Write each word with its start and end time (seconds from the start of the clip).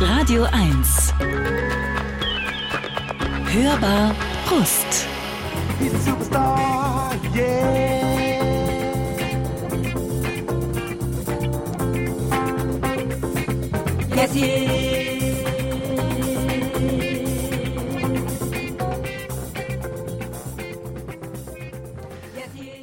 Radio 0.00 0.46
1. 0.46 1.14
Hörbar 3.52 4.14
Brust. 4.48 5.06
Superstar, 6.04 7.14
yeah. 7.34 7.80
Yes, 14.16 14.32
he 14.34 15.19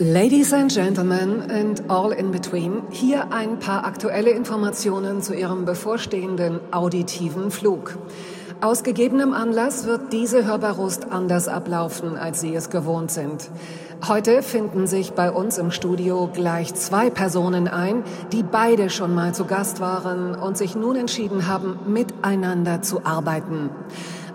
Ladies 0.09 0.53
and 0.53 0.71
Gentlemen 0.71 1.51
and 1.51 1.89
all 1.89 2.13
in 2.13 2.31
between, 2.31 2.83
hier 2.91 3.33
ein 3.33 3.59
paar 3.59 3.83
aktuelle 3.83 4.29
Informationen 4.29 5.21
zu 5.21 5.33
Ihrem 5.33 5.65
bevorstehenden 5.65 6.61
auditiven 6.71 7.51
Flug. 7.51 7.97
Aus 8.61 8.83
gegebenem 8.83 9.33
Anlass 9.33 9.85
wird 9.85 10.13
diese 10.13 10.45
Hörbarust 10.45 11.11
anders 11.11 11.49
ablaufen, 11.49 12.15
als 12.15 12.39
Sie 12.39 12.55
es 12.55 12.69
gewohnt 12.69 13.11
sind. 13.11 13.49
Heute 14.07 14.43
finden 14.43 14.87
sich 14.87 15.11
bei 15.11 15.29
uns 15.29 15.57
im 15.57 15.71
Studio 15.71 16.29
gleich 16.31 16.73
zwei 16.73 17.09
Personen 17.09 17.67
ein, 17.67 18.03
die 18.31 18.43
beide 18.43 18.89
schon 18.89 19.13
mal 19.13 19.33
zu 19.33 19.43
Gast 19.43 19.81
waren 19.81 20.35
und 20.35 20.57
sich 20.57 20.73
nun 20.77 20.95
entschieden 20.95 21.47
haben, 21.47 21.79
miteinander 21.85 22.81
zu 22.81 23.03
arbeiten. 23.03 23.71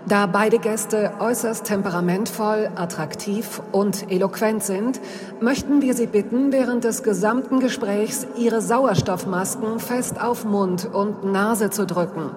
Da 0.05 0.25
beide 0.25 0.59
Gäste 0.59 1.13
äußerst 1.19 1.63
temperamentvoll, 1.63 2.69
attraktiv 2.75 3.61
und 3.71 4.11
eloquent 4.11 4.61
sind, 4.61 4.99
möchten 5.39 5.81
wir 5.81 5.93
Sie 5.93 6.07
bitten, 6.07 6.51
während 6.51 6.83
des 6.83 7.03
gesamten 7.03 7.61
Gesprächs 7.61 8.27
Ihre 8.37 8.61
Sauerstoffmasken 8.61 9.79
fest 9.79 10.19
auf 10.19 10.43
Mund 10.43 10.89
und 10.91 11.23
Nase 11.23 11.69
zu 11.69 11.85
drücken. 11.85 12.31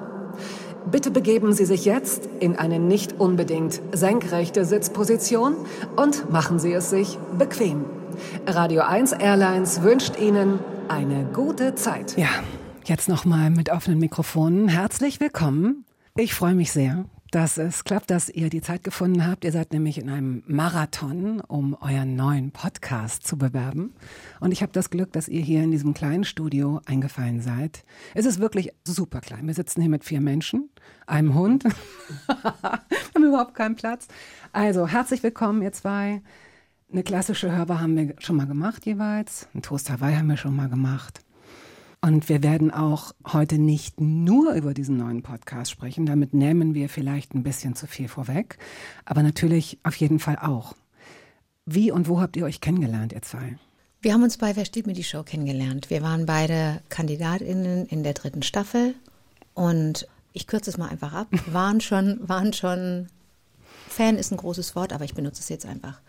Bitte 0.89 1.11
begeben 1.11 1.53
Sie 1.53 1.65
sich 1.65 1.85
jetzt 1.85 2.29
in 2.39 2.55
eine 2.55 2.79
nicht 2.79 3.19
unbedingt 3.19 3.81
senkrechte 3.91 4.65
Sitzposition 4.65 5.57
und 5.97 6.31
machen 6.31 6.61
Sie 6.61 6.73
es 6.73 6.91
sich 6.91 7.19
bequem. 7.37 7.85
Radio 8.47 8.83
1 8.83 9.11
Airlines 9.11 9.83
wünscht 9.83 10.21
Ihnen 10.21 10.61
eine 10.87 11.27
gute 11.33 11.75
Zeit. 11.75 12.17
Ja, 12.17 12.29
jetzt 12.85 13.09
nochmal 13.09 13.51
mit 13.51 13.73
offenen 13.73 13.99
Mikrofonen. 13.99 14.69
Herzlich 14.69 15.19
willkommen. 15.19 15.85
Ich 16.15 16.33
freue 16.33 16.55
mich 16.55 16.71
sehr, 16.71 17.05
dass 17.37 17.59
es 17.59 17.85
klappt, 17.85 18.11
dass 18.11 18.31
ihr 18.31 18.49
die 18.49 18.63
Zeit 18.63 18.83
gefunden 18.83 19.27
habt. 19.27 19.45
Ihr 19.45 19.53
seid 19.53 19.71
nämlich 19.71 19.99
in 19.99 20.09
einem 20.09 20.43
Marathon, 20.47 21.43
um 21.43 21.77
euren 21.83 22.17
neuen 22.17 22.51
Podcast 22.51 23.27
zu 23.27 23.37
bewerben. 23.37 23.93
Und 24.41 24.53
ich 24.53 24.63
habe 24.63 24.73
das 24.73 24.89
Glück, 24.89 25.13
dass 25.13 25.29
ihr 25.29 25.43
hier 25.43 25.63
in 25.63 25.71
diesem 25.71 25.93
kleinen 25.93 26.25
Studio 26.25 26.81
eingefallen 26.87 27.43
seid. 27.43 27.85
Es 28.15 28.25
ist 28.25 28.41
wirklich 28.41 28.73
super 28.85 29.21
klein. 29.21 29.47
Wir 29.47 29.53
sitzen 29.53 29.83
hier 29.83 29.91
mit 29.91 30.03
vier 30.03 30.23
Menschen, 30.23 30.71
einem 31.07 31.35
Hund. 31.35 31.65
haben 32.27 33.25
überhaupt 33.25 33.55
keinen 33.55 33.77
Platz. 33.77 34.09
Also 34.53 34.89
herzlich 34.89 35.23
willkommen, 35.23 35.61
ihr 35.61 35.73
zwei. 35.73 36.23
Eine 36.91 37.03
klassische 37.03 37.55
Hörbar 37.55 37.83
haben 37.83 37.99
wir 37.99 38.15
schon 38.17 38.37
mal 38.37 38.47
gemacht 38.47 38.87
jeweils. 38.87 39.47
Ein 39.55 39.61
Toast 39.61 39.91
Hawaii 39.91 40.17
haben 40.17 40.31
wir 40.31 40.39
schon 40.39 40.57
mal 40.57 40.71
gemacht. 40.71 41.21
Und 42.07 42.29
wir 42.29 42.45
werden 42.45 42.71
auch 42.71 43.11
heute 43.33 43.59
nicht 43.59 44.01
nur 44.01 44.53
über 44.53 44.75
diesen 44.75 44.97
neuen 44.97 45.25
Podcast 45.25 45.73
sprechen. 45.73 46.07
Damit 46.07 46.35
nehmen 46.35 46.73
wir 46.73 46.89
vielleicht 46.89 47.35
ein 47.35 47.43
bisschen 47.43 47.75
zu 47.75 47.89
viel 47.89 48.07
vorweg. 48.07 48.59
Aber 49.05 49.25
natürlich 49.25 49.81
auf 49.83 49.97
jeden 49.97 50.21
Fall 50.21 50.39
auch. 50.41 50.77
Wie 51.65 51.91
und 51.91 52.09
wo 52.09 52.21
habt 52.21 52.37
ihr 52.37 52.45
euch 52.45 52.61
kennengelernt, 52.61 53.13
ihr 53.13 53.23
zwei? 53.23 53.59
Wir 54.03 54.15
haben 54.15 54.23
uns 54.23 54.37
bei 54.37 54.55
Wer 54.55 54.65
steht 54.65 54.87
mir 54.87 54.93
die 54.93 55.03
Show 55.03 55.25
kennengelernt. 55.25 55.91
Wir 55.91 56.01
waren 56.01 56.27
beide 56.27 56.81
KandidatInnen 56.91 57.87
in 57.87 58.05
der 58.05 58.15
dritten 58.15 58.45
Staffel 58.45 58.95
und 59.55 60.07
ich 60.33 60.47
kürze 60.47 60.71
es 60.71 60.79
mal 60.79 60.91
einfach 60.91 61.13
ab, 61.13 61.27
waren 61.51 61.81
schon, 61.81 62.21
waren 62.21 62.53
schon, 62.53 63.09
Fan 63.89 64.15
ist 64.15 64.31
ein 64.31 64.37
großes 64.37 64.77
Wort, 64.77 64.93
aber 64.93 65.05
ich 65.05 65.15
benutze 65.15 65.41
es 65.41 65.49
jetzt 65.49 65.67
einfach. 65.67 66.01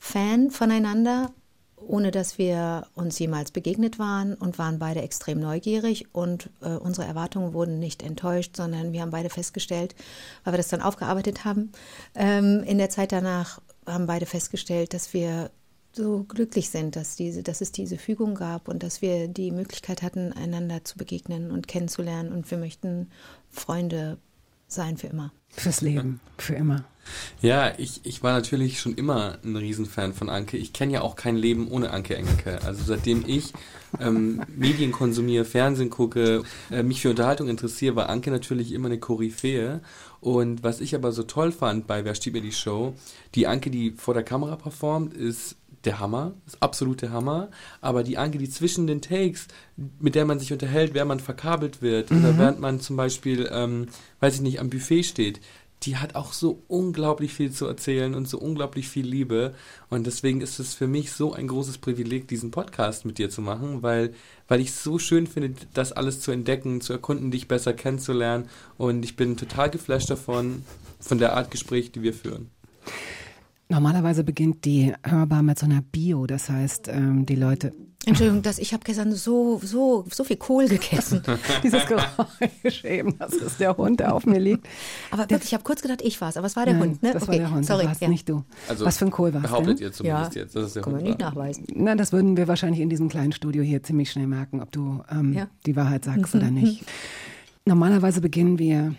Fan 0.00 0.50
voneinander, 0.50 1.30
ohne 1.76 2.10
dass 2.10 2.38
wir 2.38 2.86
uns 2.94 3.18
jemals 3.18 3.50
begegnet 3.50 3.98
waren 3.98 4.34
und 4.34 4.58
waren 4.58 4.78
beide 4.78 5.02
extrem 5.02 5.40
neugierig 5.40 6.06
und 6.12 6.50
äh, 6.60 6.70
unsere 6.70 7.06
Erwartungen 7.06 7.52
wurden 7.52 7.78
nicht 7.78 8.02
enttäuscht, 8.02 8.56
sondern 8.56 8.92
wir 8.92 9.02
haben 9.02 9.10
beide 9.10 9.30
festgestellt, 9.30 9.94
weil 10.44 10.54
wir 10.54 10.58
das 10.58 10.68
dann 10.68 10.82
aufgearbeitet 10.82 11.44
haben, 11.44 11.72
ähm, 12.14 12.62
in 12.64 12.78
der 12.78 12.90
Zeit 12.90 13.12
danach 13.12 13.60
haben 13.86 14.06
beide 14.06 14.26
festgestellt, 14.26 14.94
dass 14.94 15.12
wir 15.12 15.50
so 15.92 16.24
glücklich 16.24 16.68
sind, 16.68 16.94
dass, 16.94 17.16
diese, 17.16 17.42
dass 17.42 17.60
es 17.60 17.72
diese 17.72 17.96
Fügung 17.96 18.34
gab 18.34 18.68
und 18.68 18.82
dass 18.82 19.00
wir 19.00 19.28
die 19.28 19.50
Möglichkeit 19.50 20.02
hatten, 20.02 20.32
einander 20.32 20.84
zu 20.84 20.98
begegnen 20.98 21.50
und 21.50 21.68
kennenzulernen. 21.68 22.32
Und 22.32 22.50
wir 22.50 22.58
möchten 22.58 23.10
Freunde 23.50 24.18
sein 24.68 24.96
für 24.96 25.08
immer. 25.08 25.32
Fürs 25.48 25.80
Leben, 25.80 26.20
für 26.38 26.54
immer. 26.54 26.84
Ja, 27.40 27.72
ich, 27.78 28.00
ich 28.04 28.22
war 28.22 28.32
natürlich 28.32 28.80
schon 28.80 28.94
immer 28.94 29.38
ein 29.44 29.56
Riesenfan 29.56 30.12
von 30.12 30.28
Anke. 30.28 30.56
Ich 30.56 30.72
kenne 30.72 30.94
ja 30.94 31.00
auch 31.02 31.16
kein 31.16 31.36
Leben 31.36 31.68
ohne 31.68 31.90
Anke 31.90 32.16
Engelke. 32.16 32.60
Also 32.64 32.82
seitdem 32.84 33.24
ich 33.26 33.52
ähm, 34.00 34.42
Medien 34.56 34.92
konsumiere, 34.92 35.44
Fernsehen 35.44 35.90
gucke, 35.90 36.42
äh, 36.70 36.82
mich 36.82 37.00
für 37.00 37.10
Unterhaltung 37.10 37.48
interessiere, 37.48 37.96
war 37.96 38.08
Anke 38.08 38.30
natürlich 38.30 38.72
immer 38.72 38.86
eine 38.86 38.98
Koryphäe. 38.98 39.80
Und 40.20 40.62
was 40.62 40.80
ich 40.80 40.94
aber 40.94 41.12
so 41.12 41.22
toll 41.22 41.52
fand 41.52 41.86
bei 41.86 42.04
Wer 42.04 42.14
steht 42.14 42.32
mir 42.32 42.42
die 42.42 42.52
Show, 42.52 42.94
die 43.34 43.46
Anke, 43.46 43.70
die 43.70 43.92
vor 43.92 44.14
der 44.14 44.24
Kamera 44.24 44.56
performt, 44.56 45.14
ist 45.14 45.56
der 45.86 45.98
Hammer, 45.98 46.34
ist 46.46 46.62
absolut 46.62 47.02
der 47.02 47.12
Hammer. 47.12 47.48
Aber 47.80 48.02
die 48.02 48.18
Anke, 48.18 48.38
die 48.38 48.50
zwischen 48.50 48.86
den 48.86 49.00
Takes, 49.00 49.48
mit 49.98 50.14
der 50.14 50.24
man 50.24 50.38
sich 50.38 50.52
unterhält, 50.52 50.94
während 50.94 51.08
man 51.08 51.20
verkabelt 51.20 51.82
wird 51.82 52.10
mhm. 52.10 52.18
oder 52.18 52.38
während 52.38 52.60
man 52.60 52.80
zum 52.80 52.96
Beispiel, 52.96 53.48
ähm, 53.52 53.86
weiß 54.20 54.34
ich 54.36 54.40
nicht, 54.40 54.60
am 54.60 54.70
Buffet 54.70 55.04
steht, 55.04 55.40
die 55.82 55.96
hat 55.96 56.14
auch 56.14 56.32
so 56.32 56.62
unglaublich 56.68 57.34
viel 57.34 57.52
zu 57.52 57.66
erzählen 57.66 58.14
und 58.14 58.28
so 58.28 58.38
unglaublich 58.38 58.88
viel 58.88 59.06
Liebe. 59.06 59.54
Und 59.90 60.06
deswegen 60.06 60.40
ist 60.40 60.58
es 60.58 60.74
für 60.74 60.86
mich 60.86 61.12
so 61.12 61.32
ein 61.32 61.48
großes 61.48 61.78
Privileg, 61.78 62.28
diesen 62.28 62.50
Podcast 62.50 63.04
mit 63.04 63.18
dir 63.18 63.30
zu 63.30 63.42
machen, 63.42 63.82
weil, 63.82 64.14
weil 64.48 64.60
ich 64.60 64.68
es 64.68 64.82
so 64.82 64.98
schön 64.98 65.26
finde, 65.26 65.54
das 65.74 65.92
alles 65.92 66.20
zu 66.20 66.32
entdecken, 66.32 66.80
zu 66.80 66.92
erkunden, 66.92 67.30
dich 67.30 67.46
besser 67.46 67.74
kennenzulernen. 67.74 68.48
Und 68.78 69.04
ich 69.04 69.16
bin 69.16 69.36
total 69.36 69.70
geflasht 69.70 70.10
davon, 70.10 70.64
von 70.98 71.18
der 71.18 71.36
Art 71.36 71.50
Gespräch, 71.50 71.92
die 71.92 72.02
wir 72.02 72.14
führen. 72.14 72.50
Normalerweise 73.68 74.22
beginnt 74.22 74.64
die 74.64 74.92
Hörbar 75.02 75.42
mit 75.42 75.58
so 75.58 75.66
einer 75.66 75.82
Bio, 75.82 76.26
das 76.26 76.48
heißt, 76.48 76.88
ähm, 76.88 77.26
die 77.26 77.34
Leute. 77.34 77.72
Entschuldigung, 78.08 78.42
dass 78.42 78.58
ich 78.60 78.72
habe 78.72 78.84
gestern 78.84 79.10
so 79.12 79.58
so 79.60 80.04
so 80.08 80.22
viel 80.22 80.36
Kohl 80.36 80.68
gegessen. 80.68 81.22
Dieses 81.64 81.84
Geräusch 81.86 82.84
eben, 82.84 83.18
das 83.18 83.34
ist 83.34 83.58
der 83.58 83.76
Hund, 83.76 83.98
der 83.98 84.14
auf 84.14 84.24
mir 84.24 84.38
liegt. 84.38 84.68
Aber 85.10 85.22
wirklich, 85.28 85.46
ich 85.46 85.54
habe 85.54 85.64
kurz 85.64 85.82
gedacht, 85.82 86.02
ich 86.02 86.20
war's, 86.20 86.36
aber 86.36 86.46
es 86.46 86.54
war 86.54 86.64
der 86.64 86.74
Nein, 86.74 86.90
Hund, 86.90 87.02
ne? 87.02 87.12
Das 87.12 87.24
okay, 87.24 87.32
war 87.32 87.38
der 87.38 87.50
Hund, 87.50 87.66
sorry, 87.66 87.86
warst 87.86 88.00
ja. 88.00 88.06
nicht 88.08 88.28
du. 88.28 88.44
Also, 88.68 88.84
Was 88.84 88.98
für 88.98 89.06
ein 89.06 89.10
Kohl 89.10 89.34
war 89.34 89.42
es 89.42 89.50
Behauptet 89.50 89.80
denn? 89.80 89.86
ihr 89.88 89.92
zumindest 89.92 90.34
Ja. 90.36 90.42
jetzt, 90.42 90.54
dass 90.54 90.66
es 90.66 90.72
der 90.74 90.82
Kann 90.82 90.92
man 90.92 91.00
Hund 91.00 91.08
nicht 91.10 91.20
war. 91.20 91.30
nachweisen. 91.30 91.64
Na, 91.74 91.96
das 91.96 92.12
würden 92.12 92.36
wir 92.36 92.46
wahrscheinlich 92.46 92.80
in 92.80 92.88
diesem 92.90 93.08
kleinen 93.08 93.32
Studio 93.32 93.64
hier 93.64 93.82
ziemlich 93.82 94.12
schnell 94.12 94.28
merken, 94.28 94.60
ob 94.62 94.70
du 94.70 95.02
ähm, 95.10 95.32
Ja. 95.32 95.48
die 95.66 95.74
Wahrheit 95.74 96.04
sagst 96.04 96.32
oder 96.36 96.52
nicht. 96.52 96.84
Normalerweise 97.64 98.20
beginnen 98.20 98.60
wir 98.60 98.94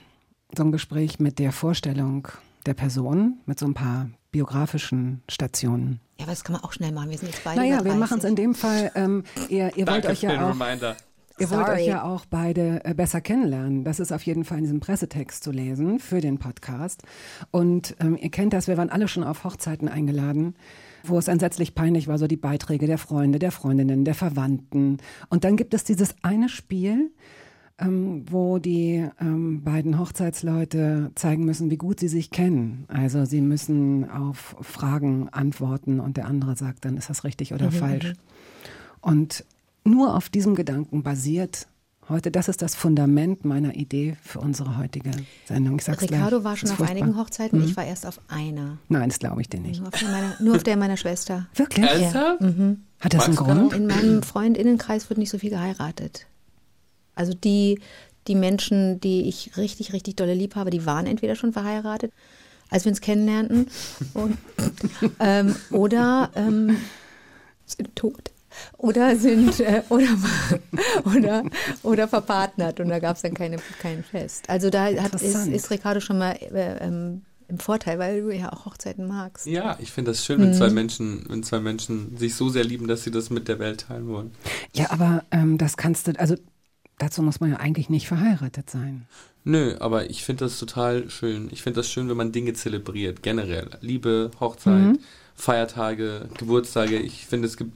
so 0.56 0.64
ein 0.64 0.74
Gespräch 0.74 1.18
mit 1.20 1.40
der 1.40 1.54
Vorstellung 1.54 2.28
der 2.66 2.74
Person, 2.74 3.38
mit 3.46 3.58
so 3.58 3.66
ein 3.66 3.74
paar 3.74 4.10
biografischen 4.38 5.24
Stationen. 5.28 6.00
Ja, 6.20 6.26
aber 6.26 6.32
das 6.32 6.44
kann 6.44 6.54
man 6.54 6.64
auch 6.64 6.72
schnell 6.72 6.92
machen. 6.92 7.10
Wir 7.10 7.18
sind 7.18 7.30
jetzt 7.30 7.44
beide 7.44 7.60
Naja, 7.60 7.78
wir 7.78 7.92
30. 7.92 8.00
machen 8.00 8.18
es 8.20 8.24
in 8.24 8.36
dem 8.36 8.54
Fall, 8.54 8.92
ähm, 8.94 9.24
ihr, 9.50 9.76
ihr 9.76 9.88
wollt 9.88 10.06
euch 10.06 10.22
ja 10.22 10.46
auch 10.46 10.60
Reminder. 10.60 10.96
Ihr 11.40 11.50
wollt 11.50 11.66
Sorry. 11.66 11.82
euch 11.82 11.88
ja 11.88 12.04
auch 12.04 12.26
beide 12.28 12.86
äh, 12.86 12.94
besser 12.94 13.20
kennenlernen. 13.20 13.84
Das 13.84 14.00
ist 14.00 14.12
auf 14.12 14.22
jeden 14.24 14.44
Fall 14.44 14.60
in 14.60 14.64
diesem 14.64 14.80
Pressetext 14.80 15.44
zu 15.44 15.52
lesen 15.52 16.00
für 16.00 16.22
den 16.22 16.38
Podcast. 16.38 17.02
Und 17.50 17.96
ähm, 18.00 18.16
ihr 18.16 18.30
kennt 18.30 18.54
das, 18.54 18.68
wir 18.68 18.78
waren 18.78 18.92
alle 18.92 19.08
schon 19.08 19.24
auf 19.24 19.44
Hochzeiten 19.44 19.88
eingeladen, 19.88 20.56
wo 21.04 21.18
es 21.18 21.28
entsetzlich 21.28 21.74
peinlich 21.74 22.08
war, 22.08 22.20
so 22.20 22.28
die 22.28 22.38
Beiträge 22.38 22.86
der 22.86 23.00
Freunde, 23.00 23.40
der 23.40 23.52
Freundinnen, 23.52 24.06
der 24.06 24.16
Verwandten. 24.16 24.98
Und 25.30 25.46
dann 25.46 25.58
gibt 25.58 25.74
es 25.74 25.84
dieses 25.84 26.14
eine 26.22 26.48
Spiel, 26.50 27.12
ähm, 27.80 28.26
wo 28.30 28.58
die 28.60 29.08
ähm, 29.20 29.64
beiden 29.64 30.00
Hochzeitsleute 30.00 31.12
zeigen 31.16 31.46
müssen, 31.46 31.70
wie 31.70 31.78
gut 31.78 32.00
sie 32.00 32.08
sich 32.08 32.32
kennen. 32.32 32.86
Also 32.88 33.26
sie 33.26 33.42
müssen 33.42 34.10
auf 34.10 34.56
Fragen 34.62 35.30
antworten 35.30 36.00
und 36.00 36.18
der 36.18 36.26
andere 36.28 36.56
sagt 36.56 36.86
dann, 36.86 36.98
ist 36.98 37.10
das 37.10 37.24
richtig 37.24 37.54
oder 37.54 37.72
falsch. 37.72 38.14
Und 39.02 39.46
nur 39.84 40.16
auf 40.16 40.30
diesem 40.30 40.56
Gedanken 40.56 41.04
basiert 41.04 41.68
heute, 42.10 42.32
das 42.32 42.48
ist 42.48 42.62
das 42.62 42.74
Fundament 42.74 43.44
meiner 43.46 43.76
Idee 43.76 44.16
für 44.22 44.40
unsere 44.40 44.78
heutige 44.78 45.12
Sendung. 45.46 45.78
Ich 45.78 45.84
sag's 45.86 46.02
Ricardo 46.02 46.38
gleich, 46.40 46.44
war 46.46 46.56
schon 46.58 46.70
auf 46.72 46.78
furchtbar. 46.78 46.98
einigen 46.98 47.18
Hochzeiten, 47.18 47.60
Mhm. 47.60 47.66
ich 47.66 47.78
war 47.78 47.86
erst 47.86 48.06
auf 48.06 48.20
einer. 48.30 48.78
Nein, 48.90 49.10
das 49.10 49.20
glaube 49.20 49.42
ich 49.42 49.50
dir 49.50 49.60
nicht. 49.60 49.80
Nur 49.82 49.90
auf, 49.90 50.00
der 50.00 50.10
meiner, 50.10 50.36
nur 50.42 50.56
auf 50.56 50.64
der 50.64 50.78
meiner 50.78 50.98
Schwester. 50.98 51.48
Wirklich? 51.56 51.86
Ernsthaft? 51.86 52.42
Hat 52.42 53.14
das 53.14 53.26
einen 53.26 53.36
Magst 53.36 53.40
du 53.40 53.44
Grund? 53.44 53.74
In 53.74 53.88
meinem 53.88 54.24
Freundinnenkreis 54.24 55.10
wird 55.10 55.20
nicht 55.20 55.30
so 55.30 55.38
viel 55.38 55.50
geheiratet. 55.52 56.28
Also 57.18 57.34
die, 57.34 57.80
die 58.28 58.36
Menschen, 58.36 59.00
die 59.00 59.28
ich 59.28 59.58
richtig, 59.58 59.94
richtig 59.94 60.16
dolle 60.16 60.34
lieb 60.34 60.56
habe, 60.56 60.70
die 60.70 60.86
waren 60.86 61.06
entweder 61.06 61.36
schon 61.36 61.54
verheiratet, 61.54 62.12
als 62.70 62.86
wir 62.86 62.92
uns 62.92 63.02
kennenlernten, 63.02 63.68
und, 64.14 64.38
ähm, 65.20 65.56
oder 65.72 66.32
ähm, 66.36 66.78
sind 67.66 67.96
tot. 67.96 68.32
oder 68.78 69.16
sind 69.16 69.60
äh, 69.60 69.84
oder, 69.90 70.18
oder, 71.16 71.44
oder 71.84 72.08
verpartnert 72.08 72.80
und 72.80 72.90
da 72.90 73.00
gab 73.00 73.16
es 73.16 73.22
dann 73.22 73.34
keine, 73.34 73.58
kein 73.82 74.04
Fest. 74.04 74.50
Also 74.50 74.70
da 74.70 74.86
hat, 74.86 75.14
ist, 75.16 75.48
ist 75.48 75.70
Ricardo 75.72 76.00
schon 76.00 76.18
mal 76.18 76.34
äh, 76.34 76.78
ähm, 76.80 77.22
im 77.48 77.60
Vorteil, 77.60 77.98
weil 77.98 78.22
du 78.22 78.32
ja 78.32 78.52
auch 78.52 78.66
Hochzeiten 78.66 79.08
magst. 79.08 79.46
Ja, 79.46 79.78
ich 79.80 79.92
finde 79.92 80.12
das 80.12 80.26
schön, 80.26 80.42
wenn 80.42 80.54
zwei 80.54 80.70
Menschen, 80.70 81.26
wenn 81.30 81.44
zwei 81.44 81.60
Menschen 81.60 82.18
sich 82.18 82.36
so 82.36 82.50
sehr 82.50 82.66
lieben, 82.66 82.88
dass 82.88 83.04
sie 83.04 83.12
das 83.12 83.30
mit 83.30 83.48
der 83.48 83.60
Welt 83.60 83.86
teilen 83.88 84.08
wollen. 84.08 84.32
Ja, 84.74 84.92
aber 84.92 85.24
ähm, 85.32 85.58
das 85.58 85.78
kannst 85.78 86.08
du, 86.08 86.20
also 86.20 86.36
dazu 86.98 87.22
muss 87.22 87.40
man 87.40 87.52
ja 87.52 87.58
eigentlich 87.58 87.90
nicht 87.90 88.08
verheiratet 88.08 88.70
sein. 88.70 89.06
Nö, 89.44 89.76
aber 89.80 90.10
ich 90.10 90.24
finde 90.26 90.46
das 90.46 90.60
total 90.60 91.10
schön. 91.10 91.48
Ich 91.52 91.62
finde 91.62 91.78
das 91.80 91.90
schön, 91.90 92.10
wenn 92.10 92.18
man 92.18 92.32
Dinge 92.34 92.54
zelebriert, 92.54 93.24
generell. 93.24 93.70
Liebe, 93.82 94.32
Hochzeit, 94.40 94.98
Feiertage, 95.36 96.28
Geburtstage. 96.38 96.98
Ich 97.00 97.26
finde, 97.26 97.48
es 97.48 97.56
gibt, 97.56 97.72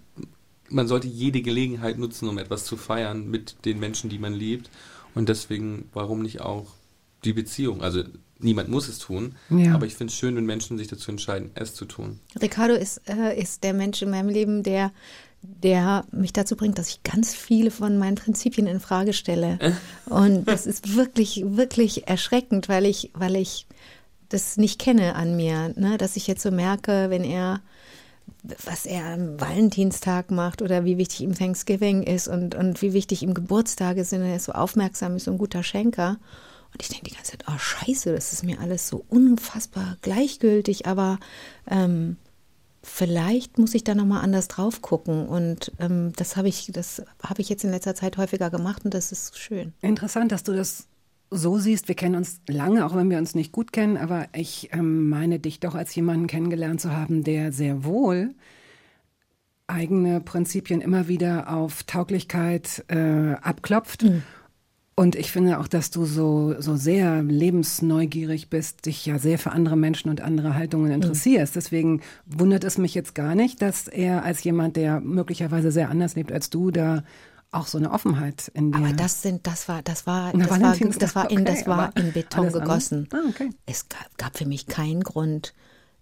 man 0.70 0.88
sollte 0.88 1.08
jede 1.08 1.42
Gelegenheit 1.42 1.98
nutzen, 1.98 2.28
um 2.28 2.38
etwas 2.38 2.66
zu 2.66 2.76
feiern 2.76 3.30
mit 3.30 3.56
den 3.66 3.80
Menschen, 3.80 4.10
die 4.10 4.20
man 4.20 4.34
liebt. 4.34 4.70
Und 5.16 5.30
deswegen, 5.30 5.88
warum 5.94 6.22
nicht 6.24 6.42
auch 6.42 6.68
die 7.24 7.34
Beziehung? 7.34 7.82
Also 7.82 8.04
niemand 8.40 8.70
muss 8.70 8.88
es 8.90 8.98
tun, 9.00 9.36
Ja. 9.50 9.76
aber 9.76 9.86
ich 9.86 9.96
finde 9.96 10.12
es 10.12 10.18
schön, 10.18 10.36
wenn 10.36 10.46
Menschen 10.46 10.78
sich 10.78 10.88
dazu 10.88 11.12
entscheiden, 11.12 11.52
es 11.54 11.74
zu 11.76 11.86
tun. 11.86 12.20
Ricardo 12.42 12.74
ist, 12.74 13.02
äh, 13.08 13.40
ist 13.40 13.64
der 13.64 13.74
Mensch 13.74 14.02
in 14.02 14.10
meinem 14.10 14.30
Leben, 14.30 14.64
der, 14.64 14.92
der 15.42 16.06
mich 16.12 16.34
dazu 16.34 16.56
bringt, 16.56 16.78
dass 16.78 16.90
ich 16.90 17.04
ganz 17.04 17.34
viele 17.34 17.72
von 17.72 17.98
meinen 17.98 18.16
Prinzipien 18.16 18.68
in 18.68 18.80
Frage 18.80 19.14
stelle. 19.14 19.60
Und 20.06 20.46
das 20.46 20.66
ist 20.66 20.96
wirklich, 20.96 21.44
wirklich 21.46 22.08
erschreckend, 22.08 22.70
weil 22.70 22.86
ich, 22.86 23.12
weil 23.14 23.36
ich 23.36 23.66
das 24.30 24.58
nicht 24.58 24.80
kenne 24.80 25.16
an 25.16 25.36
mir, 25.36 25.74
ne? 25.76 25.98
dass 25.98 26.16
ich 26.16 26.28
jetzt 26.28 26.44
so 26.44 26.52
merke, 26.52 27.10
wenn 27.10 27.24
er 27.24 27.62
was 28.66 28.86
er 28.86 29.06
am 29.06 29.40
Valentinstag 29.40 30.32
macht 30.32 30.62
oder 30.62 30.84
wie 30.84 30.98
wichtig 30.98 31.22
ihm 31.22 31.36
Thanksgiving 31.36 32.04
ist 32.04 32.28
und, 32.28 32.56
und 32.56 32.82
wie 32.82 32.94
wichtig 32.94 33.22
ihm 33.22 33.34
Geburtstage 33.34 34.04
sind. 34.04 34.24
Er 34.24 34.36
ist 34.36 34.46
so 34.46 34.54
aufmerksam, 34.54 35.16
ist 35.16 35.26
so 35.26 35.32
ein 35.32 35.38
guter 35.38 35.64
Schenker. 35.64 36.18
Und 36.74 36.82
ich 36.82 36.90
denke 36.90 37.06
die 37.06 37.16
ganze 37.16 37.32
Zeit, 37.32 37.46
oh 37.48 37.58
scheiße, 37.58 38.14
das 38.14 38.34
ist 38.34 38.44
mir 38.44 38.60
alles 38.60 38.88
so 38.88 39.06
unfassbar 39.10 39.98
gleichgültig, 40.02 40.88
aber 40.88 41.20
ähm, 41.70 42.18
vielleicht 42.84 43.58
muss 43.58 43.76
ich 43.76 43.84
da 43.84 43.96
nochmal 43.96 44.24
anders 44.24 44.48
drauf 44.48 44.82
gucken. 44.82 45.28
Und 45.28 45.72
ähm, 45.80 46.14
das 46.16 46.36
habe 46.36 46.48
ich, 46.48 46.72
das 46.74 47.04
habe 47.24 47.42
ich 47.42 47.50
jetzt 47.50 47.64
in 47.64 47.72
letzter 47.72 47.96
Zeit 47.96 48.18
häufiger 48.18 48.50
gemacht 48.50 48.86
und 48.86 48.94
das 48.94 49.12
ist 49.12 49.38
schön. 49.38 49.74
Interessant, 49.82 50.32
dass 50.32 50.44
du 50.44 50.54
das 50.54 50.88
so 51.30 51.58
siehst. 51.58 51.88
Wir 51.88 51.96
kennen 51.96 52.16
uns 52.16 52.42
lange, 52.48 52.86
auch 52.86 52.96
wenn 52.96 53.10
wir 53.10 53.18
uns 53.18 53.36
nicht 53.36 53.52
gut 53.52 53.72
kennen, 53.72 53.98
aber 53.98 54.28
ich 54.34 54.70
ähm, 54.74 55.10
meine 55.10 55.40
dich 55.40 55.60
doch 55.60 55.76
als 55.76 55.96
jemanden 55.96 56.28
kennengelernt 56.28 56.82
zu 56.82 56.92
haben, 56.92 57.24
der 57.24 57.52
sehr 57.52 57.84
wohl 57.84 58.36
eigene 59.68 60.20
Prinzipien 60.20 60.82
immer 60.82 61.08
wieder 61.08 61.50
auf 61.54 61.84
Tauglichkeit 61.84 62.84
äh, 62.90 63.36
abklopft. 63.42 64.04
Und 65.02 65.16
ich 65.16 65.32
finde 65.32 65.58
auch, 65.58 65.68
dass 65.68 65.90
du 65.90 66.06
so, 66.06 66.54
so 66.60 66.76
sehr 66.76 67.24
lebensneugierig 67.24 68.52
bist, 68.52 68.86
dich 68.86 69.04
ja 69.04 69.18
sehr 69.18 69.40
für 69.40 69.52
andere 69.52 69.76
Menschen 69.76 70.12
und 70.12 70.22
andere 70.22 70.54
Haltungen 70.54 70.92
interessierst. 70.92 71.56
Deswegen 71.56 72.02
wundert 72.28 72.64
es 72.64 72.78
mich 72.78 72.94
jetzt 72.94 73.16
gar 73.16 73.34
nicht, 73.34 73.64
dass 73.64 73.88
er 73.88 74.24
als 74.24 74.44
jemand, 74.44 74.76
der 74.76 75.00
möglicherweise 75.00 75.72
sehr 75.72 75.90
anders 75.90 76.14
lebt 76.14 76.32
als 76.32 76.52
du, 76.52 76.70
da 76.70 77.04
auch 77.50 77.66
so 77.66 77.80
eine 77.80 77.90
Offenheit 77.90 78.52
in 78.54 78.72
dir. 78.72 78.78
Aber 78.78 78.94
das 78.94 79.24
sind, 79.24 79.48
das 79.48 79.68
war, 79.68 79.82
das 79.82 80.06
war, 80.06 80.34
das 80.34 80.50
war, 80.52 80.60
das 80.60 81.16
war 81.16 81.32
in, 81.32 81.46
das 81.46 81.66
war 81.66 81.98
in 81.98 82.12
Beton 82.12 82.52
gegossen. 82.52 83.10
Ah, 83.12 83.28
okay. 83.28 83.50
Es 83.66 83.90
gab, 83.90 84.18
gab 84.20 84.38
für 84.38 84.46
mich 84.46 84.68
keinen 84.68 85.02
Grund, 85.02 85.56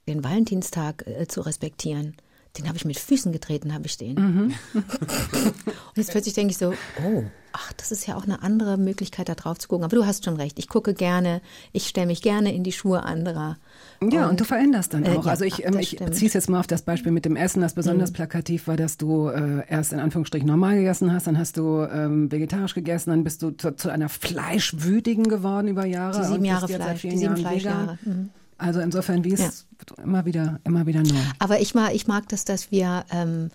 den 0.09 0.25
Valentinstag 0.25 1.07
äh, 1.07 1.25
zu 1.25 1.39
respektieren. 1.39 2.17
Den 2.57 2.67
habe 2.67 2.75
ich 2.75 2.83
mit 2.83 2.99
Füßen 2.99 3.31
getreten, 3.31 3.73
habe 3.73 3.85
ich 3.85 3.95
den. 3.95 4.15
Mhm. 4.15 4.53
Und 4.73 5.95
jetzt 5.95 6.11
plötzlich 6.11 6.33
denke 6.33 6.51
ich 6.51 6.57
so, 6.57 6.73
oh, 7.05 7.23
ach, 7.53 7.73
das 7.73 7.91
ist 7.91 8.07
ja 8.07 8.15
auch 8.15 8.23
eine 8.23 8.43
andere 8.43 8.77
Möglichkeit, 8.77 9.29
da 9.29 9.35
drauf 9.35 9.57
zu 9.59 9.67
gucken. 9.67 9.83
Aber 9.83 9.95
du 9.95 10.05
hast 10.05 10.25
schon 10.25 10.35
recht. 10.35 10.59
Ich 10.59 10.67
gucke 10.67 10.93
gerne, 10.93 11.41
ich 11.71 11.87
stelle 11.87 12.07
mich 12.07 12.21
gerne 12.21 12.53
in 12.53 12.63
die 12.63 12.71
Schuhe 12.71 13.03
anderer. 13.03 13.57
Ja, 14.01 14.29
und, 14.29 14.39
du 14.39 14.45
veränderst 14.45 14.93
dann 14.93 15.03
äh, 15.03 15.09
auch. 15.17 15.25
ja, 15.25 15.31
also 15.31 15.45
ich, 15.45 15.65
ähm, 15.65 15.73
das 15.73 15.81
ich. 15.81 15.99
Mhm. 15.99 16.05
beziehe 16.05 16.27
es 16.27 16.33
jetzt 16.33 16.49
mal 16.49 16.59
auf 16.59 16.67
das 16.67 16.83
Beispiel 16.83 17.11
mit 17.11 17.25
dem 17.25 17.35
Essen, 17.35 17.61
das 17.61 17.73
besonders 17.73 18.11
plakativ 18.11 18.67
war, 18.67 18.77
dass 18.77 18.97
du 18.97 19.27
äh, 19.27 19.67
erst 19.67 19.93
in 19.93 19.99
Anführungsstrichen 19.99 20.47
normal 20.47 20.77
gegessen 20.77 21.13
hast, 21.13 21.27
dann 21.27 21.37
hast 21.37 21.57
du 21.57 21.81
ähm, 21.81 22.31
vegetarisch 22.31 22.75
gegessen, 22.75 23.09
dann 23.09 23.23
bist 23.23 23.41
du 23.41 23.51
zu, 23.51 23.75
zu 23.75 23.89
einer 23.89 24.09
Fleischwütigen 24.09 25.27
geworden 25.27 25.67
über 25.67 25.85
Jahre. 25.85 26.21
Die 26.21 26.27
sieben 26.27 26.45
Jahre 26.45 26.67
Fleisch, 26.67 27.01
die 27.01 27.17
sieben. 27.17 27.37
Fleischjahre. 27.37 27.97
Mhm. 28.03 28.29
Also 28.57 28.81
insofern, 28.81 29.23
wie 29.23 29.33
es 29.33 29.65
immer 30.03 30.25
wieder, 30.25 30.59
immer 30.65 30.85
wieder 30.85 31.01
neu. 31.01 31.15
Aber 31.39 31.61
ich 31.61 31.73
mag, 31.75 31.95
ich 31.95 32.07
mag 32.07 32.27
das, 32.27 32.43
dass 32.43 32.71
wir, 32.71 33.05
ähm, 33.09 33.51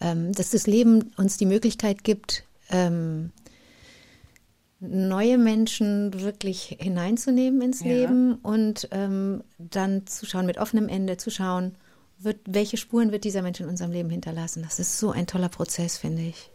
ähm, 0.00 0.32
dass 0.32 0.50
das 0.50 0.66
Leben 0.66 1.12
uns 1.16 1.36
die 1.36 1.44
Möglichkeit 1.44 2.02
gibt, 2.02 2.44
ähm, 2.70 3.30
neue 4.80 5.38
Menschen 5.38 6.20
wirklich 6.20 6.76
hineinzunehmen 6.80 7.60
ins 7.62 7.80
Ja. 7.80 7.86
Leben 7.88 8.34
und 8.36 8.88
ähm, 8.92 9.42
dann 9.58 10.06
zu 10.06 10.26
schauen, 10.26 10.46
mit 10.46 10.58
offenem 10.58 10.88
Ende 10.88 11.16
zu 11.16 11.30
schauen, 11.30 11.74
wird, 12.18 12.38
welche 12.46 12.76
Spuren 12.76 13.12
wird 13.12 13.24
dieser 13.24 13.42
Mensch 13.42 13.60
in 13.60 13.68
unserem 13.68 13.92
Leben 13.92 14.10
hinterlassen. 14.10 14.62
Das 14.62 14.78
ist 14.78 14.98
so 14.98 15.10
ein 15.10 15.26
toller 15.26 15.48
Prozess, 15.48 15.98
finde 15.98 16.22
ich. 16.22 16.50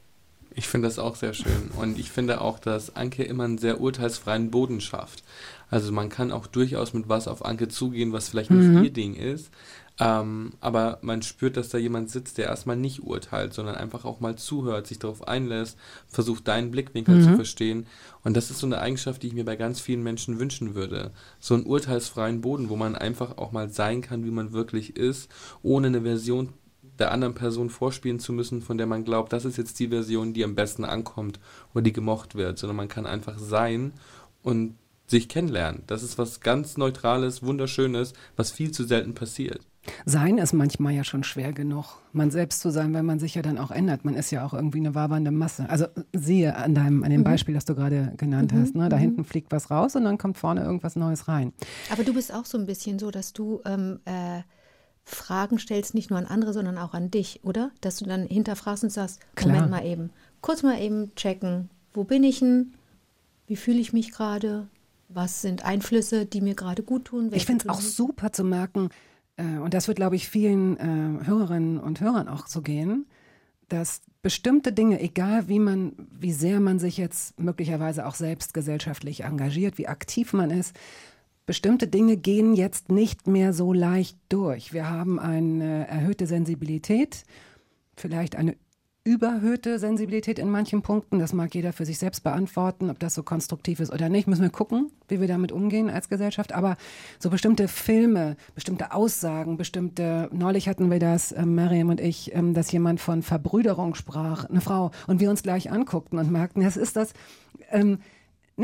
Ich 0.56 0.68
finde 0.68 0.88
das 0.88 1.00
auch 1.00 1.15
sehr 1.15 1.33
schön. 1.33 1.71
Und 1.77 1.98
ich 1.98 2.12
finde 2.12 2.39
auch, 2.42 2.60
dass 2.60 2.95
Anke 2.95 3.24
immer 3.24 3.45
einen 3.45 3.57
sehr 3.57 3.81
urteilsfreien 3.81 4.51
Boden 4.51 4.81
schafft. 4.81 5.24
Also 5.71 5.92
man 5.92 6.10
kann 6.10 6.31
auch 6.31 6.45
durchaus 6.45 6.94
mit 6.94 7.10
was 7.10 7.27
auf 7.27 7.44
Anke 7.44 7.68
zugehen, 7.69 8.13
was 8.13 8.30
vielleicht 8.30 8.51
nicht 8.51 8.83
ihr 8.83 8.94
Ding 8.94 9.15
ist. 9.15 9.50
Ähm, 10.00 10.54
aber 10.60 10.98
man 11.01 11.22
spürt, 11.22 11.56
dass 11.56 11.69
da 11.69 11.78
jemand 11.78 12.10
sitzt, 12.10 12.40
der 12.40 12.48
erstmal 12.48 12.75
nicht 12.75 13.04
urteilt, 13.04 13.54
sondern 13.54 13.75
einfach 13.75 14.06
auch 14.06 14.19
mal 14.19 14.36
zuhört, 14.36 14.88
sich 14.88 14.98
darauf 14.98 15.28
einlässt, 15.28 15.78
versucht 16.07 16.48
deinen 16.48 16.72
Blickwinkel 16.72 17.22
zu 17.22 17.36
verstehen. 17.36 17.86
Und 18.24 18.36
das 18.36 18.50
ist 18.50 18.60
so 18.60 18.66
eine 18.66 18.80
Eigenschaft, 18.80 19.22
die 19.22 19.28
ich 19.28 19.34
mir 19.34 19.45
bei 19.45 19.56
ganz 19.56 19.80
vielen 19.80 20.01
Menschen 20.01 20.40
wünschen 20.40 20.74
würde. 20.74 21.12
So 21.40 21.54
einen 21.54 21.66
urteilsfreien 21.66 22.42
Boden, 22.42 22.69
wo 22.69 22.75
man 22.75 22.95
einfach 22.95 23.38
auch 23.38 23.51
mal 23.51 23.69
sein 23.69 24.01
kann, 24.01 24.25
wie 24.25 24.31
man 24.31 24.51
wirklich 24.51 24.95
ist, 24.95 25.30
ohne 25.62 25.88
eine 25.88 26.01
Version 26.01 26.50
der 27.00 27.12
anderen 27.12 27.34
Person 27.36 27.69
vorspielen 27.69 28.19
zu 28.19 28.34
müssen, 28.34 28.62
von 28.62 28.78
der 28.78 28.88
man 28.88 29.04
glaubt, 29.04 29.34
das 29.34 29.46
ist 29.46 29.57
jetzt 29.57 29.80
die 29.80 29.88
Version, 29.89 30.34
die 30.34 30.44
am 30.44 30.56
besten 30.56 30.86
ankommt 30.86 31.39
oder 31.74 31.84
die 31.84 31.94
gemocht 31.94 32.36
wird, 32.36 32.57
sondern 32.57 32.78
man 32.78 32.88
kann 32.88 33.06
einfach 33.06 33.38
sein 33.39 33.94
und 34.42 34.75
sich 35.07 35.30
kennenlernen. 35.30 35.84
Das 35.88 36.04
ist 36.04 36.18
was 36.18 36.39
ganz 36.39 36.78
Neutrales, 36.78 37.44
Wunderschönes, 37.44 38.13
was 38.36 38.51
viel 38.51 38.72
zu 38.72 38.84
selten 38.84 39.13
passiert. 39.13 39.62
Sein 40.06 40.38
ist 40.38 40.53
manchmal 40.53 40.94
ja 40.94 41.03
schon 41.03 41.24
schwer 41.24 41.53
genug, 41.53 42.01
man 42.13 42.31
selbst 42.31 42.62
zu 42.62 42.69
sein, 42.69 42.94
weil 42.94 43.03
man 43.03 43.19
sich 43.19 43.35
ja 43.35 43.41
dann 43.41 43.57
auch 43.57 43.71
ändert. 43.71 44.06
Man 44.06 44.15
ist 44.15 44.31
ja 44.31 44.46
auch 44.46 44.53
irgendwie 44.53 44.79
eine 44.79 44.96
wabernde 44.96 45.31
Masse. 45.31 45.69
Also 45.69 45.86
siehe 46.13 46.55
an 46.55 46.75
deinem, 46.75 47.03
an 47.03 47.10
dem 47.10 47.24
Beispiel, 47.24 47.53
das 47.53 47.65
du 47.65 47.75
gerade 47.75 48.13
genannt 48.17 48.53
hast. 48.53 48.75
Ne? 48.75 48.89
Da 48.89 48.98
hinten 48.98 49.24
fliegt 49.25 49.51
was 49.51 49.72
raus 49.72 49.96
und 49.96 50.05
dann 50.05 50.17
kommt 50.17 50.38
vorne 50.38 50.63
irgendwas 50.63 50.96
Neues 50.96 51.27
rein. 51.27 51.53
Aber 51.91 52.03
du 52.03 52.13
bist 52.13 52.34
auch 52.34 52.46
so 52.46 52.58
ein 52.58 52.65
bisschen 52.65 53.00
so, 53.00 53.12
dass 53.12 53.34
du 53.34 53.62
ähm, 53.65 54.00
äh, 54.05 54.41
Fragen 55.03 55.60
stellst, 55.60 55.93
nicht 55.93 56.10
nur 56.10 56.19
an 56.19 56.25
andere, 56.25 56.53
sondern 56.53 56.77
auch 56.77 56.93
an 56.93 57.12
dich, 57.12 57.41
oder? 57.43 57.72
Dass 57.81 57.98
du 57.98 58.05
dann 58.05 58.25
hinterfragst 58.27 58.84
und 58.84 58.89
sagst, 58.89 59.19
Klar. 59.36 59.53
Moment 59.53 59.72
mal 59.72 59.86
eben, 59.86 60.10
kurz 60.41 60.63
mal 60.63 60.79
eben 60.79 61.13
checken, 61.15 61.69
wo 61.93 62.03
bin 62.03 62.24
ich 62.24 62.39
denn? 62.39 62.74
Wie 63.48 63.55
fühle 63.55 63.79
ich 63.79 63.93
mich 63.93 64.12
gerade? 64.12 64.67
Was 65.10 65.41
sind 65.41 65.65
Einflüsse, 65.65 66.25
die 66.25 66.41
mir 66.41 66.55
gerade 66.55 66.81
gut 66.81 67.05
tun? 67.05 67.29
Ich 67.34 67.46
finde 67.46 67.65
es 67.65 67.69
auch 67.69 67.81
super 67.81 68.31
zu 68.31 68.43
merken, 68.43 68.89
äh, 69.38 69.58
und 69.60 69.74
das 69.74 69.88
wird, 69.88 69.98
glaube 69.98 70.16
ich, 70.16 70.28
vielen 70.28 70.78
äh, 70.78 71.25
Hörerinnen 71.25 71.80
und 71.80 72.02
Hörern 72.02 72.28
auch 72.28 72.48
so 72.48 72.62
gehen, 72.62 73.06
dass 73.70 74.02
bestimmte 74.22 74.72
Dinge, 74.72 75.02
egal 75.02 75.48
wie 75.48 75.60
man, 75.60 75.94
wie 76.12 76.34
sehr 76.34 76.60
man 76.60 76.80
sich 76.80 76.98
jetzt 76.98 77.40
möglicherweise 77.40 78.06
auch 78.06 78.16
selbst 78.16 78.54
gesellschaftlich 78.54 79.24
engagiert, 79.24 79.78
wie 79.78 79.88
aktiv 79.88 80.34
man 80.34 80.52
ist, 80.52 80.75
bestimmte 81.46 81.88
Dinge 81.88 82.18
gehen 82.18 82.54
jetzt 82.54 82.90
nicht 82.90 83.28
mehr 83.28 83.54
so 83.54 83.74
leicht 83.74 84.18
durch. 84.30 84.74
Wir 84.74 84.90
haben 84.90 85.20
eine 85.20 85.88
erhöhte 85.88 86.25
Sensibilität, 86.25 87.24
vielleicht 87.96 88.36
eine 88.36 88.56
überhöhte 89.05 89.79
Sensibilität 89.79 90.39
in 90.39 90.50
manchen 90.50 90.81
Punkten. 90.81 91.19
Das 91.19 91.33
mag 91.33 91.53
jeder 91.53 91.74
für 91.74 91.86
sich 91.86 91.98
selbst 91.98 92.24
beantworten, 92.24 92.89
ob 92.89 93.00
das 93.00 93.13
so 93.13 93.24
konstruktiv 93.24 93.81
ist 93.81 93.91
oder 93.91 94.07
nicht. 94.07 94.27
Müssen 94.27 94.43
wir 94.43 94.50
gucken, 94.50 94.91
wie 95.10 95.19
wir 95.19 95.27
damit 95.27 95.51
umgehen 95.51 95.89
als 95.89 96.07
Gesellschaft. 96.07 96.53
Aber 96.53 96.77
so 97.19 97.29
bestimmte 97.29 97.67
Filme, 97.67 98.38
bestimmte 98.55 98.93
Aussagen, 98.93 99.57
bestimmte, 99.57 100.29
neulich 100.31 100.69
hatten 100.69 100.89
wir 100.89 101.00
das, 101.00 101.33
ähm, 101.33 101.53
Mariam 101.53 101.89
und 101.89 102.00
ich, 102.00 102.33
ähm, 102.33 102.53
dass 102.53 102.72
jemand 102.72 103.01
von 103.01 103.24
Verbrüderung 103.24 103.95
sprach, 103.95 104.45
eine 104.45 104.62
Frau, 104.62 104.91
und 105.07 105.19
wir 105.19 105.29
uns 105.29 105.43
gleich 105.43 105.69
anguckten 105.69 106.17
und 106.17 106.31
merkten, 106.31 106.63
das 106.63 106.77
ist 106.77 106.95
das, 106.95 107.13
ähm, 107.72 108.00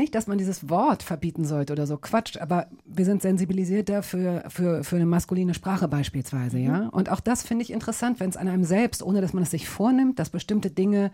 nicht, 0.00 0.14
dass 0.14 0.26
man 0.26 0.38
dieses 0.38 0.68
Wort 0.68 1.02
verbieten 1.02 1.44
sollte 1.44 1.72
oder 1.72 1.86
so, 1.86 1.96
Quatsch, 1.96 2.36
aber 2.38 2.68
wir 2.84 3.04
sind 3.04 3.22
sensibilisiert 3.22 3.88
dafür 3.88 4.44
für, 4.48 4.82
für 4.82 4.96
eine 4.96 5.06
maskuline 5.06 5.54
Sprache 5.54 5.86
beispielsweise, 5.86 6.58
ja. 6.58 6.88
Und 6.88 7.10
auch 7.10 7.20
das 7.20 7.42
finde 7.42 7.62
ich 7.62 7.72
interessant, 7.72 8.18
wenn 8.18 8.30
es 8.30 8.36
an 8.36 8.48
einem 8.48 8.64
selbst, 8.64 9.02
ohne 9.02 9.20
dass 9.20 9.32
man 9.32 9.44
es 9.44 9.50
sich 9.50 9.68
vornimmt, 9.68 10.18
dass 10.18 10.30
bestimmte 10.30 10.70
Dinge 10.70 11.12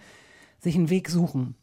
sich 0.61 0.77
einen 0.77 0.91
Weg 0.91 1.11
suchen. 1.11 1.57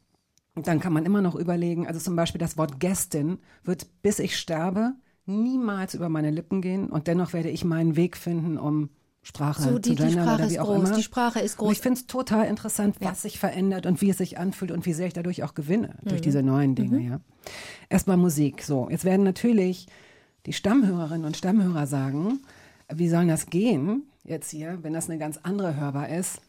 Und 0.55 0.67
dann 0.67 0.79
kann 0.79 0.93
man 0.93 1.05
immer 1.05 1.21
noch 1.21 1.35
überlegen, 1.35 1.87
also 1.87 1.99
zum 1.99 2.15
Beispiel 2.15 2.39
das 2.39 2.57
Wort 2.57 2.79
Gästin 2.79 3.39
wird, 3.63 3.87
bis 4.03 4.19
ich 4.19 4.37
sterbe, 4.37 4.93
niemals 5.25 5.95
über 5.95 6.09
meine 6.09 6.29
Lippen 6.29 6.61
gehen 6.61 6.89
und 6.89 7.07
dennoch 7.07 7.33
werde 7.33 7.49
ich 7.49 7.63
meinen 7.63 7.95
Weg 7.95 8.17
finden, 8.17 8.57
um 8.57 8.89
Sprache 9.25 9.61
So, 9.63 9.69
zu 9.75 9.79
die, 9.79 9.89
die 9.91 9.95
gendern 9.95 10.11
Sprache 10.23 10.35
oder 10.35 10.45
ist 10.45 10.51
wie 10.53 10.59
auch 10.59 10.65
groß. 10.67 10.89
immer. 10.89 10.95
Die 10.97 11.03
Sprache 11.03 11.39
ist 11.39 11.53
Und 11.53 11.65
groß. 11.67 11.71
ich 11.71 11.79
finde 11.79 11.99
es 12.01 12.07
total 12.07 12.45
interessant, 12.47 12.95
was 12.99 13.07
Ja. 13.09 13.15
sich 13.15 13.39
verändert 13.39 13.85
und 13.85 14.01
wie 14.01 14.09
es 14.09 14.17
sich 14.17 14.37
anfühlt 14.37 14.71
und 14.71 14.85
wie 14.85 14.93
sehr 14.93 15.07
ich 15.07 15.13
dadurch 15.13 15.43
auch 15.43 15.53
gewinne, 15.53 15.95
durch 16.03 16.19
Mhm. 16.19 16.23
diese 16.23 16.43
neuen 16.43 16.75
Dinge, 16.75 16.99
ja. 16.99 17.19
Erstmal 17.89 18.17
Musik. 18.17 18.61
So, 18.63 18.89
jetzt 18.89 19.05
werden 19.05 19.23
natürlich 19.23 19.87
die 20.45 20.53
Stammhörerinnen 20.53 21.25
und 21.25 21.37
Stammhörer 21.37 21.87
sagen, 21.87 22.41
wie 22.93 23.07
soll 23.09 23.25
das 23.27 23.45
gehen 23.47 24.03
jetzt 24.25 24.51
hier, 24.51 24.79
wenn 24.81 24.93
das 24.93 25.09
eine 25.09 25.17
ganz 25.19 25.37
andere 25.41 25.75
hörbar 25.77 26.09
ist? 26.09 26.41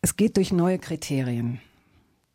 Es 0.00 0.14
geht 0.16 0.36
durch 0.36 0.52
neue 0.52 0.78
Kriterien, 0.78 1.60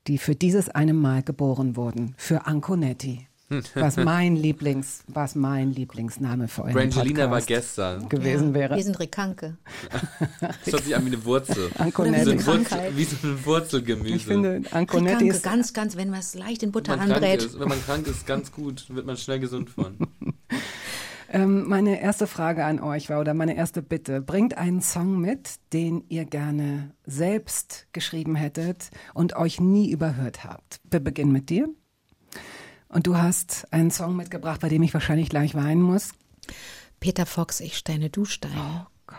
die 0.08 0.18
für 0.18 0.36
dieses 0.36 0.68
eine 0.68 0.94
Mal 0.94 1.24
geboren 1.24 1.78
wurden, 1.78 2.14
für 2.18 2.46
Anconetti. 2.48 3.28
Was 3.76 3.98
mein 3.98 4.36
Lieblings, 4.36 5.04
was 5.08 5.36
mein 5.36 5.72
Lieblingsname 5.72 6.48
für 6.48 6.64
euren 6.64 6.74
Brangelina 6.74 7.24
war 7.30 7.40
Podcast 7.40 7.48
gestern. 7.48 8.10
gewesen 8.10 8.50
ja, 8.50 8.54
wäre. 8.54 8.76
Wir 8.76 8.84
sind 8.84 9.00
Rekanke. 9.00 9.58
Das 10.64 10.74
hört 10.74 10.84
sich 10.84 10.96
an 10.96 11.04
wie 11.04 11.08
eine 11.08 11.26
Wurzel. 11.26 11.70
Wie 11.74 11.78
so 11.78 11.84
Anconetti. 11.84 12.32
ein, 12.32 12.46
Wurzel, 12.46 12.80
wie 12.96 13.04
so 13.04 13.28
ein 13.28 13.46
Wurzelgemüse. 13.46 14.16
Ich 14.16 14.26
finde, 14.26 14.62
Anconetti 14.72 15.28
ist 15.28 15.44
ganz, 15.44 15.74
ganz, 15.74 15.96
wenn 15.96 16.10
man 16.10 16.20
es 16.20 16.34
leicht 16.34 16.64
in 16.64 16.72
Butter 16.72 16.96
ist, 16.96 17.60
wenn 17.60 17.68
man 17.68 17.84
krank 17.84 18.08
ist, 18.08 18.26
ganz 18.26 18.52
gut, 18.52 18.86
wird 18.90 19.06
man 19.06 19.18
schnell 19.18 19.40
gesund 19.40 19.70
von. 19.70 19.98
Ähm, 21.34 21.68
meine 21.68 22.00
erste 22.00 22.28
Frage 22.28 22.64
an 22.64 22.80
euch 22.80 23.10
war, 23.10 23.20
oder 23.20 23.34
meine 23.34 23.58
erste 23.58 23.82
Bitte, 23.82 24.22
bringt 24.22 24.56
einen 24.56 24.82
Song 24.82 25.20
mit, 25.20 25.56
den 25.74 26.04
ihr 26.08 26.26
gerne 26.26 26.92
selbst 27.08 27.88
geschrieben 27.92 28.36
hättet 28.36 28.92
und 29.16 29.36
euch 29.36 29.60
nie 29.60 29.90
überhört 29.90 30.44
habt. 30.44 30.80
Wir 30.92 31.00
beginnen 31.00 31.32
mit 31.32 31.50
dir. 31.50 31.70
Und 32.94 33.08
du 33.08 33.18
hast 33.18 33.68
einen 33.72 33.90
Song 33.90 34.16
mitgebracht, 34.16 34.62
bei 34.62 34.70
dem 34.70 34.84
ich 34.84 34.94
wahrscheinlich 34.94 35.28
gleich 35.28 35.56
weinen 35.56 35.82
muss. 35.82 36.10
Peter 37.00 37.26
Fox, 37.26 37.60
ich 37.60 37.76
Steine, 37.76 38.12
du 38.12 38.24
Steine. 38.24 38.56
Oh 38.56 38.88
Gott. 39.08 39.18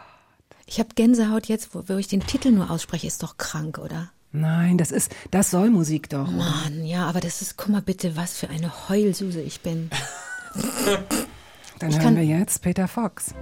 Ich 0.65 0.79
habe 0.79 0.91
Gänsehaut 0.95 1.47
jetzt, 1.47 1.75
wo, 1.75 1.83
wo 1.89 1.97
ich 1.97 2.07
den 2.07 2.21
Titel 2.21 2.53
nur 2.53 2.71
ausspreche, 2.71 3.09
ist 3.09 3.23
doch 3.25 3.37
krank, 3.37 3.79
oder? 3.79 4.11
Nein, 4.31 4.79
das 4.79 4.93
ist, 4.93 5.15
das 5.33 5.51
soll 5.51 5.71
Musik 5.71 6.09
doch. 6.09 6.29
oder? 6.29 6.37
Mann, 6.37 6.85
ja, 6.85 7.07
aber 7.07 7.21
das 7.21 7.43
ist, 7.43 7.57
guck 7.57 7.71
mal 7.71 7.83
bitte, 7.83 8.17
was 8.17 8.39
für 8.39 8.49
eine 8.49 8.89
Heulsuse 8.89 9.41
ich 9.41 9.61
bin. 9.61 9.91
Dann 11.81 11.91
ich 11.91 11.99
hören 11.99 12.15
wir 12.15 12.25
jetzt 12.25 12.63
Peter 12.63 12.87
Fox. 12.87 13.35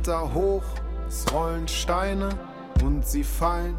Ich 0.00 0.04
kletter 0.04 0.32
hoch, 0.32 0.62
es 1.08 1.30
rollen 1.30 1.68
Steine 1.68 2.30
und 2.82 3.06
sie 3.06 3.22
fallen 3.22 3.74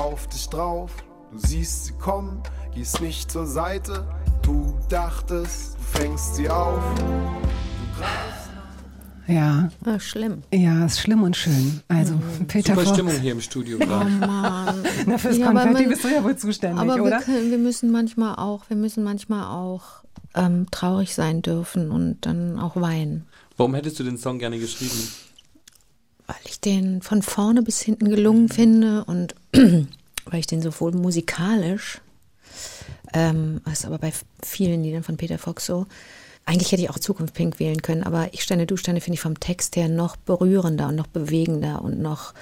auf 0.00 0.26
dich 0.28 0.48
drauf. 0.48 0.90
Du 1.30 1.36
siehst 1.36 1.84
sie 1.84 1.92
kommen, 1.92 2.42
gehst 2.74 3.02
nicht 3.02 3.30
zur 3.30 3.46
Seite. 3.46 4.08
Du 4.40 4.78
dachtest, 4.88 5.74
du 5.76 5.98
fängst 5.98 6.36
sie 6.36 6.48
auf. 6.48 6.82
Ja, 9.26 9.68
Ah, 9.84 10.00
schlimm. 10.00 10.42
ja, 10.54 10.86
ist 10.86 11.00
schlimm 11.00 11.22
und 11.22 11.36
schön. 11.36 11.82
Also, 11.88 12.14
Peter 12.46 12.72
Super 12.72 12.86
Fox. 12.86 12.94
Stimmung 12.96 13.20
hier 13.20 13.32
im 13.32 13.42
Studio 13.42 13.76
gerade. 13.78 14.08
Mann. 14.08 14.82
Na, 15.06 15.18
fürs 15.18 15.36
Ja, 15.36 15.50
aber 15.50 15.60
Konfetti 15.64 15.82
man- 15.82 15.90
bist 15.90 16.04
du 16.04 16.08
ja 16.08 16.24
wohl 16.24 16.36
zuständig, 16.36 16.80
Aber 16.80 16.94
wir, 16.96 17.02
oder? 17.04 17.18
können, 17.20 17.50
wir 17.50 17.58
müssen 17.58 17.92
manchmal 17.92 18.36
auch, 18.36 18.64
wir 18.70 18.76
müssen 18.78 19.04
manchmal 19.04 19.44
auch 19.44 19.82
ähm, 20.34 20.66
traurig 20.70 21.14
sein 21.14 21.42
dürfen 21.42 21.90
und 21.90 22.24
dann 22.24 22.58
auch 22.58 22.76
weinen. 22.76 23.26
Warum 23.58 23.74
hättest 23.74 24.00
du 24.00 24.04
den 24.04 24.16
Song 24.16 24.38
gerne 24.38 24.58
geschrieben? 24.58 24.96
Weil 26.28 26.36
ich 26.44 26.60
den 26.60 27.02
von 27.02 27.22
vorne 27.22 27.62
bis 27.62 27.80
hinten 27.80 28.08
gelungen 28.08 28.48
finde 28.48 29.04
und 29.04 29.34
weil 29.52 30.40
ich 30.40 30.46
den 30.46 30.62
sowohl 30.62 30.92
musikalisch, 30.92 32.00
ähm, 33.12 33.60
ist 33.70 33.84
aber 33.84 33.98
bei 33.98 34.12
vielen 34.44 34.84
Liedern 34.84 35.02
von 35.02 35.16
Peter 35.16 35.38
Fox 35.38 35.66
so, 35.66 35.86
eigentlich 36.48 36.72
hätte 36.72 36.82
ich 36.82 36.90
auch 36.90 36.98
Zukunft 36.98 37.34
Pink 37.34 37.58
wählen 37.58 37.82
können, 37.82 38.04
aber 38.04 38.32
Ich 38.32 38.42
Steine, 38.42 38.66
du 38.66 38.78
Steine 38.78 39.02
finde 39.02 39.16
ich 39.16 39.20
vom 39.20 39.38
Text 39.38 39.76
her 39.76 39.88
noch 39.88 40.16
berührender 40.16 40.88
und 40.88 40.96
noch 40.96 41.06
bewegender 41.06 41.82
und 41.82 42.00
noch, 42.00 42.32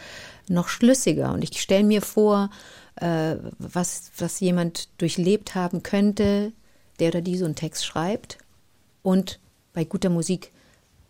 noch 0.49 0.69
schlüssiger. 0.69 1.33
Und 1.33 1.43
ich 1.43 1.61
stelle 1.61 1.83
mir 1.83 2.02
vor, 2.02 2.50
äh, 2.97 3.35
was, 3.59 4.12
was 4.19 4.38
jemand 4.38 4.88
durchlebt 4.99 5.57
haben 5.57 5.83
könnte, 5.83 6.52
der 7.00 7.09
oder 7.09 7.21
die 7.21 7.37
so 7.37 7.47
einen 7.47 7.57
Text 7.57 7.85
schreibt. 7.85 8.38
Und 9.02 9.40
bei 9.73 9.85
guter 9.85 10.09
Musik 10.09 10.52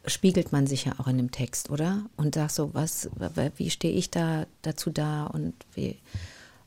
spiegelt 0.07 0.53
man 0.53 0.67
sich 0.67 0.85
ja 0.85 0.93
auch 0.99 1.07
in 1.07 1.17
dem 1.17 1.31
Text, 1.31 1.71
oder? 1.71 2.05
Und 2.17 2.35
sagt 2.35 2.53
so, 2.53 2.75
was, 2.75 3.11
wie 3.57 3.71
stehe 3.71 3.95
ich 3.95 4.11
da 4.11 4.47
dazu 4.63 4.91
da 4.91 5.27
und 5.27 5.55
wie 5.75 5.99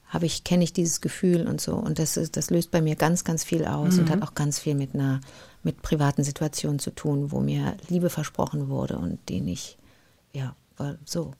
habe 0.09 0.25
ich, 0.25 0.43
kenne 0.43 0.63
ich 0.63 0.73
dieses 0.73 1.01
Gefühl 1.01 1.47
und 1.47 1.61
so. 1.61 1.75
Und 1.75 1.99
das 1.99 2.17
ist, 2.17 2.35
das 2.35 2.49
löst 2.49 2.71
bei 2.71 2.81
mir 2.81 2.95
ganz, 2.95 3.23
ganz 3.23 3.43
viel 3.43 3.65
aus 3.65 3.99
und 3.99 4.09
hat 4.09 4.23
auch 4.23 4.33
ganz 4.33 4.59
viel 4.59 4.73
mit 4.73 4.95
einer, 4.95 5.21
mit 5.61 5.83
privaten 5.83 6.23
Situationen 6.23 6.79
zu 6.79 6.89
tun, 6.89 7.31
wo 7.31 7.39
mir 7.39 7.77
Liebe 7.89 8.09
versprochen 8.09 8.69
wurde 8.69 8.97
und 8.97 9.19
die 9.29 9.39
nicht, 9.39 9.77
ja, 10.33 10.55
war 10.77 10.95
so. 11.05 11.33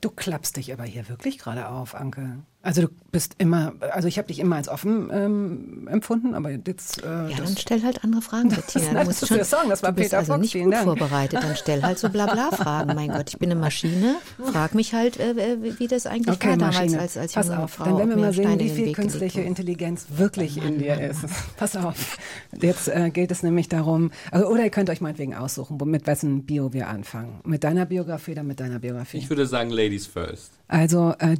Du 0.00 0.10
klappst 0.10 0.56
dich 0.56 0.72
aber 0.72 0.84
hier 0.84 1.08
wirklich 1.08 1.38
gerade 1.38 1.68
auf, 1.68 1.94
Anke. 1.94 2.38
Also 2.64 2.80
du 2.82 2.88
bist 3.12 3.34
immer, 3.38 3.74
also 3.92 4.08
ich 4.08 4.16
habe 4.16 4.28
dich 4.28 4.38
immer 4.38 4.56
als 4.56 4.68
offen 4.68 5.10
ähm, 5.12 5.86
empfunden, 5.86 6.34
aber 6.34 6.50
jetzt. 6.50 7.02
Äh, 7.02 7.06
Ja, 7.06 7.28
das- 7.36 7.38
dann 7.44 7.56
stell 7.58 7.82
halt 7.82 8.02
andere 8.02 8.22
Fragen, 8.22 8.48
Bettina. 8.54 9.00
Du 9.00 9.04
musst 9.06 9.20
das 9.22 9.28
schon, 9.28 9.44
Song, 9.44 9.68
das 9.68 9.82
war 9.82 9.90
du 9.92 9.96
bist 9.96 10.08
Peter 10.10 10.18
also 10.20 10.32
Fox, 10.32 10.42
nicht 10.54 10.64
gut 10.64 10.72
Dank. 10.72 10.84
vorbereitet. 10.84 11.42
Dann 11.42 11.56
stell 11.56 11.82
halt 11.82 11.98
so 11.98 12.08
Blabla-Fragen. 12.14 12.94
Mein 12.94 13.10
Gott, 13.10 13.28
ich 13.28 13.38
bin 13.38 13.50
eine 13.50 13.60
Maschine. 13.60 14.16
Frag 14.42 14.74
mich 14.74 14.94
halt, 14.94 15.20
äh, 15.20 15.58
wie 15.78 15.86
das 15.86 16.06
eigentlich 16.06 16.36
Okay, 16.36 16.48
war 16.50 16.56
damals 16.56 16.78
Maschine. 16.78 17.00
als, 17.00 17.16
als 17.18 17.32
Pass 17.34 17.46
junge 17.48 17.58
auf, 17.64 17.70
Frau. 17.72 17.84
dann 17.84 17.98
werden 17.98 18.10
wir 18.10 18.16
mal 18.16 18.32
sehen, 18.32 18.58
wie 18.58 18.70
viel 18.70 18.92
künstliche. 18.92 19.42
Intelligenz 19.42 20.06
wirklich 20.16 20.56
in 20.56 20.78
dir 20.78 20.98
ist. 21.00 21.20
Pass 21.58 21.76
auf. 21.76 22.16
Jetzt 22.58 22.88
äh, 22.88 23.10
gilt 23.10 23.30
es 23.30 23.42
nämlich 23.42 23.68
darum, 23.68 24.10
also, 24.30 24.46
oder 24.48 24.64
ihr 24.64 24.70
könnt 24.70 24.88
euch 24.88 25.02
meinetwegen 25.02 25.34
aussuchen, 25.34 25.76
mit 25.84 26.06
wessen 26.06 26.44
Bio 26.46 26.72
wir 26.72 26.88
anfangen. 26.88 27.40
Mit 27.44 27.62
deiner 27.62 27.84
Biografie 27.84 28.32
oder 28.32 28.42
mit 28.42 28.58
deiner 28.58 28.78
Biografie? 28.78 29.18
Ich 29.18 29.28
würde 29.28 29.46
sagen 29.46 29.68
Ladies 29.70 30.06
first. 30.06 30.52
also 30.66 31.14
äh, 31.18 31.36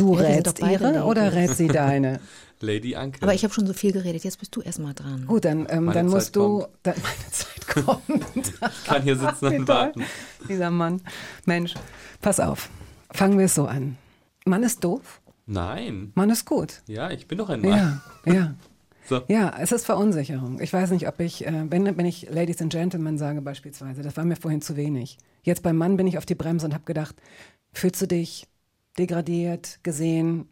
du 0.00 0.14
Ja, 0.14 0.20
rätst 0.22 0.58
ihre 0.60 0.84
Ladies. 0.84 1.02
oder 1.02 1.32
rät 1.34 1.50
sie 1.56 1.68
deine? 1.68 2.20
Lady 2.60 2.94
Anke. 2.94 3.22
Aber 3.22 3.32
ich 3.32 3.42
habe 3.42 3.54
schon 3.54 3.66
so 3.66 3.72
viel 3.72 3.92
geredet. 3.92 4.22
Jetzt 4.22 4.38
bist 4.38 4.54
du 4.54 4.60
erstmal 4.60 4.92
dran. 4.92 5.24
Gut, 5.26 5.44
dann, 5.46 5.66
ähm, 5.70 5.86
dann 5.86 5.94
Zeit 5.94 6.04
musst 6.06 6.36
du. 6.36 6.58
kommt. 6.60 6.68
Dann, 6.82 6.94
meine 7.02 7.30
Zeit 7.30 7.66
kommt. 7.66 8.52
ich 8.82 8.84
kann 8.84 9.02
hier 9.02 9.16
sitzen 9.16 9.46
und 9.46 9.68
warten. 9.68 10.04
Dieser 10.48 10.70
Mann. 10.70 11.00
Mensch, 11.46 11.74
pass 12.20 12.38
auf. 12.38 12.68
Fangen 13.10 13.38
wir 13.38 13.46
es 13.46 13.54
so 13.54 13.66
an. 13.66 13.96
Mann 14.44 14.62
ist 14.62 14.84
doof, 14.84 15.20
Nein. 15.46 16.12
Mann 16.14 16.30
ist 16.30 16.44
gut. 16.46 16.82
Ja, 16.86 17.10
ich 17.10 17.26
bin 17.26 17.38
doch 17.38 17.48
ein 17.48 17.60
Mann. 17.60 18.00
Ja, 18.24 18.32
ja. 18.32 18.54
So. 19.08 19.22
Ja, 19.26 19.54
es 19.58 19.72
ist 19.72 19.86
Verunsicherung. 19.86 20.60
Ich 20.60 20.72
weiß 20.72 20.90
nicht, 20.92 21.08
ob 21.08 21.18
ich, 21.18 21.44
äh, 21.44 21.64
wenn, 21.68 21.96
wenn 21.96 22.06
ich 22.06 22.28
Ladies 22.30 22.62
and 22.62 22.70
Gentlemen 22.72 23.18
sage 23.18 23.42
beispielsweise, 23.42 24.02
das 24.02 24.16
war 24.16 24.24
mir 24.24 24.36
vorhin 24.36 24.62
zu 24.62 24.76
wenig. 24.76 25.18
Jetzt 25.42 25.62
beim 25.64 25.76
Mann 25.76 25.96
bin 25.96 26.06
ich 26.06 26.18
auf 26.18 26.26
die 26.26 26.36
Bremse 26.36 26.66
und 26.66 26.74
habe 26.74 26.84
gedacht, 26.84 27.16
fühlst 27.72 28.00
du 28.00 28.06
dich 28.06 28.46
degradiert, 29.00 29.80
gesehen? 29.82 30.48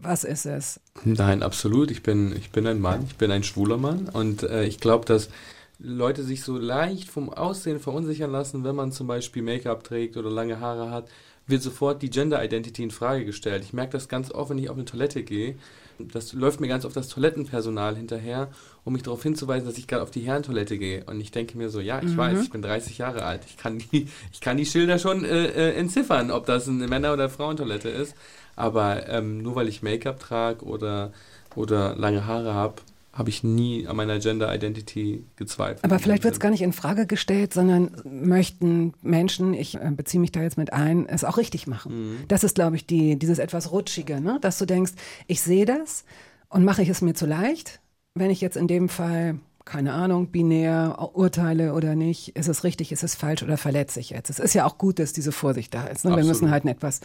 Was 0.00 0.24
ist 0.24 0.46
es? 0.46 0.80
Nein, 1.04 1.42
absolut. 1.42 1.90
Ich 1.90 2.02
bin, 2.02 2.34
ich 2.36 2.50
bin 2.50 2.66
ein 2.66 2.80
Mann, 2.80 3.04
ich 3.06 3.16
bin 3.16 3.30
ein 3.30 3.42
schwuler 3.42 3.78
Mann 3.78 4.08
und 4.08 4.42
äh, 4.42 4.64
ich 4.64 4.80
glaube, 4.80 5.06
dass 5.06 5.30
Leute 5.78 6.24
sich 6.24 6.42
so 6.42 6.58
leicht 6.58 7.08
vom 7.08 7.30
Aussehen 7.30 7.80
verunsichern 7.80 8.30
lassen, 8.30 8.64
wenn 8.64 8.74
man 8.74 8.92
zum 8.92 9.06
Beispiel 9.06 9.42
Make-up 9.42 9.84
trägt 9.84 10.16
oder 10.16 10.30
lange 10.30 10.60
Haare 10.60 10.90
hat, 10.90 11.08
wird 11.46 11.62
sofort 11.62 12.02
die 12.02 12.10
Gender 12.10 12.44
Identity 12.44 12.82
in 12.82 12.90
Frage 12.90 13.24
gestellt. 13.24 13.64
Ich 13.64 13.72
merke 13.72 13.92
das 13.92 14.08
ganz 14.08 14.30
oft, 14.30 14.50
wenn 14.50 14.58
ich 14.58 14.68
auf 14.68 14.76
eine 14.76 14.84
Toilette 14.84 15.22
gehe. 15.22 15.56
Das 15.98 16.32
läuft 16.32 16.60
mir 16.60 16.68
ganz 16.68 16.84
oft 16.84 16.96
das 16.96 17.08
Toilettenpersonal 17.08 17.96
hinterher, 17.96 18.48
um 18.84 18.92
mich 18.92 19.02
darauf 19.02 19.22
hinzuweisen, 19.22 19.66
dass 19.66 19.78
ich 19.78 19.86
gerade 19.86 20.02
auf 20.02 20.10
die 20.10 20.20
Herrentoilette 20.20 20.78
gehe. 20.78 21.04
Und 21.04 21.20
ich 21.20 21.30
denke 21.30 21.58
mir 21.58 21.68
so, 21.70 21.80
ja, 21.80 22.00
ich 22.02 22.16
weiß, 22.16 22.42
ich 22.42 22.50
bin 22.50 22.62
30 22.62 22.98
Jahre 22.98 23.24
alt. 23.24 23.42
Ich 23.46 23.56
kann 23.56 23.78
die, 23.78 24.08
ich 24.32 24.40
kann 24.40 24.56
die 24.56 24.66
Schilder 24.66 24.98
schon 24.98 25.24
äh, 25.24 25.46
äh, 25.46 25.74
entziffern, 25.74 26.30
ob 26.30 26.46
das 26.46 26.68
eine 26.68 26.86
Männer- 26.88 27.12
oder 27.12 27.28
Frauentoilette 27.28 27.88
ist. 27.88 28.14
Aber 28.56 29.08
ähm, 29.08 29.42
nur 29.42 29.54
weil 29.54 29.68
ich 29.68 29.82
Make-up 29.82 30.18
trage 30.18 30.64
oder, 30.64 31.12
oder 31.54 31.94
lange 31.96 32.26
Haare 32.26 32.54
habe, 32.54 32.76
habe 33.18 33.30
ich 33.30 33.42
nie 33.42 33.86
an 33.88 33.96
meiner 33.96 34.20
Gender 34.20 34.54
Identity 34.54 35.24
gezweifelt. 35.34 35.84
Aber 35.84 35.98
vielleicht 35.98 36.22
wird 36.22 36.34
es 36.34 36.40
gar 36.40 36.50
nicht 36.50 36.62
in 36.62 36.72
Frage 36.72 37.06
gestellt, 37.06 37.52
sondern 37.52 37.90
möchten 38.04 38.94
Menschen, 39.02 39.54
ich 39.54 39.74
äh, 39.74 39.90
beziehe 39.90 40.20
mich 40.20 40.30
da 40.30 40.40
jetzt 40.40 40.56
mit 40.56 40.72
ein, 40.72 41.06
es 41.08 41.24
auch 41.24 41.36
richtig 41.36 41.66
machen. 41.66 42.24
Das 42.28 42.44
ist, 42.44 42.54
glaube 42.54 42.76
ich, 42.76 42.86
die, 42.86 43.18
dieses 43.18 43.40
etwas 43.40 43.72
Rutschige, 43.72 44.20
ne? 44.20 44.38
dass 44.40 44.58
du 44.58 44.66
denkst, 44.66 44.92
ich 45.26 45.42
sehe 45.42 45.64
das 45.66 46.04
und 46.48 46.64
mache 46.64 46.82
ich 46.82 46.88
es 46.88 47.02
mir 47.02 47.14
zu 47.14 47.26
leicht, 47.26 47.80
wenn 48.14 48.30
ich 48.30 48.40
jetzt 48.40 48.56
in 48.56 48.68
dem 48.68 48.88
Fall 48.88 49.38
keine 49.64 49.92
Ahnung, 49.92 50.28
binär 50.28 51.10
urteile 51.12 51.74
oder 51.74 51.94
nicht, 51.94 52.34
ist 52.36 52.48
es 52.48 52.64
richtig, 52.64 52.90
ist 52.90 53.02
es 53.02 53.14
falsch 53.14 53.42
oder 53.42 53.58
verletze 53.58 54.00
ich 54.00 54.08
jetzt. 54.08 54.30
Es 54.30 54.38
ist 54.38 54.54
ja 54.54 54.64
auch 54.64 54.78
gut, 54.78 54.98
dass 54.98 55.12
diese 55.12 55.30
Vorsicht 55.30 55.74
da 55.74 55.84
ist. 55.88 56.06
Ne? 56.06 56.16
Wir 56.16 56.24
müssen 56.24 56.50
halt 56.50 56.64
etwas, 56.64 57.00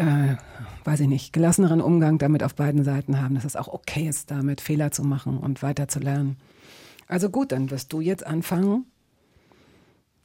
äh, 0.00 0.36
weiß 0.84 1.00
ich 1.00 1.08
nicht, 1.08 1.32
gelasseneren 1.32 1.80
Umgang 1.80 2.18
damit 2.18 2.42
auf 2.42 2.54
beiden 2.54 2.84
Seiten 2.84 3.20
haben, 3.20 3.34
dass 3.34 3.44
es 3.44 3.56
auch 3.56 3.68
okay 3.68 4.08
ist, 4.08 4.30
damit 4.30 4.60
Fehler 4.60 4.90
zu 4.90 5.02
machen 5.04 5.38
und 5.38 5.62
weiter 5.62 5.88
zu 5.88 5.98
lernen. 6.00 6.36
Also 7.06 7.28
gut, 7.30 7.52
dann 7.52 7.70
wirst 7.70 7.92
du 7.92 8.00
jetzt 8.00 8.26
anfangen. 8.26 8.86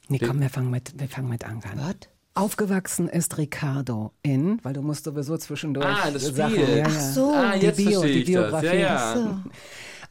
Nee, 0.08 0.18
komm, 0.18 0.40
wir 0.40 0.50
fangen 0.50 0.70
mit, 0.70 0.98
wir 0.98 1.08
fangen 1.08 1.28
mit 1.28 1.44
Anke 1.44 1.68
an. 1.70 1.78
Was? 1.78 1.96
Aufgewachsen 2.34 3.08
ist 3.08 3.38
Ricardo 3.38 4.12
in, 4.22 4.58
weil 4.62 4.72
du 4.74 4.82
musst 4.82 5.04
sowieso 5.04 5.36
zwischendurch 5.38 5.86
Ah, 5.86 6.10
das 6.10 6.22
Sachen, 6.26 6.52
Spiel. 6.54 6.68
ja, 6.68 6.76
ja. 6.76 6.84
Ach 6.86 7.00
so. 7.00 7.32
Ah, 7.34 7.56
Die 7.56 7.66
jetzt 7.66 7.76
Bio, 7.78 8.02
die 8.02 8.08
ich 8.10 8.24
das. 8.26 8.34
Ja, 8.34 8.40
Biografie. 8.60 8.76
ja. 8.80 9.14
So, 9.16 9.36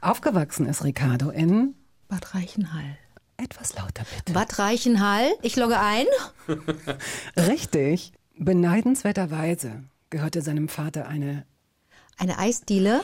Aufgewachsen 0.01 0.65
ist 0.65 0.83
Ricardo 0.83 1.29
in, 1.29 1.75
Bad 2.07 2.33
Reichenhall. 2.35 2.97
etwas 3.37 3.75
lauter 3.75 4.03
bitte. 4.17 4.33
Bad 4.33 4.57
Reichenhall, 4.59 5.27
ich 5.43 5.55
logge 5.55 5.79
ein. 5.79 6.05
Richtig. 7.37 8.11
Beneidenswerterweise 8.37 9.83
gehörte 10.09 10.41
seinem 10.41 10.67
Vater 10.67 11.07
eine, 11.07 11.45
Eine 12.17 12.37
Eisdiele. 12.37 13.01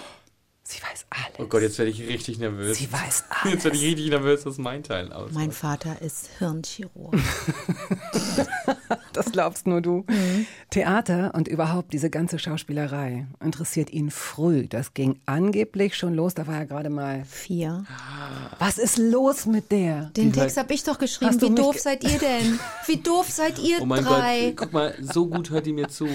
Sie 0.71 0.81
weiß 0.81 1.05
alles. 1.09 1.39
Oh 1.39 1.45
Gott, 1.45 1.61
jetzt 1.61 1.77
werde 1.77 1.91
ich 1.91 2.01
richtig 2.07 2.39
nervös. 2.39 2.77
Sie 2.77 2.91
weiß 2.91 3.25
Jetzt 3.45 3.45
alles. 3.45 3.63
werde 3.65 3.77
ich 3.77 3.83
richtig 3.83 4.09
nervös, 4.09 4.45
was 4.45 4.57
mein 4.57 4.83
Teil 4.83 5.11
aus. 5.13 5.31
Mein 5.33 5.51
Vater 5.51 6.01
ist 6.01 6.29
Hirnchirurg. 6.39 7.15
Das 9.13 9.31
glaubst 9.31 9.67
nur 9.67 9.81
du. 9.81 10.05
Mhm. 10.07 10.45
Theater 10.69 11.33
und 11.35 11.47
überhaupt 11.49 11.91
diese 11.91 12.09
ganze 12.09 12.39
Schauspielerei 12.39 13.27
interessiert 13.43 13.89
ihn 13.91 14.09
früh. 14.09 14.67
Das 14.67 14.93
ging 14.93 15.19
angeblich 15.25 15.97
schon 15.97 16.13
los, 16.13 16.33
da 16.33 16.47
war 16.47 16.59
er 16.59 16.65
gerade 16.65 16.89
mal. 16.89 17.25
Vier. 17.25 17.83
Was 18.59 18.77
ist 18.77 18.97
los 18.97 19.45
mit 19.45 19.71
der? 19.71 20.05
Den 20.15 20.31
Text 20.31 20.57
habe 20.57 20.73
ich 20.73 20.83
doch 20.83 20.97
geschrieben. 20.97 21.41
Wie 21.41 21.53
doof 21.53 21.73
ge- 21.73 21.81
seid 21.81 22.03
ihr 22.05 22.19
denn? 22.19 22.59
Wie 22.87 22.97
doof 22.97 23.29
seid 23.29 23.59
ihr 23.59 23.79
Oh 23.81 23.85
mein 23.85 24.03
drei? 24.03 24.51
Gott, 24.55 24.57
guck 24.67 24.73
mal, 24.73 24.95
so 25.01 25.27
gut 25.27 25.49
hört 25.49 25.65
die 25.65 25.73
mir 25.73 25.89
zu. 25.89 26.07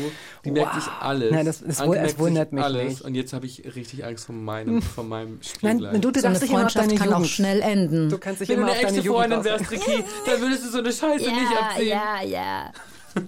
Die 0.46 0.50
merkt 0.50 0.74
sich 0.76 0.86
alles. 1.00 1.30
Nein, 1.32 1.44
das- 1.46 1.60
das 1.62 1.86
merkt 1.86 2.18
wundert 2.18 2.52
mich 2.52 2.64
alles. 2.64 2.84
nicht. 2.88 3.00
Und 3.02 3.14
jetzt 3.14 3.34
habe 3.34 3.44
ich 3.44 3.62
richtig 3.76 4.04
Angst 4.06 4.24
vor 4.24 4.34
meinem, 4.46 4.80
vor 4.80 5.04
meinem 5.04 5.42
Spiel 5.42 5.68
Nein, 5.74 5.92
wenn 5.92 6.00
du, 6.00 6.10
du 6.10 6.22
darfst 6.22 6.42
dich 6.42 6.50
immer 6.50 6.66
auf 6.66 6.72
Freundschaft 6.72 6.90
deine 6.90 6.98
kann 6.98 7.08
auch 7.08 7.18
Jugend. 7.18 7.30
schnell 7.30 7.60
enden. 7.60 8.08
Du 8.08 8.18
kannst 8.18 8.40
dich 8.40 8.48
wenn 8.48 8.56
du 8.56 8.62
immer 8.62 8.72
eine 8.72 8.78
auf 8.78 8.84
deine 8.86 8.96
echte 8.96 9.06
Jugend 9.06 9.32
Freundin 9.34 9.44
wärst, 9.44 9.70
Ricky, 9.70 10.04
dann 10.26 10.40
würdest 10.40 10.64
du 10.64 10.68
so 10.70 10.78
eine 10.78 10.92
Scheiße 10.92 11.30
nicht 11.30 11.52
erzählen. 11.60 11.88
ja, 11.88 12.22
ja. 12.22 12.72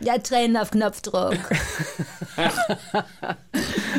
Ja, 0.00 0.18
Tränen 0.18 0.56
auf 0.56 0.70
Knopfdruck. 0.70 1.36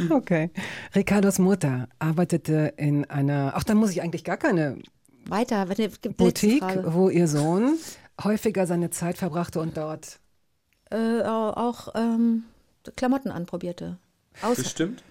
Okay. 0.09 0.49
Ricardos 0.95 1.39
Mutter 1.39 1.87
arbeitete 1.99 2.73
in 2.77 3.05
einer, 3.09 3.53
ach, 3.55 3.63
dann 3.63 3.77
muss 3.77 3.91
ich 3.91 4.01
eigentlich 4.01 4.23
gar 4.23 4.37
keine 4.37 4.79
Weiter, 5.27 5.69
warte, 5.69 5.89
Boutique, 6.17 6.63
wo 6.85 7.09
ihr 7.09 7.27
Sohn 7.27 7.77
häufiger 8.21 8.67
seine 8.67 8.89
Zeit 8.89 9.17
verbrachte 9.17 9.59
und 9.59 9.77
dort. 9.77 10.19
Äh, 10.91 11.21
auch 11.21 11.89
ähm, 11.95 12.43
Klamotten 12.95 13.31
anprobierte. 13.31 13.97
Aus 14.41 14.57
Bestimmt. 14.57 15.03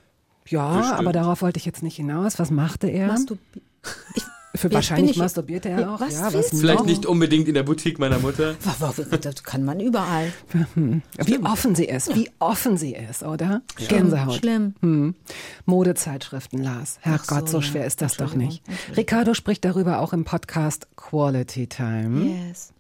Ja, 0.49 0.77
Bestimmt. 0.79 0.99
aber 0.99 1.13
darauf 1.13 1.43
wollte 1.43 1.59
ich 1.59 1.65
jetzt 1.67 1.83
nicht 1.83 1.97
hinaus. 1.97 2.39
Was 2.39 2.51
machte 2.51 2.89
er? 2.89 3.09
Masturbi 3.09 3.63
Für 4.55 4.67
Jetzt 4.69 4.75
wahrscheinlich 4.75 5.13
ich- 5.13 5.17
masturbierte 5.17 5.71
er 5.71 5.95
auch. 5.95 6.01
Was 6.01 6.13
ja, 6.13 6.33
was? 6.35 6.51
Vielleicht 6.51 6.81
noch? 6.81 6.85
nicht 6.87 7.07
unbedingt 7.07 7.49
in 7.49 7.55
der 7.55 7.63
Boutique 7.63 7.99
meiner 7.99 8.19
Mutter. 8.19 8.55
Das 9.23 9.43
kann 9.45 9.65
man 9.65 9.81
überall. 9.81 10.31
Wie 10.75 11.39
offen 11.43 11.75
sie 11.75 11.87
ist, 11.87 12.15
wie 12.15 12.31
offen 12.39 12.77
sie 12.77 12.95
ist, 12.95 13.23
oder? 13.23 13.63
Gänsehaut. 13.89 14.35
Schlimm. 14.35 14.75
Hm. 14.83 15.15
Modezeitschriften 15.65 16.63
las. 16.63 16.99
Herrgott, 17.01 17.49
so, 17.49 17.53
so, 17.53 17.59
ja. 17.59 17.63
schwer 17.63 17.87
ist 17.87 18.03
das 18.03 18.19
doch 18.19 18.35
nicht. 18.35 18.63
Ricardo 18.95 19.33
spricht 19.33 19.65
darüber 19.65 20.01
auch 20.01 20.13
im 20.13 20.25
Podcast 20.25 20.87
Quality 20.97 21.69
Time. 21.69 22.27
Yes. 22.51 22.75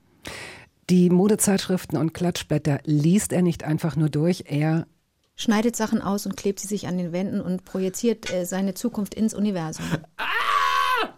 Die 0.90 1.08
Modezeitschriften 1.08 1.96
und 1.96 2.12
Klatschblätter 2.12 2.80
liest 2.84 3.32
er 3.32 3.40
nicht 3.40 3.64
einfach 3.64 3.96
nur 3.96 4.10
durch, 4.10 4.44
er 4.48 4.86
Schneidet 5.42 5.74
Sachen 5.74 6.00
aus 6.00 6.24
und 6.24 6.36
klebt 6.36 6.60
sie 6.60 6.68
sich 6.68 6.86
an 6.86 6.96
den 6.98 7.10
Wänden 7.10 7.40
und 7.40 7.64
projiziert 7.64 8.32
äh, 8.32 8.44
seine 8.46 8.74
Zukunft 8.74 9.12
ins 9.12 9.34
Universum. 9.34 9.84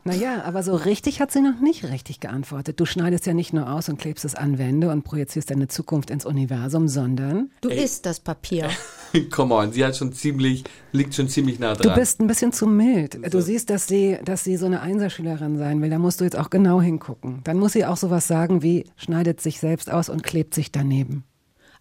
Naja, 0.04 0.42
aber 0.44 0.62
so 0.62 0.74
richtig 0.76 1.20
hat 1.20 1.30
sie 1.30 1.42
noch 1.42 1.60
nicht 1.60 1.84
richtig 1.84 2.20
geantwortet. 2.20 2.80
Du 2.80 2.86
schneidest 2.86 3.26
ja 3.26 3.34
nicht 3.34 3.52
nur 3.52 3.70
aus 3.70 3.90
und 3.90 3.98
klebst 3.98 4.24
es 4.24 4.34
an 4.34 4.56
Wände 4.56 4.90
und 4.90 5.02
projizierst 5.02 5.50
deine 5.50 5.68
Zukunft 5.68 6.08
ins 6.10 6.24
Universum, 6.24 6.88
sondern 6.88 7.50
Du 7.60 7.68
isst 7.68 8.06
das 8.06 8.18
Papier. 8.18 8.70
Come 9.30 9.54
on, 9.54 9.72
sie 9.72 9.84
hat 9.84 9.94
schon 9.94 10.14
ziemlich, 10.14 10.64
liegt 10.92 11.14
schon 11.14 11.28
ziemlich 11.28 11.58
nah 11.58 11.74
du 11.74 11.82
dran. 11.82 11.98
bist 11.98 12.18
ein 12.20 12.26
bisschen 12.26 12.52
zu 12.52 12.66
mild. 12.66 13.18
Du 13.30 13.42
siehst, 13.42 13.68
dass 13.68 13.86
sie, 13.86 14.18
dass 14.24 14.42
sie 14.42 14.56
so 14.56 14.64
eine 14.64 14.80
Einserschülerin 14.80 15.58
sein 15.58 15.82
will. 15.82 15.90
Da 15.90 15.98
musst 15.98 16.20
du 16.20 16.24
jetzt 16.24 16.36
auch 16.38 16.48
genau 16.48 16.80
hingucken. 16.80 17.40
Dann 17.44 17.58
muss 17.58 17.72
sie 17.74 17.84
auch 17.84 17.98
sowas 17.98 18.26
sagen 18.26 18.62
wie, 18.62 18.84
schneidet 18.96 19.42
sich 19.42 19.60
selbst 19.60 19.90
aus 19.90 20.08
und 20.08 20.22
klebt 20.22 20.54
sich 20.54 20.72
daneben. 20.72 21.24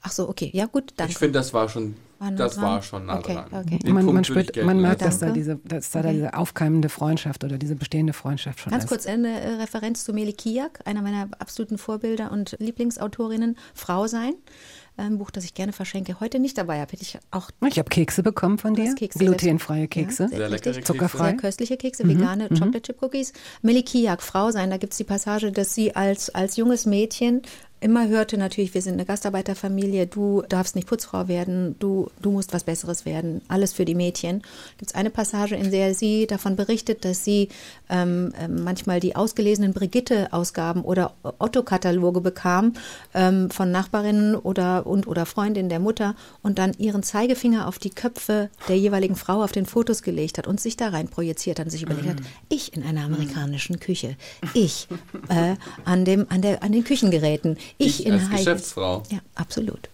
Ach 0.02 0.12
so, 0.12 0.28
okay. 0.28 0.50
Ja 0.54 0.66
gut, 0.66 0.92
danke. 0.98 1.14
ich 1.14 1.18
finde, 1.18 1.40
das 1.40 1.54
war 1.54 1.70
schon, 1.70 1.96
War 2.24 2.32
nah 2.32 2.38
das 2.38 2.56
dran? 2.56 2.64
war 2.64 2.82
schon 2.82 3.06
nah 3.06 3.18
Okay, 3.20 3.34
dran. 3.34 3.66
okay. 3.66 3.92
Man, 3.92 4.06
man, 4.06 4.24
spürt, 4.24 4.64
man 4.64 4.80
merkt, 4.80 5.02
dass 5.02 5.20
da, 5.20 5.32
diese, 5.32 5.58
dass 5.66 5.92
da, 5.92 6.00
Okay. 6.00 6.14
diese 6.14 6.34
aufkeimende 6.36 6.90
Freundschaft 6.90 7.44
oder 7.44 7.58
diese 7.58 7.76
bestehende 7.76 8.14
Freundschaft 8.14 8.60
schon 8.62 8.72
Ganz 8.72 8.86
ist. 8.86 8.90
kurz 8.90 9.06
eine 9.08 9.30
äh, 9.42 9.50
Referenz 9.56 10.06
zu 10.06 10.14
Meli 10.14 10.34
Kiak, 10.34 10.80
einer 10.86 11.02
meiner 11.02 11.28
absoluten 11.40 11.78
Vorbilder 11.78 12.32
und 12.32 12.56
Lieblingsautorinnen, 12.60 13.58
Frau 13.74 14.08
sein. 14.08 14.34
Ein 14.96 15.18
Buch, 15.18 15.32
das 15.32 15.44
ich 15.44 15.56
gerne 15.56 15.74
verschenke. 15.74 16.20
Heute 16.20 16.38
nicht 16.38 16.56
dabei 16.56 16.80
habe, 16.80 16.92
hätte 16.92 17.02
ich 17.02 17.18
auch 17.32 17.50
Ich 17.68 17.80
habe 17.80 17.90
Kekse 17.90 18.22
bekommen 18.22 18.60
von 18.60 18.76
dir, 18.76 18.94
Kekse, 18.94 19.18
glutenfreie 19.18 19.88
Kekse. 19.88 20.24
Ja, 20.24 20.30
sehr 20.30 20.38
Sehr 20.38 20.50
leckere. 20.50 20.74
Kekse. 20.74 20.94
Zuckerfrei. 20.94 21.30
Sehr 21.30 21.38
köstliche 21.38 21.78
Kekse, 21.78 22.08
vegane 22.08 22.48
Chocolate 22.50 22.82
Chip 22.84 23.02
Cookies. 23.02 23.34
Melikiak, 23.64 24.22
Frau 24.22 24.52
sein, 24.52 24.70
da 24.70 24.78
gibt 24.78 24.94
es 24.94 24.98
die 24.98 25.04
Passage, 25.04 25.52
dass 25.52 25.74
sie 25.74 25.96
als, 25.96 26.30
als 26.30 26.58
junges 26.58 26.86
Mädchen 26.86 27.42
immer 27.84 28.08
hörte 28.08 28.38
natürlich, 28.38 28.74
wir 28.74 28.82
sind 28.82 28.94
eine 28.94 29.06
Gastarbeiterfamilie, 29.06 30.08
du 30.08 30.42
darfst 30.48 30.76
nicht 30.76 30.88
Putzfrau 30.88 31.28
werden, 31.28 31.76
du, 31.80 32.10
du 32.22 32.32
musst 32.32 32.54
was 32.54 32.64
Besseres 32.64 33.06
werden, 33.06 33.42
alles 33.50 33.74
für 33.74 33.84
die 33.84 33.94
Mädchen. 33.94 34.42
Gibt 34.78 34.92
es 34.92 34.96
eine 34.96 35.10
Passage, 35.10 35.56
in 35.56 35.70
der 35.70 35.94
sie 35.94 36.26
davon 36.26 36.56
berichtet, 36.56 37.04
dass 37.04 37.26
sie 37.26 37.50
ähm, 37.90 38.34
ähm, 38.40 38.64
manchmal 38.64 39.02
die 39.02 39.16
ausgelesenen 39.16 39.74
Brigitte-Ausgaben 39.74 40.82
oder 40.82 41.14
Otto-Kataloge 41.24 42.22
bekam 42.22 42.74
ähm, 43.14 43.52
von 43.52 43.70
Nachbarinnen 43.70 44.36
oder 44.36 44.88
und 44.88 45.06
oder 45.06 45.26
Freundinnen 45.26 45.70
der 45.70 45.80
Mutter 45.80 46.16
und 46.42 46.60
dann 46.60 46.74
ihren 46.78 47.04
Zeigefinger 47.04 47.68
auf 47.68 47.80
die 47.80 47.90
Köpfe 47.90 48.50
der 48.70 48.78
jeweiligen 48.78 49.18
Frau 49.18 49.44
auf 49.44 49.52
den 49.52 49.66
Fotos 49.66 50.04
gelegt 50.04 50.38
hat 50.38 50.48
und 50.48 50.62
sich 50.62 50.78
da 50.78 50.88
rein 50.90 51.10
projiziert 51.10 51.60
hat 51.60 51.66
und 51.66 51.72
sich 51.72 51.84
überlegt 51.84 52.08
hat, 52.08 52.18
ich 52.48 52.74
in 52.76 52.84
einer 52.84 53.04
amerikanischen 53.04 53.82
Küche, 53.82 54.16
ich 54.54 54.88
äh, 55.28 55.56
an 55.84 56.06
dem 56.06 56.28
an 56.30 56.42
der 56.42 56.64
an 56.64 56.72
den 56.72 56.86
Küchengeräten, 56.86 57.58
ich, 57.78 58.00
Ich 58.02 58.06
in 58.06 58.14
als 58.14 58.24
High- 58.30 58.38
Geschäftsfrau. 58.38 59.04
Ja, 59.10 59.20
absolut. 59.36 59.90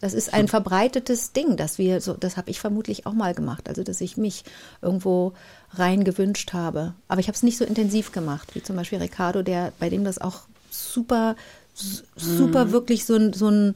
Das 0.00 0.12
ist 0.12 0.34
ein 0.34 0.48
verbreitetes 0.48 1.32
Ding, 1.32 1.56
dass 1.56 1.78
wir 1.78 2.02
so, 2.02 2.12
das 2.12 2.36
habe 2.36 2.50
ich 2.50 2.60
vermutlich 2.60 3.06
auch 3.06 3.14
mal 3.14 3.32
gemacht, 3.32 3.68
also 3.68 3.82
dass 3.82 4.02
ich 4.02 4.18
mich 4.18 4.44
irgendwo 4.82 5.32
rein 5.72 6.04
gewünscht 6.04 6.52
habe. 6.52 6.92
Aber 7.08 7.20
ich 7.20 7.28
habe 7.28 7.36
es 7.36 7.42
nicht 7.42 7.56
so 7.56 7.64
intensiv 7.64 8.12
gemacht, 8.12 8.54
wie 8.54 8.62
zum 8.62 8.76
Beispiel 8.76 8.98
Ricardo, 8.98 9.42
der, 9.42 9.72
bei 9.78 9.88
dem 9.88 10.04
das 10.04 10.18
auch 10.20 10.40
super, 10.70 11.36
super 12.16 12.70
wirklich 12.70 13.06
so 13.06 13.14
ein, 13.16 13.32
so 13.32 13.48
ein 13.48 13.74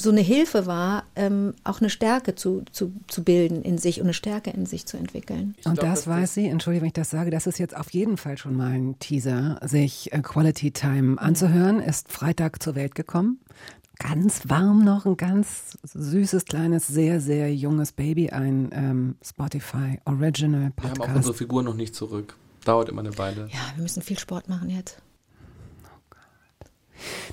so 0.00 0.10
eine 0.10 0.20
Hilfe 0.20 0.66
war, 0.66 1.04
ähm, 1.16 1.54
auch 1.64 1.80
eine 1.80 1.90
Stärke 1.90 2.36
zu, 2.36 2.62
zu, 2.70 2.92
zu 3.08 3.24
bilden 3.24 3.62
in 3.62 3.78
sich 3.78 4.00
und 4.00 4.06
eine 4.06 4.14
Stärke 4.14 4.50
in 4.50 4.64
sich 4.64 4.86
zu 4.86 4.96
entwickeln. 4.96 5.56
Und 5.64 5.78
glaub, 5.78 5.90
das 5.90 6.06
weiß 6.06 6.34
sie, 6.34 6.46
entschuldige, 6.46 6.82
wenn 6.82 6.88
ich 6.88 6.92
das 6.94 7.10
sage, 7.10 7.30
das 7.30 7.48
ist 7.48 7.58
jetzt 7.58 7.76
auf 7.76 7.90
jeden 7.90 8.16
Fall 8.16 8.38
schon 8.38 8.56
mal 8.56 8.70
ein 8.70 8.98
Teaser, 9.00 9.58
sich 9.64 10.12
äh, 10.12 10.20
Quality 10.20 10.70
Time 10.70 11.20
anzuhören. 11.20 11.80
Ist 11.80 12.12
Freitag 12.12 12.62
zur 12.62 12.76
Welt 12.76 12.94
gekommen. 12.94 13.40
Ganz 13.98 14.48
warm 14.48 14.84
noch, 14.84 15.04
ein 15.04 15.16
ganz 15.16 15.76
süßes, 15.82 16.44
kleines, 16.44 16.86
sehr, 16.86 17.20
sehr 17.20 17.52
junges 17.52 17.90
Baby, 17.90 18.30
ein 18.30 18.70
ähm, 18.72 19.16
Spotify 19.24 19.98
Original 20.04 20.70
Wir 20.76 20.90
haben 20.90 20.92
auch 20.92 20.98
Podcast. 20.98 21.16
unsere 21.16 21.34
Figur 21.34 21.64
noch 21.64 21.74
nicht 21.74 21.96
zurück. 21.96 22.36
Dauert 22.64 22.88
immer 22.88 23.00
eine 23.00 23.18
Weile. 23.18 23.48
Ja, 23.50 23.58
wir 23.74 23.82
müssen 23.82 24.02
viel 24.02 24.18
Sport 24.18 24.48
machen 24.48 24.70
jetzt. 24.70 25.02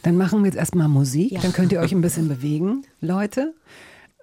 Dann 0.03 0.17
machen 0.17 0.39
wir 0.39 0.45
jetzt 0.47 0.57
erstmal 0.57 0.87
Musik, 0.87 1.31
Ja. 1.31 1.41
dann 1.41 1.53
könnt 1.53 1.71
ihr 1.71 1.79
euch 1.79 1.91
ein 1.93 2.01
bisschen 2.01 2.27
bewegen, 2.29 2.83
Leute. 3.01 3.53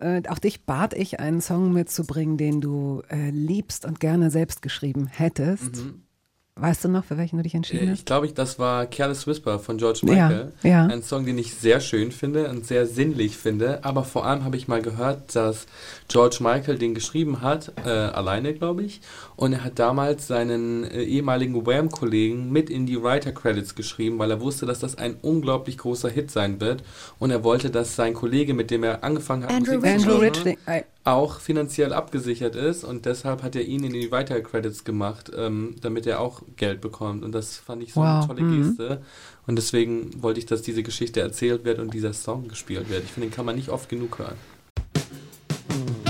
Äh, 0.00 0.22
auch 0.28 0.38
dich 0.38 0.64
bat 0.64 0.94
ich, 0.94 1.20
einen 1.20 1.40
Song 1.40 1.72
mitzubringen, 1.72 2.36
den 2.36 2.60
du 2.60 3.02
äh, 3.10 3.30
liebst 3.30 3.84
und 3.84 4.00
gerne 4.00 4.30
selbst 4.30 4.60
geschrieben 4.62 5.06
hättest. 5.06 5.84
Weißt 6.54 6.84
du 6.84 6.88
noch, 6.90 7.02
für 7.06 7.16
welchen 7.16 7.38
du 7.38 7.42
dich 7.42 7.54
entschieden 7.54 7.88
Äh, 7.88 7.90
hast? 7.92 8.00
Ich 8.00 8.04
glaube, 8.04 8.26
ich, 8.26 8.34
das 8.34 8.58
war 8.58 8.84
Careless 8.84 9.26
Whisper 9.26 9.58
von 9.58 9.78
George 9.78 10.00
Ja, 10.02 10.12
Michael. 10.28 10.52
ja. 10.62 10.84
Ein 10.84 11.02
Song, 11.02 11.24
den 11.24 11.38
ich 11.38 11.54
sehr 11.54 11.80
schön 11.80 12.12
finde 12.12 12.50
und 12.50 12.66
sehr 12.66 12.86
sinnlich 12.86 13.38
finde. 13.38 13.82
Aber 13.84 14.04
vor 14.04 14.26
allem 14.26 14.44
habe 14.44 14.58
ich 14.58 14.68
mal 14.68 14.82
gehört, 14.82 15.34
dass 15.34 15.66
George 16.08 16.36
Michael 16.40 16.76
den 16.76 16.94
geschrieben 16.94 17.40
hat, 17.40 17.72
äh, 17.86 17.88
alleine, 17.88 18.52
glaube 18.52 18.82
ich. 18.82 19.00
Und 19.34 19.54
er 19.54 19.64
hat 19.64 19.78
damals 19.78 20.26
seinen 20.26 20.84
äh, 20.84 21.02
ehemaligen 21.02 21.64
Wham-Kollegen 21.66 22.52
mit 22.52 22.68
in 22.68 22.84
die 22.84 23.02
Writer-Credits 23.02 23.74
geschrieben, 23.74 24.18
weil 24.18 24.30
er 24.30 24.42
wusste, 24.42 24.66
dass 24.66 24.78
das 24.80 24.98
ein 24.98 25.16
unglaublich 25.22 25.78
großer 25.78 26.10
Hit 26.10 26.30
sein 26.30 26.60
wird. 26.60 26.84
Und 27.18 27.30
er 27.30 27.44
wollte, 27.44 27.70
dass 27.70 27.96
sein 27.96 28.12
Kollege, 28.12 28.52
mit 28.52 28.70
dem 28.70 28.84
er 28.84 29.02
angefangen 29.02 29.44
hat, 29.44 29.52
Andrew. 29.52 29.80
Andrew. 29.82 30.22
I, 30.68 30.82
auch 31.04 31.40
finanziell 31.40 31.92
abgesichert 31.92 32.54
ist 32.54 32.84
und 32.84 33.06
deshalb 33.06 33.42
hat 33.42 33.56
er 33.56 33.62
ihn 33.62 33.82
in 33.82 33.92
die 33.92 34.12
Weiter 34.12 34.40
Credits 34.40 34.84
gemacht, 34.84 35.32
ähm, 35.36 35.74
damit 35.80 36.06
er 36.06 36.20
auch 36.20 36.42
Geld 36.56 36.80
bekommt. 36.80 37.24
Und 37.24 37.32
das 37.32 37.56
fand 37.56 37.82
ich 37.82 37.94
so 37.94 38.00
Wow, 38.00 38.06
eine 38.06 38.26
tolle 38.26 38.42
mhm. 38.42 38.76
Geste. 38.76 39.02
Und 39.46 39.56
deswegen 39.56 40.22
wollte 40.22 40.38
ich, 40.38 40.46
dass 40.46 40.62
diese 40.62 40.82
Geschichte 40.84 41.20
erzählt 41.20 41.64
wird 41.64 41.80
und 41.80 41.92
dieser 41.92 42.12
Song 42.12 42.46
gespielt 42.46 42.88
wird. 42.88 43.04
Ich 43.04 43.10
finde, 43.10 43.28
den 43.28 43.34
kann 43.34 43.46
man 43.46 43.56
nicht 43.56 43.68
oft 43.68 43.88
genug 43.88 44.18
hören. 44.18 44.36
I 45.74 46.01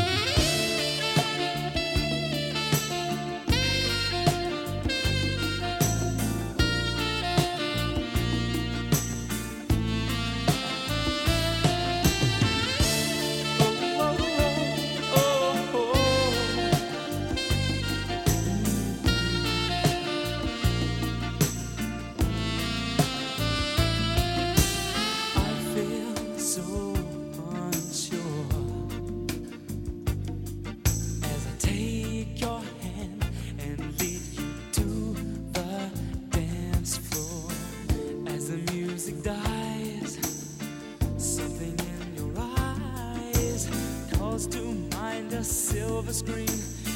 silver 45.82 46.12
screen 46.12 46.91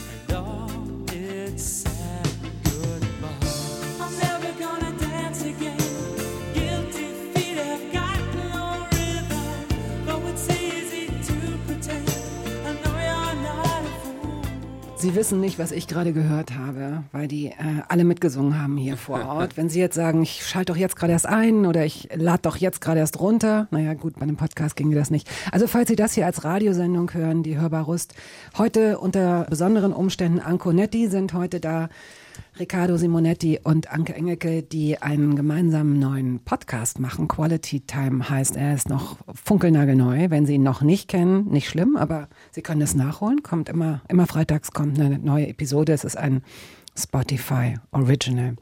Sie 14.99 15.15
wissen 15.15 15.41
nicht, 15.41 15.59
was 15.59 15.73
ich 15.73 15.89
gerade 15.89 16.15
gehört 16.15 16.57
habe, 16.57 17.05
weil 17.13 17.29
die 17.29 17.49
äh, 17.49 17.83
alle 17.89 18.03
mitgesungen 18.05 18.61
haben 18.61 18.79
hier 18.79 18.97
vor 18.97 19.27
Ort. 19.29 19.59
Wenn 19.59 19.69
Sie 19.69 19.79
jetzt 19.79 19.95
sagen, 19.95 20.23
ich 20.23 20.47
schalte 20.47 20.73
doch 20.73 20.79
jetzt 20.79 20.97
gerade 20.97 21.13
erst 21.13 21.27
ein 21.27 21.67
oder 21.67 21.85
ich 21.85 22.09
lade 22.15 22.41
doch 22.43 22.57
jetzt 22.57 22.81
gerade 22.81 23.01
erst 23.01 23.21
runter, 23.21 23.69
naja 23.71 23.93
gut, 23.93 24.15
bei 24.15 24.23
einem 24.23 24.37
Podcast 24.37 24.75
ginge 24.75 24.95
das 24.95 25.11
nicht. 25.11 25.29
Also 25.53 25.67
falls 25.67 25.89
Sie 25.89 25.97
das 25.97 26.15
hier 26.15 26.25
als 26.25 26.45
Radiosendung 26.45 27.13
hören, 27.13 27.43
die 27.43 27.59
Hörbar 27.59 27.85
Rust, 27.85 28.15
heute 28.57 28.99
unter 28.99 29.45
besonderen 29.51 29.93
Umständen, 29.93 30.41
Anko 30.41 30.73
Netti 30.73 31.09
sind 31.09 31.35
heute 31.35 31.61
da, 31.61 31.91
Riccardo 32.59 32.97
Simonetti 32.97 33.61
und 33.63 33.91
Anke 33.91 34.15
Engelke, 34.15 34.63
die 34.63 35.01
einen 35.03 35.37
gemeinsamen 35.37 35.99
neuen 35.99 36.41
Podcast 36.41 36.99
machen. 36.99 37.29
Quality 37.29 37.81
Time 37.81 38.29
heißt 38.29 38.57
er, 38.57 38.75
ist 38.75 38.89
noch 38.89 39.19
funkelnagelneu. 39.33 40.31
Wenn 40.31 40.47
Sie 40.47 40.55
ihn 40.55 40.63
noch 40.63 40.83
nicht 40.83 41.09
kennen, 41.09 41.49
nicht 41.49 41.69
schlimm, 41.69 41.97
aber 41.97 42.29
Sie 42.51 42.63
können 42.63 42.83
es 42.83 42.95
nachholen. 42.95 43.43
Kommt 43.43 43.69
immer, 43.69 44.03
immer 44.09 44.27
freitags 44.27 44.73
kommt 44.73 44.99
eine 44.99 45.19
neue 45.19 45.49
Episode. 45.49 45.93
Es 45.93 46.05
ist 46.05 46.17
ein 46.17 46.43
Spotify 46.99 47.75
Original. 47.91 48.57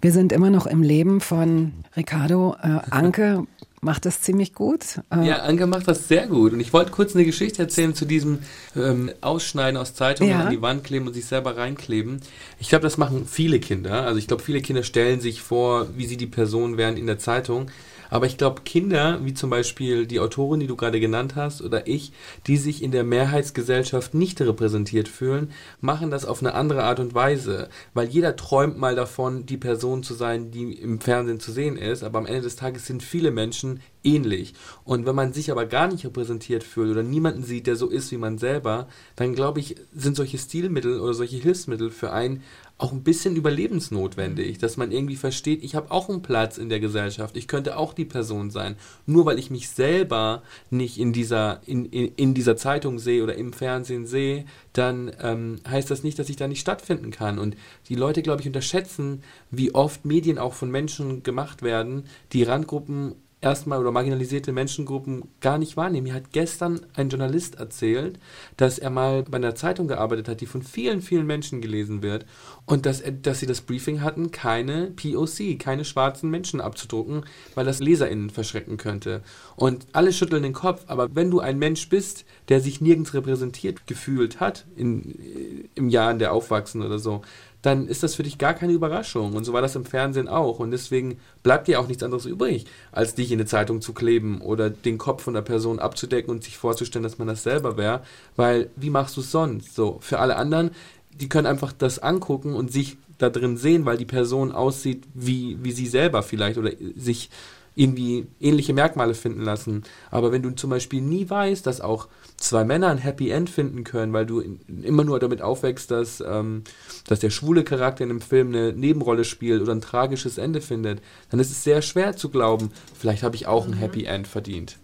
Wir 0.00 0.12
sind 0.12 0.32
immer 0.32 0.50
noch 0.50 0.66
im 0.66 0.82
Leben 0.82 1.20
von 1.20 1.72
Riccardo. 1.96 2.54
Äh, 2.62 2.78
Anke 2.90 3.46
macht 3.84 4.06
das 4.06 4.20
ziemlich 4.20 4.54
gut. 4.54 5.00
Äh, 5.10 5.26
Ja, 5.26 5.36
Anke 5.42 5.66
macht 5.66 5.88
das 5.88 6.06
sehr 6.08 6.28
gut. 6.28 6.52
Und 6.52 6.60
ich 6.60 6.72
wollte 6.72 6.92
kurz 6.92 7.14
eine 7.14 7.24
Geschichte 7.24 7.62
erzählen 7.62 7.94
zu 7.94 8.04
diesem 8.04 8.38
ähm, 8.76 9.10
Ausschneiden 9.20 9.76
aus 9.76 9.94
Zeitungen 9.94 10.30
Ja. 10.32 10.44
an 10.44 10.50
die 10.50 10.62
Wand 10.62 10.84
kleben 10.84 11.08
und 11.08 11.14
sich 11.14 11.26
selber 11.26 11.56
reinkleben. 11.56 12.20
Ich 12.60 12.68
glaube, 12.68 12.84
das 12.84 12.96
machen 12.96 13.26
viele 13.26 13.58
Kinder. 13.58 14.04
Also 14.06 14.18
ich 14.18 14.28
glaube, 14.28 14.42
viele 14.42 14.62
Kinder 14.62 14.84
stellen 14.84 15.20
sich 15.20 15.42
vor, 15.42 15.88
wie 15.96 16.06
sie 16.06 16.16
die 16.16 16.28
Person 16.28 16.76
wären 16.76 16.96
in 16.96 17.06
der 17.06 17.18
Zeitung. 17.18 17.70
Aber 18.12 18.26
ich 18.26 18.36
glaube, 18.36 18.60
Kinder, 18.60 19.20
wie 19.24 19.32
zum 19.32 19.48
Beispiel 19.48 20.06
die 20.06 20.20
Autorin, 20.20 20.60
die 20.60 20.66
du 20.66 20.76
gerade 20.76 21.00
genannt 21.00 21.34
hast, 21.34 21.62
oder 21.62 21.86
ich, 21.86 22.12
die 22.46 22.58
sich 22.58 22.82
in 22.82 22.90
der 22.90 23.04
Mehrheitsgesellschaft 23.04 24.12
nicht 24.12 24.38
repräsentiert 24.42 25.08
fühlen, 25.08 25.50
machen 25.80 26.10
das 26.10 26.26
auf 26.26 26.42
eine 26.42 26.54
andere 26.54 26.84
Art 26.84 27.00
und 27.00 27.14
Weise. 27.14 27.70
Weil 27.94 28.08
jeder 28.08 28.36
träumt 28.36 28.76
mal 28.76 28.94
davon, 28.94 29.46
die 29.46 29.56
Person 29.56 30.02
zu 30.02 30.12
sein, 30.12 30.50
die 30.50 30.74
im 30.74 31.00
Fernsehen 31.00 31.40
zu 31.40 31.52
sehen 31.52 31.78
ist. 31.78 32.04
Aber 32.04 32.18
am 32.18 32.26
Ende 32.26 32.42
des 32.42 32.56
Tages 32.56 32.84
sind 32.86 33.02
viele 33.02 33.30
Menschen 33.30 33.80
ähnlich. 34.04 34.52
Und 34.84 35.06
wenn 35.06 35.14
man 35.14 35.32
sich 35.32 35.50
aber 35.50 35.64
gar 35.64 35.88
nicht 35.88 36.04
repräsentiert 36.04 36.64
fühlt 36.64 36.90
oder 36.90 37.02
niemanden 37.02 37.44
sieht, 37.44 37.66
der 37.66 37.76
so 37.76 37.88
ist 37.88 38.12
wie 38.12 38.18
man 38.18 38.36
selber, 38.36 38.88
dann 39.16 39.34
glaube 39.34 39.60
ich, 39.60 39.76
sind 39.94 40.16
solche 40.16 40.36
Stilmittel 40.36 41.00
oder 41.00 41.14
solche 41.14 41.36
Hilfsmittel 41.36 41.90
für 41.90 42.12
einen 42.12 42.42
auch 42.82 42.92
ein 42.92 43.04
bisschen 43.04 43.36
überlebensnotwendig, 43.36 44.58
dass 44.58 44.76
man 44.76 44.90
irgendwie 44.90 45.14
versteht, 45.14 45.62
ich 45.62 45.76
habe 45.76 45.92
auch 45.92 46.08
einen 46.08 46.20
Platz 46.20 46.58
in 46.58 46.68
der 46.68 46.80
Gesellschaft, 46.80 47.36
ich 47.36 47.46
könnte 47.46 47.76
auch 47.76 47.94
die 47.94 48.04
Person 48.04 48.50
sein. 48.50 48.74
Nur 49.06 49.24
weil 49.24 49.38
ich 49.38 49.50
mich 49.50 49.68
selber 49.68 50.42
nicht 50.68 50.98
in 50.98 51.12
dieser, 51.12 51.60
in, 51.64 51.84
in, 51.84 52.12
in 52.16 52.34
dieser 52.34 52.56
Zeitung 52.56 52.98
sehe 52.98 53.22
oder 53.22 53.36
im 53.36 53.52
Fernsehen 53.52 54.06
sehe, 54.06 54.46
dann 54.72 55.12
ähm, 55.22 55.60
heißt 55.68 55.92
das 55.92 56.02
nicht, 56.02 56.18
dass 56.18 56.28
ich 56.28 56.34
da 56.34 56.48
nicht 56.48 56.60
stattfinden 56.60 57.12
kann. 57.12 57.38
Und 57.38 57.56
die 57.88 57.94
Leute, 57.94 58.20
glaube 58.20 58.40
ich, 58.40 58.48
unterschätzen, 58.48 59.22
wie 59.52 59.72
oft 59.74 60.04
Medien 60.04 60.38
auch 60.38 60.54
von 60.54 60.70
Menschen 60.70 61.22
gemacht 61.22 61.62
werden, 61.62 62.06
die 62.32 62.42
Randgruppen 62.42 63.14
erstmal 63.42 63.80
oder 63.80 63.90
marginalisierte 63.90 64.52
Menschengruppen 64.52 65.24
gar 65.40 65.58
nicht 65.58 65.76
wahrnehmen. 65.76 66.04
Mir 66.04 66.14
hat 66.14 66.32
gestern 66.32 66.80
ein 66.94 67.10
Journalist 67.10 67.56
erzählt, 67.56 68.18
dass 68.56 68.78
er 68.78 68.88
mal 68.88 69.24
bei 69.24 69.36
einer 69.36 69.56
Zeitung 69.56 69.88
gearbeitet 69.88 70.28
hat, 70.28 70.40
die 70.40 70.46
von 70.46 70.62
vielen, 70.62 71.02
vielen 71.02 71.26
Menschen 71.26 71.60
gelesen 71.60 72.02
wird 72.02 72.24
und 72.66 72.86
dass, 72.86 73.00
er, 73.00 73.12
dass 73.12 73.40
sie 73.40 73.46
das 73.46 73.60
Briefing 73.60 74.00
hatten, 74.00 74.30
keine 74.30 74.92
POC, 74.92 75.58
keine 75.58 75.84
schwarzen 75.84 76.30
Menschen 76.30 76.60
abzudrucken, 76.60 77.24
weil 77.54 77.66
das 77.66 77.80
LeserInnen 77.80 78.30
verschrecken 78.30 78.76
könnte. 78.76 79.22
Und 79.56 79.86
alle 79.92 80.12
schütteln 80.12 80.44
den 80.44 80.52
Kopf, 80.52 80.84
aber 80.86 81.14
wenn 81.14 81.30
du 81.30 81.40
ein 81.40 81.58
Mensch 81.58 81.88
bist, 81.88 82.24
der 82.48 82.60
sich 82.60 82.80
nirgends 82.80 83.12
repräsentiert 83.12 83.88
gefühlt 83.88 84.38
hat, 84.38 84.66
in, 84.76 85.68
im 85.74 85.88
Jahr 85.88 86.12
in 86.12 86.20
der 86.20 86.32
Aufwachsen 86.32 86.80
oder 86.82 87.00
so, 87.00 87.22
dann 87.62 87.86
ist 87.86 88.02
das 88.02 88.16
für 88.16 88.24
dich 88.24 88.38
gar 88.38 88.54
keine 88.54 88.72
Überraschung. 88.72 89.34
Und 89.34 89.44
so 89.44 89.52
war 89.52 89.62
das 89.62 89.76
im 89.76 89.84
Fernsehen 89.84 90.28
auch. 90.28 90.58
Und 90.58 90.72
deswegen 90.72 91.18
bleibt 91.42 91.68
dir 91.68 91.80
auch 91.80 91.86
nichts 91.86 92.02
anderes 92.02 92.26
übrig, 92.26 92.66
als 92.90 93.14
dich 93.14 93.30
in 93.30 93.38
eine 93.38 93.46
Zeitung 93.46 93.80
zu 93.80 93.94
kleben 93.94 94.40
oder 94.40 94.68
den 94.68 94.98
Kopf 94.98 95.22
von 95.22 95.34
der 95.34 95.42
Person 95.42 95.78
abzudecken 95.78 96.30
und 96.30 96.42
sich 96.42 96.58
vorzustellen, 96.58 97.04
dass 97.04 97.18
man 97.18 97.28
das 97.28 97.44
selber 97.44 97.76
wäre. 97.76 98.02
Weil, 98.34 98.70
wie 98.76 98.90
machst 98.90 99.16
du 99.16 99.20
es 99.20 99.30
sonst? 99.30 99.74
So, 99.76 99.98
für 100.00 100.18
alle 100.18 100.36
anderen, 100.36 100.72
die 101.12 101.28
können 101.28 101.46
einfach 101.46 101.72
das 101.72 102.00
angucken 102.00 102.54
und 102.54 102.72
sich 102.72 102.96
da 103.18 103.30
drin 103.30 103.56
sehen, 103.56 103.86
weil 103.86 103.96
die 103.96 104.04
Person 104.04 104.50
aussieht 104.50 105.04
wie, 105.14 105.56
wie 105.62 105.72
sie 105.72 105.86
selber 105.86 106.24
vielleicht 106.24 106.58
oder 106.58 106.72
sich 106.96 107.30
irgendwie 107.74 108.26
ähnliche 108.40 108.74
Merkmale 108.74 109.14
finden 109.14 109.42
lassen. 109.42 109.84
Aber 110.10 110.32
wenn 110.32 110.42
du 110.42 110.50
zum 110.50 110.70
Beispiel 110.70 111.00
nie 111.00 111.28
weißt, 111.28 111.66
dass 111.66 111.80
auch 111.80 112.08
zwei 112.36 112.64
Männer 112.64 112.88
ein 112.88 112.98
Happy 112.98 113.30
End 113.30 113.48
finden 113.48 113.84
können, 113.84 114.12
weil 114.12 114.26
du 114.26 114.40
in, 114.40 114.60
immer 114.82 115.04
nur 115.04 115.18
damit 115.18 115.42
aufwächst, 115.42 115.90
dass, 115.90 116.22
ähm, 116.26 116.64
dass 117.06 117.20
der 117.20 117.30
schwule 117.30 117.64
Charakter 117.64 118.04
in 118.04 118.10
einem 118.10 118.20
Film 118.20 118.48
eine 118.48 118.72
Nebenrolle 118.72 119.24
spielt 119.24 119.62
oder 119.62 119.72
ein 119.72 119.80
tragisches 119.80 120.38
Ende 120.38 120.60
findet, 120.60 121.00
dann 121.30 121.40
ist 121.40 121.50
es 121.50 121.64
sehr 121.64 121.82
schwer 121.82 122.16
zu 122.16 122.28
glauben, 122.28 122.70
vielleicht 122.98 123.22
habe 123.22 123.36
ich 123.36 123.46
auch 123.46 123.66
ein 123.66 123.74
Happy 123.74 124.04
End 124.04 124.26
verdient. 124.26 124.78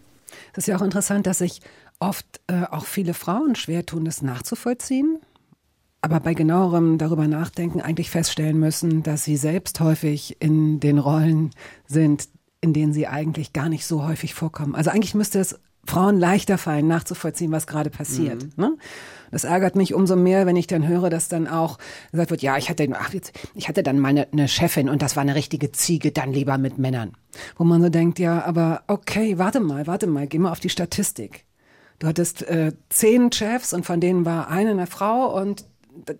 Es 0.53 0.59
ist 0.59 0.67
ja 0.69 0.77
auch 0.77 0.83
interessant, 0.83 1.27
dass 1.27 1.39
sich 1.39 1.61
oft 2.01 2.41
äh, 2.47 2.65
auch 2.71 2.85
viele 2.85 3.15
Frauen 3.15 3.55
schwer 3.55 3.85
tun, 3.85 4.05
das 4.05 4.23
nachzuvollziehen. 4.23 5.19
Aber 6.01 6.21
bei 6.21 6.35
genauerem 6.35 6.97
darüber 6.97 7.27
nachdenken 7.27 7.81
eigentlich 7.81 8.11
feststellen 8.11 8.59
müssen, 8.59 9.03
dass 9.03 9.25
sie 9.25 9.37
selbst 9.37 9.81
häufig 9.81 10.37
in 10.41 10.79
den 10.79 10.99
Rollen 10.99 11.51
sind, 11.87 12.29
in 12.61 12.73
denen 12.73 12.93
sie 12.93 13.07
eigentlich 13.07 13.53
gar 13.53 13.69
nicht 13.69 13.87
so 13.87 14.07
häufig 14.07 14.35
vorkommen. 14.35 14.75
Also 14.75 14.91
eigentlich 14.91 15.15
müsste 15.15 15.39
es 15.39 15.59
Frauen 15.89 16.19
leichter 16.19 16.59
fallen, 16.59 16.87
nachzuvollziehen, 16.87 17.51
was 17.51 17.67
gerade 17.67 17.89
passiert. 17.89 18.43
Mhm. 18.43 18.53
Ne? 18.57 18.77
Das 19.31 19.45
ärgert 19.45 19.75
mich 19.75 19.95
umso 19.95 20.17
mehr, 20.17 20.45
wenn 20.45 20.57
ich 20.57 20.67
dann 20.67 20.87
höre, 20.87 21.09
dass 21.09 21.29
dann 21.29 21.47
auch 21.47 21.79
gesagt 22.11 22.31
wird, 22.31 22.43
ja, 22.43 22.57
ich 22.59 22.69
hatte, 22.69 22.89
ach, 22.95 23.13
jetzt, 23.15 23.33
ich 23.55 23.69
hatte 23.69 23.83
dann 23.83 23.99
mal 23.99 24.09
eine, 24.09 24.29
eine 24.33 24.49
Chefin 24.49 24.89
und 24.89 25.03
das 25.03 25.17
war 25.17 25.23
eine 25.23 25.35
richtige 25.35 25.73
Ziege, 25.73 26.13
dann 26.13 26.33
lieber 26.33 26.59
mit 26.59 26.79
Männern. 26.79 27.13
Wo 27.57 27.65
man 27.65 27.81
so 27.81 27.89
denkt, 27.89 28.19
ja, 28.19 28.45
aber 28.45 28.83
okay, 28.87 29.39
warte 29.39 29.61
mal, 29.61 29.87
warte 29.87 30.07
mal, 30.07 30.27
geh 30.27 30.39
mal 30.39 30.53
auf 30.53 30.61
die 30.61 30.71
Statistik. 30.71 31.47
Du 31.99 32.07
hattest 32.07 32.43
äh, 32.43 32.73
zehn 32.91 33.33
Chefs 33.33 33.73
und 33.73 33.85
von 33.85 34.01
denen 34.01 34.25
war 34.25 34.49
eine 34.49 34.71
eine 34.71 34.87
Frau 34.87 35.41
und 35.41 35.65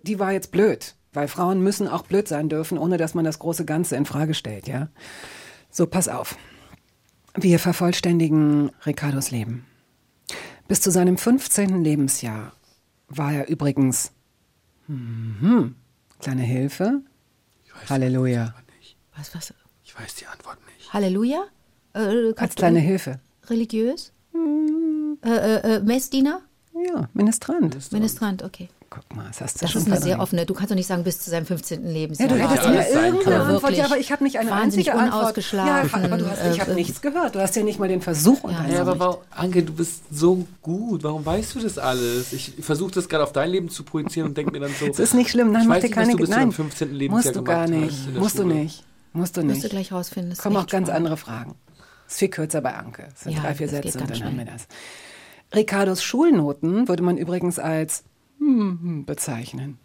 die 0.03 0.19
war 0.19 0.31
jetzt 0.31 0.51
blöd, 0.51 0.95
weil 1.13 1.27
Frauen 1.27 1.61
müssen 1.61 1.87
auch 1.87 2.03
blöd 2.03 2.27
sein 2.27 2.49
dürfen, 2.49 2.77
ohne 2.77 2.97
dass 2.97 3.13
man 3.13 3.23
das 3.23 3.39
große 3.39 3.65
Ganze 3.65 3.95
in 3.95 4.05
Frage 4.05 4.33
stellt, 4.33 4.67
ja. 4.67 4.89
So, 5.71 5.85
pass 5.85 6.07
auf. 6.07 6.37
Wir 7.35 7.59
vervollständigen 7.59 8.71
Ricardos 8.85 9.31
Leben. 9.31 9.65
Bis 10.67 10.81
zu 10.81 10.91
seinem 10.91 11.17
15. 11.17 11.83
Lebensjahr 11.83 12.53
war 13.07 13.33
er 13.33 13.47
übrigens, 13.49 14.11
mhm, 14.87 15.75
kleine 16.19 16.43
Hilfe, 16.43 17.01
Ich 17.65 17.73
weiß 17.75 17.89
Halleluja. 17.89 18.53
Was, 19.15 19.33
was? 19.35 19.53
Ich 19.83 19.97
weiß 19.97 20.15
die 20.15 20.25
Antwort 20.27 20.57
nicht. 20.75 20.91
Halleluja? 20.93 21.45
Äh, 21.93 21.99
als 21.99 22.35
kannst 22.35 22.57
du- 22.57 22.61
kleine 22.61 22.79
Hilfe. 22.79 23.19
Religiös? 23.47 24.11
Äh, 25.23 25.29
äh, 25.29 25.75
äh, 25.75 25.79
Messdiener? 25.81 26.41
Ja, 26.73 27.09
Ministrant. 27.13 27.91
Ministrant, 27.91 28.43
okay. 28.43 28.69
Guck 28.91 29.15
mal, 29.15 29.27
das 29.27 29.39
hast 29.41 29.55
du 29.57 29.59
Das 29.65 29.71
schon 29.71 29.81
ist 29.83 29.87
eine 29.87 30.01
sehr 30.01 30.19
offene. 30.19 30.47
Du 30.47 30.55
kannst 30.55 30.71
doch 30.71 30.75
nicht 30.75 30.87
sagen, 30.87 31.03
bis 31.03 31.19
zu 31.19 31.29
seinem 31.29 31.45
15. 31.45 31.85
Ja, 31.85 31.91
Lebensjahr. 31.91 32.27
du 32.29 32.35
hättest 32.39 32.63
Ja, 32.63 32.69
mir 32.71 32.87
irgendeine 32.89 33.23
können. 33.23 33.41
Antwort. 33.55 33.73
Ja, 33.73 33.85
aber 33.85 33.97
ich 33.99 34.11
habe 34.11 34.23
nicht 34.23 34.39
eine 34.39 34.51
einzige 34.51 34.93
Antwort. 34.95 35.37
Ja, 35.53 35.83
aber 35.93 36.17
du 36.17 36.29
hast, 36.29 36.39
ich 36.55 36.59
habe 36.59 36.71
äh, 36.71 36.75
nichts 36.75 36.99
gehört. 37.01 37.35
Du 37.35 37.39
hast 37.39 37.55
ja 37.55 37.61
nicht 37.61 37.77
mal 37.77 37.87
den 37.87 38.01
Versuch 38.01 38.43
unternommen. 38.43 38.73
Ja, 38.73 38.81
aber 38.81 38.97
warum, 38.97 39.17
Anke, 39.29 39.61
du 39.61 39.73
bist 39.73 40.01
so 40.11 40.47
gut. 40.63 41.03
Warum 41.03 41.23
weißt 41.23 41.53
du 41.55 41.59
das 41.59 41.77
alles? 41.77 42.33
Ich 42.33 42.53
versuche 42.61 42.91
das 42.91 43.07
gerade 43.07 43.23
auf 43.25 43.31
dein 43.31 43.51
Leben 43.51 43.69
zu 43.69 43.83
projizieren 43.83 44.29
und 44.29 44.37
denke 44.37 44.51
mir 44.51 44.59
dann 44.59 44.71
so. 44.79 44.87
Es 44.87 44.97
ist 44.97 45.13
nicht 45.13 45.29
schlimm. 45.29 45.51
Nein, 45.51 45.67
mach 45.67 45.77
dir 45.79 45.89
keine 45.91 46.11
du 46.13 46.17
bis 46.17 46.25
zu 46.29 46.31
Nein, 46.31 46.39
deinem 46.41 46.51
15. 46.53 46.93
Lebensjahr 46.93 47.33
musst 47.33 47.35
du 47.35 47.43
gar 47.43 47.67
nicht. 47.67 48.13
Musst 48.15 48.39
du 48.39 48.41
Schule. 48.43 48.55
nicht. 48.55 48.83
Musst 49.13 49.37
du 49.37 49.43
nicht. 49.43 49.63
du 49.63 49.69
gleich 49.69 49.91
rausfinden. 49.91 50.31
das 50.31 50.39
Kommen 50.39 50.55
auch 50.57 50.61
ganz 50.61 50.87
spannend. 50.87 50.91
andere 50.95 51.17
Fragen. 51.17 51.55
Ist 52.07 52.17
viel 52.17 52.29
kürzer 52.29 52.61
bei 52.61 52.73
Anke. 52.73 53.07
Es 53.13 53.21
sind 53.21 53.33
Ja, 53.33 53.41
drei, 53.41 53.53
vier 53.53 53.67
das 53.67 53.75
Sätze 53.83 53.99
und 53.99 54.09
dann 54.09 54.23
haben 54.23 54.37
wir 54.37 54.45
das. 54.45 54.67
Ricardos 55.53 56.03
Schulnoten 56.03 56.87
würde 56.87 57.03
man 57.03 57.17
übrigens 57.17 57.59
als 57.59 58.03
bezeichnen. 58.39 59.77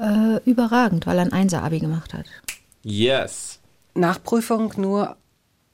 Äh, 0.00 0.38
überragend, 0.44 1.06
weil 1.06 1.18
er 1.18 1.24
ein 1.24 1.32
Einser-Abi 1.32 1.80
gemacht 1.80 2.14
hat. 2.14 2.26
Yes. 2.82 3.58
Nachprüfung 3.94 4.72
nur 4.76 5.16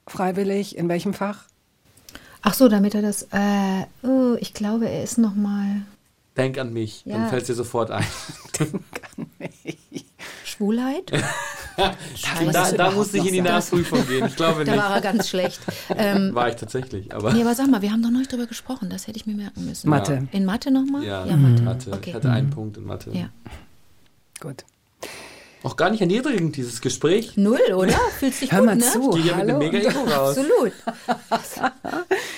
freiwillig, 0.07 0.77
in 0.77 0.89
welchem 0.89 1.13
Fach? 1.13 1.43
Ach 2.41 2.53
so, 2.53 2.67
damit 2.67 2.95
er 2.95 3.01
das. 3.01 3.23
Äh, 3.31 3.85
oh, 4.03 4.35
ich 4.39 4.53
glaube, 4.53 4.87
er 4.89 5.03
ist 5.03 5.17
noch 5.17 5.35
mal 5.35 5.81
Denk 6.37 6.57
an 6.57 6.73
mich, 6.73 7.03
dann 7.05 7.21
Ja. 7.23 7.27
fällt 7.29 7.43
es 7.43 7.47
dir 7.47 7.53
sofort 7.55 7.91
ein. 7.91 8.05
Schwulheit. 10.55 11.11
Scheiße, 12.15 12.51
da 12.51 12.71
da 12.71 12.91
musste 12.91 13.17
ich 13.17 13.27
in 13.27 13.33
die. 13.33 13.41
Nachprüfung 13.41 14.07
gehen. 14.07 14.25
Ich 14.27 14.35
glaube 14.35 14.63
Da 14.63 14.71
nicht. 14.71 14.81
war 14.83 14.95
er 14.95 15.01
ganz 15.01 15.27
schlecht. 15.29 15.59
Ähm, 15.97 16.33
War 16.35 16.47
ich 16.49 16.55
tatsächlich, 16.55 17.13
aber. 17.13 17.33
nee, 17.33 17.41
aber 17.41 17.53
sag 17.55 17.67
mal, 17.69 17.81
wir 17.81 17.91
haben 17.91 18.01
doch 18.01 18.09
noch 18.11 18.19
nicht 18.19 18.31
drüber 18.31 18.45
gesprochen. 18.47 18.89
Das 18.89 19.07
hätte 19.07 19.17
ich 19.17 19.25
mir 19.25 19.35
merken 19.35 19.65
müssen. 19.65 19.89
Mathe. 19.89 20.27
In 20.31 20.45
Mathe 20.45 20.71
nochmal? 20.71 21.03
Ja, 21.03 21.25
Mathe. 21.25 21.61
Mathe. 21.63 21.91
Okay. 21.91 22.09
Ich 22.11 22.15
hatte 22.15 22.31
einen 22.31 22.49
Punkt 22.49 22.77
in 22.77 22.85
Mathe. 22.85 23.11
Ja. 23.11 23.29
Gut. 24.39 24.63
Auch 25.65 25.77
gar 25.77 25.89
nicht 25.89 25.99
erniedrigend, 25.99 26.55
dieses 26.57 26.79
Gespräch. 26.79 27.37
Null, 27.37 27.59
oder? 27.75 27.95
Fühlst 28.19 28.43
dich 28.43 28.51
Hör 28.51 28.59
gut, 28.59 28.65
mal 28.67 28.75
ne? 28.75 28.83
zu. 28.83 29.17
Ich 29.17 29.23
gehe 29.23 29.31
ja 29.31 29.37
mit 29.37 29.49
einem 29.49 29.55
Hallo? 29.57 29.71
mega 29.71 29.89
Ego 29.89 29.99
raus. 30.01 30.37
Absolut. 30.37 30.73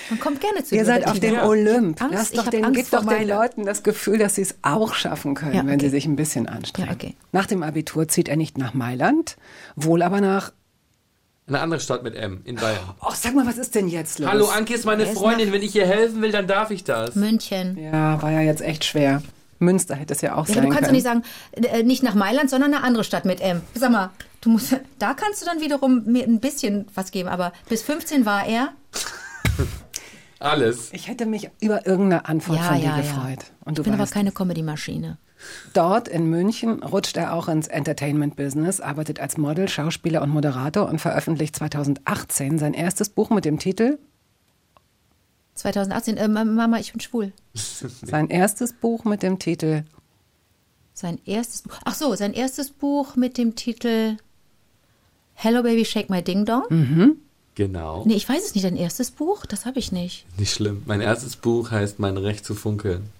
Man 0.08 0.18
kommt 0.18 0.40
gerne 0.40 0.64
zu 0.64 0.74
Ihr 0.74 0.86
seid 0.86 1.06
auf 1.06 1.20
dem 1.20 1.38
Olymp. 1.38 2.00
Angst, 2.00 2.14
Lass 2.14 2.30
ich 2.30 2.36
doch 2.38 2.48
den, 2.48 2.64
vor 2.86 3.00
doch 3.02 3.06
den 3.06 3.28
Leuten 3.28 3.66
das 3.66 3.82
Gefühl, 3.82 4.16
dass 4.16 4.36
sie 4.36 4.40
es 4.40 4.54
auch 4.62 4.94
schaffen 4.94 5.34
können, 5.34 5.52
Ja, 5.52 5.66
wenn 5.66 5.74
okay. 5.74 5.84
sie 5.84 5.90
sich 5.90 6.06
ein 6.06 6.16
bisschen 6.16 6.48
anstrengen. 6.48 6.88
Ja, 6.88 6.94
okay. 6.94 7.14
Nach 7.32 7.44
dem 7.44 7.62
Abitur 7.62 8.08
zieht 8.08 8.30
er 8.30 8.36
nicht 8.36 8.56
nach 8.56 8.72
Mailand, 8.72 9.36
wohl 9.76 10.00
aber 10.00 10.22
nach. 10.22 10.52
Eine 11.48 11.60
andere 11.60 11.80
Stadt 11.80 12.02
mit 12.02 12.14
M 12.14 12.40
in 12.46 12.56
Bayern. 12.56 12.78
Ach, 13.00 13.14
sag 13.14 13.34
mal, 13.34 13.46
was 13.46 13.58
ist 13.58 13.74
denn 13.74 13.88
jetzt 13.88 14.20
los? 14.20 14.30
Hallo, 14.30 14.46
Anke 14.46 14.72
ist 14.72 14.86
meine 14.86 15.02
ist 15.02 15.12
Freundin. 15.18 15.52
Wenn 15.52 15.62
ich 15.62 15.76
ihr 15.76 15.86
helfen 15.86 16.22
will, 16.22 16.32
dann 16.32 16.46
darf 16.46 16.70
ich 16.70 16.82
das. 16.82 17.14
München. 17.14 17.76
Ja, 17.76 18.22
war 18.22 18.30
ja 18.30 18.40
jetzt 18.40 18.62
echt 18.62 18.86
schwer. 18.86 19.22
Münster 19.58 19.94
hätte 19.96 20.14
es 20.14 20.20
ja 20.20 20.34
auch 20.36 20.46
Ja, 20.48 20.54
sein 20.54 20.64
du 20.64 20.68
kannst 20.70 20.82
doch 20.82 20.86
können. 20.86 20.94
nicht 20.94 21.04
sagen, 21.04 21.22
äh, 21.78 21.82
nicht 21.82 22.02
nach 22.02 22.14
Mailand, 22.14 22.48
sondern 22.50 22.72
eine 22.74 22.84
andere 22.84 23.04
Stadt 23.04 23.24
mit 23.24 23.40
M. 23.40 23.62
Sag 23.74 23.90
mal, 23.90 24.10
du 24.40 24.50
musst, 24.50 24.76
da 24.98 25.14
kannst 25.14 25.42
du 25.42 25.46
dann 25.46 25.60
wiederum 25.60 26.04
mir 26.04 26.24
ein 26.24 26.40
bisschen 26.40 26.86
was 26.94 27.10
geben. 27.10 27.28
Aber 27.28 27.52
bis 27.68 27.82
15 27.82 28.24
war 28.26 28.46
er. 28.46 28.68
Alles. 30.40 30.90
ich 30.92 31.08
hätte 31.08 31.26
mich 31.26 31.50
über 31.60 31.86
irgendeine 31.86 32.26
Antwort 32.26 32.58
Ja, 32.58 32.64
von 32.66 32.76
dir 32.78 32.84
ja, 32.84 32.96
ja. 32.96 33.02
gefreut. 33.02 33.46
Und 33.64 33.78
du 33.78 33.82
Ich 33.82 33.84
bin 33.88 33.94
aber 33.94 34.06
keine 34.08 34.30
Comedy-Maschine. 34.30 35.18
dort 35.74 36.06
in 36.06 36.26
München 36.30 36.80
rutscht 36.82 37.16
er 37.16 37.32
auch 37.34 37.48
ins 37.48 37.66
Entertainment-Business, 37.66 38.80
arbeitet 38.80 39.18
als 39.18 39.36
Model, 39.36 39.68
Schauspieler 39.68 40.22
und 40.22 40.30
Moderator 40.30 40.88
und 40.88 41.00
veröffentlicht 41.00 41.56
2018 41.56 42.58
sein 42.58 42.72
erstes 42.74 43.08
Buch 43.08 43.30
mit 43.30 43.44
dem 43.44 43.58
Titel 43.58 43.98
2018, 45.58 46.16
äh, 46.16 46.28
Mama, 46.28 46.78
ich 46.78 46.92
bin 46.92 47.00
schwul. 47.00 47.32
sein 47.54 48.30
erstes 48.30 48.72
Buch 48.72 49.04
mit 49.04 49.22
dem 49.22 49.38
Titel 49.38 49.84
Sein 50.94 51.18
erstes 51.26 51.62
Buch. 51.62 51.78
Ach 51.84 51.94
so, 51.94 52.14
sein 52.14 52.32
erstes 52.32 52.70
Buch 52.70 53.16
mit 53.16 53.38
dem 53.38 53.54
Titel 53.54 54.16
Hello 55.34 55.62
Baby 55.62 55.84
Shake 55.84 56.10
My 56.10 56.22
Ding 56.22 56.44
Dong. 56.44 56.64
Mhm. 56.70 57.16
Genau. 57.54 58.04
Nee, 58.06 58.14
ich 58.14 58.28
weiß 58.28 58.44
es 58.44 58.54
nicht. 58.54 58.64
Dein 58.64 58.76
erstes 58.76 59.10
Buch? 59.10 59.44
Das 59.44 59.66
habe 59.66 59.80
ich 59.80 59.90
nicht. 59.90 60.26
Nicht 60.38 60.52
schlimm. 60.52 60.82
Mein 60.86 61.00
erstes 61.00 61.34
Buch 61.36 61.70
heißt 61.72 61.98
Mein 61.98 62.16
Recht 62.16 62.44
zu 62.44 62.54
funkeln. 62.54 63.10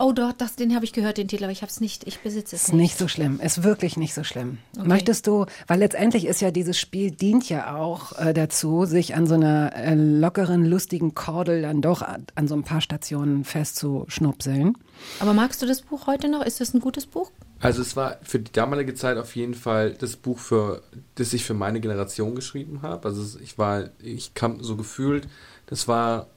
Oh, 0.00 0.12
doch, 0.12 0.32
das, 0.32 0.54
den 0.54 0.76
habe 0.76 0.84
ich 0.84 0.92
gehört, 0.92 1.18
den 1.18 1.26
Titel, 1.26 1.42
aber 1.42 1.52
ich 1.52 1.62
habe 1.62 1.70
es 1.70 1.80
nicht. 1.80 2.06
Ich 2.06 2.20
besitze 2.20 2.54
es 2.54 2.62
Ist 2.62 2.72
nicht. 2.72 2.82
nicht 2.82 2.98
so 2.98 3.08
schlimm, 3.08 3.40
ist 3.40 3.64
wirklich 3.64 3.96
nicht 3.96 4.14
so 4.14 4.22
schlimm. 4.22 4.58
Okay. 4.76 4.86
Möchtest 4.86 5.26
du, 5.26 5.46
weil 5.66 5.80
letztendlich 5.80 6.24
ist 6.26 6.40
ja 6.40 6.52
dieses 6.52 6.78
Spiel 6.78 7.10
dient 7.10 7.48
ja 7.48 7.74
auch 7.74 8.16
äh, 8.16 8.32
dazu, 8.32 8.84
sich 8.84 9.16
an 9.16 9.26
so 9.26 9.34
einer 9.34 9.74
äh, 9.74 9.96
lockeren, 9.96 10.64
lustigen 10.64 11.14
Kordel 11.16 11.62
dann 11.62 11.82
doch 11.82 12.02
an, 12.02 12.26
an 12.36 12.46
so 12.46 12.54
ein 12.54 12.62
paar 12.62 12.80
Stationen 12.80 13.44
festzuschnupseln. 13.44 14.78
Aber 15.18 15.32
magst 15.32 15.62
du 15.62 15.66
das 15.66 15.82
Buch 15.82 16.06
heute 16.06 16.28
noch? 16.28 16.44
Ist 16.44 16.60
das 16.60 16.74
ein 16.74 16.80
gutes 16.80 17.06
Buch? 17.06 17.32
Also 17.58 17.82
es 17.82 17.96
war 17.96 18.18
für 18.22 18.38
die 18.38 18.52
damalige 18.52 18.94
Zeit 18.94 19.18
auf 19.18 19.34
jeden 19.34 19.54
Fall 19.54 19.94
das 19.94 20.14
Buch, 20.14 20.38
für, 20.38 20.82
das 21.16 21.32
ich 21.32 21.44
für 21.44 21.54
meine 21.54 21.80
Generation 21.80 22.36
geschrieben 22.36 22.82
habe. 22.82 23.08
Also 23.08 23.38
ich 23.40 23.58
war, 23.58 23.90
ich 24.00 24.34
kam 24.34 24.62
so 24.62 24.76
gefühlt, 24.76 25.26
das 25.66 25.88
war 25.88 26.28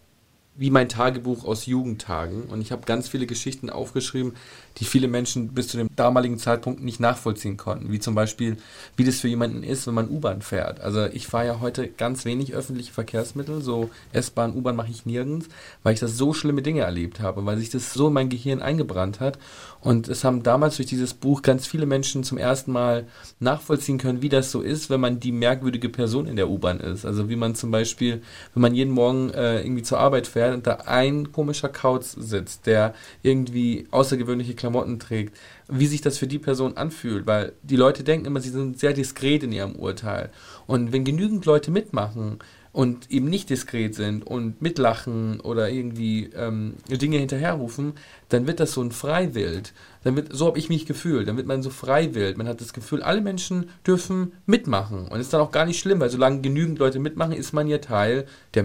wie 0.56 0.70
mein 0.70 0.90
Tagebuch 0.90 1.46
aus 1.46 1.66
Jugendtagen. 1.66 2.44
Und 2.44 2.62
ich 2.62 2.72
habe 2.72 2.86
ganz 2.86 3.08
viele 3.08 3.26
Geschichten 3.26 3.70
aufgeschrieben, 3.70 4.34
die 4.78 4.86
viele 4.86 5.08
Menschen 5.08 5.50
bis 5.50 5.68
zu 5.68 5.78
dem 5.78 5.90
damaligen 5.96 6.38
Zeitpunkt 6.38 6.84
nicht 6.84 7.00
nachvollziehen 7.00 7.58
konnten. 7.58 7.92
Wie 7.92 8.00
zum 8.00 8.16
Beispiel, 8.16 8.58
wie 8.96 9.04
das 9.04 9.20
für 9.20 9.28
jemanden 9.28 9.64
ist, 9.64 9.88
wenn 9.88 9.94
man 9.94 10.10
U-Bahn 10.10 10.42
fährt. 10.42 10.82
Also 10.82 11.06
ich 11.06 11.28
fahre 11.28 11.48
ja 11.48 11.60
heute 11.60 11.88
ganz 11.88 12.26
wenig 12.26 12.54
öffentliche 12.54 12.94
Verkehrsmittel, 12.94 13.62
so 13.62 13.90
S-Bahn, 14.14 14.56
U-Bahn 14.56 14.76
mache 14.76 14.92
ich 14.92 15.06
nirgends, 15.06 15.48
weil 15.84 15.94
ich 15.94 16.00
das 16.00 16.18
so 16.18 16.34
schlimme 16.34 16.62
Dinge 16.62 16.82
erlebt 16.82 17.20
habe, 17.20 17.46
weil 17.46 17.58
sich 17.58 17.70
das 17.70 17.94
so 17.94 18.08
in 18.08 18.14
mein 18.14 18.30
Gehirn 18.30 18.62
eingebrannt 18.62 19.20
hat. 19.20 19.38
Und 19.82 20.08
es 20.08 20.24
haben 20.24 20.44
damals 20.44 20.76
durch 20.76 20.88
dieses 20.88 21.16
Buch 21.16 21.42
ganz 21.42 21.66
viele 21.66 21.88
Menschen 21.88 22.24
zum 22.24 22.38
ersten 22.38 22.72
Mal 22.72 23.08
nachvollziehen 23.40 23.98
können, 23.98 24.22
wie 24.22 24.30
das 24.30 24.52
so 24.52 24.62
ist, 24.62 24.92
wenn 24.92 25.02
man 25.02 25.20
die 25.20 25.32
merkwürdige 25.32 25.90
Person 25.90 26.28
in 26.28 26.36
der 26.36 26.50
U-Bahn 26.50 26.80
ist. 26.80 27.04
Also 27.04 27.30
wie 27.30 27.36
man 27.36 27.56
zum 27.56 27.72
Beispiel, 27.72 28.22
wenn 28.54 28.62
man 28.62 28.76
jeden 28.76 28.94
Morgen 28.94 29.32
äh, 29.32 29.62
irgendwie 29.62 29.82
zur 29.82 30.00
Arbeit 30.00 30.28
fährt 30.28 30.54
und 30.54 30.68
da 30.68 30.76
ein 30.86 31.32
komischer 31.32 31.70
Kauz 31.70 32.12
sitzt, 32.12 32.68
der 32.68 32.94
irgendwie 33.24 33.88
außergewöhnliche 33.90 34.54
Klamotten 34.62 35.00
trägt, 35.00 35.38
wie 35.68 35.88
sich 35.88 36.02
das 36.02 36.18
für 36.18 36.28
die 36.28 36.40
Person 36.40 36.78
anfühlt, 36.78 37.28
weil 37.28 37.54
die 37.64 37.76
Leute 37.76 38.04
denken 38.04 38.26
immer, 38.26 38.40
sie 38.40 38.50
sind 38.50 38.80
sehr 38.80 38.94
diskret 38.94 39.44
in 39.44 39.52
ihrem 39.52 39.76
Urteil. 39.76 40.30
Und 40.66 40.94
wenn 40.94 41.04
genügend 41.04 41.46
Leute 41.46 41.72
mitmachen, 41.72 42.40
und 42.74 43.12
eben 43.12 43.30
nicht 43.30 43.50
diskret 43.50 43.96
sind 43.96 44.26
und 44.26 44.62
mitlachen 44.62 45.40
oder 45.42 45.70
irgendwie 45.70 46.30
ähm, 46.36 46.76
Dinge 46.88 47.18
hinterherrufen, 47.18 47.94
dann 48.30 48.48
wird 48.48 48.60
das 48.60 48.72
so 48.72 48.82
ein 48.82 48.92
Freiwild. 48.92 49.74
Dann 50.04 50.16
wird, 50.16 50.34
so 50.34 50.48
habe 50.48 50.58
ich 50.58 50.70
mich 50.70 50.86
gefühlt. 50.86 51.28
Dann 51.28 51.38
wird 51.38 51.48
man 51.48 51.64
so 51.64 51.70
freiwild. 51.70 52.38
Man 52.38 52.48
hat 52.48 52.62
das 52.62 52.74
Gefühl, 52.74 53.04
alle 53.04 53.22
Menschen 53.22 53.70
dürfen 53.86 54.34
mitmachen. 54.46 55.08
Und 55.08 55.20
ist 55.20 55.34
dann 55.34 55.42
auch 55.42 55.52
gar 55.52 55.66
nicht 55.66 55.80
schlimm, 55.80 56.00
weil 56.00 56.10
solange 56.10 56.42
genügend 56.42 56.80
Leute 56.80 57.00
mitmachen, 57.00 57.34
ist 57.34 57.52
man 57.52 57.68
ja 57.68 57.80
Teil 57.80 58.26
der 58.54 58.64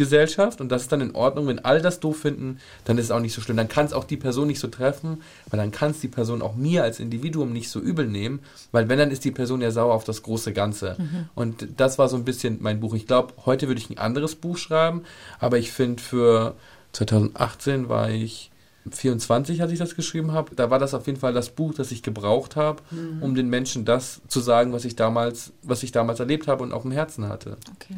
Mehrheitsgesellschaft 0.00 0.60
und 0.60 0.70
das 0.70 0.82
ist 0.82 0.92
dann 0.92 1.00
in 1.00 1.14
Ordnung. 1.14 1.46
Wenn 1.46 1.58
alle 1.60 1.80
das 1.80 2.00
doof 2.00 2.18
finden, 2.18 2.58
dann 2.84 2.98
ist 2.98 3.06
es 3.06 3.10
auch 3.10 3.20
nicht 3.20 3.34
so 3.34 3.40
schlimm. 3.40 3.56
Dann 3.56 3.68
kann 3.68 3.86
es 3.86 3.92
auch 3.92 4.04
die 4.04 4.16
Person 4.16 4.46
nicht 4.46 4.60
so 4.60 4.68
treffen, 4.68 5.22
weil 5.50 5.58
dann 5.58 5.70
kann 5.70 5.90
es 5.90 6.00
die 6.00 6.08
Person 6.08 6.42
auch 6.42 6.54
mir 6.54 6.82
als 6.82 7.00
Individuum 7.00 7.52
nicht 7.52 7.68
so 7.68 7.80
übel 7.80 8.06
nehmen, 8.06 8.40
weil 8.72 8.88
wenn, 8.88 8.98
dann 8.98 9.10
ist 9.10 9.24
die 9.24 9.30
Person 9.30 9.60
ja 9.60 9.70
sauer 9.70 9.94
auf 9.94 10.04
das 10.04 10.22
große 10.22 10.52
Ganze. 10.52 10.96
Und 11.34 11.66
das 11.76 11.98
war 11.98 12.08
so 12.08 12.16
ein 12.16 12.24
bisschen 12.24 12.58
mein 12.60 12.80
Buch. 12.80 12.94
Ich 12.94 13.06
glaube, 13.06 13.34
heute 13.44 13.68
würde 13.68 13.80
ich 13.80 13.90
ein 13.90 13.98
anderes 13.98 14.34
Buch 14.34 14.56
schreiben, 14.56 15.02
aber 15.38 15.58
ich 15.58 15.72
finde 15.72 16.02
für 16.02 16.54
2018 16.92 17.88
war 17.88 18.10
ich 18.10 18.50
24, 18.90 19.60
als 19.60 19.72
ich 19.72 19.78
das 19.78 19.94
geschrieben 19.94 20.32
habe. 20.32 20.54
Da 20.54 20.70
war 20.70 20.78
das 20.78 20.94
auf 20.94 21.06
jeden 21.06 21.18
Fall 21.18 21.34
das 21.34 21.50
Buch, 21.50 21.74
das 21.74 21.92
ich 21.92 22.02
gebraucht 22.02 22.56
habe, 22.56 22.82
um 23.20 23.34
den 23.34 23.48
Menschen 23.48 23.84
das 23.84 24.22
zu 24.26 24.40
sagen, 24.40 24.72
was 24.72 24.86
ich 24.86 24.96
damals, 24.96 25.52
was 25.62 25.82
ich 25.82 25.92
damals 25.92 26.18
erlebt 26.18 26.48
habe 26.48 26.62
und 26.62 26.72
auf 26.72 26.82
dem 26.82 26.90
Herzen 26.90 27.28
hatte. 27.28 27.58
Okay. 27.74 27.96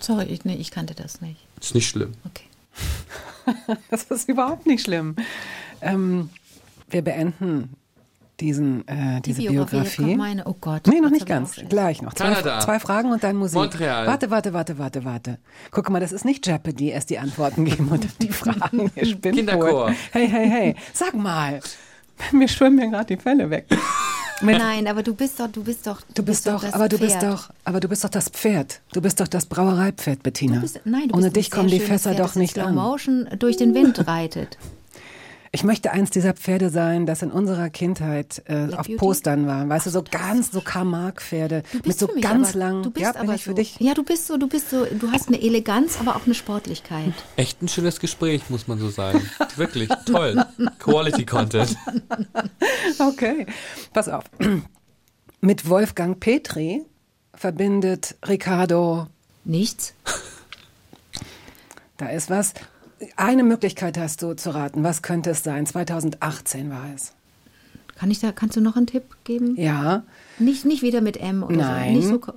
Sorry, 0.00 0.24
ich, 0.24 0.44
nee, 0.44 0.54
ich 0.56 0.70
kannte 0.70 0.94
das 0.94 1.20
nicht. 1.20 1.40
Ist 1.60 1.74
nicht 1.74 1.88
schlimm. 1.88 2.12
Okay. 2.24 2.44
Das 3.90 4.02
ist 4.04 4.28
überhaupt 4.28 4.66
nicht 4.66 4.84
schlimm. 4.84 5.16
Ähm, 5.80 6.28
wir 6.90 7.00
beenden 7.02 7.70
diesen, 8.40 8.86
äh, 8.86 9.20
diese 9.22 9.40
Die 9.40 9.48
Biografie, 9.48 9.96
Biografie. 9.96 10.16
meine. 10.16 10.44
Oh 10.46 10.54
Gott. 10.60 10.86
Nee, 10.86 11.00
noch 11.00 11.10
nicht 11.10 11.26
ganz. 11.26 11.56
Gleich 11.68 12.02
noch. 12.02 12.12
Zwei, 12.14 12.28
Kanada. 12.28 12.60
zwei 12.60 12.78
Fragen 12.78 13.10
und 13.10 13.24
dann 13.24 13.36
Musik. 13.36 13.56
Montreal. 13.56 14.06
Warte, 14.06 14.30
warte, 14.30 14.52
warte, 14.52 14.78
warte, 14.78 15.04
warte. 15.04 15.38
Guck 15.70 15.88
mal, 15.90 15.98
das 16.00 16.12
ist 16.12 16.24
nicht 16.24 16.46
Jeopardy, 16.46 16.90
erst 16.90 17.10
die 17.10 17.18
Antworten 17.18 17.64
geben 17.64 17.88
und 17.88 18.04
dann 18.04 18.12
die 18.20 18.28
Fragen. 18.28 18.92
Kinderchor. 18.94 19.92
Hey, 20.12 20.28
hey, 20.28 20.48
hey. 20.48 20.74
Sag 20.92 21.14
mal. 21.14 21.60
Mir 22.32 22.48
schwimmen 22.48 22.76
mir 22.76 22.90
gerade 22.90 23.16
die 23.16 23.22
Fälle 23.22 23.48
weg. 23.48 23.66
Nein, 24.42 24.86
aber 24.86 25.02
du 25.02 25.14
bist 25.14 25.40
doch, 25.40 25.48
du 25.48 25.62
bist 25.64 25.86
doch, 25.86 26.00
du 26.14 26.22
bist 26.22 26.46
doch, 26.46 26.62
das 26.62 26.72
aber 26.74 26.88
du 26.88 26.98
bist 26.98 27.18
Pferd. 27.18 27.32
doch, 27.32 27.50
aber 27.64 27.80
du 27.80 27.88
bist 27.88 28.04
doch 28.04 28.10
das 28.10 28.28
Pferd. 28.28 28.80
Du 28.92 29.00
bist 29.00 29.20
doch 29.20 29.28
das 29.28 29.46
Brauereipferd, 29.46 30.22
Bettina. 30.22 30.56
Du 30.56 30.60
bist, 30.62 30.80
nein, 30.84 31.08
du 31.08 31.14
Ohne 31.14 31.24
bist 31.24 31.36
dich 31.36 31.50
kommen 31.50 31.68
die 31.68 31.80
Fässer 31.80 32.14
Pferd, 32.14 32.20
doch 32.20 32.34
nicht 32.34 32.54
Slow 32.54 32.66
an. 32.66 32.74
Motion 32.74 33.28
durch 33.38 33.56
den 33.56 33.74
Wind 33.74 33.98
reitet. 34.06 34.58
Ich 35.50 35.64
möchte 35.64 35.92
eins 35.92 36.10
dieser 36.10 36.34
Pferde 36.34 36.70
sein, 36.70 37.06
das 37.06 37.22
in 37.22 37.30
unserer 37.30 37.70
Kindheit 37.70 38.42
äh, 38.46 38.66
auf 38.66 38.86
Beauty? 38.86 38.96
Postern 38.96 39.46
war. 39.46 39.68
Weißt 39.68 39.86
du, 39.86 39.90
so 39.90 40.02
ganz 40.02 40.50
so 40.50 40.60
bist 41.72 41.86
mit 41.86 41.98
so 41.98 42.06
für 42.08 42.14
mich 42.14 42.22
ganz 42.22 42.50
aber, 42.50 42.58
langen. 42.58 42.82
Du 42.82 42.90
bist 42.90 43.04
ja, 43.04 43.12
bin 43.12 43.22
aber 43.22 43.34
ich 43.34 43.44
für 43.44 43.50
so. 43.50 43.56
dich. 43.56 43.76
Ja, 43.80 43.94
du 43.94 44.02
bist 44.02 44.26
so, 44.26 44.36
du 44.36 44.48
bist 44.48 44.70
so, 44.70 44.84
du 44.84 45.10
hast 45.10 45.28
eine 45.28 45.40
Eleganz, 45.40 45.98
aber 46.00 46.16
auch 46.16 46.26
eine 46.26 46.34
Sportlichkeit. 46.34 47.12
Echt 47.36 47.62
ein 47.62 47.68
schönes 47.68 48.00
Gespräch, 48.00 48.50
muss 48.50 48.68
man 48.68 48.78
so 48.78 48.90
sagen. 48.90 49.22
Wirklich, 49.56 49.88
toll. 50.06 50.44
Quality 50.78 51.24
Content. 51.24 51.76
Okay, 52.98 53.46
pass 53.92 54.08
auf. 54.08 54.24
Mit 55.40 55.68
Wolfgang 55.68 56.18
Petri 56.18 56.84
verbindet 57.34 58.16
Ricardo, 58.26 59.06
Nichts? 59.44 59.94
da 61.96 62.08
ist 62.08 62.28
was. 62.28 62.54
Eine 63.16 63.44
Möglichkeit 63.44 63.96
hast 63.98 64.22
du 64.22 64.34
zu 64.34 64.50
raten. 64.54 64.82
Was 64.82 65.02
könnte 65.02 65.30
es 65.30 65.42
sein? 65.42 65.66
2018 65.66 66.70
war 66.70 66.86
es. 66.94 67.12
Kann 67.96 68.10
ich 68.10 68.20
da, 68.20 68.30
kannst 68.32 68.56
du 68.56 68.60
noch 68.60 68.76
einen 68.76 68.86
Tipp 68.86 69.16
geben? 69.24 69.56
Ja, 69.56 70.04
Nicht, 70.38 70.64
nicht 70.64 70.82
wieder 70.82 71.00
mit 71.00 71.16
M 71.16 71.42
oder 71.42 71.56
Nein. 71.56 72.00
so. 72.02 72.12
Nicht 72.12 72.24
so 72.24 72.34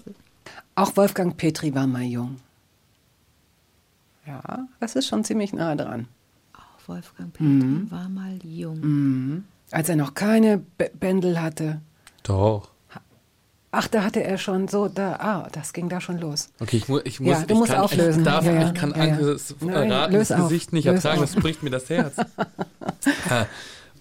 auch 0.76 0.98
Wolfgang 0.98 1.38
Petri 1.38 1.74
war 1.76 1.86
mal 1.86 2.02
jung. 2.04 2.38
Ja, 4.26 4.68
das 4.80 4.96
ist 4.96 5.08
schon 5.08 5.24
ziemlich 5.24 5.54
nah 5.54 5.76
dran. 5.76 6.08
Auch 6.54 6.88
Wolfgang 6.88 7.32
Petri 7.34 7.48
Mhm. 7.48 7.92
war 7.92 8.10
mal 8.10 8.40
jung. 8.44 9.44
Als 9.72 9.90
er 9.90 9.96
noch 9.96 10.14
keine 10.16 10.58
B 10.60 10.90
Bändel 11.00 11.42
hatte. 11.42 11.82
Doch. 12.24 12.71
Ach, 13.74 13.88
da 13.88 14.04
hatte 14.04 14.22
er 14.22 14.38
schon 14.38 14.68
so, 14.68 14.90
da, 14.90 15.14
ah, 15.14 15.48
das 15.54 15.72
ging 15.72 15.88
da 15.88 16.02
schon 16.02 16.18
los. 16.20 16.50
Okay, 16.60 16.78
ich, 16.78 16.90
mu 16.90 17.00
ich 17.06 17.22
muss, 17.22 17.32
Ja, 17.32 17.46
du 17.46 17.54
ich 17.54 17.60
musst 17.60 17.72
kann, 17.72 17.82
auflösen. 17.82 18.20
Ich, 18.20 18.26
darf, 18.26 18.46
Ja, 18.46 18.52
ja. 18.52 18.68
ich 18.68 18.74
kann 18.74 18.94
Ja, 18.98 19.06
ja. 19.06 19.86
Nein, 19.86 20.12
das 20.12 20.32
auf. 20.34 20.50
Gesicht 20.50 20.74
nicht 20.74 20.86
Löse 20.86 20.96
ertragen, 20.98 21.24
auf. 21.24 21.34
das 21.34 21.42
bricht 21.42 21.64
mir 21.64 21.70
das 21.70 21.90
Herz. 21.90 22.16
Äh, 23.32 23.46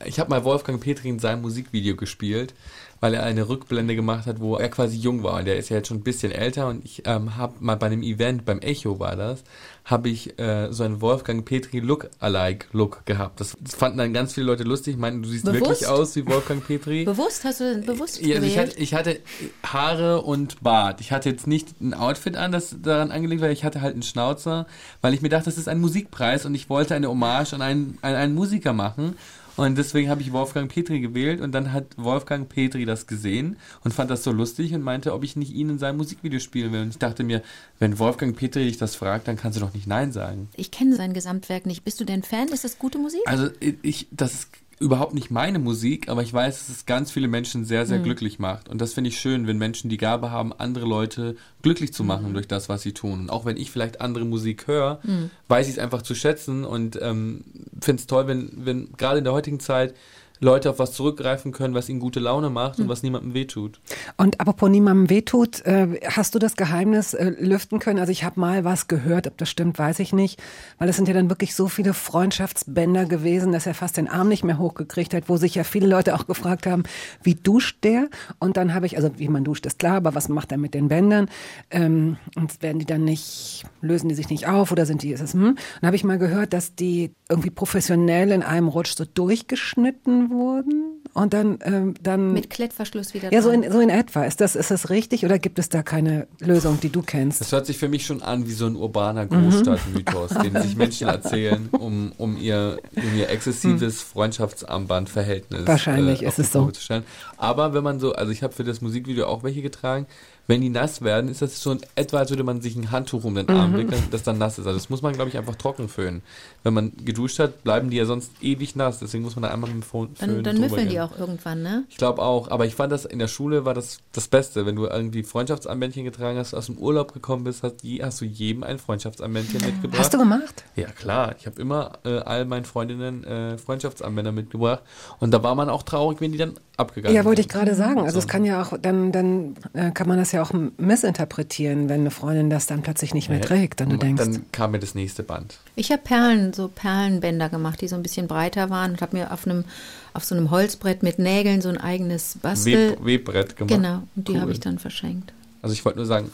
ich 0.06 0.18
habe 0.18 0.28
mal 0.30 0.44
Wolfgang 0.44 0.80
Petri 0.80 1.08
in 1.08 1.18
seinem 1.18 1.40
Musikvideo 1.42 1.96
gespielt, 1.96 2.54
weil 3.00 3.14
er 3.14 3.22
eine 3.22 3.48
Rückblende 3.48 3.94
gemacht 3.96 4.26
hat, 4.26 4.40
wo 4.40 4.56
er 4.56 4.68
quasi 4.68 4.96
jung 4.98 5.22
war. 5.22 5.42
Der 5.42 5.56
ist 5.56 5.70
ja 5.70 5.76
jetzt 5.76 5.88
schon 5.88 5.98
ein 5.98 6.02
bisschen 6.02 6.32
älter 6.32 6.68
und 6.68 6.84
ich 6.84 7.02
ähm, 7.06 7.36
habe 7.36 7.54
mal 7.60 7.76
bei 7.76 7.86
einem 7.86 8.02
Event, 8.02 8.44
beim 8.44 8.58
Echo 8.60 8.98
war 8.98 9.16
das, 9.16 9.42
habe 9.84 10.08
ich 10.08 10.38
äh, 10.38 10.72
so 10.72 10.84
einen 10.84 11.00
Wolfgang 11.00 11.44
Petri 11.44 11.80
Look-alike-Look 11.80 13.06
gehabt. 13.06 13.40
Das, 13.40 13.56
das 13.60 13.74
fanden 13.74 13.98
dann 13.98 14.12
ganz 14.12 14.34
viele 14.34 14.46
Leute 14.46 14.64
lustig, 14.64 14.96
meinten, 14.96 15.22
du 15.22 15.28
siehst 15.28 15.44
Bewusst? 15.44 15.60
wirklich 15.60 15.86
aus 15.88 16.16
wie 16.16 16.26
Wolfgang 16.26 16.66
Petri. 16.66 17.04
Bewusst? 17.10 17.44
Hast 17.44 17.60
du 17.60 17.80
bewusst 17.80 18.20
Ja, 18.20 18.36
also 18.36 18.46
ich, 18.46 18.58
hatte, 18.58 18.78
ich 18.78 18.94
hatte 18.94 19.20
Haare 19.64 20.22
und 20.22 20.62
Bart. 20.62 21.00
Ich 21.00 21.12
hatte 21.12 21.28
jetzt 21.28 21.46
nicht 21.46 21.80
ein 21.80 21.94
Outfit 21.94 22.36
an, 22.36 22.52
das 22.52 22.76
daran 22.82 23.10
angelegt 23.10 23.42
war. 23.42 23.50
Ich 23.50 23.64
hatte 23.64 23.80
halt 23.80 23.94
einen 23.94 24.02
Schnauzer, 24.02 24.66
weil 25.00 25.14
ich 25.14 25.22
mir 25.22 25.28
dachte, 25.28 25.46
das 25.46 25.58
ist 25.58 25.68
ein 25.68 25.80
Musikpreis 25.80 26.46
und 26.46 26.54
ich 26.54 26.68
wollte 26.68 26.94
eine 26.94 27.08
Hommage 27.08 27.54
an 27.54 27.62
einen, 27.62 27.98
an 28.02 28.14
einen 28.14 28.34
Musiker 28.34 28.72
machen. 28.72 29.16
Und 29.60 29.76
deswegen 29.76 30.08
habe 30.08 30.22
ich 30.22 30.32
Wolfgang 30.32 30.72
Petri 30.72 31.00
gewählt 31.00 31.42
und 31.42 31.52
dann 31.52 31.72
hat 31.72 31.84
Wolfgang 31.96 32.48
Petri 32.48 32.86
das 32.86 33.06
gesehen 33.06 33.56
und 33.84 33.92
fand 33.92 34.10
das 34.10 34.24
so 34.24 34.32
lustig 34.32 34.72
und 34.72 34.80
meinte, 34.82 35.12
ob 35.12 35.22
ich 35.22 35.36
nicht 35.36 35.52
ihn 35.52 35.68
in 35.68 35.78
seinem 35.78 35.98
Musikvideo 35.98 36.40
spielen 36.40 36.72
will. 36.72 36.80
Und 36.80 36.88
ich 36.88 36.98
dachte 36.98 37.24
mir, 37.24 37.42
wenn 37.78 37.98
Wolfgang 37.98 38.34
Petri 38.34 38.64
dich 38.64 38.78
das 38.78 38.94
fragt, 38.94 39.28
dann 39.28 39.36
kannst 39.36 39.58
du 39.58 39.60
doch 39.60 39.74
nicht 39.74 39.86
Nein 39.86 40.12
sagen. 40.12 40.48
ich 40.56 40.70
kenne 40.70 40.96
sein 40.96 41.12
Gesamtwerk 41.12 41.66
nicht. 41.66 41.84
Bist 41.84 42.00
du 42.00 42.04
denn 42.04 42.22
Fan? 42.22 42.48
Ist 42.48 42.64
das 42.64 42.78
gute 42.78 42.98
Musik? 42.98 43.20
Also 43.26 43.48
ich, 43.82 44.08
das 44.10 44.32
ist 44.32 44.48
überhaupt 44.80 45.12
nicht 45.12 45.30
meine 45.30 45.58
Musik, 45.58 46.08
aber 46.08 46.22
ich 46.22 46.32
weiß, 46.32 46.58
dass 46.58 46.68
es 46.70 46.86
ganz 46.86 47.10
viele 47.10 47.28
Menschen 47.28 47.66
sehr, 47.66 47.84
sehr 47.84 47.98
glücklich 47.98 48.38
macht. 48.38 48.70
Und 48.70 48.80
das 48.80 48.94
finde 48.94 49.08
ich 49.08 49.20
schön, 49.20 49.46
wenn 49.46 49.58
Menschen 49.58 49.90
die 49.90 49.98
Gabe 49.98 50.30
haben, 50.30 50.54
andere 50.54 50.86
Leute 50.86 51.36
glücklich 51.60 51.92
zu 51.92 52.02
machen 52.02 52.32
durch 52.32 52.48
das, 52.48 52.70
was 52.70 52.80
sie 52.80 52.92
tun. 52.92 53.20
Und 53.20 53.30
auch 53.30 53.44
wenn 53.44 53.58
ich 53.58 53.70
vielleicht 53.70 54.00
andere 54.00 54.24
Musik 54.24 54.66
höre, 54.66 55.00
weiß 55.48 55.68
ich 55.68 55.74
es 55.74 55.78
einfach 55.78 56.00
zu 56.00 56.14
schätzen 56.14 56.64
und 56.64 56.98
ähm, 57.00 57.44
finde 57.82 58.00
es 58.00 58.06
toll, 58.06 58.26
wenn, 58.26 58.52
wenn 58.56 58.92
gerade 58.96 59.18
in 59.18 59.24
der 59.24 59.34
heutigen 59.34 59.60
Zeit 59.60 59.94
Leute 60.42 60.70
auf 60.70 60.78
was 60.78 60.92
zurückgreifen 60.92 61.52
können, 61.52 61.74
was 61.74 61.88
ihnen 61.90 62.00
gute 62.00 62.18
Laune 62.18 62.48
macht 62.48 62.78
und 62.80 62.88
was 62.88 63.02
niemandem 63.02 63.34
wehtut. 63.34 63.80
Und 64.16 64.40
apropos 64.40 64.70
niemandem 64.70 65.10
wehtut, 65.10 65.64
äh, 65.66 66.00
hast 66.06 66.34
du 66.34 66.38
das 66.38 66.56
Geheimnis 66.56 67.12
äh, 67.12 67.32
lüften 67.38 67.78
können? 67.78 67.98
Also 67.98 68.10
ich 68.10 68.24
habe 68.24 68.40
mal 68.40 68.64
was 68.64 68.88
gehört, 68.88 69.26
ob 69.26 69.36
das 69.36 69.50
stimmt, 69.50 69.78
weiß 69.78 69.98
ich 69.98 70.14
nicht, 70.14 70.42
weil 70.78 70.88
es 70.88 70.96
sind 70.96 71.08
ja 71.08 71.14
dann 71.14 71.28
wirklich 71.28 71.54
so 71.54 71.68
viele 71.68 71.92
Freundschaftsbänder 71.92 73.04
gewesen, 73.04 73.52
dass 73.52 73.66
er 73.66 73.74
fast 73.74 73.98
den 73.98 74.08
Arm 74.08 74.28
nicht 74.28 74.42
mehr 74.42 74.58
hochgekriegt 74.58 75.12
hat, 75.12 75.28
wo 75.28 75.36
sich 75.36 75.54
ja 75.54 75.64
viele 75.64 75.86
Leute 75.86 76.14
auch 76.14 76.26
gefragt 76.26 76.66
haben, 76.66 76.84
wie 77.22 77.34
duscht 77.34 77.84
der? 77.84 78.08
Und 78.38 78.56
dann 78.56 78.72
habe 78.72 78.86
ich, 78.86 78.96
also 78.96 79.10
wie 79.18 79.28
man 79.28 79.44
duscht, 79.44 79.66
ist 79.66 79.78
klar, 79.78 79.96
aber 79.96 80.14
was 80.14 80.30
macht 80.30 80.52
er 80.52 80.58
mit 80.58 80.72
den 80.72 80.88
Bändern? 80.88 81.28
Ähm, 81.70 82.16
und 82.34 82.62
werden 82.62 82.78
die 82.78 82.86
dann 82.86 83.04
nicht, 83.04 83.64
lösen 83.82 84.08
die 84.08 84.14
sich 84.14 84.30
nicht 84.30 84.48
auf 84.48 84.72
oder 84.72 84.86
sind 84.86 85.02
die, 85.02 85.10
ist 85.10 85.20
es, 85.20 85.34
hm? 85.34 85.58
Dann 85.80 85.86
habe 85.86 85.96
ich 85.96 86.04
mal 86.04 86.18
gehört, 86.18 86.54
dass 86.54 86.74
die 86.74 87.12
irgendwie 87.28 87.50
professionell 87.50 88.32
in 88.32 88.42
einem 88.42 88.68
Rutsch 88.68 88.96
so 88.96 89.04
durchgeschnitten 89.04 90.29
wurden 90.30 91.02
und 91.12 91.34
dann, 91.34 91.58
ähm, 91.64 91.94
dann 92.02 92.32
Mit 92.32 92.50
Klettverschluss 92.50 93.14
wieder 93.14 93.32
ja, 93.32 93.42
so 93.42 93.50
in, 93.50 93.70
so 93.70 93.80
in 93.80 93.90
etwa. 93.90 94.24
Ist 94.24 94.40
das, 94.40 94.54
ist 94.54 94.70
das 94.70 94.90
richtig 94.90 95.24
oder 95.24 95.38
gibt 95.38 95.58
es 95.58 95.68
da 95.68 95.82
keine 95.82 96.28
Lösung, 96.38 96.78
die 96.80 96.90
du 96.90 97.02
kennst? 97.02 97.40
Das 97.40 97.52
hört 97.52 97.66
sich 97.66 97.78
für 97.78 97.88
mich 97.88 98.06
schon 98.06 98.22
an 98.22 98.46
wie 98.46 98.52
so 98.52 98.66
ein 98.66 98.76
urbaner 98.76 99.26
Großstadtmythos, 99.26 100.30
den 100.42 100.60
sich 100.62 100.76
Menschen 100.76 101.08
erzählen, 101.08 101.68
um, 101.72 102.12
um, 102.16 102.36
ihr, 102.36 102.78
um 102.94 103.18
ihr 103.18 103.28
exzessives 103.28 104.00
Freundschaftsarmbandverhältnis 104.02 105.66
Wahrscheinlich 105.66 106.22
äh, 106.22 106.28
ist 106.28 106.38
es 106.38 106.52
so. 106.52 106.60
Probe 106.60 106.72
zu 106.72 106.82
stellen. 106.82 107.04
Aber 107.36 107.74
wenn 107.74 107.82
man 107.82 107.98
so, 107.98 108.12
also 108.12 108.30
ich 108.30 108.42
habe 108.42 108.52
für 108.52 108.64
das 108.64 108.80
Musikvideo 108.80 109.26
auch 109.26 109.42
welche 109.42 109.62
getragen, 109.62 110.06
wenn 110.50 110.60
die 110.60 110.68
nass 110.68 111.02
werden, 111.02 111.30
ist 111.30 111.42
das 111.42 111.62
so 111.62 111.70
in 111.70 111.80
etwa, 111.94 112.18
als 112.18 112.30
würde 112.30 112.42
man 112.42 112.60
sich 112.60 112.74
ein 112.74 112.90
Handtuch 112.90 113.22
um 113.22 113.36
den 113.36 113.48
Arm 113.48 113.76
wickeln, 113.76 114.02
das 114.10 114.24
dann 114.24 114.36
nass 114.38 114.58
ist. 114.58 114.66
Also 114.66 114.78
das 114.78 114.90
muss 114.90 115.00
man, 115.00 115.12
glaube 115.12 115.30
ich, 115.30 115.38
einfach 115.38 115.54
trocken 115.54 115.88
föhnen. 115.88 116.22
Wenn 116.62 116.74
man 116.74 116.92
geduscht 117.04 117.38
hat, 117.38 117.62
bleiben 117.64 117.88
die 117.88 117.96
ja 117.96 118.04
sonst 118.04 118.32
ewig 118.42 118.76
nass, 118.76 118.98
deswegen 118.98 119.24
muss 119.24 119.34
man 119.34 119.44
da 119.44 119.50
einmal 119.50 119.70
mit 119.70 119.82
dem 119.82 119.82
Föhn 119.82 120.08
Dann, 120.20 120.42
dann 120.44 120.60
müffeln 120.60 120.88
die 120.90 121.00
auch 121.00 121.18
irgendwann, 121.18 121.62
ne? 121.62 121.84
Ich 121.88 121.96
glaube 121.96 122.20
auch, 122.20 122.50
aber 122.50 122.66
ich 122.66 122.74
fand 122.74 122.92
das 122.92 123.06
in 123.06 123.18
der 123.18 123.28
Schule 123.28 123.64
war 123.64 123.72
das 123.72 123.98
das 124.12 124.28
Beste, 124.28 124.66
wenn 124.66 124.76
du 124.76 124.86
irgendwie 124.86 125.22
Freundschaftsarmbändchen 125.22 126.04
getragen 126.04 126.38
hast, 126.38 126.52
aus 126.52 126.66
dem 126.66 126.76
Urlaub 126.76 127.14
gekommen 127.14 127.44
bist, 127.44 127.62
hast, 127.62 127.82
je, 127.82 128.02
hast 128.02 128.20
du 128.20 128.26
jedem 128.26 128.62
ein 128.62 128.78
Freundschaftsarmbändchen 128.78 129.64
mitgebracht. 129.64 130.00
Hast 130.00 130.12
du 130.12 130.18
gemacht? 130.18 130.64
Ja 130.76 130.88
klar, 130.88 131.34
ich 131.38 131.46
habe 131.46 131.60
immer 131.62 131.92
äh, 132.04 132.18
all 132.18 132.44
meinen 132.44 132.64
Freundinnen 132.66 133.24
äh, 133.24 133.56
Freundschaftsarmbänder 133.56 134.32
mitgebracht 134.32 134.82
und 135.18 135.30
da 135.32 135.42
war 135.42 135.54
man 135.54 135.70
auch 135.70 135.82
traurig, 135.82 136.20
wenn 136.20 136.32
die 136.32 136.38
dann 136.38 136.54
abgegangen 136.76 137.14
Ja, 137.16 137.24
wollte 137.24 137.40
ich 137.40 137.46
sind. 137.50 137.58
gerade 137.58 137.74
sagen. 137.74 138.00
Also 138.00 138.12
So. 138.14 138.18
es 138.20 138.28
kann 138.28 138.44
ja 138.44 138.62
auch, 138.62 138.76
dann, 138.80 139.12
dann 139.12 139.54
äh, 139.72 139.90
kann 139.92 140.08
man 140.08 140.18
das 140.18 140.32
ja 140.32 140.42
auch 140.42 140.50
missinterpretieren, 140.78 141.88
wenn 141.88 142.00
eine 142.00 142.10
Freundin 142.10 142.50
das 142.50 142.66
dann 142.66 142.82
plötzlich 142.82 143.14
nicht 143.14 143.28
mehr 143.28 143.40
trägt 143.40 143.80
und 143.80 143.90
du 143.90 143.96
denkst, 143.96 144.22
Dann 144.22 144.44
kam 144.52 144.72
mir 144.72 144.78
das 144.78 144.94
nächste 144.94 145.22
Band. 145.22 145.58
Ich 145.76 145.90
habe 145.90 146.02
Perlen, 146.02 146.49
so 146.52 146.68
Perlenbänder 146.68 147.48
gemacht, 147.48 147.80
die 147.80 147.88
so 147.88 147.96
ein 147.96 148.02
bisschen 148.02 148.26
breiter 148.28 148.70
waren 148.70 148.92
und 148.92 149.02
habe 149.02 149.16
mir 149.16 149.32
auf 149.32 149.46
einem 149.46 149.64
auf 150.12 150.24
so 150.24 150.34
einem 150.34 150.50
Holzbrett 150.50 151.02
mit 151.02 151.18
Nägeln 151.18 151.60
so 151.60 151.68
ein 151.68 151.78
eigenes 151.78 152.36
Bastel. 152.42 152.92
Web, 152.92 153.04
Webbrett 153.04 153.56
gemacht. 153.56 153.74
genau, 153.74 154.02
und 154.16 154.28
die 154.28 154.32
Cool. 154.32 154.40
habe 154.40 154.52
ich 154.52 154.60
dann 154.60 154.78
verschenkt. 154.78 155.32
Also 155.62 155.72
ich 155.72 155.84
wollte 155.84 155.98
nur 155.98 156.06
sagen, 156.06 156.30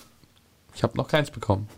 ich 0.74 0.82
habe 0.82 0.96
noch 0.96 1.08
keins 1.08 1.30
bekommen. 1.30 1.68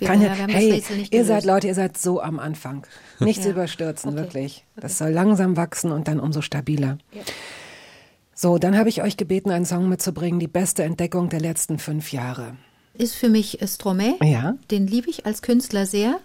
Keine, 0.00 0.26
ja, 0.26 0.32
hey, 0.48 0.82
ihr 1.10 1.24
seid 1.24 1.44
Leute, 1.44 1.68
ihr 1.68 1.74
seid 1.74 1.96
so 1.96 2.20
am 2.20 2.38
Anfang. 2.40 2.84
Nichts 3.20 3.44
Ja. 3.44 3.52
überstürzen, 3.52 4.10
Okay. 4.10 4.18
wirklich. 4.18 4.64
Das 4.76 4.98
soll 4.98 5.10
langsam 5.10 5.56
wachsen 5.56 5.92
und 5.92 6.08
dann 6.08 6.18
umso 6.20 6.40
stabiler. 6.42 6.98
So, 8.34 8.58
dann 8.58 8.76
habe 8.76 8.88
ich 8.88 9.02
euch 9.02 9.16
gebeten, 9.16 9.50
einen 9.50 9.64
Song 9.64 9.88
mitzubringen, 9.88 10.40
die 10.40 10.48
beste 10.48 10.82
Entdeckung 10.82 11.28
der 11.28 11.40
letzten 11.40 11.78
fünf 11.78 12.12
Jahre. 12.12 12.56
Ist 12.98 13.14
für 13.14 13.28
mich 13.28 13.58
Stromae. 13.66 14.14
Ja. 14.22 14.56
Den 14.70 14.86
liebe 14.86 15.10
ich 15.10 15.26
als 15.26 15.42
Künstler 15.42 15.86
sehr. 15.86 16.20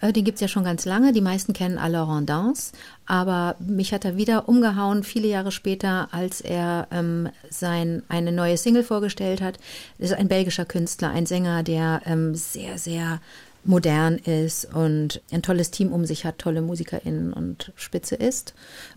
Äh, 0.00 0.12
Den 0.12 0.24
gibt's 0.24 0.40
ja 0.40 0.48
schon 0.48 0.64
ganz 0.64 0.84
lange. 0.84 1.12
Die 1.12 1.20
meisten 1.20 1.52
kennen 1.52 1.78
Alors 1.78 2.24
Dance. 2.24 2.72
Aber 3.06 3.56
mich 3.58 3.92
hat 3.92 4.04
er 4.04 4.16
wieder 4.16 4.48
umgehauen, 4.48 5.04
viele 5.04 5.28
Jahre 5.28 5.52
später, 5.52 6.08
als 6.12 6.40
er 6.40 6.88
ähm, 6.90 7.28
sein, 7.50 8.02
eine 8.08 8.32
neue 8.32 8.56
Single 8.56 8.82
vorgestellt 8.84 9.42
hat. 9.42 9.58
Das 9.98 10.10
ist 10.10 10.16
ein 10.16 10.28
belgischer 10.28 10.64
Künstler, 10.64 11.10
ein 11.10 11.26
Sänger, 11.26 11.62
der 11.62 12.00
ähm, 12.06 12.34
sehr, 12.34 12.78
sehr 12.78 13.20
modern 13.64 14.18
ist 14.18 14.66
und 14.74 15.22
ein 15.32 15.42
tolles 15.42 15.70
Team 15.70 15.92
um 15.92 16.04
sich 16.04 16.24
hat, 16.24 16.38
tolle 16.38 16.62
MusikerInnen 16.62 17.32
und 17.32 17.72
Spitze 17.76 18.14
ist, 18.14 18.54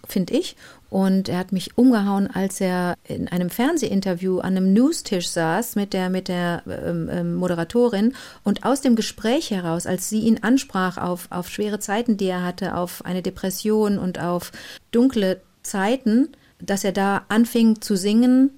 finde 0.07 0.33
ich. 0.33 0.55
Und 0.89 1.27
er 1.27 1.37
hat 1.37 1.51
mich 1.51 1.77
umgehauen, 1.77 2.27
als 2.27 2.61
er 2.61 2.95
in 3.03 3.27
einem 3.27 3.49
Fernsehinterview 3.49 4.39
an 4.39 4.55
einem 4.55 4.73
Newstisch 4.73 5.27
saß 5.29 5.75
mit 5.75 5.93
der, 5.93 6.09
mit 6.09 6.27
der 6.29 6.63
ähm, 6.67 7.09
ähm, 7.11 7.35
Moderatorin 7.35 8.13
und 8.43 8.63
aus 8.63 8.81
dem 8.81 8.95
Gespräch 8.95 9.51
heraus, 9.51 9.85
als 9.85 10.09
sie 10.09 10.21
ihn 10.21 10.43
ansprach 10.43 10.97
auf, 10.97 11.27
auf 11.29 11.49
schwere 11.49 11.79
Zeiten, 11.79 12.17
die 12.17 12.27
er 12.27 12.43
hatte, 12.43 12.75
auf 12.75 13.03
eine 13.05 13.21
Depression 13.21 13.99
und 13.99 14.19
auf 14.19 14.51
dunkle 14.91 15.41
Zeiten, 15.61 16.29
dass 16.59 16.83
er 16.83 16.93
da 16.93 17.25
anfing 17.27 17.81
zu 17.81 17.97
singen, 17.97 18.51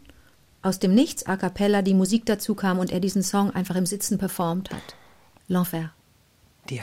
aus 0.62 0.80
dem 0.80 0.94
Nichts, 0.94 1.26
a 1.26 1.38
cappella, 1.38 1.82
die 1.82 1.94
Musik 1.94 2.26
dazu 2.26 2.54
kam 2.54 2.80
und 2.80 2.92
er 2.92 3.00
diesen 3.00 3.24
Song 3.24 3.52
einfach 3.52 3.76
im 3.76 3.86
Sitzen 3.86 4.18
performt 4.18 4.72
hat. 4.72 4.96
L'Enfer. 5.50 5.90
Je 6.70 6.76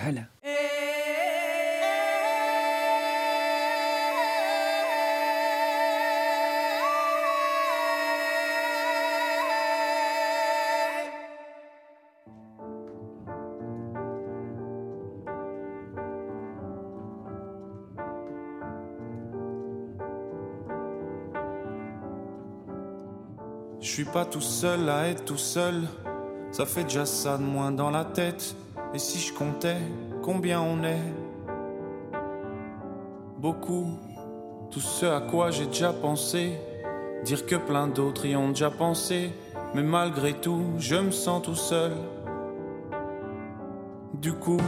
suis 24.03 24.05
pas 24.05 24.25
tout 24.25 24.41
seul 24.41 24.89
à 24.89 25.09
être 25.09 25.25
tout 25.25 25.37
seul, 25.37 25.85
ça 26.51 26.67
fait 26.67 26.83
déjà 26.83 27.07
ça 27.07 27.39
de 27.39 27.45
moins 27.45 27.71
dans 27.71 27.91
la 27.91 28.05
tête. 28.05 28.57
Et 28.97 28.99
si 28.99 29.19
je 29.19 29.35
comptais 29.35 29.77
combien 30.23 30.59
on 30.63 30.83
est 30.83 31.13
Beaucoup. 33.37 33.89
Tout 34.71 34.81
ce 34.81 35.05
à 35.05 35.21
quoi 35.21 35.51
j'ai 35.51 35.67
déjà 35.67 35.93
pensé. 35.93 36.53
Dire 37.23 37.45
que 37.45 37.57
plein 37.57 37.89
d'autres 37.89 38.25
y 38.25 38.35
ont 38.37 38.49
déjà 38.49 38.71
pensé. 38.71 39.33
Mais 39.75 39.83
malgré 39.83 40.33
tout, 40.33 40.63
je 40.79 40.97
me 40.97 41.11
sens 41.11 41.43
tout 41.43 41.55
seul. 41.55 41.93
Du 44.15 44.33
coup, 44.33 44.63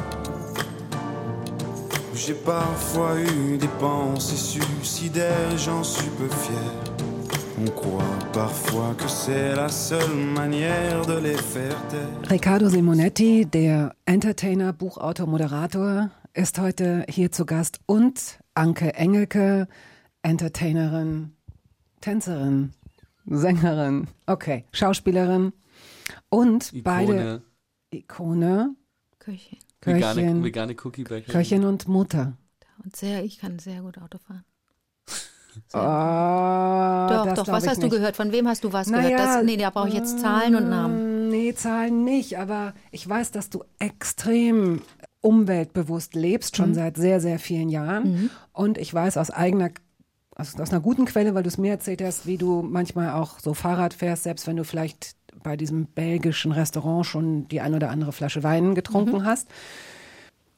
j'ai 2.15 2.35
parfois 2.35 3.19
eu 3.19 3.57
des 3.57 3.75
pensées 3.81 4.37
suicidaires, 4.37 5.57
j'en 5.57 5.83
suis 5.83 6.11
peu 6.11 6.29
fier. 6.29 6.98
Riccardo 12.31 12.69
Simonetti, 12.69 13.47
der 13.47 13.97
Entertainer, 14.05 14.73
Buchautor, 14.73 15.27
Moderator, 15.27 16.11
ist 16.35 16.61
heute 16.61 17.05
hier 17.09 17.33
zu 17.33 17.47
Gast 17.47 17.81
und 17.87 18.39
Anke 18.55 18.95
Engelke, 18.95 19.67
Entertainerin, 20.23 21.33
Tänzerin, 22.01 22.75
Sängerin, 23.27 24.07
okay, 24.27 24.65
Schauspielerin 24.71 25.53
und 26.29 26.73
Ikone. 26.73 26.83
beide 26.83 27.43
Ikone, 27.91 28.77
Köchin. 29.19 29.59
Vegane, 29.81 30.15
Köchin, 30.15 30.45
vegane 30.45 30.77
Cookie-Bäcker. 30.85 31.33
Köchin 31.33 31.65
und 31.65 31.89
Mutter. 31.89 32.37
Und 32.85 32.95
sehr, 32.95 33.25
ich 33.25 33.39
kann 33.41 33.59
sehr 33.59 33.83
gut 33.83 33.99
Auto 33.99 34.19
fahren. 34.19 34.45
Oh, 35.73 35.79
Doch, 35.79 37.35
doch, 37.35 37.49
was 37.49 37.67
hast 37.67 37.79
nicht. 37.79 37.83
du 37.93 37.97
gehört? 37.97 38.17
Von 38.17 38.33
wem 38.33 38.47
hast 38.49 38.65
du 38.65 38.73
was 38.73 38.89
Naja, 38.89 39.17
gehört? 39.17 39.37
Das, 39.39 39.45
nee, 39.45 39.57
da 39.57 39.71
brauche 39.71 39.89
ich 39.89 39.95
jetzt 39.95 40.19
Zahlen 40.21 40.55
und 40.55 40.69
Namen. 40.69 41.15
Mm, 41.15 41.29
Nee, 41.31 41.55
Zahlen 41.55 42.05
nicht, 42.05 42.39
aber 42.39 42.73
ich 42.91 43.07
weiß, 43.07 43.31
dass 43.33 43.51
du 43.51 43.63
extrem 43.79 44.81
umweltbewusst 45.21 46.15
lebst, 46.15 46.55
Mhm. 46.55 46.57
schon 46.65 46.75
seit 46.75 46.97
sehr, 46.97 47.21
sehr 47.21 47.39
vielen 47.39 47.69
Jahren. 47.69 48.31
Und 48.53 48.79
ich 48.79 48.93
weiß 48.95 49.19
aus 49.19 49.31
eigener, 49.31 49.71
aus, 50.37 50.59
aus 50.59 50.71
einer 50.71 50.81
guten 50.81 51.05
Quelle, 51.05 51.35
weil 51.35 51.43
du 51.43 51.49
es 51.49 51.59
mir 51.59 51.71
erzählt 51.73 52.03
hast, 52.03 52.27
wie 52.27 52.39
du 52.39 52.63
manchmal 52.63 53.11
auch 53.13 53.41
so 53.41 53.53
Fahrrad 53.53 53.93
fährst, 53.93 54.23
selbst 54.23 54.47
wenn 54.47 54.57
du 54.57 54.65
vielleicht 54.65 55.17
bei 55.43 55.57
diesem 55.57 55.85
belgischen 55.87 56.51
Restaurant 56.53 57.05
schon 57.05 57.47
die 57.49 57.61
ein 57.61 57.75
oder 57.75 57.91
andere 57.91 58.13
Flasche 58.13 58.43
Wein 58.43 58.75
getrunken 58.75 59.25
hast. 59.25 59.49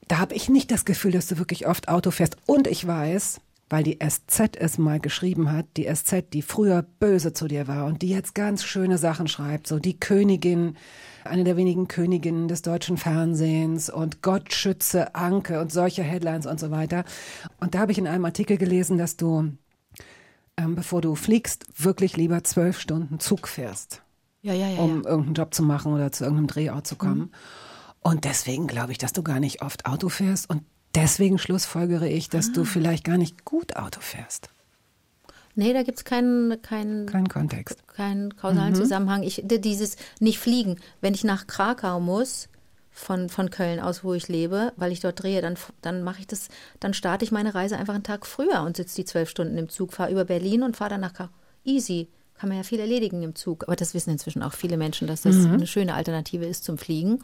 Da 0.09 0.19
habe 0.19 0.35
ich 0.35 0.49
nicht 0.49 0.71
das 0.71 0.85
Gefühl, 0.85 1.13
dass 1.13 1.27
du 1.27 1.39
wirklich 1.39 1.67
oft 1.67 1.89
Auto 1.89 2.11
fährst. 2.11 2.37
Und 2.47 2.67
ich 2.67 2.87
weiß, 2.87 3.41
weil 3.71 3.85
die 3.85 3.99
SZ 4.01 4.57
es 4.57 4.79
mal 4.79 4.99
geschrieben 4.99 5.53
hat, 5.53 5.65
die 5.77 5.85
SZ, 5.85 6.33
die 6.33 6.43
früher 6.43 6.83
böse 6.83 7.33
zu 7.33 7.47
dir 7.47 7.69
war 7.69 7.87
und 7.87 8.03
die 8.03 8.09
jetzt 8.09 8.35
ganz 8.35 8.65
schöne 8.65 8.99
Sachen 8.99 9.29
schreibt, 9.29 9.69
so 9.69 9.79
die 9.79 9.99
Königin, 9.99 10.77
eine 11.25 11.45
der 11.45 11.57
wenigen 11.57 11.87
Königinnen 11.87 12.49
des 12.49 12.63
deutschen 12.63 12.97
Fernsehens 12.97 13.89
und 13.89 14.23
Gott 14.23 14.53
schütze 14.53 15.15
Anke 15.15 15.61
und 15.61 15.71
solche 15.71 16.03
Headlines 16.03 16.47
und 16.47 16.59
so 16.59 16.73
weiter. 16.73 17.05
Und 17.61 17.75
da 17.75 17.79
habe 17.79 17.93
ich 17.93 17.99
in 17.99 18.09
einem 18.09 18.25
Artikel 18.25 18.59
gelesen, 18.59 18.99
dass 18.99 19.17
du, 19.17 19.53
ähm, 20.57 20.75
bevor 20.75 21.01
du 21.01 21.15
fliegst, 21.15 21.67
wirklich 21.83 22.17
lieber 22.17 22.43
zwölf 22.43 22.81
Stunden 22.81 23.21
Zug 23.21 23.47
fährst 23.47 24.03
Ja, 24.43 24.53
ja, 24.53 24.69
ja. 24.69 24.81
um 24.81 25.05
irgendeinen 25.05 25.35
Job 25.35 25.55
zu 25.55 25.63
machen 25.63 25.93
oder 25.95 26.11
zu 26.11 26.25
irgendeinem 26.25 26.49
Drehort 26.49 26.89
zu 26.89 26.97
kommen. 26.97 27.21
Mhm. 27.21 27.31
Und 28.01 28.25
deswegen 28.25 28.67
glaube 28.67 28.91
ich, 28.91 28.99
dass 28.99 29.13
du 29.13 29.23
gar 29.23 29.39
nicht 29.39 29.63
oft 29.63 29.87
Auto 29.87 30.09
fährst 30.09 30.51
und 30.51 30.65
deswegen 30.95 31.39
schlussfolgere 31.39 32.09
ich, 32.09 32.29
dass 32.29 32.49
Ah. 32.49 32.53
du 32.55 32.65
vielleicht 32.65 33.05
gar 33.05 33.19
nicht 33.19 33.45
gut 33.45 33.77
Auto 33.77 34.01
fährst. 34.01 34.51
Nee, 35.57 35.73
da 35.73 35.83
gibt 35.83 35.99
es 35.99 36.05
keinen, 36.05 36.63
keinen, 36.63 37.07
Kein 37.07 37.29
Kontext. 37.29 37.87
keinen 37.89 38.37
kausalen 38.37 38.75
Zusammenhang. 38.75 39.23
Ich, 39.25 39.43
dieses 39.45 39.97
nicht 40.21 40.39
fliegen. 40.39 40.77
Wenn 41.01 41.13
ich 41.13 41.25
nach 41.25 41.47
Krakau 41.47 42.01
muss, 42.01 42.49
von, 42.93 43.29
von 43.29 43.51
Köln 43.51 43.81
aus, 43.81 44.05
wo 44.05 44.15
ich 44.15 44.29
lebe, 44.29 44.73
weil 44.77 44.93
ich 44.93 45.01
dort 45.01 45.23
drehe, 45.23 45.41
dann, 45.43 45.57
dann 45.81 46.03
mache 46.03 46.21
ich 46.21 46.27
das, 46.27 46.49
dann 46.81 46.93
starte 46.95 47.25
ich 47.25 47.33
meine 47.33 47.55
Reise 47.55 47.77
einfach 47.79 47.95
einen 47.95 48.03
Tag 48.05 48.27
früher 48.27 48.63
und 48.63 48.77
sitze 48.77 48.97
die 48.97 49.05
zwölf 49.05 49.29
Stunden 49.31 49.57
im 49.59 49.69
Zug, 49.69 49.93
fahre 49.93 50.11
über 50.13 50.25
Berlin 50.25 50.63
und 50.63 50.77
fahre 50.77 50.91
dann 50.91 51.01
nach 51.01 51.15
Krakau. 51.15 51.33
Easy. 51.65 52.09
Kann 52.35 52.49
man 52.49 52.57
ja 52.59 52.65
viel 52.65 52.81
erledigen 52.81 53.23
im 53.23 53.35
Zug. 53.35 53.65
Aber 53.65 53.77
das 53.77 53.93
wissen 53.93 54.11
inzwischen 54.11 54.43
auch 54.43 54.55
viele 54.55 54.77
Menschen, 54.79 55.07
dass 55.07 55.23
das 55.23 55.37
eine 55.45 55.67
schöne 55.67 55.93
Alternative 55.95 56.47
ist 56.47 56.65
zum 56.65 56.79
Fliegen. 56.79 57.23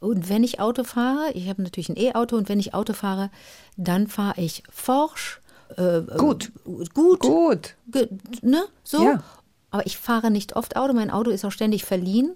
Und 0.00 0.28
wenn 0.28 0.44
ich 0.44 0.60
Auto 0.60 0.84
fahre, 0.84 1.32
ich 1.32 1.48
habe 1.48 1.62
natürlich 1.62 1.88
ein 1.88 1.96
E-Auto 1.96 2.36
und 2.36 2.48
wenn 2.48 2.60
ich 2.60 2.74
Auto 2.74 2.92
fahre, 2.92 3.30
dann 3.76 4.06
fahre 4.06 4.40
ich 4.40 4.62
forsch, 4.70 5.40
äh, 5.76 6.02
Gut. 6.16 6.52
äh, 6.66 6.84
gut, 6.94 7.20
Gut. 7.20 7.74
Ge 7.88 8.08
ne? 8.42 8.64
So. 8.84 9.02
Ja. 9.02 9.22
Aber 9.70 9.86
ich 9.86 9.98
fahre 9.98 10.30
nicht 10.30 10.54
oft 10.56 10.76
Auto. 10.76 10.92
Mein 10.92 11.10
Auto 11.10 11.30
ist 11.30 11.44
auch 11.44 11.50
ständig 11.50 11.84
verliehen. 11.84 12.34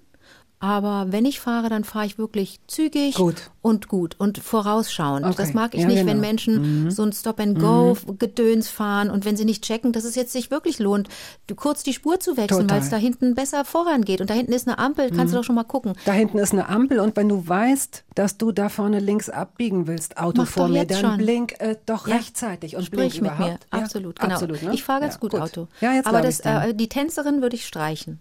Aber 0.62 1.06
wenn 1.08 1.24
ich 1.24 1.40
fahre, 1.40 1.70
dann 1.70 1.84
fahre 1.84 2.04
ich 2.04 2.18
wirklich 2.18 2.60
zügig 2.66 3.14
Gut. 3.14 3.50
und 3.62 3.88
gut 3.88 4.14
und 4.18 4.36
vorausschauend. 4.38 5.24
Okay. 5.24 5.34
Das 5.38 5.54
mag 5.54 5.74
ich 5.74 5.80
Ja, 5.80 5.86
nicht, 5.86 6.00
genau. 6.00 6.10
wenn 6.10 6.20
Menschen 6.20 6.90
so 6.90 7.02
ein 7.02 7.12
Stop-and-Go-Gedöns 7.14 8.68
fahren 8.68 9.08
und 9.10 9.24
wenn 9.24 9.36
sie 9.36 9.44
nicht 9.46 9.64
checken, 9.64 9.92
dass 9.92 10.04
es 10.04 10.14
jetzt 10.16 10.32
sich 10.32 10.50
wirklich 10.50 10.78
lohnt, 10.78 11.08
du 11.46 11.54
kurz 11.54 11.82
die 11.82 11.92
Spur 11.94 12.20
zu 12.20 12.36
wechseln, 12.36 12.68
weil 12.68 12.80
es 12.80 12.90
da 12.90 12.96
hinten 12.98 13.34
besser 13.34 13.64
vorangeht. 13.64 14.20
Und 14.20 14.28
da 14.28 14.34
hinten 14.34 14.52
ist 14.52 14.68
eine 14.68 14.78
Ampel, 14.78 15.10
kannst 15.10 15.32
du 15.32 15.38
doch 15.38 15.44
schon 15.44 15.54
mal 15.54 15.64
gucken. 15.64 15.94
Da 16.04 16.12
hinten 16.12 16.38
ist 16.38 16.52
eine 16.52 16.68
Ampel 16.68 17.00
und 17.00 17.16
wenn 17.16 17.28
du 17.30 17.48
weißt, 17.48 18.04
dass 18.14 18.36
du 18.36 18.52
da 18.52 18.68
vorne 18.68 18.98
links 19.00 19.30
abbiegen 19.30 19.86
willst, 19.86 20.18
Auto 20.18 20.42
Mach 20.42 20.48
vor 20.48 20.68
mir, 20.68 20.84
dann 20.84 21.00
schon. 21.00 21.16
blink 21.16 21.54
äh, 21.60 21.76
doch 21.86 22.06
Ja. 22.06 22.16
rechtzeitig 22.16 22.76
und 22.76 22.84
Sprich 22.84 22.98
blink 22.98 23.14
mit 23.14 23.22
mir, 23.22 23.36
überhaupt. 23.46 23.66
Ja, 23.72 23.78
absolut, 23.78 24.18
genau. 24.20 24.34
Absolut, 24.34 24.62
ne? 24.62 24.74
Ich 24.74 24.84
fahre 24.84 25.00
ganz 25.00 25.14
Ja, 25.14 25.20
gut, 25.20 25.34
Auto. 25.36 25.68
Ja, 25.80 25.94
jetzt 25.94 26.06
aber 26.06 26.20
das, 26.20 26.40
äh, 26.40 26.74
die 26.74 26.88
Tänzerin 26.90 27.40
würde 27.40 27.56
ich 27.56 27.66
streichen. 27.66 28.20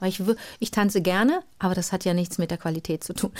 Weil 0.00 0.10
ich, 0.10 0.22
ich 0.58 0.70
tanze 0.70 1.00
gerne, 1.02 1.40
aber 1.58 1.74
das 1.74 1.92
hat 1.92 2.04
ja 2.04 2.14
nichts 2.14 2.38
mit 2.38 2.50
der 2.50 2.58
Qualität 2.58 3.04
zu 3.04 3.14
tun. 3.14 3.30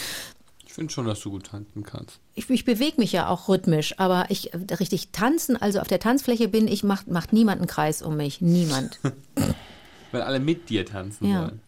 Ich 0.67 0.73
finde 0.73 0.93
schon, 0.93 1.07
dass 1.07 1.21
du 1.21 1.31
gut 1.31 1.47
tanzen 1.47 1.85
kannst. 1.85 2.19
Ich, 2.35 2.51
ich 2.51 2.65
bewege 2.65 3.01
mich 3.01 3.13
ja 3.13 3.29
auch 3.29 3.49
rhythmisch, 3.49 3.99
aber 3.99 4.27
ich 4.29 4.51
richtig 4.79 5.09
tanzen, 5.11 5.57
also 5.61 5.81
auf 5.81 5.89
der 5.89 6.01
Tanzfläche 6.01 6.49
bin 6.49 6.69
ich, 6.69 6.85
macht, 6.85 7.09
macht 7.09 7.33
niemand 7.33 7.61
einen 7.61 7.69
Kreis 7.69 8.03
um 8.03 8.17
mich. 8.17 8.41
Niemand. 8.41 8.99
Weil 10.13 10.23
alle 10.23 10.41
mit 10.41 10.69
dir 10.69 10.85
tanzen 10.85 11.29
Ja. 11.29 11.43
wollen. 11.43 11.61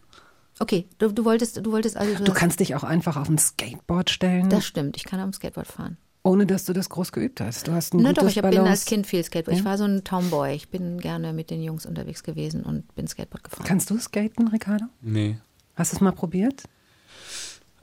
Okay, 0.61 0.87
du, 0.97 1.11
du 1.11 1.23
wolltest, 1.23 1.65
du 1.65 1.71
wolltest 1.71 1.95
also. 1.95 2.21
Du 2.23 2.33
kannst 2.33 2.59
dich 2.59 2.75
auch 2.75 2.83
einfach 2.83 3.15
auf 3.15 3.29
ein 3.29 3.37
Skateboard 3.37 4.09
stellen, 4.09 4.49
das 4.49 4.65
stimmt, 4.65 4.97
ich 4.97 5.05
kann 5.05 5.19
am 5.21 5.31
Skateboard 5.31 5.67
fahren. 5.67 5.97
Ohne 6.29 6.45
dass 6.45 6.65
du 6.65 6.73
das 6.73 6.89
groß 6.89 7.11
geübt 7.11 7.41
hast. 7.41 7.67
Du 7.67 7.71
hast 7.73 7.93
ein 7.93 8.01
Na 8.01 8.09
gutes 8.09 8.23
doch, 8.23 8.29
ich 8.29 8.37
hab- 8.37 8.43
bin 8.43 8.51
Balance. 8.51 8.69
als 8.71 8.85
Kind 8.85 9.07
viel 9.07 9.23
Skateboard. 9.23 9.57
Ich 9.57 9.63
Ja. 9.63 9.69
war 9.69 9.77
so 9.77 9.85
ein 9.85 10.03
Tomboy. 10.03 10.53
Ich 10.53 10.69
bin 10.69 10.99
gerne 10.99 11.33
mit 11.33 11.49
den 11.49 11.61
Jungs 11.63 11.85
unterwegs 11.85 12.23
gewesen 12.23 12.63
und 12.63 12.93
bin 12.95 13.07
Skateboard 13.07 13.43
gefahren. 13.43 13.65
Kannst 13.65 13.89
du 13.89 13.97
skaten, 13.97 14.47
Ricardo? 14.49 14.85
Nee. 15.01 15.37
Hast 15.75 15.91
du 15.91 15.95
es 15.97 16.01
mal 16.01 16.11
probiert? 16.11 16.63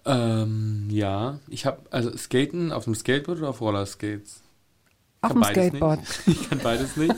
Ähm, 0.05 0.87
ja. 0.91 1.41
Ich 1.49 1.67
habe, 1.67 1.81
also 1.91 2.17
Skaten 2.17 2.73
auf 2.73 2.85
dem 2.85 2.95
Skateboard 2.95 3.39
oder 3.39 3.49
auf 3.51 3.61
Rollerskates? 3.61 4.43
Auf 5.23 5.33
dem 5.33 5.43
Skateboard. 5.43 6.01
Nicht. 6.01 6.27
Ich 6.43 6.49
kann 6.51 6.59
beides 6.61 6.97
nicht. 6.97 7.15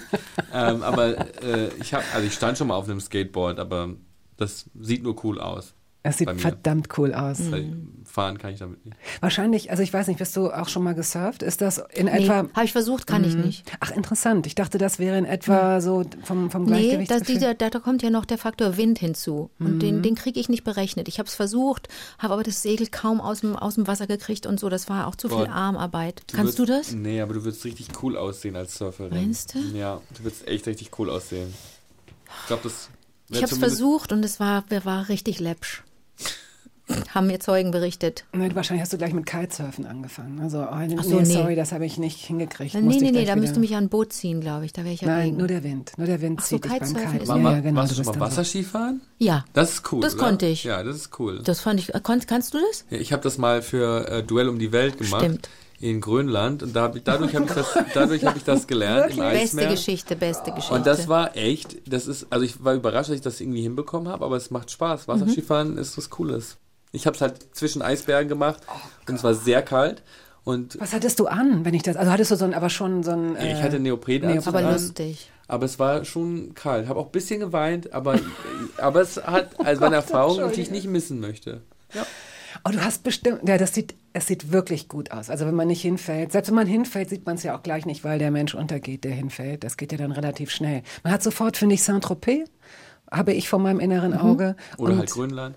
ähm, 0.55 0.83
aber 0.83 1.19
äh, 1.43 1.69
ich 1.81 1.93
habe, 1.93 2.05
also 2.15 2.27
ich 2.27 2.33
stand 2.35 2.57
schon 2.57 2.69
mal 2.69 2.77
auf 2.77 2.89
einem 2.89 3.01
Skateboard, 3.01 3.59
aber 3.59 3.91
das 4.37 4.65
sieht 4.81 5.03
nur 5.03 5.23
cool 5.25 5.41
aus. 5.41 5.75
Es 6.05 6.19
sieht 6.19 6.31
verdammt 6.41 6.89
cool 6.97 7.13
aus. 7.13 7.41
Mhm. 7.41 7.98
Fahren 8.19 8.39
kann 8.39 8.53
ich 8.53 8.59
damit 8.59 8.85
nicht. 8.85 8.97
Wahrscheinlich, 9.21 9.71
also 9.71 9.83
ich 9.83 9.93
weiß 9.93 10.07
nicht, 10.09 10.19
bist 10.19 10.37
du 10.37 10.51
auch 10.51 10.69
schon 10.69 10.83
mal 10.83 10.95
gesurft? 10.95 11.43
Ist 11.43 11.61
das 11.61 11.79
in 11.93 12.07
Nee, 12.07 12.25
etwa. 12.25 12.47
habe 12.55 12.65
ich 12.65 12.73
versucht, 12.73 13.07
kann 13.07 13.25
ich 13.25 13.35
nicht. 13.35 13.71
Ach, 13.81 13.91
interessant. 13.91 14.47
Ich 14.47 14.55
dachte, 14.55 14.79
das 14.79 14.99
wäre 14.99 15.17
in 15.19 15.25
etwa 15.25 15.81
so 15.81 16.05
vom, 16.25 16.51
vom 16.51 16.65
Nee, 16.65 16.71
Gleichgewicht. 16.99 17.11
das, 17.11 17.23
dieser, 17.23 17.55
da, 17.55 17.71
da 17.71 17.79
kommt 17.79 18.03
ja 18.03 18.11
noch 18.11 18.25
der 18.25 18.39
Faktor 18.39 18.77
Wind 18.77 18.99
hinzu. 18.99 19.51
Und 19.59 19.75
Mhm. 19.77 19.79
den, 19.81 20.03
den 20.03 20.15
kriege 20.15 20.39
ich 20.41 20.49
nicht 20.49 20.65
berechnet. 20.65 21.09
Ich 21.09 21.19
habe 21.19 21.29
es 21.29 21.35
versucht, 21.35 21.89
habe 22.19 22.35
aber 22.35 22.43
das 22.43 22.63
Segel 22.63 22.89
kaum 22.89 23.21
aus 23.21 23.41
dem, 23.41 23.57
aus 23.57 23.77
dem 23.77 23.87
Wasser 23.87 24.07
gekriegt 24.07 24.47
und 24.47 24.59
so. 24.59 24.69
Das 24.69 24.89
war 24.89 25.07
auch 25.07 25.15
zu 25.17 25.29
viel 25.29 25.39
Boah, 25.47 25.49
Armarbeit. 25.51 26.23
Kannst 26.33 26.59
würdest- 26.59 26.91
du 26.91 26.93
das? 26.93 26.93
Nee, 26.93 27.21
aber 27.21 27.35
du 27.35 27.45
würdest 27.45 27.65
richtig 27.65 27.89
cool 28.03 28.17
aussehen 28.17 28.57
als 28.57 28.77
Surferin. 28.79 29.13
Meinst 29.15 29.55
du? 29.55 29.59
Ja, 29.77 30.01
du 30.17 30.25
würdest 30.25 30.47
echt 30.49 30.67
richtig 30.67 30.91
cool 30.99 31.11
aussehen. 31.11 31.53
Ich 32.43 32.47
glaube, 32.49 32.63
das 32.65 32.89
Ich 33.31 33.43
habe 33.43 33.53
es 33.53 33.59
versucht 33.59 34.13
und 34.13 34.25
es 34.25 34.41
war, 34.41 34.65
war 34.85 35.09
richtig 35.09 35.41
läppsch. 35.41 35.83
Haben 37.15 37.27
mir 37.27 37.39
Zeugen 37.41 37.71
berichtet. 37.71 38.25
Nee, 38.33 38.51
wahrscheinlich 38.55 38.83
hast 38.83 38.93
du 38.93 38.99
gleich 38.99 39.13
mit 39.13 39.27
Kitesurfen 39.27 39.87
angefangen. 39.87 40.41
Also, 40.41 40.67
oh, 40.71 40.77
nee, 40.77 40.97
so, 41.03 41.19
nee. 41.21 41.25
sorry, 41.25 41.57
das 41.57 41.73
habe 41.73 41.85
ich 41.85 41.99
nicht 41.99 42.25
hingekriegt. 42.25 42.75
Nee, 42.75 42.81
Musste 42.81 43.05
nee, 43.05 43.11
nee, 43.11 43.25
da 43.25 43.37
müsste 43.37 43.61
mich 43.61 43.71
ja 43.71 43.79
ein 43.79 43.89
Boot 43.89 44.13
ziehen, 44.13 44.41
glaube 44.41 44.65
ich. 44.65 44.73
Da 44.73 44.85
wäre 44.85 44.95
ich 44.95 45.03
ja 45.03 45.09
Nein, 45.09 45.25
gegen. 45.27 45.37
nur 45.37 45.49
der 45.49 45.63
Wind. 45.65 45.93
Nur 45.97 46.07
der 46.07 46.21
Wind 46.21 46.39
Ach 46.41 46.47
so, 46.47 46.57
zieht 46.57 46.65
dich 46.65 46.71
beim 46.73 46.81
Kitesurfen 46.81 47.19
Kite. 47.19 47.29
Ja, 47.29 47.37
ja, 47.37 47.61
genau, 47.61 47.81
warst 47.81 47.93
du 47.93 47.97
schon 47.97 48.07
mal 48.07 48.15
so. 48.15 48.21
Wasserskifahren? 48.21 49.01
Ja, 49.19 49.45
Das 49.53 49.73
ist 49.73 49.93
cool. 49.93 50.01
Das 50.01 50.15
oder? 50.15 50.25
konnte 50.25 50.47
ich. 50.47 50.65
Ja, 50.65 50.83
das 50.83 50.97
ist 50.97 51.19
cool. 51.19 51.41
das 51.45 51.61
fand 51.61 51.81
ich. 51.81 51.93
Kon, 52.03 52.21
kannst 52.27 52.55
du 52.55 52.59
das? 52.59 52.85
Ja, 52.91 52.99
ich 52.99 53.13
habe 53.13 53.23
das 53.23 53.39
mal 53.39 53.63
für 53.63 54.09
äh, 54.09 54.23
Duell 54.23 54.49
um 54.49 54.59
die 54.59 54.73
Welt 54.73 54.99
gemacht. 54.99 55.23
Stimmt. 55.23 55.49
In 55.81 56.01
Grönland. 56.01 56.65
Und 56.65 56.75
da 56.75 56.83
hab 56.83 56.97
ich, 56.97 57.05
dadurch 57.05 57.37
habe 57.37 57.45
ich, 57.45 57.53
das, 57.53 57.67
dadurch 57.95 58.23
ich 58.25 58.43
das 58.45 58.67
gelernt 58.67 59.13
im 59.13 59.19
Beste. 59.19 59.69
Geschichte, 59.69 60.17
beste 60.17 60.51
Geschichte. 60.51 60.75
Und 60.75 60.87
das 60.87 61.07
war 61.07 61.37
echt, 61.37 61.77
das 61.87 62.09
ist, 62.09 62.27
also 62.31 62.45
ich 62.45 62.65
war 62.65 62.75
überrascht, 62.75 63.11
dass 63.11 63.17
ich 63.17 63.23
das 63.23 63.41
irgendwie 63.41 63.63
hinbekommen 63.63 64.09
habe, 64.09 64.25
aber 64.25 64.37
es 64.37 64.51
macht 64.51 64.73
Spaß. 64.73 65.07
Wasserskifahren 65.07 65.79
ist 65.79 65.97
was 65.97 66.11
Cooles. 66.11 66.57
Ich 66.93 67.07
habe 67.07 67.15
es 67.15 67.21
halt 67.21 67.55
zwischen 67.55 67.83
Eisbergen 67.83 68.29
gemacht 68.29 68.61
und 69.07 69.15
es 69.15 69.25
war 69.25 69.35
sehr 69.35 69.63
kalt. 69.63 70.03
Und 70.45 70.81
Was 70.81 70.95
hattest 70.95 71.21
du 71.21 71.27
an, 71.27 71.65
wenn 71.67 71.75
ich 71.75 71.83
das, 71.83 71.97
also 71.97 72.11
hattest 72.11 72.31
du 72.31 72.37
so 72.37 72.47
ein, 72.47 72.55
aber 72.55 72.71
schon 72.71 73.03
so 73.03 73.11
ein, 73.11 73.37
ich 73.37 73.43
äh, 73.43 73.63
hatte 73.63 73.79
Neoprenanzug 73.79 74.55
Aber 74.55 74.67
an, 74.67 74.73
lustig. 74.73 75.31
aber 75.47 75.67
es 75.67 75.79
war 75.79 76.07
schon 76.07 76.55
kalt. 76.55 76.89
Habe 76.89 76.99
auch 77.01 77.07
ein 77.07 77.13
bisschen 77.13 77.41
geweint, 77.41 77.93
aber, 77.93 78.19
aber 78.79 79.03
es 79.03 79.19
hat, 79.19 79.61
also 79.61 79.83
war 79.83 79.89
eine 79.89 79.97
Erfahrung, 79.97 80.51
die 80.53 80.63
ich 80.63 80.71
nicht 80.71 80.87
missen 80.87 81.21
möchte. 81.21 81.61
Oh, 82.65 82.71
du 82.71 82.83
hast 82.83 83.03
bestimmt, 83.03 83.47
ja, 83.47 83.59
das 83.59 83.75
sieht, 83.75 83.95
es 84.15 84.27
sieht 84.27 84.51
wirklich 84.51 84.89
gut 84.89 85.11
aus. 85.11 85.29
Also 85.29 85.47
wenn 85.47 85.55
man 85.55 85.69
nicht 85.69 85.83
hinfällt, 85.83 86.33
selbst 86.33 86.49
wenn 86.49 86.55
man 86.57 86.67
hinfällt, 86.67 87.11
sieht 87.11 87.27
man 87.27 87.37
es 87.37 87.43
ja 87.43 87.55
auch 87.57 87.63
gleich 87.63 87.85
nicht, 87.85 88.03
weil 88.05 88.19
der 88.19 88.31
Mensch 88.31 88.55
untergeht, 88.55 89.05
der 89.05 89.13
hinfällt. 89.13 89.65
Das 89.65 89.77
geht 89.77 89.93
ja 89.93 89.99
dann 89.99 90.13
relativ 90.13 90.51
schnell. 90.51 90.83
Man 91.05 91.13
hat 91.13 91.23
sofort, 91.23 91.59
finde 91.59 91.75
ich, 91.75 91.83
Saint-Tropez, 91.83 92.49
habe 93.11 93.33
ich 93.35 93.49
vor 93.49 93.59
meinem 93.59 93.81
inneren 93.81 94.15
Auge. 94.15 94.57
Oder 94.79 94.93
und, 94.93 94.99
halt 94.99 95.11
Grönland. 95.11 95.57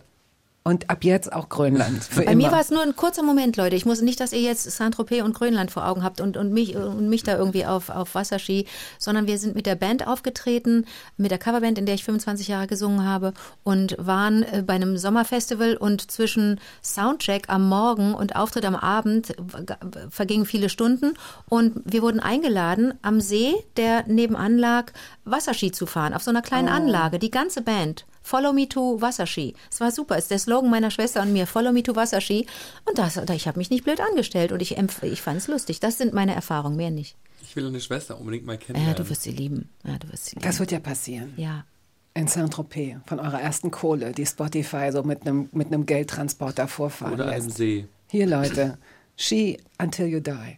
Und 0.63 0.91
ab 0.91 1.03
jetzt 1.03 1.33
auch 1.33 1.49
Grönland. 1.49 2.03
Für 2.03 2.21
Bei 2.21 2.33
immer. 2.33 2.45
mir 2.45 2.51
war 2.51 2.61
es 2.61 2.69
nur 2.69 2.83
ein 2.83 2.95
kurzer 2.95 3.23
Moment, 3.23 3.57
Leute. 3.57 3.75
Ich 3.75 3.85
muss 3.85 4.01
nicht, 4.01 4.19
dass 4.19 4.31
ihr 4.31 4.41
jetzt 4.41 4.69
Saint-Tropez 4.69 5.23
und 5.23 5.33
Grönland 5.33 5.71
vor 5.71 5.87
Augen 5.87 6.03
habt 6.03 6.21
und, 6.21 6.37
und, 6.37 6.53
mich, 6.53 6.75
und 6.75 7.09
mich 7.09 7.23
da 7.23 7.35
irgendwie 7.35 7.65
auf, 7.65 7.89
auf 7.89 8.13
Wasserski, 8.13 8.67
sondern 8.99 9.25
wir 9.25 9.39
sind 9.39 9.55
mit 9.55 9.65
der 9.65 9.73
Band 9.73 10.05
aufgetreten, 10.05 10.85
mit 11.17 11.31
der 11.31 11.39
Coverband, 11.39 11.79
in 11.79 11.87
der 11.87 11.95
ich 11.95 12.03
25 12.03 12.47
Jahre 12.47 12.67
gesungen 12.67 13.05
habe 13.05 13.33
und 13.63 13.95
waren 13.97 14.43
äh, 14.43 14.63
bei 14.65 14.73
einem 14.73 14.97
Sommerfestival 14.97 15.77
und 15.77 16.11
zwischen 16.11 16.59
Soundcheck 16.83 17.45
am 17.47 17.67
Morgen 17.67 18.13
und 18.13 18.35
Auftritt 18.35 18.65
am 18.65 18.75
Abend 18.75 19.33
vergingen 20.09 20.45
viele 20.45 20.69
Stunden 20.69 21.13
und 21.49 21.81
wir 21.85 22.03
wurden 22.03 22.19
eingeladen, 22.19 22.93
am 23.01 23.19
See, 23.19 23.53
der 23.77 24.07
nebenan 24.07 24.59
lag, 24.59 24.91
Wasserski 25.25 25.71
zu 25.71 25.87
fahren, 25.87 26.13
auf 26.13 26.21
so 26.21 26.29
einer 26.29 26.43
kleinen 26.43 26.69
Anlage, 26.69 27.17
die 27.17 27.31
ganze 27.31 27.61
Band. 27.63 28.05
Follow 28.23 28.53
me 28.53 28.67
to 28.69 29.01
Wasserski. 29.01 29.55
Es 29.71 29.79
war 29.79 29.91
super. 29.91 30.15
Es 30.17 30.25
ist 30.25 30.31
der 30.31 30.39
Slogan 30.39 30.69
meiner 30.69 30.91
Schwester 30.91 31.21
und 31.21 31.33
mir. 31.33 31.47
Follow 31.47 31.71
me 31.71 31.83
to 31.83 31.95
Wasserski. 31.95 32.45
Und 32.85 32.97
das, 32.97 33.17
ich 33.17 33.47
habe 33.47 33.57
mich 33.57 33.69
nicht 33.69 33.83
blöd 33.83 33.99
angestellt 33.99 34.51
und 34.51 34.61
ich, 34.61 34.77
ich 34.77 35.21
fand 35.21 35.37
es 35.37 35.47
lustig. 35.47 35.79
Das 35.79 35.97
sind 35.97 36.13
meine 36.13 36.35
Erfahrungen, 36.35 36.75
mehr 36.77 36.91
nicht. 36.91 37.15
Ich 37.43 37.55
will 37.55 37.65
eine 37.67 37.81
Schwester 37.81 38.19
unbedingt 38.19 38.45
mal 38.45 38.53
Ja, 38.53 38.57
kennenlernen. 38.59 38.95
du 38.95 39.09
wirst 39.09 39.23
sie 39.23 39.31
lieben. 39.31 39.69
Ja, 39.83 39.97
du 39.97 40.09
wirst 40.11 40.25
sie 40.27 40.35
lieben. 40.35 40.45
das 40.45 40.59
wird 40.59 40.71
ja 40.71 40.79
passieren. 40.79 41.33
ja. 41.37 41.65
In 42.13 42.27
Saint-Tropez, 42.27 42.97
von 43.05 43.21
eurer 43.21 43.39
ersten 43.41 43.71
Kohle, 43.71 44.11
die 44.11 44.25
Spotify 44.25 44.89
so 44.91 45.01
mit 45.03 45.21
einem 45.21 45.47
mit 45.53 45.67
einem 45.67 45.85
Geldtransporter 45.85 46.67
vorfahren 46.67 47.13
Oder 47.13 47.29
einem 47.31 47.45
lässt. 47.45 47.55
See. 47.57 47.87
Hier, 48.09 48.27
Leute. 48.27 48.77
She 49.15 49.57
Until 49.81 50.07
You 50.07 50.19
Die. 50.19 50.57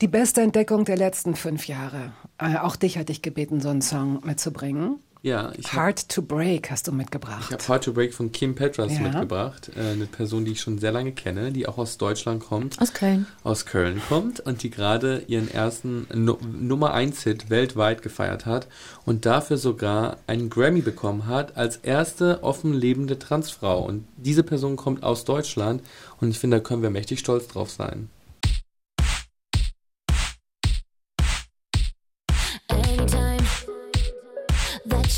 Die 0.00 0.08
beste 0.08 0.40
Entdeckung 0.40 0.86
der 0.86 0.96
letzten 0.96 1.34
fünf 1.34 1.66
Jahre. 1.68 2.14
Äh, 2.38 2.56
auch 2.56 2.76
dich 2.76 2.96
hatte 2.96 3.12
ich 3.12 3.20
gebeten, 3.20 3.60
so 3.60 3.68
einen 3.68 3.82
Song 3.82 4.20
mitzubringen. 4.24 5.00
Ja, 5.26 5.50
ich 5.58 5.72
habe 5.72 5.86
Hard 5.86 6.08
to 6.08 6.22
Break 6.22 6.70
hast 6.70 6.86
du 6.86 6.92
mitgebracht. 6.92 7.46
ich 7.48 7.52
hab 7.52 7.68
Hard 7.68 7.82
to 7.82 7.92
Break 7.92 8.14
von 8.14 8.30
Kim 8.30 8.54
Petras 8.54 8.92
Ja. 8.94 9.00
mitgebracht. 9.00 9.72
Äh, 9.74 9.80
eine 9.94 10.06
Person, 10.06 10.44
die 10.44 10.52
ich 10.52 10.60
schon 10.60 10.78
sehr 10.78 10.92
lange 10.92 11.10
kenne, 11.10 11.50
die 11.50 11.66
auch 11.66 11.78
aus 11.78 11.98
Deutschland 11.98 12.44
kommt. 12.44 12.80
Aus 12.80 12.92
Köln. 12.94 13.26
aus 13.42 13.66
Köln 13.66 14.00
kommt 14.08 14.38
und 14.38 14.62
die 14.62 14.70
gerade 14.70 15.24
ihren 15.26 15.50
ersten 15.50 16.06
Nu 16.14 16.38
Nummer 16.56 16.94
1 16.94 17.24
Hit 17.24 17.50
weltweit 17.50 18.02
gefeiert 18.02 18.46
hat 18.46 18.68
und 19.04 19.26
dafür 19.26 19.56
sogar 19.56 20.18
einen 20.28 20.48
Grammy 20.48 20.80
bekommen 20.80 21.26
hat 21.26 21.56
als 21.56 21.78
erste 21.78 22.44
offen 22.44 22.72
lebende 22.72 23.18
Transfrau. 23.18 23.84
Und 23.84 24.06
diese 24.16 24.44
Person 24.44 24.76
kommt 24.76 25.02
aus 25.02 25.24
Deutschland 25.24 25.82
und 26.20 26.30
ich 26.30 26.38
finde, 26.38 26.58
da 26.58 26.62
können 26.62 26.82
wir 26.82 26.90
mächtig 26.90 27.18
stolz 27.18 27.48
drauf 27.48 27.72
sein. 27.72 28.10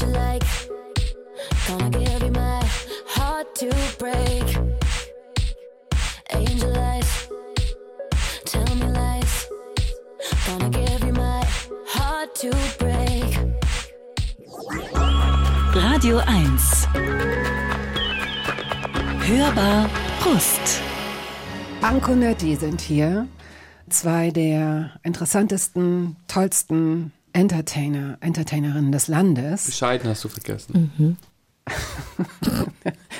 You 0.01 0.07
like, 0.09 0.44
gonna 1.66 1.90
give 1.90 2.22
you 2.22 2.30
my 2.30 2.62
heart 3.07 3.55
to 3.55 3.70
break. 3.99 4.46
Angel 6.30 6.76
eyes, 6.76 7.28
tell 8.44 8.74
me 8.76 8.86
lies, 8.92 9.49
gonna 10.46 10.70
give 10.70 11.05
you 11.05 11.12
my 11.12 11.44
heart 11.86 12.34
to 12.36 12.51
break. 12.78 13.38
Radio 15.74 16.18
1. 16.26 16.88
Hörbar 19.26 19.88
Brust. 20.20 20.80
Anko 21.82 22.12
und 22.12 22.20
Netti 22.20 22.57
sind 22.57 22.80
hier. 22.80 23.26
Zwei 23.88 24.30
der 24.30 24.99
interessantesten, 25.03 26.16
tollsten 26.28 27.12
Entertainer, 27.39 28.18
Entertainerinnen 28.20 28.91
des 28.91 29.07
Landes. 29.07 29.66
Bescheiden 29.66 30.11
hast 30.11 30.24
du 30.24 30.28
vergessen. 30.28 30.91
Mhm. 30.99 31.16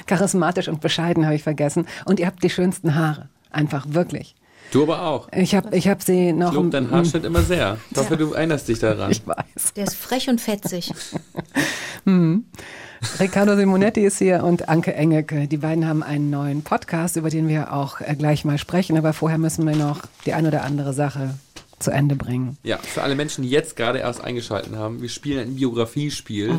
Charismatisch 0.07 0.67
und 0.67 0.81
bescheiden 0.81 1.25
habe 1.25 1.37
ich 1.37 1.45
vergessen. 1.45 1.87
Und 2.05 2.19
ihr 2.19 2.27
habt 2.27 2.43
die 2.43 2.51
schönsten 2.51 2.97
Haare. 2.97 3.29
Einfach 3.51 3.87
wirklich. 3.91 4.35
Du 4.73 4.83
aber 4.83 5.03
auch. 5.03 5.29
Ich 5.33 5.55
habe 5.55 5.75
ich 5.77 5.87
hab 5.87 6.03
sie 6.03 6.33
noch. 6.33 6.49
Ich 6.49 6.55
lobe 6.57 6.71
deinen 6.71 6.91
Haarschnitt 6.91 7.25
immer 7.25 7.43
sehr. 7.43 7.79
Ich 7.93 7.97
hoffe, 7.97 8.17
du 8.17 8.33
erinnerst 8.33 8.67
dich 8.67 8.81
daran. 8.81 9.13
Ich 9.13 9.25
weiß. 9.25 9.75
Der 9.77 9.85
ist 9.85 9.95
frech 9.95 10.29
und 10.29 10.41
fetzig. 10.41 10.93
Riccardo 13.21 13.55
Simonetti 13.57 14.05
ist 14.05 14.19
hier 14.19 14.43
und 14.43 14.69
Anke 14.69 14.95
Engelke. 14.95 15.47
Die 15.47 15.59
beiden 15.59 15.87
haben 15.87 16.03
einen 16.03 16.31
neuen 16.31 16.63
Podcast, 16.63 17.15
über 17.15 17.31
den 17.31 17.47
wir 17.47 17.73
auch 17.73 18.01
äh, 18.01 18.17
gleich 18.17 18.45
mal 18.45 18.59
sprechen. 18.59 18.99
Aber 18.99 19.13
vorher 19.13 19.39
müssen 19.39 19.65
wir 19.65 19.77
noch 19.77 20.01
die 20.27 20.35
ein 20.35 20.47
oder 20.47 20.65
andere 20.65 20.93
Sache 20.93 21.35
zu 21.79 21.91
Ende 21.91 22.17
bringen. 22.17 22.57
Ja, 22.63 22.79
für 22.79 23.03
alle 23.03 23.15
Menschen, 23.15 23.43
die 23.43 23.51
jetzt 23.51 23.77
gerade 23.77 23.99
erst 23.99 24.23
eingeschaltet 24.23 24.75
haben, 24.75 25.01
wir 25.03 25.09
spielen 25.09 25.41
ein 25.41 25.57
Biografiespiel, 25.57 26.55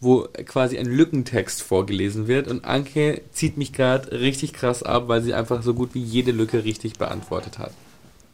wo 0.00 0.28
quasi 0.46 0.78
ein 0.78 0.86
Lückentext 0.86 1.62
vorgelesen 1.62 2.26
wird 2.28 2.48
und 2.48 2.64
Anke 2.64 3.22
zieht 3.32 3.56
mich 3.56 3.72
gerade 3.72 4.12
richtig 4.12 4.52
krass 4.52 4.82
ab, 4.82 5.04
weil 5.08 5.22
sie 5.22 5.34
einfach 5.34 5.62
so 5.62 5.74
gut 5.74 5.94
wie 5.94 6.02
jede 6.02 6.32
Lücke 6.32 6.64
richtig 6.64 6.94
beantwortet 6.98 7.58
hat. 7.58 7.72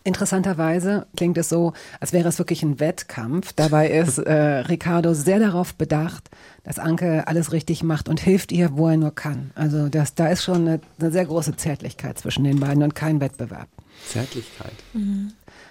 Interessanterweise 0.02 1.06
klingt 1.14 1.36
es 1.36 1.50
so, 1.50 1.74
als 2.00 2.14
wäre 2.14 2.28
es 2.28 2.38
wirklich 2.38 2.62
ein 2.62 2.80
Wettkampf. 2.80 3.52
Dabei 3.52 3.90
ist 3.90 4.18
äh, 4.18 4.32
Ricardo 4.32 5.12
sehr 5.12 5.38
darauf 5.38 5.74
bedacht, 5.74 6.30
dass 6.64 6.78
Anke 6.78 7.26
alles 7.26 7.52
richtig 7.52 7.82
macht 7.82 8.08
und 8.08 8.18
hilft 8.18 8.50
ihr, 8.50 8.76
wo 8.78 8.88
er 8.88 8.96
nur 8.96 9.14
kann. 9.14 9.50
Also 9.54 9.88
das, 9.88 10.14
da 10.14 10.28
ist 10.28 10.42
schon 10.42 10.66
eine, 10.66 10.80
eine 10.98 11.10
sehr 11.10 11.26
große 11.26 11.56
Zärtlichkeit 11.56 12.18
zwischen 12.18 12.44
den 12.44 12.60
beiden 12.60 12.82
und 12.82 12.94
kein 12.94 13.20
Wettbewerb. 13.20 13.68
Zärtlichkeit. 14.08 14.72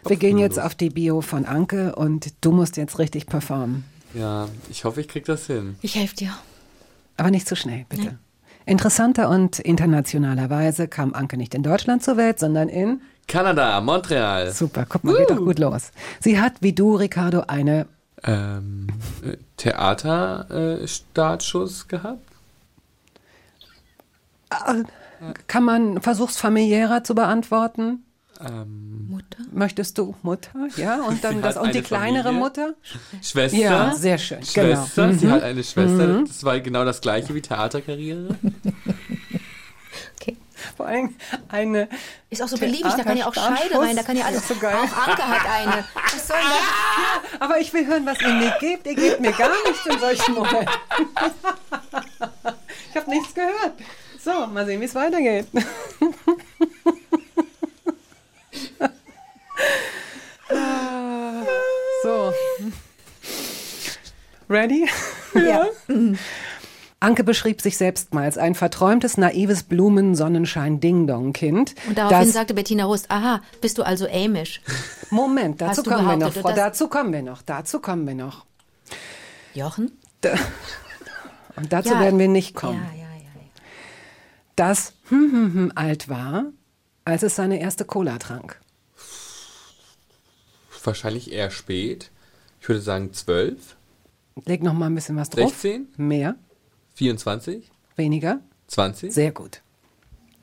Wir 0.05 0.17
gehen 0.17 0.37
jetzt 0.37 0.59
auf 0.59 0.75
die 0.75 0.89
Bio 0.89 1.21
von 1.21 1.45
Anke 1.45 1.95
und 1.95 2.33
du 2.41 2.51
musst 2.51 2.75
jetzt 2.77 2.99
richtig 2.99 3.25
performen. 3.27 3.85
Ja, 4.13 4.47
ich 4.69 4.83
hoffe, 4.85 5.01
ich 5.01 5.07
krieg 5.07 5.25
das 5.25 5.47
hin. 5.47 5.75
Ich 5.81 5.95
helfe 5.95 6.15
dir. 6.15 6.31
Aber 7.17 7.31
nicht 7.31 7.47
zu 7.47 7.55
schnell, 7.55 7.85
bitte. 7.89 8.19
Interessanter 8.65 9.29
und 9.29 9.59
internationalerweise 9.59 10.87
kam 10.87 11.13
Anke 11.13 11.37
nicht 11.37 11.53
in 11.55 11.63
Deutschland 11.63 12.03
zur 12.03 12.17
Welt, 12.17 12.39
sondern 12.39 12.69
in 12.69 13.01
Kanada, 13.27 13.81
Montreal. 13.81 14.51
Super, 14.53 14.85
guck 14.87 15.03
mal, 15.03 15.17
geht 15.17 15.29
doch 15.29 15.37
gut 15.37 15.59
los. 15.59 15.91
Sie 16.19 16.39
hat, 16.39 16.53
wie 16.61 16.73
du, 16.73 16.95
Ricardo, 16.95 17.43
eine 17.47 17.87
Ähm, 18.23 18.87
äh, 19.23 19.37
Theaterstartschuss 19.57 21.87
gehabt? 21.87 22.21
Kann 25.47 25.63
man 25.63 26.01
versuch's 26.01 26.37
familiärer 26.37 27.03
zu 27.03 27.15
beantworten? 27.15 28.03
Ähm, 28.41 29.07
Mutter? 29.09 29.43
Möchtest 29.51 29.97
du 29.97 30.15
Mutter? 30.21 30.51
Ja, 30.77 31.01
und 31.01 31.21
dann 31.23 31.35
Sie 31.37 31.41
das 31.41 31.57
und 31.57 31.73
die 31.73 31.79
eine 31.79 31.81
kleinere 31.87 32.23
Familie. 32.23 32.39
Mutter? 32.41 32.73
Schwester? 33.21 33.57
Ja, 33.57 33.93
sehr 33.93 34.17
schön. 34.17 34.43
Schwester, 34.43 35.07
Genau. 35.07 35.19
sie 35.19 35.25
Mhm. 35.27 35.31
hat 35.31 35.43
eine 35.43 35.63
Schwester. 35.63 36.23
Das 36.25 36.43
war 36.43 36.59
genau 36.61 36.85
das 36.85 37.01
gleiche 37.01 37.33
wie 37.35 37.41
Theaterkarriere. 37.41 38.35
Okay. 40.21 40.35
Vor 40.75 40.85
allem 40.87 41.15
eine. 41.47 41.87
Ist 42.29 42.41
auch 42.43 42.47
so 42.49 42.57
beliebig, 42.57 42.91
da 42.93 43.03
kann 43.03 43.15
ja 43.15 43.25
auch 43.27 43.33
Scheide 43.33 43.79
rein, 43.79 43.95
da 43.95 44.03
kann 44.03 44.17
ja 44.17 44.25
alles. 44.25 44.41
Das 44.41 44.51
ist 44.51 44.55
so 44.57 44.61
geil. 44.61 44.75
Auch 44.75 45.07
Anke 45.07 45.23
hat 45.27 45.45
eine. 45.49 45.85
Was 45.93 46.27
soll 46.27 46.37
das? 46.37 47.39
Aber 47.39 47.57
ich 47.59 47.71
will 47.73 47.87
hören, 47.87 48.05
was 48.05 48.19
ihr 48.21 48.27
mir 48.33 48.53
gebt. 48.59 48.85
Ihr 48.85 48.95
gebt 48.95 49.21
mir 49.21 49.31
gar 49.31 49.49
nichts 49.65 49.85
in 49.85 49.97
solchen 49.99 50.33
Momenten. 50.35 50.67
Ich 52.91 52.95
habe 52.97 53.09
nichts 53.09 53.33
gehört. 53.33 53.73
So, 54.21 54.45
mal 54.47 54.65
sehen, 54.65 54.81
wie 54.81 54.85
es 54.85 54.95
weitergeht. 54.95 55.47
Ah, 60.49 61.43
So. 62.03 62.33
Ready? 64.49 64.87
Ja. 65.35 65.67
Anke 67.01 67.23
beschrieb 67.23 67.61
sich 67.61 67.77
selbst 67.77 68.13
mal 68.13 68.23
als 68.23 68.37
ein 68.37 68.55
verträumtes, 68.55 69.17
naives 69.17 69.63
Blumen-Sonnenschein-Ding-Dong-Kind. 69.63 71.75
Und 71.87 71.97
daraufhin 71.97 72.31
sagte 72.31 72.53
Bettina 72.53 72.85
Rust, 72.85 73.09
aha, 73.11 73.41
bist 73.61 73.77
du 73.77 73.83
also 73.83 74.05
ämisch? 74.05 74.61
Moment, 75.09 75.61
dazu 75.61 75.83
kommen 75.83 76.07
wir 76.07 76.17
noch. 76.17 76.33
dazu 76.55 76.87
kommen 76.87 77.13
wir 77.13 77.21
noch. 77.21 77.41
Dazu 77.41 77.79
kommen 77.79 78.07
wir 78.07 78.15
noch. 78.15 78.45
Jochen? 79.53 79.91
Und 81.55 81.71
dazu 81.73 81.89
Ja. 81.89 81.99
werden 81.99 82.19
wir 82.19 82.27
nicht 82.27 82.55
Ja, 82.55 82.59
kommen. 82.61 82.85
ja, 82.95 83.03
ja. 83.03 83.03
ja. 83.03 83.09
Das 84.55 84.93
hm, 85.09 85.31
hm, 85.31 85.53
hm, 85.53 85.71
alt 85.75 86.09
war, 86.09 86.45
als 87.09 87.23
es 87.23 87.35
seine 87.35 87.59
erste 87.59 87.85
Cola 87.85 88.17
trank. 88.17 88.59
Wahrscheinlich 90.83 91.31
eher 91.31 91.51
spät. 91.51 92.11
Ich 92.61 92.67
würde 92.67 92.81
sagen 92.81 93.13
12, 93.13 93.75
Leg 94.45 94.63
noch 94.63 94.73
mal 94.73 94.85
ein 94.87 94.95
bisschen 94.95 95.17
was 95.17 95.29
drauf. 95.29 95.49
16, 95.49 95.89
Mehr, 95.97 96.35
24, 96.95 97.69
weniger, 97.95 98.39
20. 98.67 99.13
sehr 99.13 99.31
gut. 99.31 99.61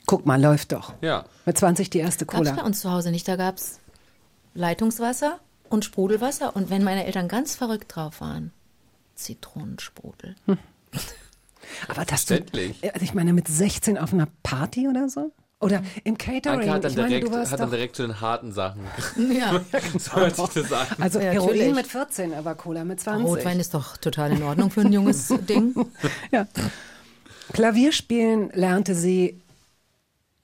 Guck 0.07 0.27
mal, 0.27 0.41
läuft 0.41 0.73
doch. 0.73 0.95
Ja. 1.01 1.25
Mit 1.47 1.59
20 1.59 1.91
die 1.91 1.99
erste 1.99 2.27
Gab 2.27 2.43
es 2.43 2.49
bei 2.49 2.55
Cola. 2.57 2.67
uns 2.67 2.81
zu 2.81 2.91
Hause 2.93 3.11
nicht. 3.11 3.27
Da 3.27 3.37
gab 3.37 3.57
es 3.57 3.81
Leitungswasser 4.55 5.41
und 5.69 5.85
Sprudelwasser. 5.85 6.55
Und 6.55 6.71
wenn 6.71 6.85
meine 6.85 7.07
Eltern 7.07 7.27
ganz 7.27 7.57
verrückt 7.57 7.97
drauf 7.97 8.21
waren, 8.21 8.53
Zitronensprudel. 9.17 10.37
Aber 11.89 12.05
das 12.05 12.27
du, 12.27 12.35
also 12.37 13.01
ich 13.01 13.14
meine, 13.14 13.33
mit 13.33 13.49
16 13.49 13.99
auf 13.99 14.12
einer 14.12 14.29
Party 14.45 14.87
oder 14.87 15.09
so? 15.09 15.33
Oder 15.59 15.82
im 16.04 16.18
Catering? 16.18 16.61
Anke 16.61 16.70
hat 16.72 16.84
dann 16.84 16.90
ich 16.90 16.96
meine, 16.98 17.09
direkt, 17.09 17.26
du 17.28 17.32
warst 17.32 17.52
hat 17.52 17.61
dann 17.61 17.70
direkt 17.70 17.96
zu 17.96 18.02
den 18.02 18.20
harten 18.20 18.52
Sachen. 18.52 18.82
Ja. 19.16 19.61
so 19.98 20.12
hört 20.16 20.36
sich 20.36 20.48
das 20.48 20.72
an. 20.72 20.86
also 21.00 21.18
Ja, 21.18 21.30
Heroin 21.30 21.57
natürlich. 21.57 21.74
mit 21.74 21.86
14, 21.86 22.34
aber 22.34 22.54
Cola 22.54 22.84
mit 22.84 23.00
20. 23.00 23.26
Rotwein 23.26 23.59
ist 23.59 23.72
doch 23.72 23.96
total 23.96 24.32
in 24.32 24.42
Ordnung 24.42 24.70
für 24.70 24.82
ein 24.82 24.92
junges 24.92 25.28
Ding. 25.48 25.74
Ja. 26.30 26.46
Klavierspielen 27.52 28.50
lernte 28.52 28.94
sie 28.94 29.40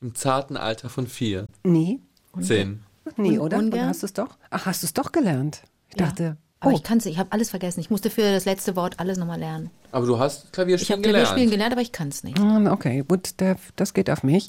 Im 0.01 0.15
zarten 0.15 0.57
Alter 0.57 0.89
von 0.89 1.07
vier, 1.07 1.47
nie. 1.63 2.01
zehn. 2.41 2.83
Nie, 3.17 3.39
oder? 3.39 3.59
Oder 3.59 3.87
hast 3.89 4.03
du 4.03 4.07
es 4.07 4.13
doch? 4.15 4.39
Ach, 4.51 4.65
hast 4.67 4.83
du 4.83 4.87
es 4.87 4.95
doch 4.95 5.13
gelernt? 5.13 5.63
Ich 5.91 6.01
Ja. 6.01 6.07
dachte, 6.07 6.37
Aber 6.63 6.71
oh, 6.73 6.77
ich 6.77 6.83
kann's, 6.85 7.07
ich 7.07 7.19
habe 7.19 7.33
alles 7.33 7.51
vergessen. 7.51 7.81
Ich 7.81 7.91
musste 7.91 8.09
für 8.09 8.23
das 8.23 8.45
letzte 8.45 8.77
Wort 8.77 9.01
alles 9.01 9.19
nochmal 9.19 9.39
lernen. 9.41 9.71
Aber 9.91 10.07
du 10.07 10.19
hast 10.19 10.53
Klavierspielen 10.53 10.83
Ich 10.83 10.91
habe 10.93 11.03
gelernt. 11.03 11.27
Klavierspielen 11.27 11.51
gelernt, 11.51 11.73
aber 11.73 11.83
ich 11.83 11.91
kann 11.93 12.09
es 12.09 12.23
nicht. 12.23 12.39
hm, 12.39 12.69
okay, 12.69 13.05
gut, 13.07 13.35
das 13.77 13.95
geht 13.95 14.09
auf 14.09 14.23
mich. 14.23 14.49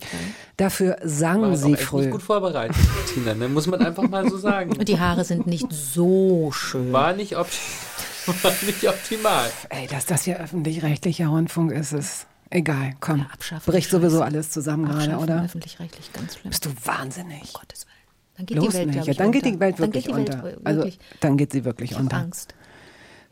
Dafür 0.57 0.97
sang 1.03 1.41
War 1.41 1.49
jetzt 1.49 1.63
auch 1.63 1.65
sie 1.67 1.73
echt 1.73 1.81
früh. 1.83 2.01
nicht 2.01 2.11
gut 2.11 2.21
vorbereitet, 2.21 2.75
Tina, 3.13 3.33
ne? 3.33 3.49
muss 3.49 3.65
man 3.67 3.83
einfach 3.83 4.07
mal 4.07 4.29
so 4.29 4.37
sagen. 4.37 4.77
Und 4.77 4.87
die 4.87 4.99
Haare 4.99 5.23
sind 5.25 5.47
nicht 5.47 5.65
so 5.73 6.51
schön. 6.51 6.93
War 6.93 7.13
nicht, 7.13 7.35
op 7.35 7.47
war 8.43 8.51
nicht 8.65 8.87
optimal. 8.87 9.49
Ey, 9.69 9.87
dass 9.87 10.05
das 10.05 10.23
hier 10.23 10.39
öffentlich-rechtlicher 10.39 11.27
Rundfunk 11.27 11.71
ist, 11.71 11.93
ist 11.93 12.27
egal. 12.51 12.93
Komm, 12.99 13.19
Ja, 13.21 13.25
abschaffen, 13.33 13.71
bricht 13.71 13.89
sowieso 13.89 14.21
alles 14.21 14.51
zusammen 14.51 14.85
gerade, 14.85 14.99
Abschaffen, 15.15 15.23
oder? 15.23 15.43
öffentlich-rechtlich, 15.45 16.13
ganz 16.13 16.35
schlimm. 16.37 16.51
Bist 16.51 16.65
du 16.65 16.69
wahnsinnig? 16.85 17.41
Um 17.41 17.59
Gottes 17.59 17.85
Willen. 17.87 17.92
Dann 18.37 18.45
geht 18.45 18.57
Los 18.57 18.67
die 18.69 18.73
Welt, 18.73 18.87
nicht. 18.87 19.05
Ja, 19.05 19.11
ich, 19.11 19.17
dann 19.17 19.31
geht 19.31 19.45
die. 19.45 19.59
Welt 19.59 19.75
Dann 19.79 19.85
wirklich 19.93 20.05
geht 20.05 20.13
die 20.13 20.17
Welt 20.17 20.29
unter. 20.29 20.43
wirklich. 20.43 20.63
Also 20.63 20.89
dann 21.19 21.37
geht 21.37 21.51
sie 21.51 21.65
wirklich 21.65 21.91
ich 21.91 21.97
habe 21.97 22.05
unter. 22.05 22.17
Angst. 22.17 22.55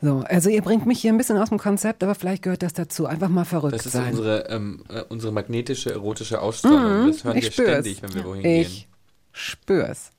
So, 0.03 0.23
also 0.27 0.49
ihr 0.49 0.61
bringt 0.63 0.85
mich 0.87 0.99
hier 0.99 1.13
ein 1.13 1.17
bisschen 1.17 1.37
aus 1.37 1.49
dem 1.49 1.59
Konzept, 1.59 2.03
aber 2.03 2.15
vielleicht 2.15 2.41
gehört 2.43 2.63
das 2.63 2.73
dazu. 2.73 3.05
Einfach 3.05 3.29
mal 3.29 3.45
verrückt 3.45 3.75
Das 3.75 3.85
ist 3.85 3.91
sein. 3.91 4.09
unsere, 4.11 4.47
ähm, 4.49 4.83
äh, 4.89 5.01
unsere 5.09 5.31
magnetische, 5.31 5.91
erotische 5.91 6.41
Ausstrahlung. 6.41 7.07
das 7.07 7.23
hören 7.23 7.37
ich 7.37 7.43
wir 7.45 7.51
spür's. 7.51 7.69
ständig, 7.69 8.01
wenn 8.01 8.13
wir 8.15 8.25
wohin 8.25 8.45
ich 8.45 8.67
gehen. 8.81 8.85
spür's. 9.31 10.11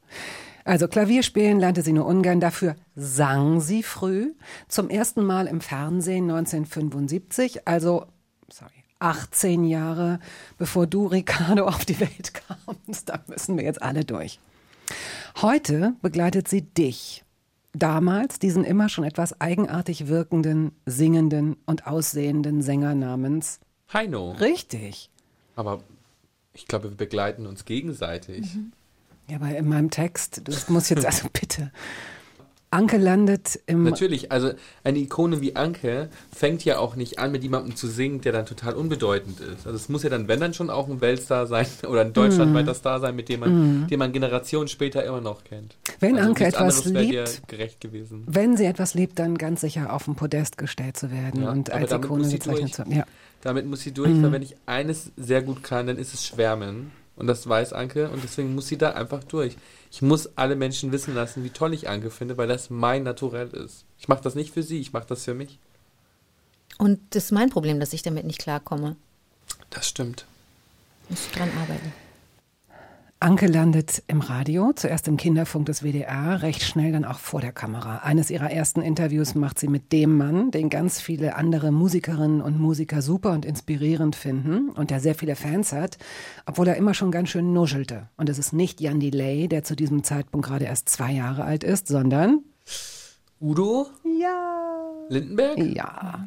Also 0.65 0.87
Klavierspielen 0.87 1.59
lernte 1.59 1.83
sie 1.83 1.93
nur 1.93 2.07
ungern, 2.07 2.39
dafür 2.39 2.77
sang 2.95 3.61
sie 3.61 3.83
früh, 3.83 4.33
zum 4.69 4.89
ersten 4.89 5.25
Mal 5.25 5.49
im 5.49 5.61
Fernsehen 5.61 6.31
1975, 6.31 7.67
also 7.67 8.07
sorry, 8.49 8.71
18 9.01 9.65
Jahre 9.65 10.21
bevor 10.59 10.87
du, 10.87 11.07
Ricardo, 11.07 11.67
auf 11.67 11.85
die 11.85 11.99
Welt 11.99 12.33
kamst. 12.87 13.09
Da 13.09 13.19
müssen 13.27 13.57
wir 13.57 13.65
jetzt 13.65 13.83
alle 13.83 14.05
durch. 14.05 14.39
Heute 15.41 15.95
begleitet 16.03 16.49
sie 16.49 16.63
dich. 16.63 17.25
Damals 17.73 18.39
diesen 18.39 18.65
immer 18.65 18.89
schon 18.89 19.05
etwas 19.05 19.41
eigenartig 19.41 20.09
wirkenden, 20.09 20.73
singenden 20.85 21.57
und 21.65 21.87
aussehenden 21.87 22.61
Sänger 22.61 22.95
namens 22.95 23.61
Heino. 23.93 24.33
Richtig. 24.33 25.11
Aber 25.57 25.83
ich 26.53 26.67
glaube, 26.67 26.91
wir 26.91 26.97
begleiten 26.97 27.47
uns 27.47 27.65
gegenseitig. 27.65 28.55
Mhm. 28.55 28.73
Ja, 29.29 29.37
aber 29.37 29.57
in 29.57 29.69
meinem 29.69 29.91
Text, 29.91 30.43
das 30.45 30.69
muss 30.69 30.89
jetzt, 30.91 31.07
also 31.07 31.29
bitte. 31.33 31.71
Anke 32.73 32.97
landet 32.97 33.61
im. 33.67 33.85
Natürlich, 33.85 34.33
also 34.33 34.51
eine 34.83 34.99
Ikone 34.99 35.41
wie 35.41 35.55
Anke 35.57 36.09
fängt 36.35 36.65
ja 36.65 36.79
auch 36.79 36.97
nicht 36.97 37.19
an, 37.19 37.31
mit 37.33 37.43
jemandem 37.43 37.77
zu 37.77 37.87
singen, 37.87 38.21
der 38.23 38.33
dann 38.33 38.47
total 38.47 38.75
unbedeutend 38.75 39.41
ist. 39.41 39.67
Also 39.67 39.77
es 39.77 39.89
muss 39.89 40.03
ja 40.03 40.11
dann, 40.11 40.27
wenn 40.27 40.41
dann 40.41 40.55
schon 40.55 40.71
auch 40.71 40.89
ein 40.89 41.01
Weltstar 41.01 41.47
sein 41.47 41.67
oder 41.89 42.01
ein 42.01 42.13
deutschlandweiter 42.13 42.75
Star 42.75 42.99
sein, 43.01 43.15
mit 43.15 43.29
dem 43.29 43.41
man, 43.41 43.87
den 43.89 43.99
man 43.99 44.13
Generationen 44.13 44.69
später 44.69 45.05
immer 45.05 45.21
noch 45.21 45.45
kennt. 45.45 45.77
Wenn 46.01 46.17
also 46.17 46.29
Anke 46.31 46.47
etwas 46.47 46.85
liebt, 46.87 47.47
gerecht 47.49 47.81
gewesen. 47.81 48.25
wenn 48.27 48.57
sie 48.57 48.65
etwas 48.65 48.95
liebt, 48.95 49.19
dann 49.19 49.37
ganz 49.39 49.61
sicher 49.61 49.93
auf 49.93 50.07
den 50.07 50.15
Podest 50.15 50.57
gestellt 50.59 50.97
zu 50.97 51.11
werden 51.11 51.43
Ja, 51.43 51.51
und 51.53 51.71
als 51.71 51.93
Ikone 51.93 52.29
durch. 52.29 52.41
zu 52.73 52.79
werden. 52.79 52.97
Ja. 52.97 53.05
Damit 53.43 53.67
muss 53.67 53.81
sie 53.81 53.93
durch, 53.93 54.09
Mhm. 54.11 54.23
weil 54.23 54.33
wenn 54.33 54.43
ich 54.43 54.57
eines 54.67 55.11
sehr 55.17 55.43
gut 55.43 55.63
kann, 55.63 55.87
dann 55.89 55.99
ist 55.99 56.15
es 56.15 56.25
Schwärmen. 56.25 56.93
Und 57.17 57.27
das 57.27 57.47
weiß 57.47 57.75
Anke 57.75 58.09
und 58.09 58.25
deswegen 58.25 58.55
muss 58.55 58.69
sie 58.69 58.79
da 58.79 58.93
einfach 58.93 59.23
durch. 59.25 59.57
Ich 59.93 60.01
muss 60.01 60.39
alle 60.39 60.57
Menschen 60.57 60.91
wissen 60.91 61.15
lassen, 61.15 61.45
wie 61.45 61.51
toll 61.51 61.75
ich 61.75 61.87
Anke 61.87 62.11
finde, 62.11 62.39
weil 62.39 62.49
das 62.49 62.71
mein 62.71 63.03
Naturell 63.03 63.49
ist. 63.49 63.85
Ich 63.99 64.09
mache 64.09 64.23
das 64.23 64.35
nicht 64.35 64.55
für 64.55 64.63
sie, 64.63 64.81
ich 64.81 64.95
mache 64.95 65.07
das 65.07 65.25
für 65.25 65.35
mich. 65.35 65.59
Und 66.79 66.99
das 67.11 67.25
ist 67.25 67.33
mein 67.33 67.51
Problem, 67.51 67.79
dass 67.79 67.93
ich 67.93 68.01
damit 68.01 68.25
nicht 68.25 68.39
klarkomme. 68.39 68.97
Das 69.69 69.87
stimmt. 69.87 70.25
Muss 71.11 71.27
ich 71.27 71.33
dran 71.33 71.51
arbeiten. 71.61 71.93
Anke 73.23 73.47
landet 73.47 74.03
im 74.09 74.21
Radio, 74.21 74.73
zuerst 74.75 75.07
im 75.07 75.17
Kinderfunk 75.17 75.67
des 75.67 75.85
WDR, 75.85 76.43
recht 76.43 76.61
schnell 76.65 76.91
dann 76.91 77.05
auch 77.05 77.21
vor 77.21 77.41
der 77.41 77.53
Kamera. 77.53 77.99
Eines 77.99 78.31
ihrer 78.31 78.51
ersten 78.51 78.83
Interviews 78.83 79.37
macht 79.37 79.61
sie 79.61 79.69
mit 79.69 79.93
dem 79.93 80.17
Mann, 80.17 80.51
den 80.51 80.71
ganz 80.71 81.01
viele 81.01 81.37
andere 81.37 81.71
Musikerinnen 81.71 82.43
und 82.43 82.59
Musiker 82.59 83.01
super 83.01 83.31
und 83.31 83.45
inspirierend 83.45 84.17
finden 84.17 84.71
und 84.71 84.91
der 84.91 84.99
sehr 84.99 85.15
viele 85.15 85.37
Fans 85.37 85.73
hat, 85.73 85.99
obwohl 86.47 86.67
er 86.67 86.75
immer 86.75 86.95
schon 86.95 87.13
ganz 87.13 87.29
schön 87.29 87.53
nuschelte. 87.53 88.09
Und 88.17 88.29
es 88.29 88.41
ist 88.41 88.53
nicht 88.53 88.81
Jan 88.81 88.99
Delay, 88.99 89.47
der 89.47 89.63
zu 89.63 89.77
diesem 89.77 90.03
Zeitpunkt 90.03 90.49
gerade 90.49 90.65
erst 90.65 90.89
zwei 90.89 91.13
Jahre 91.13 91.45
alt 91.45 91.63
ist, 91.63 91.87
sondern 91.87 92.41
Udo 93.41 93.87
ja, 94.03 94.81
Lindenberg? 95.09 95.59
ja. 95.59 96.27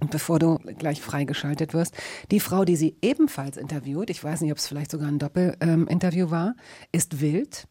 Und 0.00 0.10
bevor 0.10 0.38
du 0.38 0.58
gleich 0.58 1.00
freigeschaltet 1.00 1.74
wirst, 1.74 1.96
die 2.30 2.40
Frau, 2.40 2.64
die 2.64 2.76
sie 2.76 2.96
ebenfalls 3.02 3.56
interviewt, 3.56 4.10
ich 4.10 4.22
weiß 4.22 4.40
nicht, 4.42 4.52
ob 4.52 4.58
es 4.58 4.68
vielleicht 4.68 4.90
sogar 4.90 5.08
ein 5.08 5.18
Doppelinterview 5.18 6.26
ähm, 6.26 6.30
war, 6.30 6.54
ist 6.92 7.20
wild 7.20 7.66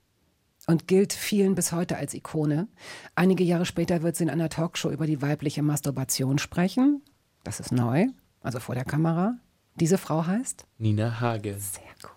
und 0.67 0.87
gilt 0.87 1.13
vielen 1.13 1.55
bis 1.55 1.71
heute 1.71 1.97
als 1.97 2.13
Ikone. 2.13 2.67
Einige 3.15 3.43
Jahre 3.43 3.65
später 3.65 4.01
wird 4.01 4.17
sie 4.17 4.23
in 4.23 4.29
einer 4.29 4.49
Talkshow 4.49 4.91
über 4.91 5.07
die 5.07 5.21
weibliche 5.21 5.63
Masturbation 5.63 6.37
sprechen. 6.37 7.01
Das 7.43 7.61
ist 7.61 7.71
neu, 7.71 8.07
also 8.41 8.59
vor 8.59 8.75
der 8.75 8.83
Kamera. 8.83 9.37
Diese 9.75 9.97
Frau 9.97 10.25
heißt? 10.25 10.65
Nina 10.77 11.21
Hage. 11.21 11.55
Sehr 11.57 11.83
gut. 12.01 12.16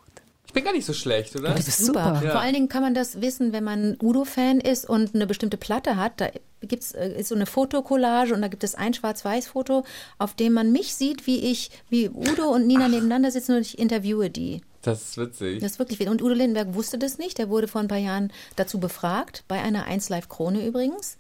Ich 0.50 0.54
bin 0.54 0.64
gar 0.64 0.72
nicht 0.72 0.84
so 0.84 0.94
schlecht, 0.94 1.36
oder? 1.36 1.54
Das 1.54 1.68
ist 1.68 1.78
Super. 1.78 2.16
super. 2.16 2.26
Ja. 2.26 2.32
Vor 2.32 2.40
allen 2.40 2.54
Dingen 2.54 2.68
kann 2.68 2.82
man 2.82 2.92
das 2.92 3.20
wissen, 3.20 3.52
wenn 3.52 3.62
man 3.62 3.96
Udo-Fan 4.02 4.58
ist 4.58 4.84
und 4.84 5.14
eine 5.14 5.28
bestimmte 5.28 5.56
Platte 5.56 5.94
hat. 5.94 6.20
Da 6.20 6.30
gibt's 6.60 6.90
äh, 6.90 7.20
ist 7.20 7.28
so 7.28 7.36
eine 7.36 7.46
Fotokollage 7.46 8.34
und 8.34 8.42
da 8.42 8.48
gibt 8.48 8.64
es 8.64 8.74
ein 8.74 8.92
Schwarz-Weiß-Foto, 8.92 9.84
auf 10.18 10.34
dem 10.34 10.52
man 10.54 10.72
mich 10.72 10.96
sieht, 10.96 11.28
wie 11.28 11.38
ich, 11.38 11.70
wie 11.88 12.08
Udo 12.08 12.48
und 12.48 12.66
Nina 12.66 12.88
nebeneinander 12.88 13.30
sitzen 13.30 13.54
und 13.54 13.60
ich 13.60 13.78
interviewe 13.78 14.28
die. 14.28 14.60
Das 14.82 15.10
ist 15.10 15.18
witzig. 15.18 15.60
Das 15.60 15.70
ist 15.70 15.78
wirklich 15.78 16.00
witzig. 16.00 16.10
Und 16.10 16.20
Udo 16.20 16.34
Lindenberg 16.34 16.74
wusste 16.74 16.98
das 16.98 17.18
nicht. 17.18 17.38
Der 17.38 17.48
wurde 17.48 17.68
vor 17.68 17.80
ein 17.80 17.86
paar 17.86 17.98
Jahren 17.98 18.32
dazu 18.56 18.80
befragt, 18.80 19.44
bei 19.46 19.60
einer 19.60 19.84
1 19.84 20.08
Live 20.08 20.28
Krone 20.28 20.66
übrigens, 20.66 21.16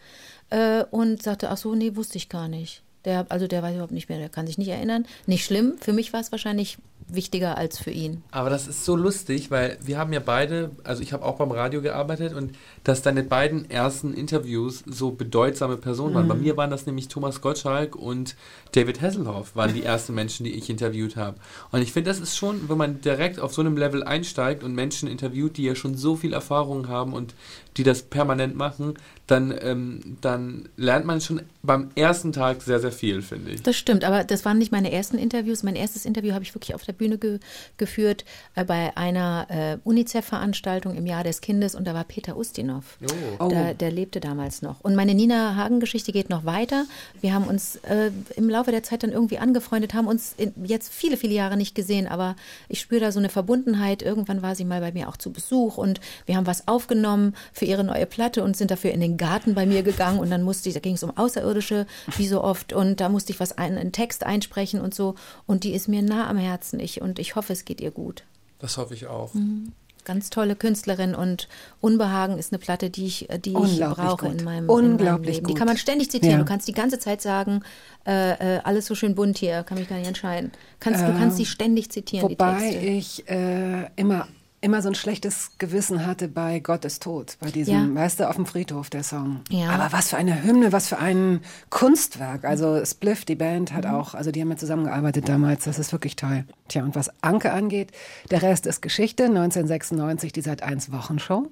äh, 0.48 0.82
und 0.90 1.22
sagte, 1.22 1.50
ach 1.50 1.56
so, 1.56 1.76
nee, 1.76 1.94
wusste 1.94 2.18
ich 2.18 2.28
gar 2.28 2.48
nicht. 2.48 2.82
Der, 3.04 3.26
also 3.30 3.46
der 3.46 3.62
weiß 3.62 3.72
überhaupt 3.72 3.92
nicht 3.92 4.08
mehr, 4.08 4.18
der 4.18 4.28
kann 4.28 4.46
sich 4.46 4.58
nicht 4.58 4.68
erinnern. 4.68 5.06
Nicht 5.26 5.44
schlimm. 5.44 5.74
Für 5.80 5.92
mich 5.92 6.12
war 6.12 6.20
es 6.20 6.32
wahrscheinlich 6.32 6.78
wichtiger 7.14 7.56
als 7.56 7.78
für 7.78 7.90
ihn. 7.90 8.22
Aber 8.30 8.50
das 8.50 8.68
ist 8.68 8.84
so 8.84 8.96
lustig, 8.96 9.50
weil 9.50 9.78
wir 9.82 9.98
haben 9.98 10.12
ja 10.12 10.20
beide, 10.20 10.70
also 10.84 11.02
ich 11.02 11.12
habe 11.12 11.24
auch 11.24 11.36
beim 11.36 11.50
Radio 11.50 11.82
gearbeitet 11.82 12.34
und 12.34 12.52
dass 12.84 13.02
deine 13.02 13.22
beiden 13.22 13.70
ersten 13.70 14.14
Interviews 14.14 14.84
so 14.86 15.10
bedeutsame 15.10 15.76
Personen 15.76 16.14
waren. 16.14 16.28
Bei 16.28 16.34
mir 16.34 16.56
waren 16.56 16.70
das 16.70 16.86
nämlich 16.86 17.08
Thomas 17.08 17.40
Gottschalk 17.40 17.96
und 17.96 18.36
David 18.72 19.00
Hasselhoff 19.00 19.56
waren 19.56 19.74
die 19.74 19.82
ersten 19.84 20.14
Menschen, 20.14 20.44
die 20.44 20.52
ich 20.54 20.70
interviewt 20.70 21.16
habe. 21.16 21.36
Und 21.72 21.82
ich 21.82 21.92
finde, 21.92 22.10
das 22.10 22.20
ist 22.20 22.36
schon, 22.36 22.68
wenn 22.68 22.78
man 22.78 23.00
direkt 23.00 23.40
auf 23.40 23.52
so 23.52 23.60
einem 23.60 23.76
Level 23.76 24.02
einsteigt 24.02 24.62
und 24.62 24.74
Menschen 24.74 25.08
interviewt, 25.08 25.56
die 25.56 25.64
ja 25.64 25.74
schon 25.74 25.96
so 25.96 26.16
viel 26.16 26.32
Erfahrung 26.32 26.88
haben 26.88 27.12
und 27.12 27.34
die 27.76 27.82
das 27.82 28.02
permanent 28.02 28.56
machen, 28.56 28.94
dann, 29.30 29.54
ähm, 29.62 30.16
dann 30.20 30.68
lernt 30.76 31.06
man 31.06 31.20
schon 31.20 31.42
beim 31.62 31.90
ersten 31.94 32.32
Tag 32.32 32.62
sehr, 32.62 32.80
sehr 32.80 32.90
viel, 32.90 33.22
finde 33.22 33.52
ich. 33.52 33.62
Das 33.62 33.76
stimmt, 33.76 34.04
aber 34.04 34.24
das 34.24 34.44
waren 34.44 34.58
nicht 34.58 34.72
meine 34.72 34.90
ersten 34.90 35.18
Interviews. 35.18 35.62
Mein 35.62 35.76
erstes 35.76 36.04
Interview 36.04 36.32
habe 36.32 36.42
ich 36.42 36.54
wirklich 36.54 36.74
auf 36.74 36.84
der 36.84 36.92
Bühne 36.92 37.18
ge 37.18 37.38
geführt 37.76 38.24
äh, 38.54 38.64
bei 38.64 38.96
einer 38.96 39.46
äh, 39.48 39.78
UNICEF-Veranstaltung 39.84 40.96
im 40.96 41.06
Jahr 41.06 41.22
des 41.22 41.40
Kindes 41.40 41.74
und 41.74 41.86
da 41.86 41.94
war 41.94 42.04
Peter 42.04 42.36
Ustinov. 42.36 42.98
Oh. 43.38 43.48
Der, 43.48 43.74
der 43.74 43.92
lebte 43.92 44.20
damals 44.20 44.62
noch. 44.62 44.80
Und 44.80 44.96
meine 44.96 45.14
Nina 45.14 45.54
Hagen-Geschichte 45.54 46.12
geht 46.12 46.28
noch 46.28 46.44
weiter. 46.44 46.86
Wir 47.20 47.34
haben 47.34 47.44
uns 47.44 47.76
äh, 47.76 48.10
im 48.36 48.48
Laufe 48.48 48.70
der 48.72 48.82
Zeit 48.82 49.02
dann 49.02 49.12
irgendwie 49.12 49.38
angefreundet, 49.38 49.94
haben 49.94 50.08
uns 50.08 50.34
in, 50.36 50.52
jetzt 50.64 50.92
viele, 50.92 51.16
viele 51.16 51.34
Jahre 51.34 51.56
nicht 51.56 51.74
gesehen, 51.74 52.08
aber 52.08 52.36
ich 52.68 52.80
spüre 52.80 53.00
da 53.00 53.12
so 53.12 53.18
eine 53.18 53.28
Verbundenheit. 53.28 54.02
Irgendwann 54.02 54.42
war 54.42 54.54
sie 54.54 54.64
mal 54.64 54.80
bei 54.80 54.92
mir 54.92 55.08
auch 55.08 55.16
zu 55.16 55.30
Besuch 55.30 55.78
und 55.78 56.00
wir 56.26 56.36
haben 56.36 56.46
was 56.46 56.66
aufgenommen 56.66 57.34
für 57.52 57.66
ihre 57.70 57.84
neue 57.84 58.06
Platte 58.06 58.42
und 58.42 58.56
sind 58.56 58.70
dafür 58.70 58.92
in 58.92 59.00
den 59.00 59.16
Garten 59.16 59.54
bei 59.54 59.64
mir 59.64 59.82
gegangen 59.82 60.18
und 60.18 60.30
dann 60.30 60.42
musste 60.42 60.68
ich, 60.68 60.74
da 60.74 60.80
ging 60.80 60.94
es 60.94 61.02
um 61.02 61.16
Außerirdische, 61.16 61.86
wie 62.16 62.26
so 62.26 62.42
oft, 62.42 62.72
und 62.72 63.00
da 63.00 63.08
musste 63.08 63.32
ich 63.32 63.40
was 63.40 63.56
ein, 63.56 63.78
einen 63.78 63.92
Text 63.92 64.24
einsprechen 64.24 64.80
und 64.80 64.94
so. 64.94 65.14
Und 65.46 65.64
die 65.64 65.72
ist 65.72 65.88
mir 65.88 66.02
nah 66.02 66.28
am 66.28 66.36
Herzen. 66.36 66.80
Ich, 66.80 67.00
und 67.00 67.18
ich 67.18 67.36
hoffe, 67.36 67.52
es 67.52 67.64
geht 67.64 67.80
ihr 67.80 67.90
gut. 67.90 68.24
Das 68.58 68.76
hoffe 68.76 68.94
ich 68.94 69.06
auch. 69.06 69.32
Ganz 69.32 69.70
Ganz 70.04 70.30
tolle 70.30 70.56
Künstlerin 70.56 71.14
und 71.14 71.46
Unbehagen 71.80 72.38
ist 72.38 72.52
eine 72.52 72.58
Platte, 72.58 72.88
die 72.88 73.06
ich, 73.06 73.28
die 73.44 73.50
ich 73.50 73.80
brauche 73.80 74.26
gut. 74.28 74.38
in 74.40 74.44
meinem, 74.44 74.68
Unglaublich 74.68 74.98
in 74.98 75.04
meinem 75.04 75.22
Leben. 75.22 75.46
Die 75.46 75.52
gut. 75.52 75.58
kann 75.58 75.66
man 75.68 75.76
ständig 75.76 76.10
zitieren. 76.10 76.38
Ja. 76.38 76.38
Du 76.38 76.46
kannst 76.46 76.66
die 76.66 76.72
ganze 76.72 76.98
Zeit 76.98 77.20
sagen, 77.20 77.62
äh, 78.06 78.56
äh, 78.56 78.60
alles 78.64 78.86
so 78.86 78.94
schön 78.94 79.14
bunt 79.14 79.36
hier, 79.38 79.62
kann 79.62 79.78
mich 79.78 79.88
gar 79.88 79.96
nicht 79.98 80.08
entscheiden. 80.08 80.52
Kannst, 80.80 81.02
du 81.02 81.12
kannst 81.18 81.38
die 81.38 81.44
ständig 81.46 81.90
zitieren, 81.90 82.26
Ähm, 82.26 82.32
Wobei 82.32 82.58
die 82.58 82.72
Texte. 82.72 82.86
ich 82.86 83.28
äh, 83.28 83.90
immer, 83.96 84.26
immer 84.62 84.82
so 84.82 84.88
ein 84.88 84.94
schlechtes 84.94 85.52
Gewissen 85.58 86.06
hatte 86.06 86.28
bei 86.28 86.60
Gott 86.60 86.84
ist 86.84 87.02
tot, 87.02 87.36
bei 87.40 87.50
diesem, 87.50 87.94
Ja. 87.96 88.02
weißt 88.02 88.20
du, 88.20 88.28
auf 88.28 88.36
dem 88.36 88.44
Friedhof 88.46 88.90
der 88.90 89.02
Song. 89.02 89.40
Ja. 89.48 89.70
Aber 89.70 89.92
was 89.92 90.10
für 90.10 90.16
eine 90.16 90.42
Hymne, 90.42 90.70
was 90.72 90.88
für 90.88 90.98
ein 90.98 91.40
Kunstwerk. 91.70 92.44
Also 92.44 92.84
Spliff, 92.84 93.24
die 93.24 93.36
Band, 93.36 93.72
hat 93.72 93.86
auch, 93.86 94.14
also 94.14 94.30
die 94.30 94.40
haben 94.40 94.50
ja 94.50 94.56
zusammengearbeitet 94.56 95.28
damals, 95.28 95.64
das 95.64 95.78
ist 95.78 95.92
wirklich 95.92 96.16
toll. 96.16 96.44
Tja, 96.68 96.82
und 96.84 96.94
was 96.94 97.10
Anke 97.22 97.52
angeht, 97.52 97.92
der 98.30 98.42
Rest 98.42 98.66
ist 98.66 98.82
Geschichte. 98.82 99.24
1996 99.24 100.32
die 100.32 100.42
Sat 100.42 100.62
1 100.62 100.92
Wochenshow. 100.92 101.48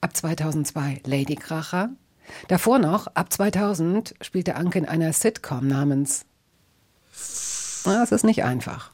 Ab 0.00 0.16
2002 0.16 1.00
Lady 1.04 1.34
Kracher. 1.34 1.90
Davor 2.48 2.78
noch, 2.78 3.08
ab 3.08 3.32
2000, 3.32 4.14
spielte 4.20 4.54
Anke 4.54 4.78
in 4.78 4.86
einer 4.86 5.12
Sitcom 5.12 5.66
namens. 5.66 6.24
Na, 7.84 8.02
es 8.02 8.12
ist 8.12 8.24
nicht 8.24 8.44
einfach. 8.44 8.90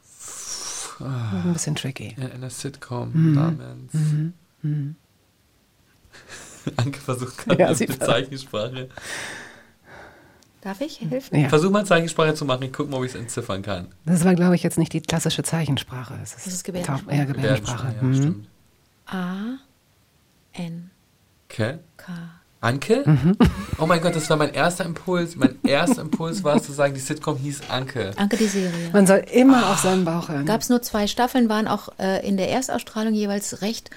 Ein 1.05 1.53
bisschen 1.53 1.75
tricky. 1.75 2.15
In 2.17 2.31
einer 2.31 2.49
Sitcom 2.49 3.11
Mhm. 3.13 3.33
namens. 3.33 3.93
Anke 6.77 6.99
versucht 6.99 7.37
gerade 7.39 7.59
Ja, 7.61 7.69
mit 7.71 8.03
Zeichensprache. 8.03 8.89
Darf 10.61 10.79
ich 10.81 11.01
helfen? 11.01 11.39
Ja. 11.39 11.49
Versuch 11.49 11.71
mal 11.71 11.83
Zeichensprache 11.85 12.35
zu 12.35 12.45
machen, 12.45 12.61
ich 12.63 12.71
gucke 12.73 12.91
mal, 12.91 12.97
ob 12.97 13.03
ich 13.03 13.11
es 13.13 13.19
entziffern 13.19 13.63
kann. 13.63 13.87
Das 14.05 14.23
war, 14.23 14.35
glaube 14.35 14.53
ich, 14.55 14.61
jetzt 14.61 14.77
nicht 14.77 14.93
die 14.93 15.01
klassische 15.01 15.41
Zeichensprache. 15.41 16.19
Es 16.21 16.35
ist, 16.35 16.45
Das 16.45 16.53
ist 16.53 16.63
Gebärdensprache. 16.63 17.15
Ja, 17.17 17.25
Gebärdensprache. 17.25 17.95
ja, 17.95 18.03
Mhm. 18.03 18.15
stimmt. 18.15 18.47
A, 19.07 19.57
N, 20.53 20.91
Okay. 21.49 21.79
K. 21.97 22.13
Anke? 22.61 23.03
Mhm. 23.05 23.35
Oh 23.79 23.87
mein 23.87 24.01
Gott, 24.01 24.15
das 24.15 24.29
war 24.29 24.37
mein 24.37 24.53
erster 24.53 24.85
Impuls. 24.85 25.35
Mein 25.35 25.57
erster 25.63 26.01
Impuls 26.01 26.43
war 26.43 26.57
es 26.57 26.63
zu 26.63 26.71
sagen, 26.71 26.93
die 26.93 26.99
Sitcom 26.99 27.35
hieß 27.37 27.61
Anke. 27.69 28.11
Anke 28.17 28.37
die 28.37 28.45
Serie. 28.45 28.91
Man 28.93 29.07
soll 29.07 29.25
immer 29.33 29.71
auf 29.71 29.79
seinen 29.79 30.05
Bauch 30.05 30.29
hören. 30.29 30.45
Gab 30.45 30.61
es 30.61 30.69
nur 30.69 30.81
zwei 30.83 31.07
Staffeln, 31.07 31.49
waren 31.49 31.67
auch 31.67 31.89
äh, 31.97 32.25
in 32.25 32.37
der 32.37 32.49
Erstausstrahlung 32.51 33.15
jeweils 33.15 33.63
recht 33.63 33.89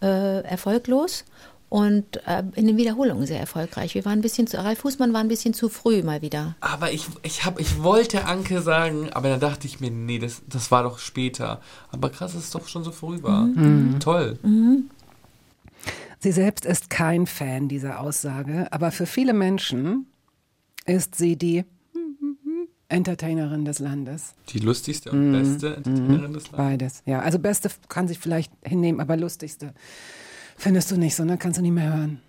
äh, 0.00 0.42
erfolglos 0.44 1.24
und 1.68 2.18
äh, 2.26 2.44
in 2.54 2.66
den 2.66 2.76
Wiederholungen 2.76 3.26
sehr 3.26 3.40
erfolgreich. 3.40 3.94
Wir 3.94 4.04
waren 4.04 4.18
ein 4.18 4.22
bisschen 4.22 4.46
zu, 4.46 4.62
Ralf 4.62 4.80
Fußmann 4.80 5.12
war 5.12 5.20
ein 5.20 5.28
bisschen 5.28 5.54
zu 5.54 5.68
früh 5.68 6.02
mal 6.02 6.22
wieder. 6.22 6.54
Aber 6.60 6.92
ich, 6.92 7.06
ich, 7.22 7.44
hab, 7.44 7.58
ich 7.58 7.82
wollte 7.82 8.26
Anke 8.26 8.60
sagen, 8.60 9.08
aber 9.12 9.30
dann 9.30 9.40
dachte 9.40 9.66
ich 9.66 9.80
mir, 9.80 9.90
nee, 9.90 10.18
das, 10.18 10.42
das 10.46 10.70
war 10.70 10.82
doch 10.82 10.98
später. 10.98 11.60
Aber 11.90 12.10
krass, 12.10 12.34
dass 12.34 12.44
es 12.44 12.50
doch 12.50 12.68
schon 12.68 12.84
so 12.84 12.92
früh 12.92 13.22
war. 13.22 13.46
Mhm. 13.46 13.98
Toll. 14.00 14.38
Sie 16.22 16.30
selbst 16.32 16.64
ist 16.64 16.88
kein 16.88 17.26
Fan 17.26 17.66
dieser 17.68 17.98
Aussage, 18.00 18.68
aber 18.72 18.92
für 18.92 19.06
viele 19.06 19.32
Menschen 19.32 20.06
ist 20.86 21.16
sie 21.16 21.36
die 21.36 21.64
Entertainerin 22.88 23.64
des 23.64 23.80
Landes. 23.80 24.34
Die 24.50 24.58
lustigste 24.60 25.12
Mhm. 25.14 25.34
und 25.34 25.42
beste 25.42 25.76
Entertainerin 25.76 26.32
des 26.32 26.50
Landes. 26.52 26.56
Beides. 26.56 27.02
Ja, 27.06 27.20
also 27.20 27.38
beste 27.40 27.70
kann 27.88 28.06
sich 28.06 28.18
vielleicht 28.20 28.52
hinnehmen, 28.64 29.00
aber 29.00 29.16
lustigste 29.16 29.74
findest 30.56 30.90
du 30.92 30.96
nicht, 30.96 31.16
sondern 31.16 31.38
kannst 31.40 31.58
du 31.58 31.62
nicht 31.62 31.72
mehr 31.72 31.92
hören. 31.96 32.20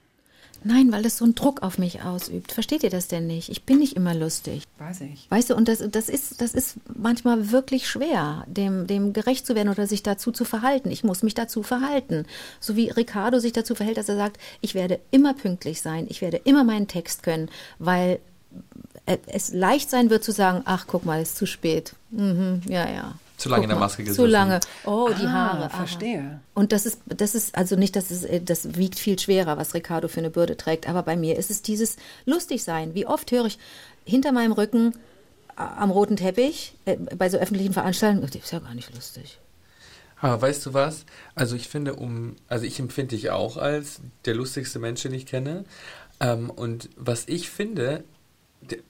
Nein, 0.63 0.91
weil 0.91 1.03
das 1.03 1.17
so 1.17 1.25
einen 1.25 1.35
Druck 1.35 1.61
auf 1.61 1.77
mich 1.77 2.01
ausübt. 2.03 2.51
Versteht 2.51 2.83
ihr 2.83 2.89
das 2.89 3.07
denn 3.07 3.27
nicht? 3.27 3.49
Ich 3.49 3.63
bin 3.63 3.79
nicht 3.79 3.95
immer 3.95 4.13
lustig. 4.13 4.63
Weiß 4.77 5.01
ich. 5.01 5.29
Weißt 5.29 5.49
du, 5.49 5.55
und 5.55 5.67
das, 5.67 5.83
das, 5.91 6.09
ist, 6.09 6.41
das 6.41 6.53
ist 6.53 6.77
manchmal 6.95 7.51
wirklich 7.51 7.87
schwer, 7.87 8.45
dem, 8.47 8.87
dem 8.87 9.13
gerecht 9.13 9.45
zu 9.45 9.55
werden 9.55 9.69
oder 9.69 9.87
sich 9.87 10.03
dazu 10.03 10.31
zu 10.31 10.45
verhalten. 10.45 10.89
Ich 10.91 11.03
muss 11.03 11.23
mich 11.23 11.33
dazu 11.33 11.63
verhalten. 11.63 12.25
So 12.59 12.75
wie 12.75 12.89
Ricardo 12.89 13.39
sich 13.39 13.53
dazu 13.53 13.75
verhält, 13.75 13.97
dass 13.97 14.09
er 14.09 14.15
sagt, 14.15 14.39
ich 14.61 14.73
werde 14.75 14.99
immer 15.11 15.33
pünktlich 15.33 15.81
sein, 15.81 16.05
ich 16.09 16.21
werde 16.21 16.37
immer 16.37 16.63
meinen 16.63 16.87
Text 16.87 17.23
können, 17.23 17.49
weil 17.79 18.19
es 19.05 19.53
leicht 19.53 19.89
sein 19.89 20.09
wird 20.09 20.23
zu 20.23 20.31
sagen, 20.31 20.61
ach, 20.65 20.85
guck 20.87 21.05
mal, 21.05 21.21
ist 21.21 21.35
zu 21.35 21.45
spät. 21.45 21.93
Mhm, 22.11 22.61
ja, 22.67 22.89
ja. 22.89 23.15
Zu 23.43 23.49
lange 23.49 23.61
Guck 23.61 23.63
in 23.65 23.69
der 23.69 23.79
Maske 23.79 24.03
Zu 24.03 24.09
gesessen. 24.09 24.29
lange. 24.29 24.59
Oh, 24.85 25.09
die 25.09 25.25
Ah, 25.25 25.31
Haare. 25.31 25.69
verstehe. 25.69 26.39
Und 26.53 26.71
das 26.71 26.85
ist, 26.85 26.99
das 27.05 27.35
ist 27.35 27.55
also 27.55 27.75
nicht, 27.75 27.95
dass 27.95 28.09
es, 28.11 28.23
äh, 28.23 28.41
das 28.41 28.75
wiegt 28.77 28.97
viel 28.99 29.19
schwerer, 29.19 29.57
was 29.57 29.73
Ricardo 29.73 30.07
für 30.07 30.19
eine 30.19 30.29
Bürde 30.29 30.57
trägt. 30.57 30.87
Aber 30.87 31.03
bei 31.03 31.15
mir 31.15 31.37
ist 31.37 31.51
es 31.51 31.61
dieses 31.61 31.97
lustig 32.25 32.63
sein. 32.63 32.93
Wie 32.95 33.05
oft 33.05 33.31
höre 33.31 33.45
ich 33.45 33.59
hinter 34.05 34.31
meinem 34.31 34.51
Rücken 34.53 34.93
äh, 35.57 35.61
am 35.61 35.91
roten 35.91 36.15
Teppich 36.15 36.73
äh, 36.85 36.95
bei 36.95 37.29
so 37.29 37.37
öffentlichen 37.37 37.73
Veranstaltungen, 37.73 38.25
das 38.25 38.35
ist 38.35 38.51
ja 38.51 38.59
gar 38.59 38.73
nicht 38.73 38.93
lustig. 38.95 39.37
Aber 40.21 40.41
weißt 40.41 40.65
du 40.67 40.73
was? 40.73 41.05
Also 41.35 41.55
ich 41.57 41.67
finde, 41.67 41.95
um, 41.95 42.37
also 42.47 42.65
ich 42.65 42.79
empfinde 42.79 43.15
dich 43.15 43.29
auch 43.31 43.57
als 43.57 43.99
der 44.25 44.35
lustigste 44.35 44.79
Mensch, 44.79 45.01
den 45.03 45.13
ich 45.13 45.25
kenne. 45.25 45.65
Ähm, 46.21 46.49
und 46.49 46.89
was 46.95 47.27
ich 47.27 47.49
finde, 47.49 47.85
de- 47.95 48.03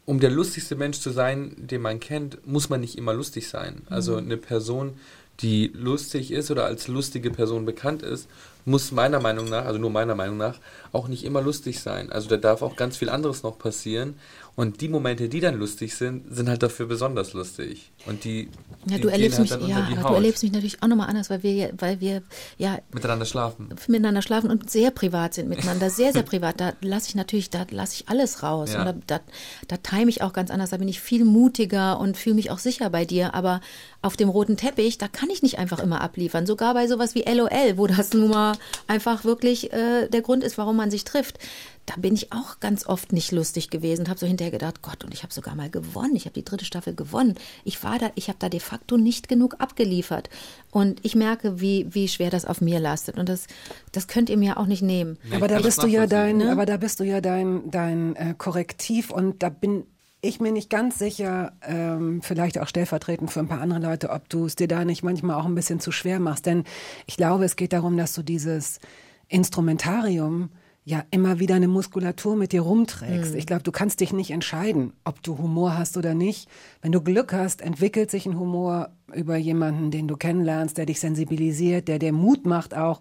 um 0.05 0.19
der 0.19 0.29
lustigste 0.29 0.75
Mensch 0.75 0.99
zu 0.99 1.09
sein, 1.09 1.53
den 1.57 1.81
man 1.81 1.99
kennt, 1.99 2.45
muss 2.45 2.69
man 2.69 2.81
nicht 2.81 2.97
immer 2.97 3.13
lustig 3.13 3.49
sein. 3.49 3.81
Also 3.89 4.15
eine 4.15 4.37
Person, 4.37 4.93
die 5.39 5.71
lustig 5.73 6.31
ist 6.31 6.51
oder 6.51 6.65
als 6.65 6.87
lustige 6.87 7.31
Person 7.31 7.65
bekannt 7.65 8.03
ist, 8.03 8.27
muss 8.65 8.91
meiner 8.91 9.19
Meinung 9.19 9.49
nach, 9.49 9.65
also 9.65 9.79
nur 9.79 9.89
meiner 9.89 10.15
Meinung 10.15 10.37
nach, 10.37 10.59
auch 10.91 11.07
nicht 11.07 11.23
immer 11.23 11.41
lustig 11.41 11.79
sein. 11.79 12.11
Also 12.11 12.29
da 12.29 12.37
darf 12.37 12.61
auch 12.61 12.75
ganz 12.75 12.97
viel 12.97 13.09
anderes 13.09 13.43
noch 13.43 13.57
passieren. 13.57 14.15
Und 14.55 14.81
die 14.81 14.87
Momente, 14.87 15.29
die 15.29 15.39
dann 15.39 15.57
lustig 15.57 15.95
sind, 15.95 16.33
sind 16.35 16.47
halt 16.47 16.61
dafür 16.61 16.85
besonders 16.85 17.33
lustig. 17.33 17.91
Und 18.05 18.23
die, 18.23 18.49
Ja, 18.85 18.99
du 18.99 19.07
erlebst 19.07 19.39
halt 19.39 19.49
mich, 19.61 19.67
ja, 19.69 19.81
du 19.81 20.13
erlebst 20.13 20.43
mich 20.43 20.51
natürlich 20.51 20.83
auch 20.83 20.87
nochmal 20.87 21.09
anders, 21.09 21.31
weil 21.31 21.41
wir, 21.41 21.53
ja- 21.53 21.69
weil 21.79 21.99
wir 22.01 22.21
ja 22.59 22.77
miteinander 22.93 23.25
schlafen. 23.25 23.69
miteinander 23.87 24.21
schlafen 24.21 24.51
und 24.51 24.69
sehr 24.69 24.91
privat 24.91 25.33
sind 25.33 25.49
miteinander, 25.49 25.89
sehr, 25.89 26.13
sehr 26.13 26.21
privat. 26.21 26.59
Da 26.59 26.73
lasse 26.81 27.07
ich 27.09 27.15
natürlich, 27.15 27.49
da 27.49 27.65
lasse 27.71 27.95
ich 27.95 28.09
alles 28.09 28.43
raus. 28.43 28.73
Ja. 28.73 28.81
Und 28.81 28.85
da, 29.07 29.17
da, 29.17 29.23
da 29.69 29.77
time 29.77 30.07
ich 30.09 30.21
auch 30.21 30.33
ganz 30.33 30.51
anders. 30.51 30.69
Da 30.69 30.77
bin 30.77 30.87
ich 30.87 30.99
viel 31.01 31.25
mutiger 31.25 31.99
und 31.99 32.15
fühle 32.15 32.35
mich 32.35 32.51
auch 32.51 32.59
sicher 32.59 32.91
bei 32.91 33.05
dir. 33.05 33.33
Aber 33.33 33.59
auf 34.03 34.17
dem 34.17 34.29
roten 34.29 34.55
Teppich, 34.55 34.99
da 34.99 35.07
kann 35.07 35.31
ich 35.31 35.41
nicht 35.41 35.57
einfach 35.57 35.79
immer 35.79 36.01
abliefern. 36.01 36.45
Sogar 36.45 36.75
bei 36.75 36.87
sowas 36.87 37.15
wie 37.15 37.23
LOL, 37.23 37.77
wo 37.77 37.87
das 37.87 38.13
nun 38.13 38.29
mal 38.29 38.53
einfach 38.85 39.23
wirklich 39.25 39.73
äh, 39.73 40.09
der 40.09 40.21
Grund 40.21 40.43
ist, 40.43 40.59
warum 40.59 40.75
man 40.75 40.91
sich 40.91 41.05
trifft. 41.05 41.39
Da 41.85 41.95
bin 41.97 42.13
ich 42.13 42.31
auch 42.31 42.59
ganz 42.61 42.85
oft 42.87 43.11
nicht 43.11 43.31
lustig 43.31 43.69
gewesen 43.69 44.01
und 44.01 44.09
habe 44.09 44.19
so 44.19 44.25
hinterher 44.25 44.51
gedacht, 44.51 44.81
Gott, 44.81 45.03
und 45.03 45.13
ich 45.13 45.23
habe 45.23 45.33
sogar 45.33 45.53
mal 45.55 45.69
gewonnen. 45.69 46.15
Ich 46.15 46.25
habe 46.25 46.33
die 46.33 46.45
dritte 46.45 46.63
Staffel 46.63 46.95
gewonnen. 46.95 47.35
Ich 47.65 47.83
war 47.83 47.99
da, 47.99 48.09
ich 48.15 48.29
habe 48.29 48.39
da 48.39 48.47
de 48.47 48.61
facto 48.61 48.97
nicht 48.97 49.27
genug 49.27 49.55
abgeliefert. 49.59 50.29
Und 50.71 50.99
ich 51.03 51.15
merke, 51.15 51.59
wie, 51.59 51.87
wie 51.93 52.07
schwer 52.07 52.29
das 52.29 52.45
auf 52.45 52.61
mir 52.61 52.79
lastet. 52.79 53.17
Und 53.17 53.27
das, 53.27 53.47
das 53.91 54.07
könnt 54.07 54.29
ihr 54.29 54.37
mir 54.37 54.57
auch 54.57 54.65
nicht 54.65 54.81
nehmen. 54.81 55.17
Nee, 55.29 55.35
aber 55.35 55.47
da 55.47 55.59
bist 55.59 55.83
du 55.83 55.87
ja 55.87 56.07
dein, 56.07 56.37
Ne? 56.37 56.51
aber 56.51 56.65
da 56.65 56.77
bist 56.77 56.99
du 56.99 57.03
ja 57.03 57.19
dein, 57.19 57.69
dein 57.69 58.15
äh, 58.15 58.33
Korrektiv 58.37 59.11
und 59.11 59.43
da 59.43 59.49
bin 59.49 59.85
ich 60.21 60.39
mir 60.39 60.53
nicht 60.53 60.69
ganz 60.69 60.97
sicher, 60.97 61.51
ähm, 61.63 62.21
vielleicht 62.21 62.57
auch 62.57 62.67
stellvertretend 62.67 63.29
für 63.29 63.41
ein 63.41 63.49
paar 63.49 63.59
andere 63.59 63.79
Leute, 63.81 64.09
ob 64.09 64.29
du 64.29 64.45
es 64.45 64.55
dir 64.55 64.69
da 64.69 64.85
nicht 64.85 65.03
manchmal 65.03 65.35
auch 65.35 65.45
ein 65.45 65.53
bisschen 65.53 65.81
zu 65.81 65.91
schwer 65.91 66.21
machst. 66.21 66.45
Denn 66.45 66.63
ich 67.07 67.17
glaube, 67.17 67.43
es 67.43 67.57
geht 67.57 67.73
darum, 67.73 67.97
dass 67.97 68.13
du 68.13 68.23
dieses 68.23 68.79
Instrumentarium 69.27 70.49
ja 70.85 71.03
immer 71.11 71.39
wieder 71.39 71.55
eine 71.55 71.67
Muskulatur 71.67 72.35
mit 72.35 72.51
dir 72.51 72.61
rumträgst. 72.61 73.35
Ich 73.35 73.45
glaube, 73.45 73.63
du 73.63 73.71
kannst 73.71 74.01
dich 74.01 74.11
nicht 74.11 74.31
entscheiden, 74.31 74.93
ob 75.05 75.23
du 75.23 75.37
Humor 75.37 75.77
hast 75.77 75.95
oder 75.95 76.13
nicht. 76.13 76.49
Wenn 76.81 76.91
du 76.91 77.01
Glück 77.01 77.31
hast, 77.31 77.61
entwickelt 77.61 78.11
sich 78.11 78.25
ein 78.25 78.37
Humor 78.37 78.89
über 79.13 79.37
jemanden, 79.37 79.91
den 79.91 80.07
du 80.07 80.17
kennenlernst, 80.17 80.77
der 80.77 80.85
dich 80.85 80.99
sensibilisiert, 80.99 81.87
der 81.87 81.99
dir 81.99 82.11
Mut 82.11 82.45
macht, 82.45 82.75
auch 82.75 82.99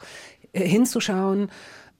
äh, 0.53 0.65
hinzuschauen. 0.65 1.49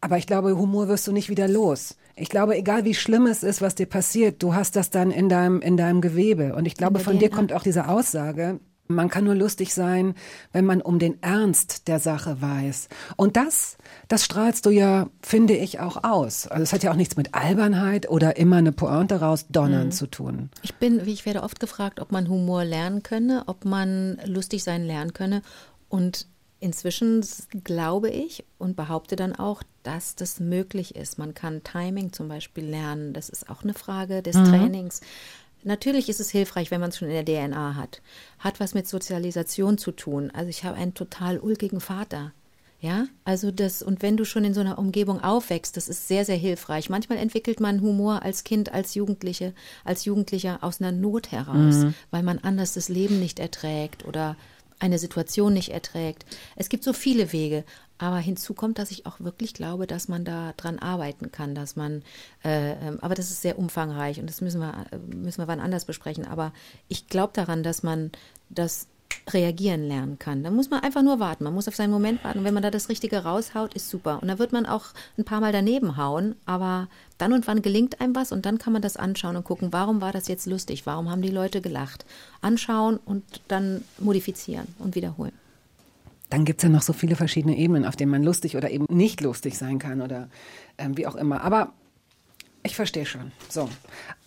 Aber 0.01 0.19
ich 0.19 0.27
glaube, 0.27 0.57
Humor 0.57 0.89
wirst 0.89 1.07
du 1.07 1.13
nicht 1.13 1.29
wieder 1.29 1.49
los. 1.49 1.97
Ich 2.15 2.29
glaube, 2.29 2.57
egal 2.57 2.85
wie 2.85 2.95
schlimm 2.95 3.27
es 3.27 3.43
ist, 3.43 3.63
was 3.63 3.75
dir 3.75 3.87
passiert, 3.87 4.43
du 4.43 4.55
hast 4.55 4.77
das 4.77 4.91
dann 4.91 5.11
in 5.11 5.29
deinem, 5.29 5.61
in 5.61 5.77
deinem 5.77 6.01
Gewebe. 6.01 6.55
Und 6.55 6.67
ich 6.67 6.77
glaube, 6.77 7.01
von 7.01 7.19
dir 7.19 7.31
kommt 7.31 7.53
auch 7.53 7.63
diese 7.63 7.89
Aussage, 7.89 8.61
man 8.89 9.09
kann 9.09 9.25
nur 9.25 9.35
lustig 9.35 9.75
sein, 9.75 10.15
wenn 10.53 10.65
man 10.65 10.83
um 10.83 10.99
den 10.99 11.23
Ernst 11.23 11.89
der 11.89 11.99
Sache 11.99 12.41
weiß. 12.41 12.89
Und 13.17 13.37
das, 13.37 13.79
das 14.13 14.25
strahlst 14.27 14.67
du 14.67 14.71
ja, 14.71 15.09
finde 15.23 15.57
ich, 15.57 15.81
auch 15.81 16.05
aus. 16.05 16.47
Also 16.47 16.63
es 16.63 16.73
hat 16.75 16.83
ja 16.83 16.91
auch 16.93 16.97
nichts 16.97 17.17
mit 17.17 17.35
Albernheit 17.35 18.11
oder 18.11 18.37
immer 18.37 18.57
eine 18.57 18.71
Pointe 18.73 19.21
rausdonnern 19.21 19.87
Mhm. 19.87 19.93
zu 19.93 20.07
tun. 20.07 20.51
Ich 20.61 20.75
bin, 20.75 21.07
wie 21.07 21.13
ich 21.15 21.25
werde 21.25 21.43
oft 21.43 21.61
gefragt, 21.61 21.99
ob 21.99 22.13
man 22.13 22.29
Humor 22.29 22.65
lernen 22.67 23.03
könne, 23.03 23.45
ob 23.47 23.65
man 23.65 24.21
lustig 24.27 24.65
sein 24.65 24.85
lernen 24.85 25.15
könne. 25.15 25.41
Und 25.89 26.27
inzwischen 26.61 27.25
glaube 27.65 28.11
ich 28.11 28.45
und 28.59 28.77
behaupte 28.77 29.17
dann 29.17 29.35
auch, 29.35 29.63
dass 29.83 30.15
das 30.15 30.41
möglich 30.41 30.95
ist. 30.95 31.19
Man 31.19 31.33
kann 31.33 31.65
Timing 31.65 32.13
zum 32.13 32.29
Beispiel 32.29 32.65
lernen. 32.67 33.15
Das 33.15 33.31
ist 33.31 33.49
auch 33.49 33.63
eine 33.63 33.73
Frage 33.75 34.23
des 34.23 34.37
Trainings. 34.37 35.01
Natürlich 35.65 36.09
ist 36.11 36.21
es 36.21 36.29
hilfreich, 36.31 36.71
wenn 36.71 36.81
man 36.81 36.91
es 36.91 36.99
schon 36.99 37.09
in 37.09 37.25
der 37.25 37.51
DNA 37.51 37.77
hat. 37.77 38.03
Hat 38.41 38.61
was 38.61 38.75
mit 38.75 38.87
Sozialisation 38.87 39.79
zu 39.79 39.91
tun. 39.93 40.31
Also 40.35 40.51
ich 40.51 40.65
habe 40.65 40.77
einen 40.77 40.93
total 40.93 41.39
ulkigen 41.39 41.81
Vater. 41.81 42.33
Ja, 42.83 43.07
also 43.25 43.53
das, 43.53 43.81
und 43.81 44.03
wenn 44.03 44.17
du 44.17 44.25
schon 44.25 44.45
in 44.45 44.55
so 44.55 44.61
einer 44.61 44.77
Umgebung 44.77 45.23
aufwächst, 45.23 45.77
das 45.77 45.89
ist 45.89 46.09
sehr, 46.09 46.25
sehr 46.25 46.37
hilfreich. 46.37 46.91
Manchmal 46.91 47.19
entwickelt 47.19 47.61
man 47.61 47.81
Humor 47.81 48.23
als 48.23 48.43
Kind, 48.43 48.73
als 48.73 48.97
Jugendliche, 48.97 49.55
als 49.85 50.05
Jugendlicher 50.05 50.59
aus 50.65 50.81
einer 50.81 50.91
Not 50.91 51.31
heraus, 51.31 51.87
weil 52.11 52.25
man 52.25 52.41
anders 52.41 52.75
das 52.75 52.89
Leben 52.89 53.21
nicht 53.21 53.39
erträgt 53.39 54.05
oder 54.05 54.37
eine 54.81 54.99
Situation 54.99 55.53
nicht 55.53 55.69
erträgt. 55.69 56.27
Es 56.57 56.69
gibt 56.69 56.83
so 56.83 56.93
viele 56.93 57.33
Wege, 57.33 57.65
Aber 58.03 58.19
hinzu 58.19 58.53
kommt, 58.55 58.81
dass 58.81 58.91
ich 58.91 59.07
auch 59.07 59.21
wirklich 59.21 59.55
glaube, 59.55 59.87
dass 59.87 60.09
man 60.09 60.25
da 60.25 60.55
dran 60.57 60.81
arbeiten 60.81 61.31
kann, 61.31 61.55
dass 61.55 61.77
man, 61.77 62.03
äh, 62.45 62.73
ähm, 62.73 62.99
aber 63.01 63.15
das 63.15 63.31
ist 63.31 63.43
sehr 63.43 63.57
umfangreich 63.57 64.19
und 64.19 64.29
das 64.29 64.41
müssen 64.41 64.61
wir, 64.61 64.87
äh, 64.91 64.99
müssen 65.15 65.41
wir 65.41 65.47
wann 65.47 65.61
anders 65.61 65.85
besprechen. 65.85 66.27
Aber 66.27 66.53
ich 66.89 67.07
glaube 67.07 67.33
daran, 67.33 67.63
dass 67.63 67.85
man 67.85 68.11
das 68.49 68.89
reagieren 69.31 69.87
lernen 69.87 70.19
kann. 70.19 70.43
Da 70.43 70.51
muss 70.51 70.71
man 70.71 70.81
einfach 70.81 71.03
nur 71.03 71.21
warten. 71.21 71.45
Man 71.45 71.55
muss 71.55 71.69
auf 71.69 71.77
seinen 71.77 71.91
Moment 71.91 72.23
warten. 72.25 72.41
Und 72.41 72.45
wenn 72.45 72.55
man 72.55 72.63
da 72.63 72.71
das 72.71 72.89
Richtige 72.89 73.19
raushaut, 73.25 73.75
ist 73.75 73.89
super. 73.89 74.21
Und 74.21 74.29
da 74.29 74.39
wird 74.39 74.53
man 74.53 74.67
auch 74.67 74.87
ein 75.17 75.25
paar 75.25 75.41
Mal 75.41 75.53
daneben 75.53 75.97
hauen, 75.97 76.35
aber 76.47 76.89
dann 77.19 77.33
und 77.33 77.47
wann 77.47 77.63
gelingt 77.63 78.01
einem 78.01 78.15
was 78.15 78.33
und 78.33 78.47
dann 78.47 78.59
kann 78.59 78.73
man 78.73 78.83
das 78.83 78.97
anschauen 78.97 79.37
und 79.37 79.45
gucken, 79.45 79.73
warum 79.73 80.01
war 80.01 80.13
das 80.13 80.29
jetzt 80.29 80.47
lustig? 80.47 80.87
Warum 80.87 81.11
haben 81.11 81.23
die 81.23 81.31
Leute 81.31 81.61
gelacht? 81.61 82.05
Anschauen 82.41 82.99
und 83.05 83.25
dann 83.49 83.85
modifizieren 83.99 84.67
und 84.79 84.95
wiederholen. 84.95 85.33
Dann 86.31 86.45
gibt 86.45 86.61
es 86.61 86.63
ja 86.65 86.71
noch 86.71 86.83
so 86.83 86.93
viele 86.93 87.15
verschiedene 87.15 87.57
Ebenen, 87.57 87.85
auf 87.85 87.95
denen 87.95 88.11
man 88.11 88.23
lustig 88.23 88.57
oder 88.57 88.71
eben 88.71 88.87
nicht 88.89 89.21
lustig 89.21 89.59
sein 89.59 89.79
kann 89.79 90.01
oder 90.01 90.29
ähm, 90.79 90.97
wie 90.97 91.07
auch 91.07 91.15
immer. 91.15 91.43
Aber 91.43 91.73
ich 92.63 92.75
verstehe 92.75 93.07
schon. 93.07 93.33
So, 93.49 93.69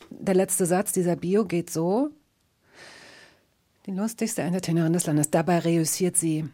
der 0.10 0.36
letzte 0.36 0.66
Satz 0.66 0.92
dieser 0.92 1.16
Bio 1.16 1.46
geht 1.46 1.70
so. 1.70 2.12
Die 3.86 3.92
lustigste 3.92 4.42
Entertainerin 4.42 4.94
des 4.94 5.06
Landes. 5.06 5.30
Dabei 5.30 5.60
reüssiert 5.60 6.18
sie 6.18 6.50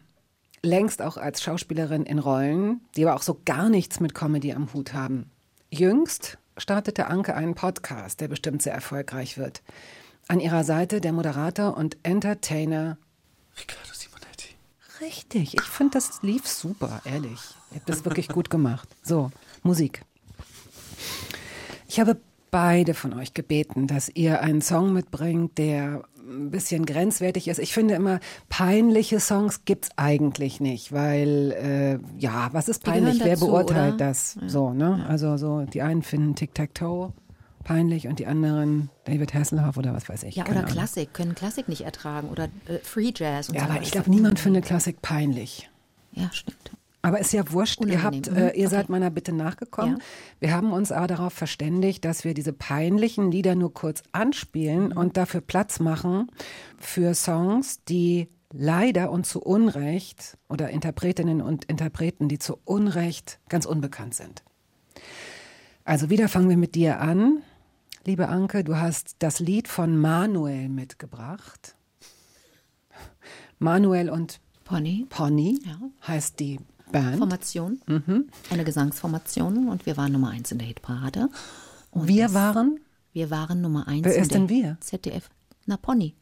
längst 0.62 1.00
auch 1.00 1.16
als 1.16 1.42
Schauspielerin 1.42 2.04
in 2.04 2.18
Rollen, 2.18 2.82
die 2.94 3.06
aber 3.06 3.16
auch 3.16 3.22
so 3.22 3.40
gar 3.46 3.70
nichts 3.70 4.00
mit 4.00 4.14
Comedy 4.14 4.52
am 4.52 4.70
Hut 4.74 4.92
haben. 4.92 5.30
Jüngst 5.70 6.36
startete 6.58 7.06
Anke 7.06 7.34
einen 7.34 7.54
Podcast, 7.54 8.20
der 8.20 8.28
bestimmt 8.28 8.60
sehr 8.60 8.74
erfolgreich 8.74 9.38
wird. 9.38 9.62
An 10.28 10.40
ihrer 10.40 10.62
Seite 10.62 11.00
der 11.00 11.12
Moderator 11.12 11.74
und 11.74 11.96
Entertainer 12.02 12.98
Riccardo 13.58 13.94
Simonetti. 13.94 14.54
Richtig, 15.00 15.54
ich 15.54 15.62
finde, 15.62 15.94
das 15.94 16.22
lief 16.22 16.46
super, 16.46 17.00
ehrlich. 17.06 17.40
Ihr 17.70 17.76
habt 17.76 17.88
das 17.88 18.04
wirklich 18.04 18.28
gut 18.28 18.50
gemacht. 18.50 18.90
So, 19.02 19.30
Musik. 19.62 20.02
Ich 21.88 21.98
habe 21.98 22.20
beide 22.50 22.92
von 22.92 23.14
euch 23.14 23.32
gebeten, 23.32 23.86
dass 23.86 24.10
ihr 24.10 24.42
einen 24.42 24.60
Song 24.60 24.92
mitbringt, 24.92 25.56
der 25.56 26.04
ein 26.32 26.50
bisschen 26.50 26.86
grenzwertig 26.86 27.48
ist. 27.48 27.58
Ich 27.58 27.72
finde 27.72 27.94
immer, 27.94 28.20
peinliche 28.48 29.20
Songs 29.20 29.64
gibt's 29.64 29.90
eigentlich 29.96 30.60
nicht, 30.60 30.92
weil, 30.92 31.52
äh, 31.52 31.98
ja, 32.18 32.48
was 32.52 32.68
ist 32.68 32.84
peinlich? 32.84 33.20
Wer 33.20 33.34
dazu, 33.34 33.46
beurteilt 33.46 33.94
oder? 33.94 34.06
das? 34.08 34.38
So, 34.46 34.72
ne? 34.72 35.04
Also 35.08 35.36
so, 35.36 35.62
die 35.64 35.82
einen 35.82 36.02
finden 36.02 36.34
Tic-Tac-Toe 36.34 37.12
peinlich 37.64 38.08
und 38.08 38.18
die 38.18 38.26
anderen 38.26 38.90
David 39.04 39.34
Hasselhoff 39.34 39.76
oder 39.76 39.94
was 39.94 40.08
weiß 40.08 40.24
ich. 40.24 40.36
Ja, 40.36 40.44
oder. 40.48 40.64
Klassik, 40.64 41.14
können 41.14 41.34
Klassik 41.34 41.68
nicht 41.68 41.82
ertragen 41.82 42.28
oder 42.28 42.44
äh, 42.66 42.78
Free 42.82 43.12
Jazz 43.14 43.48
und 43.48 43.54
Ja, 43.54 43.62
so. 43.62 43.68
aber 43.68 43.78
Das 43.78 43.86
ich 43.86 43.92
glaube, 43.92 44.10
niemand 44.10 44.40
findet 44.40 44.64
Klassik 44.64 45.00
peinlich. 45.02 45.70
Ja, 46.12 46.28
stimmt. 46.32 46.72
Aber 47.04 47.18
ist 47.18 47.32
ja 47.32 47.50
wurscht, 47.50 47.80
ihr, 47.80 47.96
Unangenehm. 47.98 48.22
habt, 48.22 48.30
Mhm, 48.30 48.36
äh, 48.36 48.46
ihr 48.50 48.50
okay. 48.50 48.66
seid 48.68 48.88
meiner 48.88 49.10
Bitte 49.10 49.32
nachgekommen. 49.32 49.96
Ja. 49.98 50.04
Wir 50.38 50.54
haben 50.54 50.72
uns 50.72 50.92
aber 50.92 51.08
darauf 51.08 51.32
verständigt, 51.32 52.04
dass 52.04 52.22
wir 52.24 52.32
diese 52.32 52.52
peinlichen 52.52 53.30
Lieder 53.32 53.56
nur 53.56 53.74
kurz 53.74 54.02
anspielen 54.12 54.90
Mhm. 54.90 54.96
und 54.96 55.16
dafür 55.16 55.40
Platz 55.40 55.80
machen 55.80 56.30
für 56.78 57.14
Songs, 57.14 57.82
die 57.84 58.28
leider 58.52 59.10
und 59.10 59.26
zu 59.26 59.40
Unrecht 59.42 60.38
oder 60.48 60.70
Interpretinnen 60.70 61.40
und 61.42 61.64
Interpreten, 61.64 62.28
die 62.28 62.38
zu 62.38 62.58
Unrecht 62.64 63.40
ganz 63.48 63.66
unbekannt 63.66 64.14
sind. 64.14 64.44
Also 65.84 66.08
wieder 66.10 66.28
fangen 66.28 66.48
wir 66.50 66.56
mit 66.56 66.76
dir 66.76 67.00
an. 67.00 67.42
Liebe 68.04 68.28
Anke, 68.28 68.62
du 68.62 68.76
hast 68.76 69.16
das 69.18 69.40
Lied 69.40 69.66
von 69.68 69.96
Manuel 69.96 70.68
mitgebracht. 70.68 71.74
Manuel 73.58 74.10
und 74.10 74.40
Pony. 74.64 75.06
Pony 75.08 75.58
Ja. 75.64 75.78
heißt 76.06 76.38
die 76.40 76.58
Band. 76.92 77.18
Formation, 77.18 77.80
Mhm. 77.86 78.28
eine 78.50 78.64
Gesangsformation 78.64 79.68
und 79.68 79.86
wir 79.86 79.96
waren 79.96 80.12
Nummer 80.12 80.30
eins 80.30 80.52
in 80.52 80.58
der 80.58 80.68
Hitparade. 80.68 81.28
Und 81.90 82.08
Wir 82.08 82.24
das- 82.24 82.34
waren, 82.34 82.78
Wir 83.14 83.30
waren 83.30 83.60
Nummer 83.60 83.88
eins 83.88 84.04
Wer 84.06 84.16
ist 84.16 84.32
denn 84.32 84.48
wir? 84.48 84.78
ZDF. 84.80 85.28
Na, 85.66 85.76
Pony. 85.76 86.14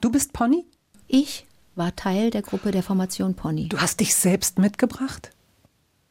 du 0.00 0.10
bist 0.10 0.32
Pony? 0.32 0.64
Ich 1.08 1.44
war 1.74 1.94
Teil 1.96 2.30
der 2.30 2.42
Gruppe 2.42 2.70
der 2.70 2.82
Formation 2.84 3.34
Pony. 3.34 3.68
Du 3.68 3.78
hast 3.78 3.98
dich 4.00 4.14
selbst 4.14 4.58
mitgebracht? 4.58 5.30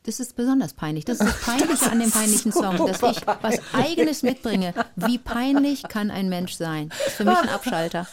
Das 0.06 0.20
ist 0.20 0.36
besonders 0.36 0.74
peinlich. 0.74 1.06
Das 1.06 1.20
ist 1.20 1.28
das 1.28 1.42
Peinliche 1.46 1.92
an 1.92 2.00
dem 2.00 2.12
peinlichen 2.12 2.52
Song, 2.52 2.78
dass 2.78 3.02
ich 3.02 3.26
was 3.42 3.60
Eigenes 3.74 4.22
mitbringe. 4.24 4.74
Wie 4.96 5.18
peinlich 5.18 5.84
kann 5.84 6.12
ein 6.12 6.30
Mensch 6.30 6.54
sein? 6.54 6.90
Das 6.90 7.08
ist 7.08 7.14
für 7.16 7.26
mich 7.26 7.38
ein 7.38 7.50
Abschalter. 7.50 8.08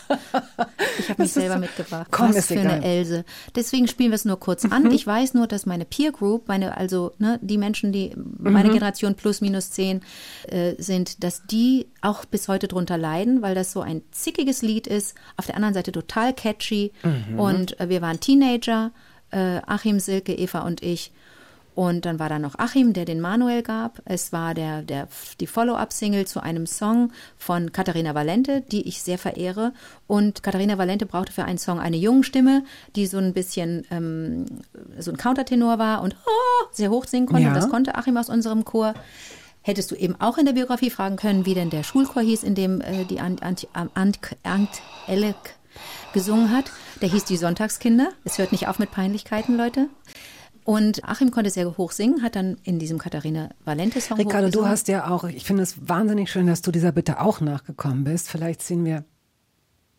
Ich 0.98 1.10
habe 1.10 1.22
mich 1.22 1.32
selber 1.32 1.58
mitgebracht. 1.58 2.06
Komm, 2.10 2.34
was 2.34 2.46
für 2.46 2.54
egal. 2.54 2.64
Mhm. 2.64 2.70
eine 2.70 2.84
Else. 2.84 3.24
Deswegen 3.54 3.88
spielen 3.88 4.10
wir 4.10 4.16
es 4.16 4.24
nur 4.24 4.40
kurz 4.40 4.64
an. 4.64 4.90
Ich 4.90 5.06
weiß 5.06 5.34
nur, 5.34 5.46
dass 5.46 5.66
meine 5.66 5.84
Peer 5.84 6.12
Group, 6.12 6.48
meine, 6.48 6.76
also 6.76 7.12
ne, 7.18 7.38
die 7.42 7.58
Menschen, 7.58 7.92
die 7.92 8.14
meine 8.38 8.68
Mhm. 8.68 8.74
Generation 8.74 9.14
plus 9.14 9.40
minus 9.40 9.70
zehn 9.70 10.00
äh, 10.48 10.74
sind, 10.78 11.22
dass 11.24 11.46
die 11.46 11.88
auch 12.00 12.24
bis 12.24 12.48
heute 12.48 12.68
drunter 12.68 12.96
leiden, 12.96 13.42
weil 13.42 13.54
das 13.54 13.72
so 13.72 13.80
ein 13.82 14.02
zickiges 14.12 14.62
Lied 14.62 14.86
ist. 14.86 15.14
Auf 15.36 15.46
der 15.46 15.56
anderen 15.56 15.74
Seite 15.74 15.92
total 15.92 16.32
catchy. 16.32 16.92
Mhm. 17.02 17.38
Und 17.38 17.80
äh, 17.80 17.88
wir 17.88 18.00
waren 18.00 18.18
Teenager, 18.20 18.92
äh, 19.30 19.60
Achim, 19.66 20.00
Silke, 20.00 20.34
Eva 20.34 20.60
und 20.60 20.82
ich. 20.82 21.12
Und 21.74 22.04
dann 22.04 22.18
war 22.18 22.28
da 22.28 22.38
noch 22.38 22.58
Achim, 22.58 22.92
der 22.92 23.04
den 23.04 23.20
Manuel 23.20 23.62
gab. 23.62 24.02
Es 24.04 24.32
war 24.32 24.52
der, 24.54 24.82
der, 24.82 25.08
die 25.40 25.46
Follow-up-Single 25.46 26.26
zu 26.26 26.40
einem 26.40 26.66
Song 26.66 27.12
von 27.38 27.72
Katharina 27.72 28.14
Valente, 28.14 28.60
die 28.60 28.86
ich 28.86 29.02
sehr 29.02 29.18
verehre. 29.18 29.72
Und 30.06 30.42
Katharina 30.42 30.76
Valente 30.76 31.06
brauchte 31.06 31.32
für 31.32 31.44
einen 31.44 31.58
Song 31.58 31.80
eine 31.80 31.96
Jungenstimme, 31.96 32.64
die 32.94 33.06
so 33.06 33.18
ein 33.18 33.32
bisschen 33.32 33.86
ähm, 33.90 34.46
so 34.98 35.10
ein 35.10 35.16
Countertenor 35.16 35.78
war 35.78 36.02
und 36.02 36.14
oh, 36.26 36.66
sehr 36.72 36.90
hoch 36.90 37.06
singen 37.06 37.26
konnte. 37.26 37.44
Ja. 37.44 37.48
Und 37.48 37.56
das 37.56 37.70
konnte 37.70 37.94
Achim 37.94 38.16
aus 38.16 38.28
unserem 38.28 38.64
Chor. 38.64 38.94
Hättest 39.62 39.90
du 39.92 39.94
eben 39.94 40.20
auch 40.20 40.38
in 40.38 40.44
der 40.44 40.54
Biografie 40.54 40.90
fragen 40.90 41.16
können, 41.16 41.46
wie 41.46 41.54
denn 41.54 41.70
der 41.70 41.84
Schulchor 41.84 42.22
hieß, 42.22 42.42
in 42.42 42.54
dem 42.54 42.80
äh, 42.80 43.04
die 43.04 43.20
Ant, 43.20 43.42
Ant, 43.42 43.68
Ant, 43.72 44.18
Ant 44.42 44.82
Elek 45.06 45.56
gesungen 46.12 46.50
hat. 46.50 46.70
Der 47.00 47.08
hieß 47.08 47.24
die 47.24 47.36
Sonntagskinder. 47.36 48.10
Es 48.24 48.38
hört 48.38 48.52
nicht 48.52 48.68
auf 48.68 48.78
mit 48.78 48.90
Peinlichkeiten, 48.90 49.56
Leute. 49.56 49.88
Und 50.64 51.04
Achim 51.04 51.30
konnte 51.30 51.50
sehr 51.50 51.76
hoch 51.76 51.90
singen, 51.90 52.22
hat 52.22 52.36
dann 52.36 52.56
in 52.62 52.78
diesem 52.78 52.98
Katharina 52.98 53.50
Valente-Song 53.64 54.18
Ricardo, 54.18 54.50
du 54.50 54.66
hast 54.66 54.88
ja 54.88 55.10
auch, 55.10 55.24
ich 55.24 55.44
finde 55.44 55.64
es 55.64 55.88
wahnsinnig 55.88 56.30
schön, 56.30 56.46
dass 56.46 56.62
du 56.62 56.70
dieser 56.70 56.92
Bitte 56.92 57.20
auch 57.20 57.40
nachgekommen 57.40 58.04
bist. 58.04 58.28
Vielleicht 58.28 58.62
ziehen 58.62 58.84
wir. 58.84 59.04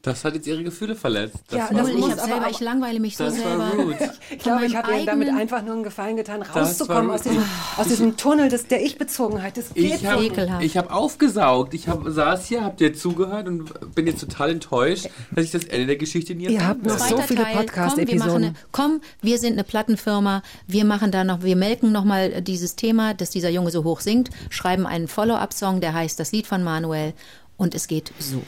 Das 0.05 0.25
hat 0.25 0.33
jetzt 0.35 0.45
ihre 0.47 0.61
Gefühle 0.65 0.95
verletzt. 0.95 1.37
Das 1.47 1.57
Ja, 1.59 1.63
war 1.69 1.77
das 1.85 1.93
muss 1.93 2.07
ich, 2.13 2.19
hab 2.21 2.27
selber, 2.29 2.49
ich 2.51 2.59
langweile 2.59 2.99
mich 2.99 3.15
so 3.15 3.23
Das 3.23 3.41
war 3.41 3.71
selber. 3.71 3.83
rude. 3.83 4.11
Ich 4.31 4.39
glaube, 4.39 4.65
ich 4.65 4.75
habe 4.75 4.93
dir 4.93 5.05
damit 5.05 5.29
einfach 5.29 5.63
nur 5.63 5.75
einen 5.75 5.83
Gefallen 5.83 6.17
getan, 6.17 6.41
rauszukommen 6.41 7.09
aus 7.09 7.21
diesem, 7.21 7.41
aus 7.77 7.87
diesem 7.87 8.17
Tunnel 8.17 8.49
des, 8.49 8.67
der 8.67 8.83
Ich-Bezogenheit. 8.83 9.55
Das 9.55 9.73
geht 9.73 9.85
Ich 9.93 9.99
so 10.01 10.07
habe 10.07 10.21
nicht. 10.23 10.33
Ekelhaft. 10.37 10.75
hab 10.75 10.93
aufgesaugt. 10.93 11.73
Ich 11.73 11.87
hab, 11.87 12.03
saß 12.05 12.47
hier, 12.47 12.65
hab 12.65 12.75
dir 12.75 12.93
zugehört 12.93 13.47
und 13.47 13.95
bin 13.95 14.05
jetzt 14.05 14.19
total 14.19 14.49
enttäuscht, 14.49 15.07
dass 15.31 15.45
ich 15.45 15.51
das 15.51 15.63
Ende 15.63 15.85
der 15.87 15.95
Geschichte 15.95 16.35
nie 16.35 16.49
Ihr 16.49 16.67
habt 16.67 16.85
noch 16.85 16.99
so 16.99 17.17
viele 17.19 17.45
Podcast-Episoden. 17.45 18.57
komm, 18.73 18.99
wir 19.21 19.37
sind 19.37 19.53
eine 19.53 19.63
Plattenfirma, 19.63 20.43
wir 20.67 20.83
machen 20.83 21.11
da 21.11 21.23
noch, 21.23 21.43
wir 21.43 21.55
melken 21.55 21.93
nochmal 21.93 22.41
dieses 22.41 22.75
Thema, 22.75 23.13
dass 23.13 23.29
dieser 23.29 23.49
Junge 23.49 23.71
so 23.71 23.85
hoch 23.85 24.01
singt, 24.01 24.31
schreiben 24.49 24.85
einen 24.85 25.07
Follow-up-Song, 25.07 25.79
der 25.79 25.93
heißt 25.93 26.19
Das 26.19 26.33
Lied 26.33 26.45
von 26.45 26.61
Manuel 26.61 27.13
und 27.55 27.73
es 27.73 27.87
geht 27.87 28.11
so. 28.19 28.41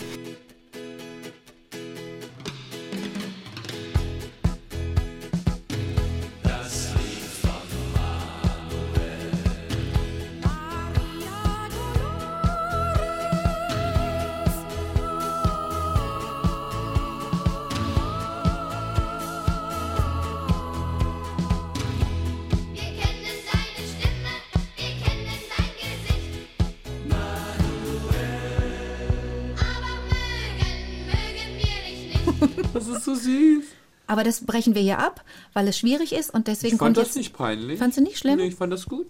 Das 32.88 32.98
ist 33.00 33.06
so 33.06 33.16
süß. 33.16 33.64
Aber 34.08 34.24
das 34.24 34.46
brechen 34.46 34.76
wir 34.76 34.82
hier 34.82 35.00
ab, 35.00 35.24
weil 35.54 35.68
es 35.68 35.78
schwierig 35.80 36.14
ist 36.14 36.32
und 36.34 36.48
deswegen 36.48 36.76
Ich 36.76 36.80
fand 36.80 36.96
kommt 36.96 36.98
das 36.98 37.08
jetzt. 37.08 37.18
nicht 37.18 37.34
peinlich. 37.34 37.80
Fandst 37.80 37.98
du 37.98 38.02
nicht 38.04 38.18
schlimm? 38.20 38.38
Nee, 38.38 38.48
ich 38.48 38.56
fand 38.56 38.72
das 38.72 38.86
gut. 38.86 39.08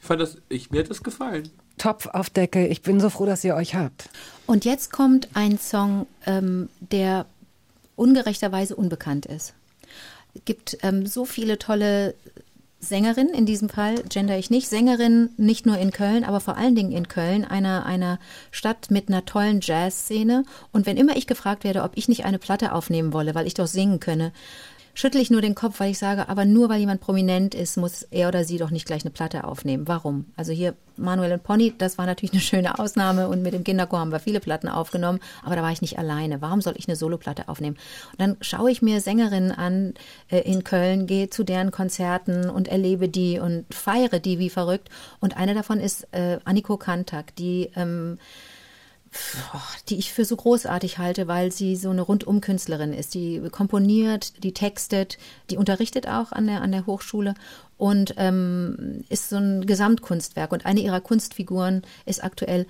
Ich 0.00 0.06
fand 0.06 0.20
das, 0.20 0.38
ich, 0.48 0.70
mir 0.70 0.80
hat 0.80 0.90
das 0.90 1.02
gefallen. 1.02 1.48
Topf 1.78 2.06
auf 2.06 2.30
Deckel. 2.30 2.70
Ich 2.70 2.82
bin 2.82 3.00
so 3.00 3.10
froh, 3.10 3.26
dass 3.26 3.44
ihr 3.44 3.54
euch 3.54 3.74
habt. 3.74 4.08
Und 4.46 4.64
jetzt 4.64 4.92
kommt 4.92 5.28
ein 5.34 5.58
Song, 5.58 6.06
ähm, 6.26 6.68
der 6.80 7.26
ungerechterweise 7.96 8.76
unbekannt 8.76 9.26
ist. 9.26 9.54
Es 10.34 10.42
gibt 10.44 10.78
ähm, 10.82 11.06
so 11.06 11.24
viele 11.24 11.58
tolle 11.58 12.14
Sängerinnen, 12.88 13.34
in 13.34 13.46
diesem 13.46 13.68
Fall 13.68 13.96
gender 14.08 14.38
ich 14.38 14.50
nicht, 14.50 14.68
Sängerinnen 14.68 15.30
nicht 15.36 15.66
nur 15.66 15.78
in 15.78 15.90
Köln, 15.90 16.24
aber 16.24 16.40
vor 16.40 16.56
allen 16.56 16.74
Dingen 16.74 16.92
in 16.92 17.08
Köln, 17.08 17.44
einer, 17.44 17.86
einer 17.86 18.18
Stadt 18.50 18.90
mit 18.90 19.08
einer 19.08 19.24
tollen 19.24 19.60
Jazzszene. 19.60 20.44
Und 20.72 20.86
wenn 20.86 20.96
immer 20.96 21.16
ich 21.16 21.26
gefragt 21.26 21.64
werde, 21.64 21.82
ob 21.82 21.92
ich 21.96 22.08
nicht 22.08 22.24
eine 22.24 22.38
Platte 22.38 22.72
aufnehmen 22.72 23.12
wolle, 23.12 23.34
weil 23.34 23.46
ich 23.46 23.54
doch 23.54 23.66
singen 23.66 24.00
könne, 24.00 24.32
schüttle 24.94 25.20
ich 25.20 25.30
nur 25.30 25.42
den 25.42 25.54
Kopf, 25.54 25.80
weil 25.80 25.90
ich 25.90 25.98
sage, 25.98 26.28
aber 26.28 26.44
nur 26.44 26.68
weil 26.68 26.80
jemand 26.80 27.00
prominent 27.00 27.54
ist, 27.54 27.76
muss 27.76 28.02
er 28.04 28.28
oder 28.28 28.44
sie 28.44 28.58
doch 28.58 28.70
nicht 28.70 28.86
gleich 28.86 29.02
eine 29.02 29.10
Platte 29.10 29.44
aufnehmen. 29.44 29.86
Warum? 29.86 30.26
Also 30.36 30.52
hier 30.52 30.74
Manuel 30.96 31.32
und 31.32 31.42
Pony, 31.42 31.74
das 31.76 31.98
war 31.98 32.06
natürlich 32.06 32.32
eine 32.32 32.40
schöne 32.40 32.78
Ausnahme 32.78 33.28
und 33.28 33.42
mit 33.42 33.52
dem 33.52 33.64
Kinderchor 33.64 33.98
haben 33.98 34.12
wir 34.12 34.20
viele 34.20 34.40
Platten 34.40 34.68
aufgenommen, 34.68 35.18
aber 35.42 35.56
da 35.56 35.62
war 35.62 35.72
ich 35.72 35.82
nicht 35.82 35.98
alleine. 35.98 36.40
Warum 36.40 36.60
soll 36.60 36.74
ich 36.76 36.88
eine 36.88 36.96
Soloplatte 36.96 37.48
aufnehmen? 37.48 37.76
Und 38.12 38.20
dann 38.20 38.36
schaue 38.40 38.70
ich 38.70 38.82
mir 38.82 39.00
Sängerinnen 39.00 39.50
an 39.50 39.94
äh, 40.30 40.40
in 40.40 40.62
Köln, 40.62 41.06
gehe 41.06 41.30
zu 41.30 41.42
deren 41.42 41.72
Konzerten 41.72 42.48
und 42.48 42.68
erlebe 42.68 43.08
die 43.08 43.40
und 43.40 43.66
feiere 43.74 44.20
die 44.20 44.38
wie 44.38 44.50
verrückt. 44.50 44.88
Und 45.20 45.36
eine 45.36 45.54
davon 45.54 45.80
ist 45.80 46.06
äh, 46.12 46.38
Anniko 46.44 46.76
Kantak, 46.76 47.34
die 47.36 47.70
ähm, 47.74 48.18
die 49.88 49.96
ich 49.96 50.12
für 50.12 50.24
so 50.24 50.36
großartig 50.36 50.98
halte, 50.98 51.28
weil 51.28 51.52
sie 51.52 51.76
so 51.76 51.90
eine 51.90 52.02
Rundum-Künstlerin 52.02 52.92
ist. 52.92 53.14
Die 53.14 53.40
komponiert, 53.50 54.42
die 54.42 54.52
textet, 54.52 55.18
die 55.50 55.56
unterrichtet 55.56 56.08
auch 56.08 56.32
an 56.32 56.46
der, 56.46 56.62
an 56.62 56.72
der 56.72 56.86
Hochschule 56.86 57.34
und 57.76 58.14
ähm, 58.16 59.04
ist 59.08 59.28
so 59.28 59.36
ein 59.36 59.66
Gesamtkunstwerk. 59.66 60.52
Und 60.52 60.66
eine 60.66 60.80
ihrer 60.80 61.00
Kunstfiguren 61.00 61.82
ist 62.06 62.22
aktuell 62.22 62.66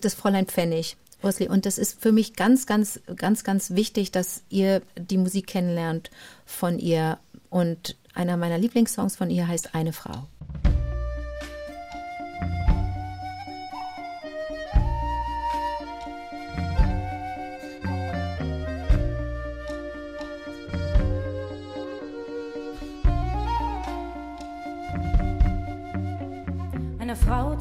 das 0.00 0.14
Fräulein 0.14 0.46
Pfennig. 0.46 0.96
Ursli. 1.22 1.48
Und 1.48 1.66
das 1.66 1.78
ist 1.78 2.00
für 2.00 2.12
mich 2.12 2.34
ganz, 2.34 2.66
ganz, 2.66 3.00
ganz, 3.16 3.42
ganz 3.42 3.70
wichtig, 3.70 4.12
dass 4.12 4.42
ihr 4.50 4.82
die 4.96 5.18
Musik 5.18 5.46
kennenlernt 5.46 6.10
von 6.44 6.78
ihr. 6.78 7.18
Und 7.48 7.96
einer 8.14 8.36
meiner 8.36 8.58
Lieblingssongs 8.58 9.16
von 9.16 9.30
ihr 9.30 9.48
heißt 9.48 9.74
Eine 9.74 9.92
Frau. 9.92 10.26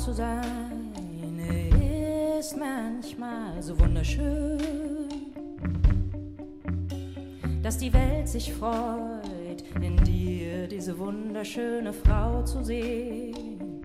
Zu 0.05 0.13
sein 0.13 0.93
ist 2.39 2.55
manchmal 2.57 3.59
so 3.59 3.77
wunderschön, 3.79 4.59
dass 7.63 7.79
die 7.79 7.91
Welt 7.91 8.27
sich 8.27 8.53
freut, 8.53 9.63
in 9.81 9.97
dir 10.03 10.67
diese 10.67 10.95
wunderschöne 10.99 11.91
Frau 11.91 12.43
zu 12.43 12.63
sehen. 12.63 13.81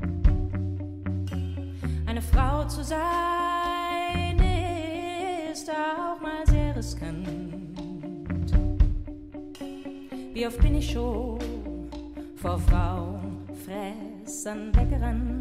Eine 2.05 2.21
Frau 2.21 2.67
zu 2.67 2.85
sein 2.85 4.39
ist 5.51 5.71
auch 5.71 6.21
mal 6.21 6.47
sehr 6.47 6.77
riskant. 6.77 7.27
Wie 10.35 10.47
oft 10.47 10.61
bin 10.61 10.75
ich 10.75 10.91
schon 10.91 11.39
vor 12.37 12.59
Frauenfressern 12.59 14.77
weggerannt? 14.77 15.40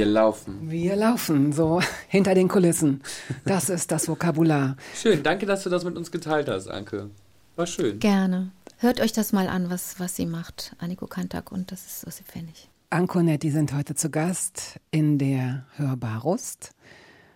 Wir 0.00 0.06
laufen. 0.06 0.70
Wir 0.70 0.96
laufen 0.96 1.52
so 1.52 1.82
hinter 2.08 2.34
den 2.34 2.48
Kulissen. 2.48 3.02
Das 3.44 3.68
ist 3.68 3.92
das 3.92 4.08
Vokabular. 4.08 4.78
Schön, 4.94 5.22
danke, 5.22 5.44
dass 5.44 5.62
du 5.62 5.68
das 5.68 5.84
mit 5.84 5.94
uns 5.98 6.10
geteilt 6.10 6.48
hast, 6.48 6.68
Anke. 6.68 7.10
War 7.54 7.66
schön. 7.66 7.98
Gerne. 7.98 8.50
Hört 8.78 8.98
euch 9.02 9.12
das 9.12 9.34
mal 9.34 9.46
an, 9.46 9.68
was, 9.68 10.00
was 10.00 10.16
sie 10.16 10.24
macht, 10.24 10.74
Anniko 10.78 11.06
Kantak, 11.06 11.52
und 11.52 11.70
das 11.70 11.84
ist 11.84 12.06
Ossi 12.06 12.24
Pfennig. 12.24 12.70
Ankonet, 12.88 13.42
die 13.42 13.50
sind 13.50 13.74
heute 13.74 13.94
zu 13.94 14.08
Gast 14.08 14.80
in 14.90 15.18
der 15.18 15.66
Hörbar 15.76 16.22
Rust. 16.22 16.70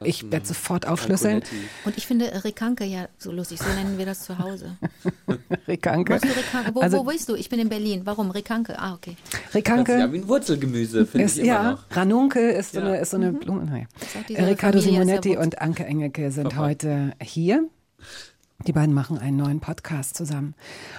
Ich 0.05 0.31
werde 0.31 0.47
sofort 0.47 0.87
aufschlüsseln. 0.87 1.43
Und 1.85 1.97
ich 1.97 2.07
finde 2.07 2.45
Rikanke 2.45 2.85
ja 2.85 3.09
so 3.19 3.33
lustig, 3.33 3.59
so 3.59 3.69
nennen 3.75 3.99
wir 3.99 4.07
das 4.07 4.25
zu 4.25 4.39
Hause. 4.39 4.77
Du 5.27 5.35
Rikanke? 5.73 6.21
Wo, 6.73 6.81
Also- 6.81 6.99
wo 6.99 7.05
bist 7.05 7.29
du? 7.29 7.35
Ich 7.35 7.49
bin 7.49 7.59
in 7.59 7.69
Berlin. 7.69 8.03
Warum? 8.05 8.31
Rikanke? 8.31 8.79
Ah, 8.79 8.95
okay. 8.95 9.17
Rikanke 9.55 9.99
Ja, 9.99 10.13
wie 10.13 10.19
ein 10.19 10.29
Wurzelgemüse, 10.29 11.07
finde 11.07 11.25
ist, 11.27 11.37
ich 11.37 11.45
immer 11.45 11.53
ja, 11.53 11.71
noch. 11.73 11.85
Ranunkel 11.91 12.51
ist 12.51 12.73
so 12.73 12.81
Ja. 12.81 12.87
eine, 12.87 12.99
ist 12.99 13.11
so 13.11 13.17
eine 13.17 13.33
Blume. 13.33 13.65
Naja. 13.65 13.87
auch 14.21 14.27
diese 14.27 14.47
Riccardo 14.47 14.81
Simonetti 14.81 15.37
und 15.37 15.61
Anke 15.61 15.85
Engelke 15.85 16.31
sind 16.31 16.51
Papa. 16.51 16.57
heute 16.67 17.13
hier. 17.21 17.65
Die 18.67 18.73
beiden 18.73 18.95
machen 18.95 19.19
einen 19.19 19.37
neuen 19.37 19.61
Podcast 19.61 20.17
zusammen. 20.17 20.55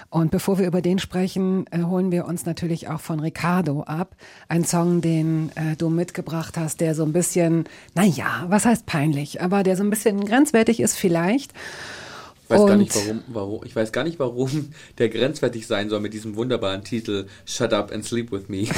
Und 0.08 0.30
bevor 0.30 0.58
wir 0.58 0.66
über 0.66 0.80
den 0.80 0.98
sprechen, 0.98 1.66
äh, 1.70 1.82
holen 1.82 2.12
wir 2.12 2.26
uns 2.26 2.46
natürlich 2.46 2.88
auch 2.88 3.00
von 3.00 3.18
Ricardo 3.18 3.82
ab. 3.82 4.14
Ein 4.48 4.64
Song, 4.64 5.00
den 5.00 5.50
äh, 5.56 5.76
du 5.76 5.88
mitgebracht 5.88 6.56
hast, 6.56 6.80
der 6.80 6.94
so 6.94 7.04
ein 7.04 7.12
bisschen, 7.12 7.64
naja, 7.94 8.46
was 8.48 8.64
heißt 8.64 8.86
peinlich, 8.86 9.42
aber 9.42 9.64
der 9.64 9.76
so 9.76 9.82
ein 9.82 9.90
bisschen 9.90 10.24
grenzwertig 10.24 10.78
ist 10.78 10.96
vielleicht. 10.96 11.52
Ich 12.48 12.50
weiß, 12.50 12.66
gar 12.66 12.76
nicht, 12.76 12.94
warum, 12.94 13.22
warum, 13.26 13.64
ich 13.64 13.74
weiß 13.74 13.90
gar 13.90 14.04
nicht, 14.04 14.20
warum 14.20 14.68
der 14.98 15.08
grenzwertig 15.08 15.66
sein 15.66 15.88
soll 15.88 15.98
mit 15.98 16.14
diesem 16.14 16.36
wunderbaren 16.36 16.84
Titel 16.84 17.26
Shut 17.44 17.72
Up 17.72 17.90
and 17.90 18.04
Sleep 18.04 18.30
With 18.30 18.48
Me. 18.48 18.68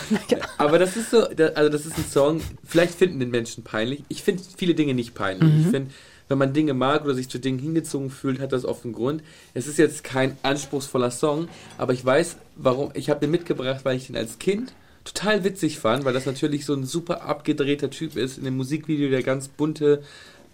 Aber 0.58 0.78
das 0.78 0.94
ist 0.98 1.10
so, 1.10 1.22
also 1.22 1.70
das 1.70 1.86
ist 1.86 1.96
ein 1.96 2.04
Song, 2.04 2.42
vielleicht 2.62 2.94
finden 2.94 3.20
den 3.20 3.30
Menschen 3.30 3.64
peinlich. 3.64 4.04
Ich 4.08 4.22
finde 4.22 4.42
viele 4.58 4.74
Dinge 4.74 4.92
nicht 4.92 5.14
peinlich. 5.14 5.50
Mhm. 5.50 5.60
Ich 5.60 5.66
finde, 5.68 5.90
wenn 6.28 6.38
man 6.38 6.52
Dinge 6.52 6.74
mag 6.74 7.04
oder 7.04 7.14
sich 7.14 7.28
zu 7.28 7.38
Dingen 7.38 7.58
hingezogen 7.58 8.10
fühlt, 8.10 8.40
hat 8.40 8.52
das 8.52 8.64
oft 8.64 8.84
einen 8.84 8.94
Grund. 8.94 9.22
Es 9.52 9.66
ist 9.66 9.78
jetzt 9.78 10.04
kein 10.04 10.36
anspruchsvoller 10.42 11.10
Song, 11.10 11.48
aber 11.78 11.92
ich 11.92 12.04
weiß, 12.04 12.36
warum. 12.56 12.90
Ich 12.94 13.10
habe 13.10 13.20
den 13.20 13.30
mitgebracht, 13.30 13.84
weil 13.84 13.96
ich 13.96 14.06
den 14.06 14.16
als 14.16 14.38
Kind 14.38 14.72
total 15.04 15.44
witzig 15.44 15.78
fand, 15.78 16.04
weil 16.04 16.14
das 16.14 16.26
natürlich 16.26 16.64
so 16.64 16.74
ein 16.74 16.84
super 16.84 17.22
abgedrehter 17.22 17.90
Typ 17.90 18.16
ist 18.16 18.38
in 18.38 18.44
dem 18.44 18.56
Musikvideo, 18.56 19.10
der 19.10 19.22
ganz 19.22 19.48
bunte 19.48 20.02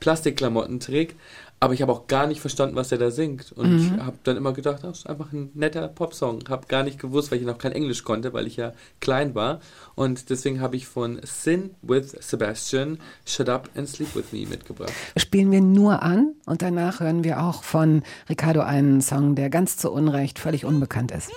Plastikklamotten 0.00 0.80
trägt. 0.80 1.14
Aber 1.62 1.74
ich 1.74 1.82
habe 1.82 1.92
auch 1.92 2.06
gar 2.06 2.26
nicht 2.26 2.40
verstanden, 2.40 2.74
was 2.74 2.90
er 2.90 2.96
da 2.96 3.10
singt. 3.10 3.52
Und 3.52 3.76
Mhm. 3.92 4.06
habe 4.06 4.16
dann 4.24 4.38
immer 4.38 4.54
gedacht, 4.54 4.82
das 4.82 5.00
ist 5.00 5.06
einfach 5.06 5.30
ein 5.32 5.50
netter 5.52 5.88
Popsong. 5.88 6.40
Habe 6.48 6.66
gar 6.68 6.82
nicht 6.82 6.98
gewusst, 6.98 7.30
weil 7.30 7.38
ich 7.38 7.44
noch 7.44 7.58
kein 7.58 7.72
Englisch 7.72 8.02
konnte, 8.02 8.32
weil 8.32 8.46
ich 8.46 8.56
ja 8.56 8.72
klein 9.00 9.34
war. 9.34 9.60
Und 9.94 10.30
deswegen 10.30 10.62
habe 10.62 10.76
ich 10.76 10.86
von 10.86 11.20
Sin 11.22 11.74
with 11.82 12.16
Sebastian 12.18 12.98
Shut 13.26 13.50
Up 13.50 13.68
and 13.76 13.86
Sleep 13.86 14.14
With 14.14 14.32
Me 14.32 14.46
mitgebracht. 14.46 14.92
Spielen 15.18 15.50
wir 15.50 15.60
nur 15.60 16.02
an 16.02 16.34
und 16.46 16.62
danach 16.62 17.00
hören 17.00 17.24
wir 17.24 17.42
auch 17.42 17.62
von 17.62 18.04
Ricardo 18.30 18.60
einen 18.62 19.02
Song, 19.02 19.34
der 19.34 19.50
ganz 19.50 19.76
zu 19.76 19.90
Unrecht 19.92 20.38
völlig 20.38 20.64
unbekannt 20.64 21.10
ist. 21.12 21.30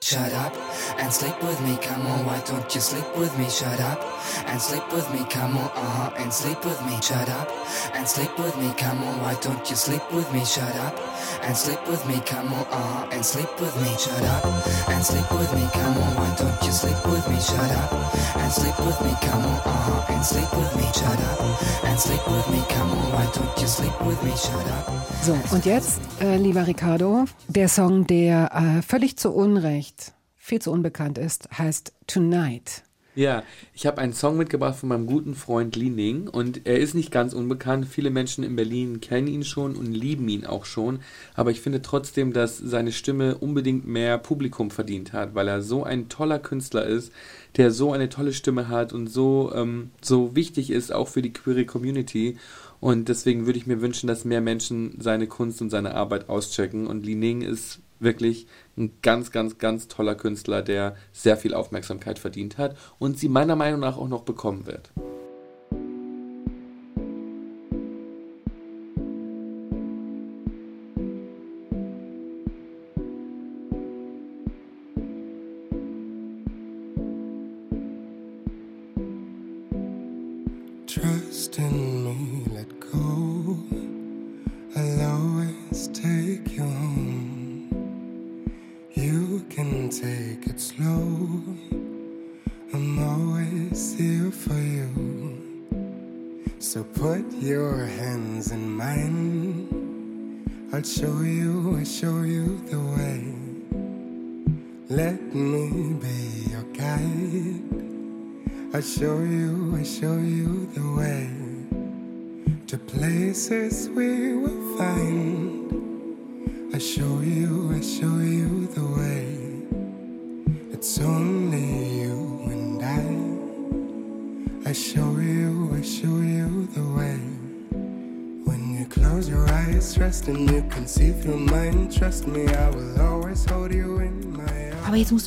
Shut 0.00 0.32
up 0.32 0.54
and 0.98 1.12
sleep 1.12 1.36
with 1.42 1.60
me, 1.60 1.76
come 1.82 2.06
on, 2.06 2.24
why 2.24 2.40
don't 2.46 2.74
you 2.74 2.80
sleep 2.80 3.04
with 3.16 3.36
me? 3.38 3.48
Shut 3.50 3.80
up 3.80 4.00
and 4.46 4.60
sleep 4.60 4.82
with 4.92 5.10
me, 5.12 5.24
come 5.28 5.56
on, 5.56 5.70
uh 5.74 5.90
huh, 5.96 6.10
and 6.16 6.32
sleep 6.32 6.64
with 6.64 6.80
me. 6.86 6.96
Shut 7.02 7.28
up 7.28 7.48
and 7.94 8.06
sleep 8.08 8.30
with 8.38 8.56
me, 8.56 8.72
come 8.76 9.02
on, 9.02 9.20
why 9.20 9.34
don't 9.42 9.68
you 9.68 9.76
sleep 9.76 10.02
with 10.12 10.32
me? 10.32 10.44
Shut 10.44 10.74
up 10.76 10.94
and 11.42 11.56
sleep 11.56 11.80
with 11.88 12.06
me, 12.06 12.20
come 12.24 12.52
on, 12.52 12.66
uh 12.70 12.76
huh, 12.76 13.08
and 13.12 13.24
sleep 13.24 13.50
with 13.60 13.74
me. 13.82 13.90
Shut 13.98 14.22
up 14.22 14.44
and 14.88 15.04
sleep 15.04 15.30
with 15.32 15.52
me, 15.54 15.68
come 15.72 15.96
on, 15.98 16.14
why 16.16 16.34
don't 16.38 16.62
you 16.64 16.72
sleep 16.72 17.00
with 17.06 17.28
me? 17.28 17.38
Shut 17.40 17.70
up 17.82 17.92
and 18.36 18.52
sleep 18.52 18.78
with 18.78 19.00
me, 19.02 19.12
come 19.20 19.44
on, 19.44 19.60
uh 19.60 19.70
huh, 19.70 20.12
and 20.14 20.24
sleep 20.24 20.50
with 20.56 20.72
me. 20.76 20.86
Shut 20.94 21.20
up 21.30 21.84
and 21.84 21.98
sleep 21.98 22.24
with 22.28 22.48
me, 22.50 22.62
come 22.70 22.90
on, 22.90 23.12
why 23.12 23.26
don't 23.34 23.60
you 23.60 23.66
sleep 23.66 23.96
with 24.06 24.22
me? 24.22 24.30
Shut 24.36 24.66
up. 24.72 24.86
So, 25.22 25.36
und 25.54 25.66
jetzt, 25.66 26.00
äh, 26.20 26.36
lieber 26.36 26.66
Ricardo, 26.66 27.24
der 27.48 27.68
Song, 27.68 28.06
der 28.06 28.50
äh, 28.78 28.82
völlig 28.82 29.16
zu 29.18 29.30
Unrecht, 29.32 29.87
viel 30.36 30.60
zu 30.60 30.70
unbekannt 30.70 31.18
ist, 31.18 31.48
heißt 31.58 31.92
Tonight. 32.06 32.82
Ja, 33.18 33.42
ich 33.74 33.84
habe 33.84 33.98
einen 33.98 34.12
Song 34.12 34.36
mitgebracht 34.36 34.76
von 34.76 34.90
meinem 34.90 35.06
guten 35.06 35.34
Freund 35.34 35.74
Lining 35.74 36.28
und 36.28 36.68
er 36.68 36.78
ist 36.78 36.94
nicht 36.94 37.10
ganz 37.10 37.32
unbekannt. 37.32 37.88
Viele 37.88 38.10
Menschen 38.10 38.44
in 38.44 38.54
Berlin 38.54 39.00
kennen 39.00 39.26
ihn 39.26 39.42
schon 39.42 39.74
und 39.74 39.92
lieben 39.92 40.28
ihn 40.28 40.46
auch 40.46 40.64
schon. 40.64 41.00
Aber 41.34 41.50
ich 41.50 41.60
finde 41.60 41.82
trotzdem, 41.82 42.32
dass 42.32 42.58
seine 42.58 42.92
Stimme 42.92 43.36
unbedingt 43.36 43.88
mehr 43.88 44.18
Publikum 44.18 44.70
verdient 44.70 45.12
hat, 45.12 45.34
weil 45.34 45.48
er 45.48 45.62
so 45.62 45.82
ein 45.82 46.08
toller 46.08 46.38
Künstler 46.38 46.86
ist, 46.86 47.10
der 47.56 47.72
so 47.72 47.92
eine 47.92 48.08
tolle 48.08 48.32
Stimme 48.32 48.68
hat 48.68 48.92
und 48.92 49.08
so, 49.08 49.50
ähm, 49.52 49.90
so 50.00 50.36
wichtig 50.36 50.70
ist 50.70 50.92
auch 50.92 51.08
für 51.08 51.20
die 51.20 51.32
queere 51.32 51.64
Community. 51.64 52.36
Und 52.78 53.08
deswegen 53.08 53.46
würde 53.46 53.58
ich 53.58 53.66
mir 53.66 53.80
wünschen, 53.80 54.06
dass 54.06 54.24
mehr 54.24 54.40
Menschen 54.40 54.96
seine 55.00 55.26
Kunst 55.26 55.60
und 55.60 55.70
seine 55.70 55.96
Arbeit 55.96 56.28
auschecken. 56.28 56.86
Und 56.86 57.04
Lining 57.04 57.42
ist 57.42 57.80
wirklich 57.98 58.46
ein 58.78 58.98
ganz, 59.02 59.32
ganz, 59.32 59.58
ganz 59.58 59.88
toller 59.88 60.14
Künstler, 60.14 60.62
der 60.62 60.96
sehr 61.12 61.36
viel 61.36 61.54
Aufmerksamkeit 61.54 62.18
verdient 62.18 62.58
hat 62.58 62.76
und 62.98 63.18
sie 63.18 63.28
meiner 63.28 63.56
Meinung 63.56 63.80
nach 63.80 63.96
auch 63.96 64.08
noch 64.08 64.22
bekommen 64.22 64.66
wird. 64.66 64.90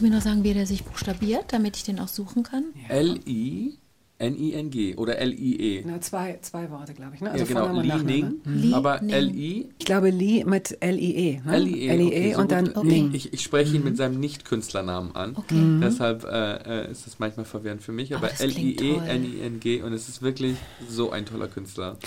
Du 0.01 0.05
mir 0.05 0.11
noch 0.15 0.21
sagen, 0.21 0.43
wie 0.43 0.53
der 0.53 0.65
sich 0.65 0.83
buchstabiert, 0.83 1.45
damit 1.53 1.77
ich 1.77 1.83
den 1.83 1.99
auch 1.99 2.07
suchen 2.07 2.43
kann. 2.43 2.65
L-I-N-I-N-G 2.89 4.95
oder 4.95 5.17
L-I-E. 5.17 5.83
Na, 5.85 5.99
zwei, 6.01 6.37
zwei 6.41 6.69
Worte, 6.69 6.93
glaube 6.93 7.15
ich. 7.15 7.21
Ne? 7.21 7.31
Ja, 7.37 7.43
genau. 7.43 7.65
Vorname 7.67 7.93
und 7.93 8.07
Li. 8.07 8.25
Ning, 8.45 8.73
aber 8.73 9.01
L-I 9.01 9.69
Ich 9.79 9.85
glaube 9.85 10.09
Li 10.09 10.43
mit 10.45 10.77
L-I-E. 10.79 11.41
Ne? 11.45 11.55
L-I-E. 11.55 12.07
okay, 12.07 12.33
so 12.33 12.41
und 12.41 12.51
dann 12.51 12.73
gut. 12.73 12.83
Ning. 12.83 13.13
Ich, 13.13 13.33
ich 13.33 13.41
spreche 13.41 13.75
ihn 13.75 13.83
mit 13.83 13.97
seinem 13.97 14.19
Nicht-Künstlernamen 14.19 15.15
an. 15.15 15.35
Okay. 15.35 15.55
Mhm. 15.55 15.81
Deshalb 15.81 16.23
äh, 16.25 16.83
äh, 16.87 16.91
ist 16.91 17.07
es 17.07 17.19
manchmal 17.19 17.45
verwirrend 17.45 17.81
für 17.81 17.91
mich. 17.91 18.15
Aber 18.15 18.27
das 18.27 18.39
klingt 18.39 18.79
toll. 18.79 19.01
L-I-E-N-I-N-G 19.07 19.81
und 19.81 19.93
es 19.93 20.09
ist 20.09 20.21
wirklich 20.21 20.57
so 20.87 21.11
ein 21.11 21.25
toller 21.25 21.47
Künstler. 21.47 21.97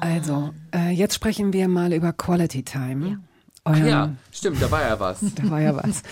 Also, 0.00 0.50
äh, 0.74 0.90
jetzt 0.90 1.14
sprechen 1.14 1.52
wir 1.52 1.68
mal 1.68 1.92
über 1.92 2.12
Quality 2.12 2.62
Time. 2.62 3.20
Euren- 3.66 3.86
ja, 3.86 4.12
stimmt, 4.30 4.60
da 4.60 4.70
war 4.70 4.82
ja 4.82 5.00
was. 5.00 5.20
Da 5.36 5.50
war 5.50 5.60
ja 5.60 5.74
was. 5.74 6.02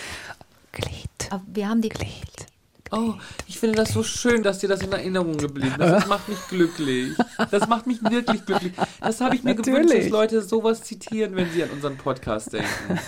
Glied. 0.72 1.01
Aber 1.32 1.42
wir 1.46 1.66
haben 1.68 1.80
die. 1.80 1.88
Glied. 1.88 2.46
Oh, 2.94 3.14
ich 3.48 3.58
finde 3.58 3.76
das 3.76 3.94
so 3.94 4.02
schön, 4.02 4.42
dass 4.42 4.58
dir 4.58 4.68
das 4.68 4.82
in 4.82 4.92
Erinnerung 4.92 5.38
geblieben 5.38 5.80
ist. 5.80 5.80
Das 5.80 6.06
macht 6.06 6.28
mich 6.28 6.36
glücklich. 6.48 7.16
Das 7.50 7.66
macht 7.66 7.86
mich 7.86 8.02
wirklich 8.02 8.44
glücklich. 8.44 8.74
Das 9.00 9.18
habe 9.22 9.34
ich 9.34 9.42
mir 9.42 9.54
gewünscht, 9.54 9.84
Natürlich. 9.84 10.02
dass 10.04 10.12
Leute 10.12 10.42
sowas 10.42 10.82
zitieren, 10.82 11.34
wenn 11.34 11.50
sie 11.50 11.62
an 11.62 11.70
unseren 11.70 11.96
Podcast 11.96 12.52
denken. 12.52 12.68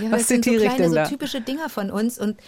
Ja, 0.00 0.10
Was 0.10 0.20
das 0.20 0.28
sind 0.28 0.44
so 0.44 0.52
kleine, 0.52 0.90
so 0.90 1.04
typische 1.04 1.40
Dinger 1.40 1.68
von 1.70 1.90
uns 1.90 2.18
und 2.18 2.38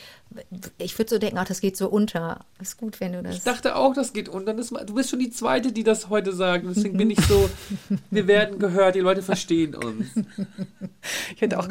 ich 0.79 0.97
würde 0.99 1.11
so 1.11 1.19
denken, 1.19 1.39
ach, 1.39 1.47
das 1.47 1.61
geht 1.61 1.77
so 1.77 1.89
unter. 1.89 2.45
Ist 2.61 2.77
gut, 2.77 3.01
wenn 3.01 3.13
du 3.13 3.23
das. 3.23 3.37
Ich 3.37 3.43
dachte 3.43 3.77
auch, 3.77 3.95
das 3.95 4.13
geht 4.13 4.29
unter. 4.29 4.53
Das, 4.53 4.69
du 4.69 4.95
bist 4.95 5.11
schon 5.11 5.21
die 5.21 5.31
Zweite, 5.31 5.73
die 5.73 5.83
das 5.83 6.11
heute 6.11 6.33
sagt. 6.33 6.67
Deswegen 6.69 6.99
bin 6.99 7.11
ich 7.11 7.21
so, 7.25 7.49
wir 8.11 8.27
werden 8.27 8.59
gehört, 8.59 8.95
die 8.95 9.01
Leute 9.01 9.23
verstehen 9.23 9.75
uns. 9.75 10.07
Ich 11.35 11.41
hätte 11.41 11.59
auch 11.59 11.69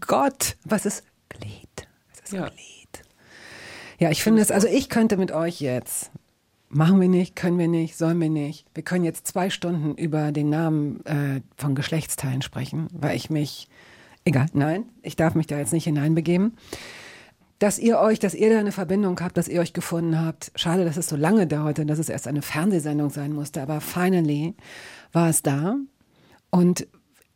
Gott, 0.00 0.56
was 0.64 0.86
ist 0.86 1.04
Glied? 1.28 1.85
Ist 2.26 2.32
Ja. 2.32 2.48
Glied? 2.48 3.04
Ja, 3.98 4.10
ich 4.10 4.22
finde 4.22 4.42
es, 4.42 4.50
also 4.50 4.66
ich 4.68 4.88
könnte 4.88 5.16
mit 5.16 5.32
euch 5.32 5.60
jetzt, 5.60 6.10
machen 6.68 7.00
wir 7.00 7.08
nicht, 7.08 7.36
können 7.36 7.58
wir 7.58 7.68
nicht, 7.68 7.96
sollen 7.96 8.20
wir 8.20 8.28
nicht. 8.28 8.66
Wir 8.74 8.82
können 8.82 9.04
jetzt 9.04 9.26
zwei 9.26 9.48
Stunden 9.48 9.94
über 9.94 10.32
den 10.32 10.50
Namen 10.50 11.04
äh, 11.06 11.40
von 11.56 11.74
Geschlechtsteilen 11.74 12.42
sprechen, 12.42 12.88
weil 12.92 13.16
ich 13.16 13.30
mich, 13.30 13.68
egal, 14.24 14.46
nein, 14.52 14.84
ich 15.02 15.16
darf 15.16 15.34
mich 15.34 15.46
da 15.46 15.56
jetzt 15.56 15.72
nicht 15.72 15.84
hineinbegeben. 15.84 16.56
Dass 17.58 17.78
ihr 17.78 17.98
euch, 17.98 18.18
dass 18.18 18.34
ihr 18.34 18.50
da 18.50 18.58
eine 18.58 18.72
Verbindung 18.72 19.18
habt, 19.20 19.38
dass 19.38 19.48
ihr 19.48 19.60
euch 19.62 19.72
gefunden 19.72 20.20
habt. 20.20 20.52
Schade, 20.56 20.84
dass 20.84 20.98
es 20.98 21.08
so 21.08 21.16
lange 21.16 21.46
dauerte, 21.46 21.86
dass 21.86 21.98
es 21.98 22.10
erst 22.10 22.28
eine 22.28 22.42
Fernsehsendung 22.42 23.08
sein 23.08 23.32
musste, 23.32 23.62
aber 23.62 23.80
finally 23.80 24.54
war 25.12 25.30
es 25.30 25.42
da. 25.42 25.76
Und 26.50 26.86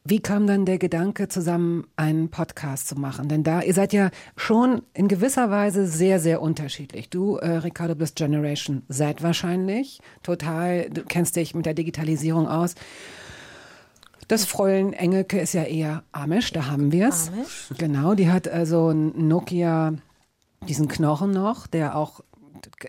wie 0.05 0.21
kam 0.21 0.47
dann 0.47 0.65
der 0.65 0.79
Gedanke, 0.79 1.29
zusammen 1.29 1.87
einen 1.97 2.31
Podcast 2.31 2.89
zu 2.89 2.97
machen? 2.97 3.29
Denn 3.29 3.43
da, 3.43 3.61
ihr 3.61 3.75
seid 3.75 3.93
ja 3.93 4.11
schon 4.37 4.83
in 4.95 5.09
gewisser 5.09 5.51
Weise 5.51 5.87
sehr, 5.87 6.21
sehr 6.21 6.41
unterschiedlich. 6.41 7.11
Du, 7.11 7.37
äh, 7.37 7.57
Ricardo, 7.59 7.95
bist 7.95 8.17
Generation 8.17 8.83
Z 8.89 9.23
wahrscheinlich. 9.23 10.01
Total, 10.23 10.89
du 10.89 11.03
kennst 11.03 11.37
dich 11.37 11.55
mit 11.55 11.67
der 11.67 11.75
Digitalisierung 11.75 12.49
aus. 12.49 12.75
Das 14.27 14.45
Fräulein 14.45 14.93
Engelke 14.93 15.41
ist 15.41 15.55
ja 15.55 15.65
eher 15.65 16.05
Amish, 16.13 16.53
da 16.53 16.67
haben 16.67 16.93
wir 16.93 17.09
es. 17.09 17.29
Amish? 17.29 17.75
Genau, 17.79 18.15
die 18.15 18.31
hat 18.31 18.49
also 18.49 18.91
ein 18.91 19.29
Nokia, 19.29 19.95
diesen 20.69 20.89
Knochen 20.89 21.33
noch, 21.33 21.67
der 21.67 21.97
auch, 21.97 22.21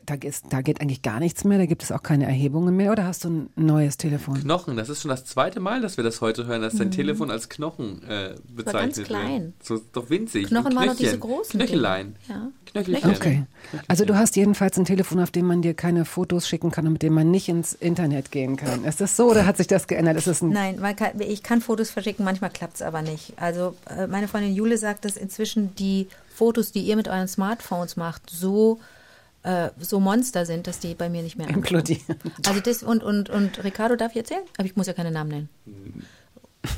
da, 0.06 0.16
ist, 0.16 0.46
da 0.50 0.62
geht 0.62 0.82
eigentlich 0.82 1.02
gar 1.02 1.20
nichts 1.20 1.44
mehr, 1.44 1.58
da 1.58 1.66
gibt 1.66 1.84
es 1.84 1.92
auch 1.92 2.04
keine 2.04 2.26
Erhebungen 2.26 2.76
mehr. 2.76 2.92
Oder 2.92 3.06
hast 3.06 3.24
du 3.24 3.30
ein 3.30 3.50
neues 3.56 3.98
Telefon? 3.98 4.40
Knochen, 4.42 4.78
das 4.78 4.90
ist 4.90 5.02
schon 5.02 5.10
das 5.10 5.26
zweite 5.26 5.60
Mal, 5.60 5.82
dass 5.82 5.98
wir 5.98 6.04
das 6.04 6.22
heute 6.22 6.46
hören, 6.46 6.62
dass 6.62 6.76
dein 6.76 6.92
Telefon 6.92 7.32
als 7.32 7.50
Knochen 7.50 8.04
äh, 8.04 8.36
bezeichnet 8.48 8.96
ganz 8.96 9.08
klein. 9.08 9.42
wird. 9.42 9.64
So, 9.64 9.82
doch 9.92 10.10
winzig. 10.10 10.48
Knochen 10.48 10.76
waren 10.76 10.88
doch 10.88 10.96
diese 10.96 11.20
großen 11.20 11.60
Knöchelein. 11.60 12.16
Ja. 12.28 12.52
Knöchelchen. 12.66 13.12
Okay. 13.12 13.44
Also 13.88 14.06
du 14.06 14.16
hast 14.16 14.36
jedenfalls 14.36 14.78
ein 14.78 14.86
Telefon, 14.86 15.20
auf 15.20 15.32
dem 15.32 15.46
man 15.46 15.62
dir 15.62 15.74
keine 15.74 16.06
Fotos 16.06 16.48
schicken 16.48 16.72
kann 16.72 16.86
und 16.88 16.94
mit 16.94 17.02
dem 17.02 17.14
man 17.14 17.30
nicht 17.30 17.50
ins 17.50 17.74
Internet 17.74 18.32
gehen 18.32 18.56
kann. 18.56 18.86
Ist 18.86 19.02
das 19.02 19.18
so 19.18 19.30
oder 19.30 19.46
hat 19.46 19.58
sich 19.58 19.68
das 19.68 19.88
geändert? 19.88 20.18
Ist 20.18 20.28
es 20.28 20.42
ein 20.42 20.50
Nein, 20.50 20.80
man 20.80 20.96
kann, 20.96 21.20
ich 21.20 21.44
kann 21.44 21.62
Fotos 21.62 21.90
verschicken, 21.90 22.24
manchmal 22.24 22.50
klappt 22.50 22.76
es 22.76 22.82
aber 22.82 23.02
nicht. 23.02 23.34
Also 23.38 23.76
äh, 23.90 24.08
meine 24.08 24.28
Freundin 24.28 24.54
Jule 24.54 24.78
sagt, 24.78 25.06
dass 25.06 25.18
inzwischen 25.18 25.76
die 25.76 26.08
Fotos, 26.34 26.72
die 26.72 26.82
ihr 26.82 26.96
mit 26.96 27.08
euren 27.08 27.28
Smartphones 27.28 27.98
macht, 27.98 28.30
so 28.30 28.80
äh, 29.44 29.70
so 29.80 30.00
Monster 30.00 30.46
sind, 30.46 30.68
dass 30.68 30.80
die 30.80 30.94
bei 30.94 31.10
mir 31.10 31.24
nicht 31.24 31.38
mehr 31.38 31.48
ankommen. 31.48 31.64
implodieren? 31.66 32.16
Also 32.48 32.60
das 32.62 32.84
und 32.84 33.04
und 33.04 33.30
und 33.30 33.64
Ricardo 33.64 33.96
darf 33.96 34.12
ich 34.12 34.18
erzählen? 34.18 34.44
Aber 34.58 34.66
ich 34.66 34.76
muss 34.76 34.88
ja 34.88 34.94
keine 34.94 35.12
Namen 35.12 35.30
nennen. 35.30 35.50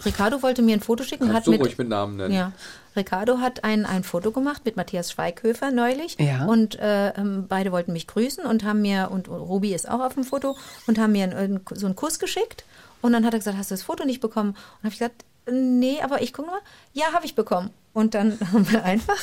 Ricardo 0.05 0.41
wollte 0.41 0.61
mir 0.61 0.77
ein 0.77 0.79
Foto 0.81 1.03
schicken, 1.03 1.25
Kannst 1.25 1.35
hat 1.39 1.47
du 1.47 1.51
mit 1.51 1.61
ruhig 1.61 1.77
mit 1.77 1.89
Namen 1.89 2.15
nennen. 2.15 2.33
ja. 2.33 2.53
Ricardo 2.95 3.39
hat 3.39 3.63
ein, 3.63 3.85
ein 3.85 4.03
Foto 4.03 4.31
gemacht 4.31 4.63
mit 4.65 4.77
Matthias 4.77 5.11
Schweighöfer 5.11 5.71
neulich. 5.71 6.15
Ja. 6.19 6.45
Und 6.45 6.79
äh, 6.79 7.09
ähm, 7.09 7.47
beide 7.49 7.71
wollten 7.71 7.91
mich 7.91 8.07
grüßen 8.07 8.45
und 8.45 8.63
haben 8.63 8.81
mir, 8.81 9.09
und, 9.11 9.27
und 9.27 9.41
Ruby 9.41 9.73
ist 9.73 9.89
auch 9.89 9.99
auf 9.99 10.13
dem 10.13 10.23
Foto, 10.23 10.55
und 10.85 10.99
haben 10.99 11.11
mir 11.11 11.23
einen, 11.23 11.61
so 11.73 11.87
einen 11.87 11.95
Kuss 11.95 12.19
geschickt. 12.19 12.65
Und 13.01 13.13
dann 13.13 13.25
hat 13.25 13.33
er 13.33 13.39
gesagt, 13.39 13.57
hast 13.57 13.71
du 13.71 13.73
das 13.73 13.83
Foto 13.83 14.05
nicht 14.05 14.21
bekommen? 14.21 14.51
Und 14.51 14.83
habe 14.83 14.93
ich 14.93 14.99
gesagt, 14.99 15.25
nee, 15.51 15.99
aber 16.01 16.21
ich 16.21 16.33
gucke 16.33 16.49
mal. 16.51 16.59
Ja, 16.93 17.11
habe 17.13 17.25
ich 17.25 17.33
bekommen. 17.35 17.71
Und 17.93 18.15
dann 18.15 18.37
haben 18.51 18.69
wir 18.71 18.83
einfach 18.83 19.19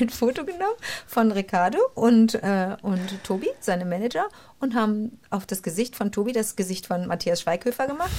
ein 0.00 0.08
Foto 0.08 0.44
genommen 0.44 0.76
von 1.06 1.30
Ricardo 1.30 1.78
und, 1.94 2.34
äh, 2.34 2.76
und 2.82 3.00
Tobi, 3.22 3.48
seinem 3.60 3.88
Manager, 3.88 4.26
und 4.60 4.74
haben 4.74 5.20
auf 5.30 5.46
das 5.46 5.62
Gesicht 5.62 5.94
von 5.94 6.10
Tobi 6.10 6.32
das 6.32 6.56
Gesicht 6.56 6.86
von 6.86 7.06
Matthias 7.06 7.42
Schweighöfer 7.42 7.86
gemacht. 7.86 8.10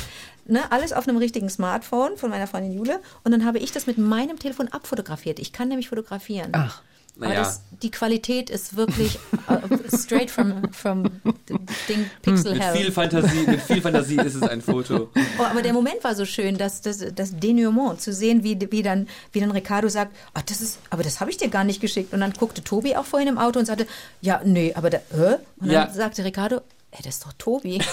Ne, 0.46 0.72
alles 0.72 0.94
auf 0.94 1.08
einem 1.08 1.18
richtigen 1.18 1.50
Smartphone 1.50 2.18
von 2.18 2.30
meiner 2.30 2.48
Freundin 2.48 2.74
Jule. 2.74 3.00
Und 3.24 3.32
dann 3.32 3.46
habe 3.46 3.58
ich 3.58 3.72
das 3.72 3.88
mit 3.88 3.98
meinem 3.98 4.38
Telefon 4.38 4.68
abfotografiert. 4.68 5.40
Ich 5.40 5.52
kann 5.52 5.70
nämlich 5.70 5.90
fotografieren. 5.90 6.52
Ach. 6.54 6.82
Naja. 7.18 7.36
das, 7.44 7.62
die 7.82 7.92
Qualität 7.92 8.50
ist 8.50 8.76
wirklich 8.76 9.20
äh, 9.48 9.98
straight 9.98 10.30
from, 10.30 10.72
from 10.74 11.04
the 11.48 11.56
Ding 11.88 12.10
Pixel 12.22 12.54
Mit 12.54 12.62
Hell. 12.62 12.76
viel 12.76 12.92
Fantasie, 12.92 13.46
mit 13.48 13.62
viel 13.62 13.82
Fantasie 13.82 14.18
ist 14.18 14.36
es 14.36 14.44
ein 14.44 14.62
Foto. 14.62 15.10
Oh, 15.40 15.44
aber 15.44 15.62
der 15.62 15.72
Moment 15.74 16.04
war 16.04 16.14
so 16.16 16.26
schön, 16.26 16.58
dass 16.58 16.82
das, 16.82 17.04
das 17.16 17.38
Denouement 17.38 18.02
zu 18.02 18.12
sehen, 18.14 18.44
wie, 18.44 18.58
wie, 18.72 18.84
dann, 18.84 19.08
wie 19.32 19.40
dann 19.40 19.52
Ricardo 19.52 19.88
sagt, 19.88 20.16
ach, 20.34 20.42
das 20.42 20.60
ist, 20.62 20.80
aber 20.90 21.04
das 21.04 21.20
habe 21.22 21.32
ich 21.32 21.38
dir 21.38 21.48
gar 21.50 21.64
nicht 21.64 21.80
geschickt. 21.82 22.14
Und 22.14 22.20
dann 22.22 22.34
guckte 22.34 22.64
Tobi 22.64 22.96
auch 22.96 23.06
vorhin 23.06 23.30
im 23.30 23.38
Auto 23.38 23.60
und 23.60 23.66
sagte, 23.66 23.88
ja, 24.22 24.42
nee, 24.44 24.74
aber 24.74 24.90
da, 24.90 24.98
hä? 25.12 25.36
Und 25.60 25.68
dann 25.68 25.70
Ja. 25.72 25.90
sagte 25.92 26.24
Ricardo, 26.26 26.58
ey, 26.92 27.00
das 27.04 27.16
ist 27.16 27.26
doch 27.26 27.34
Tobi. 27.38 27.82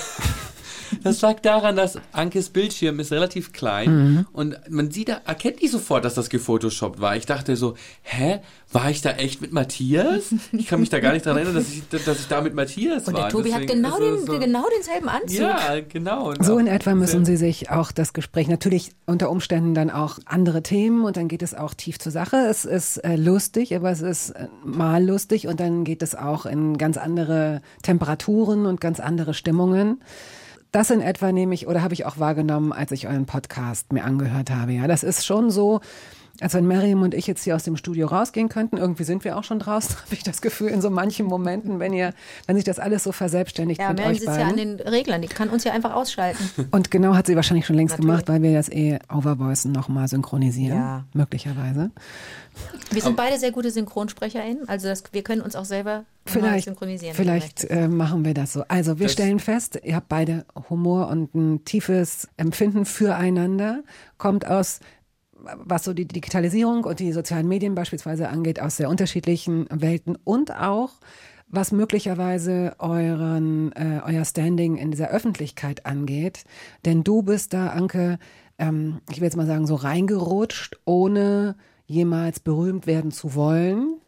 Das 1.02 1.20
lag 1.20 1.40
daran, 1.40 1.76
dass 1.76 1.98
Ankes 2.12 2.50
Bildschirm 2.50 3.00
ist 3.00 3.12
relativ 3.12 3.52
klein 3.52 3.82
Mhm. 3.92 4.26
und 4.32 4.56
man 4.70 4.90
sieht, 4.90 5.08
da 5.08 5.20
erkennt 5.26 5.60
nicht 5.62 5.70
sofort, 5.72 6.04
dass 6.04 6.14
das 6.14 6.28
gefotoshoppt 6.30 7.00
war. 7.00 7.16
Ich 7.16 7.26
dachte 7.26 7.56
so, 7.56 7.74
hä, 8.02 8.40
war 8.72 8.90
ich 8.90 9.02
da 9.02 9.10
echt 9.12 9.40
mit 9.40 9.52
Matthias? 9.52 10.34
Ich 10.52 10.66
kann 10.66 10.80
mich 10.80 10.88
da 10.88 11.00
gar 11.00 11.12
nicht 11.12 11.26
daran 11.26 11.38
erinnern, 11.38 11.56
dass 11.56 11.70
ich, 11.70 11.82
dass 12.04 12.20
ich 12.20 12.28
da 12.28 12.40
mit 12.40 12.54
Matthias 12.54 13.06
Und 13.06 13.14
war. 13.14 13.22
der 13.22 13.30
Tobi 13.30 13.52
hat 13.52 13.62
Deswegen 13.62 13.82
genau, 13.82 13.96
ist 13.98 14.02
es 14.20 14.24
den, 14.24 14.34
so, 14.34 14.38
genau 14.38 14.64
denselben 14.76 15.08
Anzug. 15.08 15.38
Ja, 15.38 15.80
genau. 15.88 16.28
Und 16.30 16.44
So 16.44 16.58
in 16.58 16.66
etwa 16.66 16.94
müssen 16.94 17.24
Sie 17.24 17.36
sich 17.36 17.70
auch 17.70 17.92
das 17.92 18.12
Gespräch, 18.12 18.48
natürlich 18.48 18.92
unter 19.06 19.30
Umständen 19.30 19.74
dann 19.74 19.90
auch 19.90 20.18
andere 20.26 20.62
Themen 20.62 21.04
und 21.04 21.16
dann 21.16 21.28
geht 21.28 21.42
es 21.42 21.54
auch 21.54 21.74
tief 21.74 21.98
zur 21.98 22.12
Sache. 22.12 22.36
Es 22.48 22.64
ist 22.64 22.98
äh, 22.98 23.16
lustig, 23.16 23.74
aber 23.76 23.90
es 23.90 24.00
ist 24.00 24.30
äh, 24.30 24.46
mal 24.64 25.04
lustig 25.04 25.46
und 25.48 25.60
dann 25.60 25.84
geht 25.84 26.02
es 26.02 26.14
auch 26.14 26.46
in 26.46 26.78
ganz 26.78 26.96
andere 26.96 27.60
Temperaturen 27.82 28.66
und 28.66 28.80
ganz 28.80 29.00
andere 29.00 29.34
Stimmungen. 29.34 30.00
Das 30.72 30.90
in 30.90 31.02
etwa 31.02 31.32
nehme 31.32 31.54
ich 31.54 31.66
oder 31.66 31.82
habe 31.82 31.92
ich 31.92 32.06
auch 32.06 32.18
wahrgenommen, 32.18 32.72
als 32.72 32.92
ich 32.92 33.06
euren 33.06 33.26
Podcast 33.26 33.92
mir 33.92 34.04
angehört 34.04 34.50
habe. 34.50 34.72
Ja, 34.72 34.86
das 34.86 35.02
ist 35.02 35.26
schon 35.26 35.50
so. 35.50 35.80
Als 36.42 36.54
wenn 36.54 36.66
Miriam 36.66 37.02
und 37.02 37.14
ich 37.14 37.26
jetzt 37.26 37.44
hier 37.44 37.54
aus 37.56 37.62
dem 37.64 37.76
Studio 37.76 38.06
rausgehen 38.08 38.48
könnten. 38.48 38.76
Irgendwie 38.76 39.04
sind 39.04 39.24
wir 39.24 39.36
auch 39.38 39.44
schon 39.44 39.58
draußen, 39.58 39.96
habe 40.04 40.14
ich 40.14 40.22
das 40.22 40.42
Gefühl, 40.42 40.68
in 40.68 40.80
so 40.82 40.90
manchen 40.90 41.26
Momenten, 41.26 41.78
wenn 41.78 41.92
ihr, 41.92 42.12
wenn 42.46 42.56
sich 42.56 42.64
das 42.64 42.78
alles 42.78 43.04
so 43.04 43.12
verselbstständigt 43.12 43.80
Ja, 43.80 43.88
mit 43.90 43.98
Mary 43.98 44.10
euch 44.12 44.20
sitzt 44.20 44.36
ja 44.36 44.42
an 44.46 44.56
beiden. 44.56 44.78
den 44.78 44.88
Reglern, 44.88 45.22
die 45.22 45.28
kann 45.28 45.48
uns 45.48 45.64
ja 45.64 45.72
einfach 45.72 45.94
ausschalten. 45.94 46.42
Und 46.70 46.90
genau 46.90 47.14
hat 47.14 47.26
sie 47.26 47.36
wahrscheinlich 47.36 47.66
schon 47.66 47.76
längst 47.76 47.92
Natürlich. 47.98 48.08
gemacht, 48.24 48.28
weil 48.28 48.42
wir 48.42 48.52
das 48.54 48.68
eh 48.70 48.98
Overvoicen 49.12 49.72
nochmal 49.72 50.08
synchronisieren. 50.08 50.78
Ja. 50.78 51.04
Möglicherweise. 51.14 51.90
Wir 52.90 53.00
sind 53.00 53.16
beide 53.16 53.38
sehr 53.38 53.50
gute 53.52 53.70
SynchronsprecherInnen, 53.70 54.68
also 54.68 54.88
das, 54.88 55.04
wir 55.12 55.22
können 55.22 55.40
uns 55.40 55.56
auch 55.56 55.64
selber 55.64 56.04
Vielleicht, 56.26 56.66
synchronisieren. 56.66 57.14
vielleicht 57.14 57.64
äh, 57.70 57.88
machen 57.88 58.24
wir 58.26 58.34
das 58.34 58.52
so. 58.52 58.64
Also 58.68 58.98
wir 58.98 59.06
Das- 59.06 59.14
stellen 59.14 59.38
fest, 59.40 59.80
ihr 59.82 59.96
habt 59.96 60.08
beide 60.10 60.44
Humor 60.68 61.08
und 61.08 61.34
ein 61.34 61.64
tiefes 61.64 62.28
Empfinden 62.36 62.84
füreinander, 62.84 63.82
kommt 64.18 64.46
aus, 64.46 64.80
was 65.64 65.84
so 65.84 65.92
die 65.92 66.06
Digitalisierung 66.06 66.84
und 66.84 67.00
die 67.00 67.12
sozialen 67.12 67.48
Medien 67.48 67.74
beispielsweise 67.74 68.28
angeht, 68.28 68.60
aus 68.60 68.76
sehr 68.76 68.88
unterschiedlichen 68.88 69.66
Welten 69.70 70.16
und 70.24 70.54
auch 70.54 70.92
was 71.48 71.70
möglicherweise 71.70 72.74
euren, 72.78 73.72
äh, 73.72 74.00
euer 74.04 74.24
Standing 74.24 74.76
in 74.76 74.90
dieser 74.90 75.10
Öffentlichkeit 75.10 75.84
angeht. 75.84 76.44
Denn 76.86 77.04
du 77.04 77.22
bist 77.22 77.52
da, 77.52 77.68
Anke, 77.68 78.18
ähm, 78.58 79.00
ich 79.10 79.18
will 79.18 79.24
jetzt 79.24 79.36
mal 79.36 79.46
sagen, 79.46 79.66
so 79.66 79.74
reingerutscht, 79.74 80.80
ohne 80.86 81.56
jemals 81.86 82.40
berühmt 82.40 82.86
werden 82.86 83.10
zu 83.10 83.34
wollen. 83.34 84.00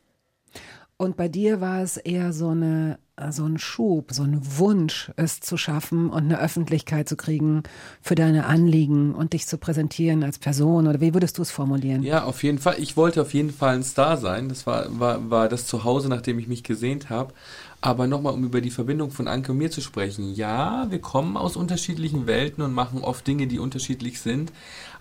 Und 0.97 1.17
bei 1.17 1.29
dir 1.29 1.61
war 1.61 1.83
es 1.83 1.99
eher 1.99 2.33
so, 2.33 2.49
eine, 2.49 2.99
so 3.31 3.45
ein 3.45 3.59
Schub, 3.59 4.13
so 4.13 4.25
ein 4.25 4.41
Wunsch, 4.59 5.13
es 5.17 5.39
zu 5.39 5.57
schaffen 5.57 6.11
und 6.11 6.25
eine 6.25 6.41
Öffentlichkeit 6.41 7.09
zu 7.09 7.17
kriegen 7.17 7.63
für 8.03 8.17
deine 8.17 8.47
Anliegen 8.47 9.15
und 9.15 9.35
dich 9.35 9.47
zu 9.47 9.57
präsentieren 9.57 10.25
als 10.25 10.39
Person. 10.39 10.89
Oder 10.89 11.01
wie 11.01 11.15
würdest 11.15 11.39
du 11.39 11.43
es 11.43 11.53
formulieren? 11.53 12.03
Ja, 12.03 12.25
auf 12.25 12.43
jeden 12.43 12.59
Fall. 12.59 12.77
Ich 12.79 12.97
wollte 12.97 13.23
auf 13.23 13.33
jeden 13.33 13.53
Fall 13.53 13.77
ein 13.77 13.85
Star 13.85 14.17
sein. 14.17 14.49
Das 14.49 14.67
war, 14.67 14.99
war, 14.99 15.31
war 15.31 15.49
das 15.49 15.67
Zuhause, 15.67 16.09
nachdem 16.09 16.41
ich 16.41 16.49
mich 16.49 16.65
gesehnt 16.65 17.09
habe. 17.09 17.33
Aber 17.81 18.07
nochmal, 18.07 18.33
um 18.33 18.45
über 18.45 18.61
die 18.61 18.71
Verbindung 18.71 19.11
von 19.11 19.29
Anke 19.29 19.53
und 19.53 19.59
mir 19.59 19.71
zu 19.71 19.83
sprechen. 19.83 20.35
Ja, 20.35 20.91
wir 20.91 21.01
kommen 21.01 21.37
aus 21.37 21.55
unterschiedlichen 21.55 22.27
Welten 22.27 22.65
und 22.65 22.73
machen 22.73 23.03
oft 23.03 23.27
Dinge, 23.27 23.47
die 23.47 23.59
unterschiedlich 23.59 24.21
sind. 24.21 24.53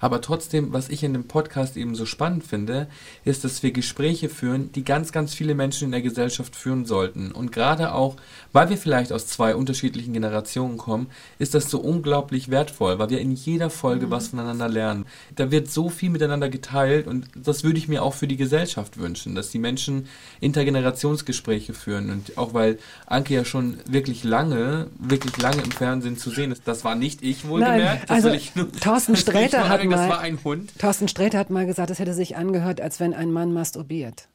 Aber 0.04 0.20
trotzdem, 0.20 0.74
was 0.74 0.90
ich 0.90 1.02
in 1.02 1.14
dem 1.14 1.30
Podcast 1.30 1.78
eben 1.78 1.96
so 1.96 2.06
spannend 2.06 2.44
finde, 2.44 2.88
ist, 3.24 3.46
dass 3.46 3.64
wir 3.64 3.72
Gespräche 3.72 4.28
führen, 4.28 4.70
die 4.74 4.84
ganz, 4.84 5.14
ganz 5.14 5.34
viele 5.34 5.56
Menschen 5.56 5.86
in 5.86 5.92
der 5.92 6.02
Gesellschaft 6.02 6.58
führen 6.58 6.86
sollten. 6.86 7.32
Und 7.32 7.54
gerade 7.54 7.94
auch, 7.94 8.18
weil 8.52 8.70
wir 8.70 8.78
vielleicht 8.78 9.14
aus 9.14 9.28
zwei 9.28 9.56
unterschiedlichen 9.56 10.12
Generationen 10.12 10.78
kommen, 10.78 11.08
ist 11.40 11.54
das 11.54 11.70
so 11.70 11.80
unglaublich 11.80 12.52
wertvoll, 12.52 13.00
weil 13.00 13.12
wir 13.12 13.22
in 13.22 13.32
jeder 13.32 13.70
Folge 13.70 14.12
was 14.12 14.28
voneinander 14.28 14.68
lernen. 14.68 15.06
Da 15.38 15.52
wird 15.52 15.72
so 15.72 15.88
viel 15.88 16.10
miteinander 16.10 16.50
geteilt 16.50 17.08
und 17.08 17.30
das 17.34 17.64
würde 17.64 17.78
ich 17.78 17.88
mir 17.88 18.04
auch 18.04 18.14
für 18.14 18.28
die 18.28 18.36
Gesellschaft 18.36 18.98
wünschen, 18.98 19.36
dass 19.36 19.52
die 19.52 19.60
Menschen 19.60 20.08
Intergenerationsgespräche 20.42 21.74
führen. 21.74 22.10
Und 22.10 22.38
auch 22.38 22.54
weil 22.54 22.78
Anke 23.06 23.36
ja 23.36 23.46
schon 23.46 23.78
wirklich 23.86 24.26
lange, 24.26 24.88
wirklich 25.00 25.38
lange 25.38 25.62
im 25.62 25.72
Fernsehen 25.72 26.18
zu 26.18 26.30
sehen 26.30 26.52
ist. 26.52 26.64
Das 26.68 26.84
war 26.84 26.96
nicht 26.96 27.24
ich 27.24 27.48
wohlgemerkt. 27.48 28.10
das 28.10 28.26
also 28.26 28.68
Thorsten 28.82 29.16
Sträter 29.24 29.70
hat 29.70 29.82
mal, 29.96 30.08
Das 30.08 30.18
war 30.18 30.20
ein 30.22 30.40
Hund. 30.44 30.72
Thorsten 30.80 31.08
Sträter 31.08 31.38
hat 31.40 31.50
mal 31.50 31.66
gesagt, 31.66 31.90
es 31.90 32.00
hätte 32.00 32.14
sich 32.14 32.36
angehört, 32.36 32.82
als 32.82 33.00
wenn 33.00 33.14
ein 33.14 33.32
Mann 33.32 33.54
masturbiert. 33.54 34.28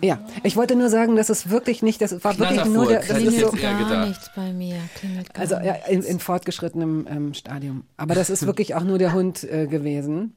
Ja, 0.00 0.20
ich 0.44 0.56
wollte 0.56 0.76
nur 0.76 0.90
sagen, 0.90 1.16
dass 1.16 1.28
es 1.28 1.50
wirklich 1.50 1.82
nicht, 1.82 2.00
das 2.00 2.22
war 2.22 2.38
wirklich 2.38 2.64
nur 2.66 2.86
der, 2.86 2.98
das 2.98 3.08
das 3.08 3.16
hätte 3.18 3.28
ist 3.28 3.40
so, 3.40 3.50
gar 3.50 3.78
gedacht. 3.78 4.08
nichts 4.08 4.30
bei 4.34 4.52
mir. 4.52 4.76
Klingelt 4.94 5.34
gar 5.34 5.40
also 5.42 5.56
ja, 5.56 5.74
in, 5.88 6.02
in 6.02 6.20
fortgeschrittenem 6.20 7.06
ähm, 7.10 7.34
Stadium. 7.34 7.84
Aber 7.96 8.14
das 8.14 8.30
ist 8.30 8.46
wirklich 8.46 8.74
auch 8.74 8.84
nur 8.84 8.98
der 8.98 9.12
Hund 9.12 9.42
äh, 9.44 9.66
gewesen. 9.66 10.34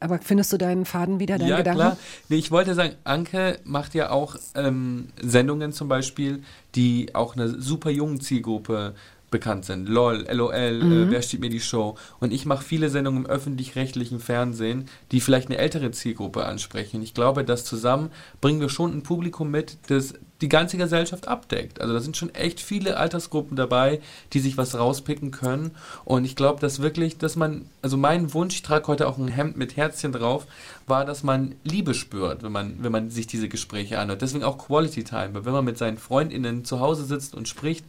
Aber 0.00 0.18
findest 0.20 0.52
du 0.52 0.58
deinen 0.58 0.84
Faden 0.84 1.18
wieder, 1.18 1.38
deinen 1.38 1.48
ja, 1.48 1.56
Gedanken? 1.58 1.80
klar. 1.80 1.96
Nee, 2.28 2.36
ich 2.36 2.50
wollte 2.50 2.74
sagen, 2.74 2.94
Anke 3.04 3.58
macht 3.64 3.94
ja 3.94 4.10
auch 4.10 4.36
ähm, 4.54 5.08
Sendungen 5.20 5.72
zum 5.72 5.88
Beispiel, 5.88 6.42
die 6.74 7.14
auch 7.14 7.34
eine 7.34 7.48
super 7.60 7.90
jungen 7.90 8.20
Zielgruppe 8.20 8.94
bekannt 9.30 9.64
sind. 9.64 9.88
LOL, 9.88 10.26
LOL, 10.30 10.82
Mhm. 10.82 10.92
äh, 10.92 11.10
Wer 11.10 11.22
steht 11.22 11.40
mir 11.40 11.50
die 11.50 11.60
Show? 11.60 11.96
Und 12.20 12.32
ich 12.32 12.46
mache 12.46 12.64
viele 12.64 12.88
Sendungen 12.90 13.24
im 13.24 13.30
öffentlich-rechtlichen 13.30 14.20
Fernsehen, 14.20 14.86
die 15.12 15.20
vielleicht 15.20 15.48
eine 15.48 15.58
ältere 15.58 15.90
Zielgruppe 15.90 16.44
ansprechen. 16.44 17.02
Ich 17.02 17.14
glaube, 17.14 17.44
dass 17.44 17.64
zusammen 17.64 18.10
bringen 18.40 18.60
wir 18.60 18.68
schon 18.68 18.96
ein 18.96 19.02
Publikum 19.02 19.50
mit, 19.50 19.76
das 19.88 20.14
die 20.40 20.48
ganze 20.48 20.76
Gesellschaft 20.76 21.26
abdeckt. 21.26 21.80
Also 21.80 21.92
da 21.94 21.98
sind 22.00 22.16
schon 22.16 22.32
echt 22.32 22.60
viele 22.60 22.96
Altersgruppen 22.96 23.56
dabei, 23.56 24.00
die 24.32 24.38
sich 24.38 24.56
was 24.56 24.78
rauspicken 24.78 25.32
können. 25.32 25.72
Und 26.04 26.24
ich 26.24 26.36
glaube, 26.36 26.60
dass 26.60 26.80
wirklich, 26.80 27.18
dass 27.18 27.34
man, 27.34 27.66
also 27.82 27.96
mein 27.96 28.32
Wunsch, 28.34 28.54
ich 28.54 28.62
trage 28.62 28.86
heute 28.86 29.08
auch 29.08 29.18
ein 29.18 29.26
Hemd 29.26 29.56
mit 29.56 29.76
Herzchen 29.76 30.12
drauf, 30.12 30.46
war, 30.86 31.04
dass 31.04 31.24
man 31.24 31.56
Liebe 31.64 31.92
spürt, 31.92 32.44
wenn 32.44 32.52
man, 32.52 32.76
wenn 32.84 32.92
man 32.92 33.10
sich 33.10 33.26
diese 33.26 33.48
Gespräche 33.48 33.98
anhört. 33.98 34.22
Deswegen 34.22 34.44
auch 34.44 34.58
Quality 34.58 35.02
Time. 35.02 35.30
Weil 35.34 35.44
wenn 35.44 35.52
man 35.52 35.64
mit 35.64 35.76
seinen 35.76 35.98
FreundInnen 35.98 36.64
zu 36.64 36.78
Hause 36.78 37.04
sitzt 37.04 37.34
und 37.34 37.48
spricht, 37.48 37.84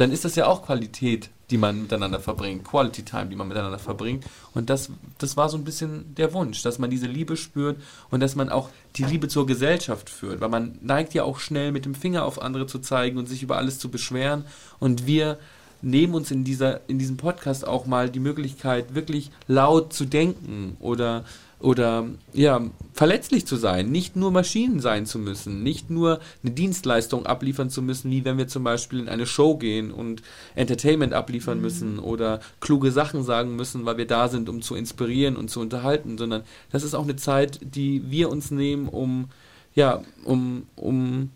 dann 0.00 0.12
ist 0.12 0.24
das 0.24 0.34
ja 0.34 0.46
auch 0.46 0.62
Qualität, 0.64 1.28
die 1.50 1.58
man 1.58 1.82
miteinander 1.82 2.20
verbringt. 2.20 2.64
Quality 2.64 3.02
Time, 3.02 3.26
die 3.26 3.36
man 3.36 3.48
miteinander 3.48 3.78
verbringt. 3.78 4.24
Und 4.54 4.70
das, 4.70 4.90
das 5.18 5.36
war 5.36 5.50
so 5.50 5.58
ein 5.58 5.64
bisschen 5.64 6.14
der 6.14 6.32
Wunsch, 6.32 6.62
dass 6.62 6.78
man 6.78 6.88
diese 6.88 7.06
Liebe 7.06 7.36
spürt 7.36 7.76
und 8.10 8.20
dass 8.20 8.34
man 8.34 8.48
auch 8.48 8.70
die 8.96 9.04
Liebe 9.04 9.28
zur 9.28 9.46
Gesellschaft 9.46 10.08
führt. 10.08 10.40
Weil 10.40 10.48
man 10.48 10.78
neigt 10.80 11.12
ja 11.12 11.24
auch 11.24 11.38
schnell 11.38 11.70
mit 11.70 11.84
dem 11.84 11.94
Finger 11.94 12.24
auf 12.24 12.40
andere 12.40 12.66
zu 12.66 12.78
zeigen 12.78 13.18
und 13.18 13.28
sich 13.28 13.42
über 13.42 13.58
alles 13.58 13.78
zu 13.78 13.90
beschweren. 13.90 14.46
Und 14.78 15.06
wir 15.06 15.38
nehmen 15.82 16.14
uns 16.14 16.30
in, 16.30 16.44
dieser, 16.44 16.88
in 16.88 16.98
diesem 16.98 17.18
Podcast 17.18 17.66
auch 17.66 17.84
mal 17.84 18.08
die 18.08 18.20
Möglichkeit, 18.20 18.94
wirklich 18.94 19.30
laut 19.48 19.92
zu 19.92 20.06
denken 20.06 20.78
oder 20.80 21.24
oder 21.60 22.08
ja, 22.32 22.62
verletzlich 22.94 23.46
zu 23.46 23.56
sein, 23.56 23.90
nicht 23.90 24.16
nur 24.16 24.30
Maschinen 24.30 24.80
sein 24.80 25.04
zu 25.04 25.18
müssen, 25.18 25.62
nicht 25.62 25.90
nur 25.90 26.20
eine 26.42 26.52
Dienstleistung 26.52 27.26
abliefern 27.26 27.68
zu 27.68 27.82
müssen, 27.82 28.10
wie 28.10 28.24
wenn 28.24 28.38
wir 28.38 28.48
zum 28.48 28.64
Beispiel 28.64 28.98
in 28.98 29.08
eine 29.08 29.26
Show 29.26 29.56
gehen 29.56 29.90
und 29.90 30.22
Entertainment 30.54 31.12
abliefern 31.12 31.60
müssen 31.60 31.98
oder 31.98 32.40
kluge 32.60 32.90
Sachen 32.90 33.22
sagen 33.24 33.56
müssen, 33.56 33.84
weil 33.84 33.98
wir 33.98 34.06
da 34.06 34.28
sind, 34.28 34.48
um 34.48 34.62
zu 34.62 34.74
inspirieren 34.74 35.36
und 35.36 35.50
zu 35.50 35.60
unterhalten, 35.60 36.16
sondern 36.16 36.42
das 36.72 36.82
ist 36.82 36.94
auch 36.94 37.04
eine 37.04 37.16
Zeit, 37.16 37.60
die 37.62 38.10
wir 38.10 38.30
uns 38.30 38.50
nehmen, 38.50 38.88
um 38.88 39.28
ja, 39.74 40.02
um, 40.24 40.66
um 40.76 41.30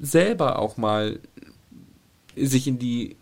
selber 0.00 0.58
auch 0.58 0.76
mal 0.76 1.18
sich 2.36 2.68
in 2.68 2.78
die 2.78 3.16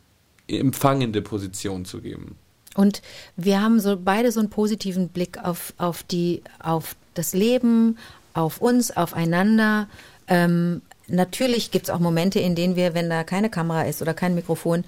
empfangende 0.49 1.23
Position 1.23 1.85
zu 1.85 2.01
geben. 2.01 2.37
Und 2.75 3.03
wir 3.37 3.61
haben 3.61 3.81
so 3.81 3.97
beide 3.97 4.33
so 4.33 4.41
einen 4.41 4.51
positiven 4.51 5.09
Blick 5.09 5.39
auf, 5.43 5.75
auf, 5.79 6.03
die, 6.03 6.43
auf 6.61 6.97
das 7.15 7.33
Leben, 7.33 7.99
auf 8.35 8.61
uns, 8.61 8.97
aufeinander. 8.97 9.89
Ähm, 10.29 10.83
natürlich 11.07 11.71
gibt 11.71 11.87
es 11.87 11.91
auch 11.91 12.01
Momente, 12.01 12.41
in 12.41 12.55
denen 12.55 12.77
wir, 12.77 12.95
wenn 12.95 13.09
da 13.09 13.25
keine 13.25 13.51
Kamera 13.51 13.83
ist 13.83 14.03
oder 14.03 14.15
kein 14.15 14.35
Mikrofon, 14.35 14.85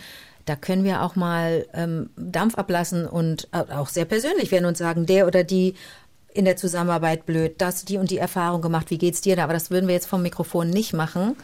da 0.47 0.55
können 0.55 0.85
wir 0.85 1.03
auch 1.03 1.17
mal 1.17 1.67
ähm, 1.75 2.11
Dampf 2.17 2.55
ablassen 2.55 3.07
und 3.07 3.49
auch 3.53 3.89
sehr 3.89 4.05
persönlich 4.05 4.53
werden 4.53 4.67
und 4.67 4.77
sagen, 4.77 5.05
der 5.05 5.27
oder 5.27 5.43
die 5.43 5.75
in 6.33 6.45
der 6.45 6.57
Zusammenarbeit 6.57 7.27
blöd, 7.27 7.55
das, 7.59 7.85
die 7.85 7.97
und 7.97 8.11
die 8.11 8.19
Erfahrung 8.19 8.63
gemacht, 8.63 8.91
wie 8.91 8.99
geht's 8.99 9.23
dir 9.23 9.37
da? 9.37 9.45
Aber 9.45 9.55
das 9.55 9.71
würden 9.71 9.89
wir 9.89 9.95
jetzt 9.95 10.07
vom 10.07 10.23
Mikrofon 10.23 10.71
nicht 10.71 10.93
machen. 10.93 11.37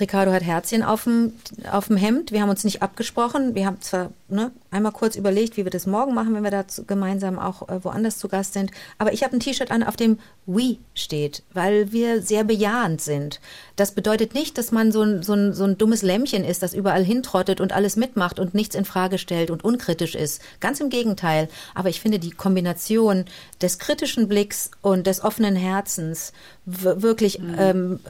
Ricardo 0.00 0.32
hat 0.32 0.42
Herzchen 0.42 0.82
auf 0.82 1.04
dem, 1.04 1.34
auf 1.70 1.88
dem 1.88 1.96
Hemd. 1.96 2.32
Wir 2.32 2.42
haben 2.42 2.50
uns 2.50 2.64
nicht 2.64 2.82
abgesprochen. 2.82 3.54
Wir 3.54 3.66
haben 3.66 3.80
zwar 3.80 4.10
ne, 4.28 4.50
einmal 4.70 4.92
kurz 4.92 5.16
überlegt, 5.16 5.56
wie 5.56 5.64
wir 5.64 5.70
das 5.70 5.86
morgen 5.86 6.14
machen, 6.14 6.34
wenn 6.34 6.42
wir 6.42 6.50
da 6.50 6.64
gemeinsam 6.86 7.38
auch 7.38 7.68
äh, 7.68 7.84
woanders 7.84 8.18
zu 8.18 8.28
Gast 8.28 8.54
sind. 8.54 8.70
Aber 8.98 9.12
ich 9.12 9.22
habe 9.22 9.36
ein 9.36 9.40
T-Shirt 9.40 9.70
an, 9.70 9.82
auf 9.82 9.96
dem 9.96 10.18
We 10.46 10.78
steht, 10.94 11.42
weil 11.52 11.92
wir 11.92 12.22
sehr 12.22 12.44
bejahend 12.44 13.00
sind. 13.00 13.40
Das 13.76 13.92
bedeutet 13.92 14.34
nicht, 14.34 14.58
dass 14.58 14.72
man 14.72 14.92
so 14.92 15.02
ein, 15.02 15.22
so, 15.22 15.34
ein, 15.34 15.52
so 15.52 15.64
ein 15.64 15.78
dummes 15.78 16.02
Lämmchen 16.02 16.44
ist, 16.44 16.62
das 16.62 16.74
überall 16.74 17.04
hintrottet 17.04 17.60
und 17.60 17.72
alles 17.72 17.96
mitmacht 17.96 18.38
und 18.38 18.54
nichts 18.54 18.74
in 18.74 18.84
Frage 18.84 19.18
stellt 19.18 19.50
und 19.50 19.64
unkritisch 19.64 20.14
ist. 20.14 20.40
Ganz 20.60 20.80
im 20.80 20.90
Gegenteil. 20.90 21.48
Aber 21.74 21.88
ich 21.88 22.00
finde 22.00 22.18
die 22.18 22.30
Kombination 22.30 23.26
des 23.60 23.78
kritischen 23.78 24.28
Blicks 24.28 24.70
und 24.82 25.06
des 25.06 25.22
offenen 25.22 25.56
Herzens 25.56 26.32
wirklich, 26.72 27.40
ähm, 27.58 28.00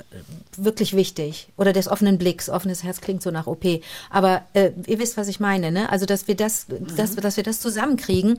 wirklich 0.57 0.95
wichtig. 0.95 1.49
Oder 1.57 1.73
des 1.73 1.89
offenen 1.89 2.19
Blicks. 2.19 2.49
Offenes 2.49 2.83
Herz 2.83 3.01
klingt 3.01 3.23
so 3.23 3.31
nach 3.31 3.47
OP. 3.47 3.65
Aber 4.11 4.43
äh, 4.53 4.73
ihr 4.87 4.99
wisst, 4.99 5.17
was 5.17 5.29
ich 5.29 5.41
meine, 5.41 5.73
ne? 5.73 5.91
Also, 5.91 6.07
dass 6.07 6.29
wir 6.29 6.37
das, 6.37 6.67
dass, 6.97 7.17
dass 7.17 7.37
wir 7.37 7.45
das 7.45 7.61
zusammenkriegen, 7.61 8.39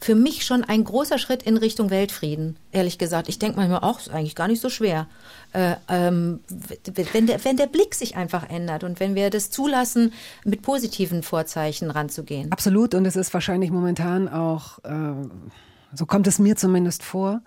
für 0.00 0.14
mich 0.16 0.44
schon 0.44 0.64
ein 0.64 0.82
großer 0.82 1.16
Schritt 1.16 1.44
in 1.44 1.56
Richtung 1.56 1.90
Weltfrieden, 1.90 2.56
ehrlich 2.72 2.98
gesagt. 2.98 3.28
Ich 3.28 3.38
denke 3.38 3.56
manchmal 3.56 3.80
auch, 3.80 4.00
ist 4.00 4.10
eigentlich 4.10 4.34
gar 4.34 4.48
nicht 4.48 4.60
so 4.60 4.68
schwer. 4.68 5.06
Äh, 5.52 5.76
ähm, 5.88 6.40
wenn, 7.12 7.26
der, 7.26 7.44
wenn 7.44 7.56
der 7.56 7.68
Blick 7.68 7.94
sich 7.94 8.16
einfach 8.16 8.50
ändert 8.50 8.82
und 8.82 8.98
wenn 8.98 9.14
wir 9.14 9.30
das 9.30 9.50
zulassen, 9.50 10.12
mit 10.44 10.62
positiven 10.62 11.22
Vorzeichen 11.22 11.90
ranzugehen. 11.90 12.50
Absolut. 12.50 12.94
Und 12.94 13.06
es 13.06 13.14
ist 13.14 13.32
wahrscheinlich 13.32 13.70
momentan 13.70 14.28
auch, 14.28 14.78
äh, 14.84 15.14
so 15.94 16.04
kommt 16.06 16.26
es 16.26 16.40
mir 16.40 16.56
zumindest 16.56 17.04
vor, 17.04 17.40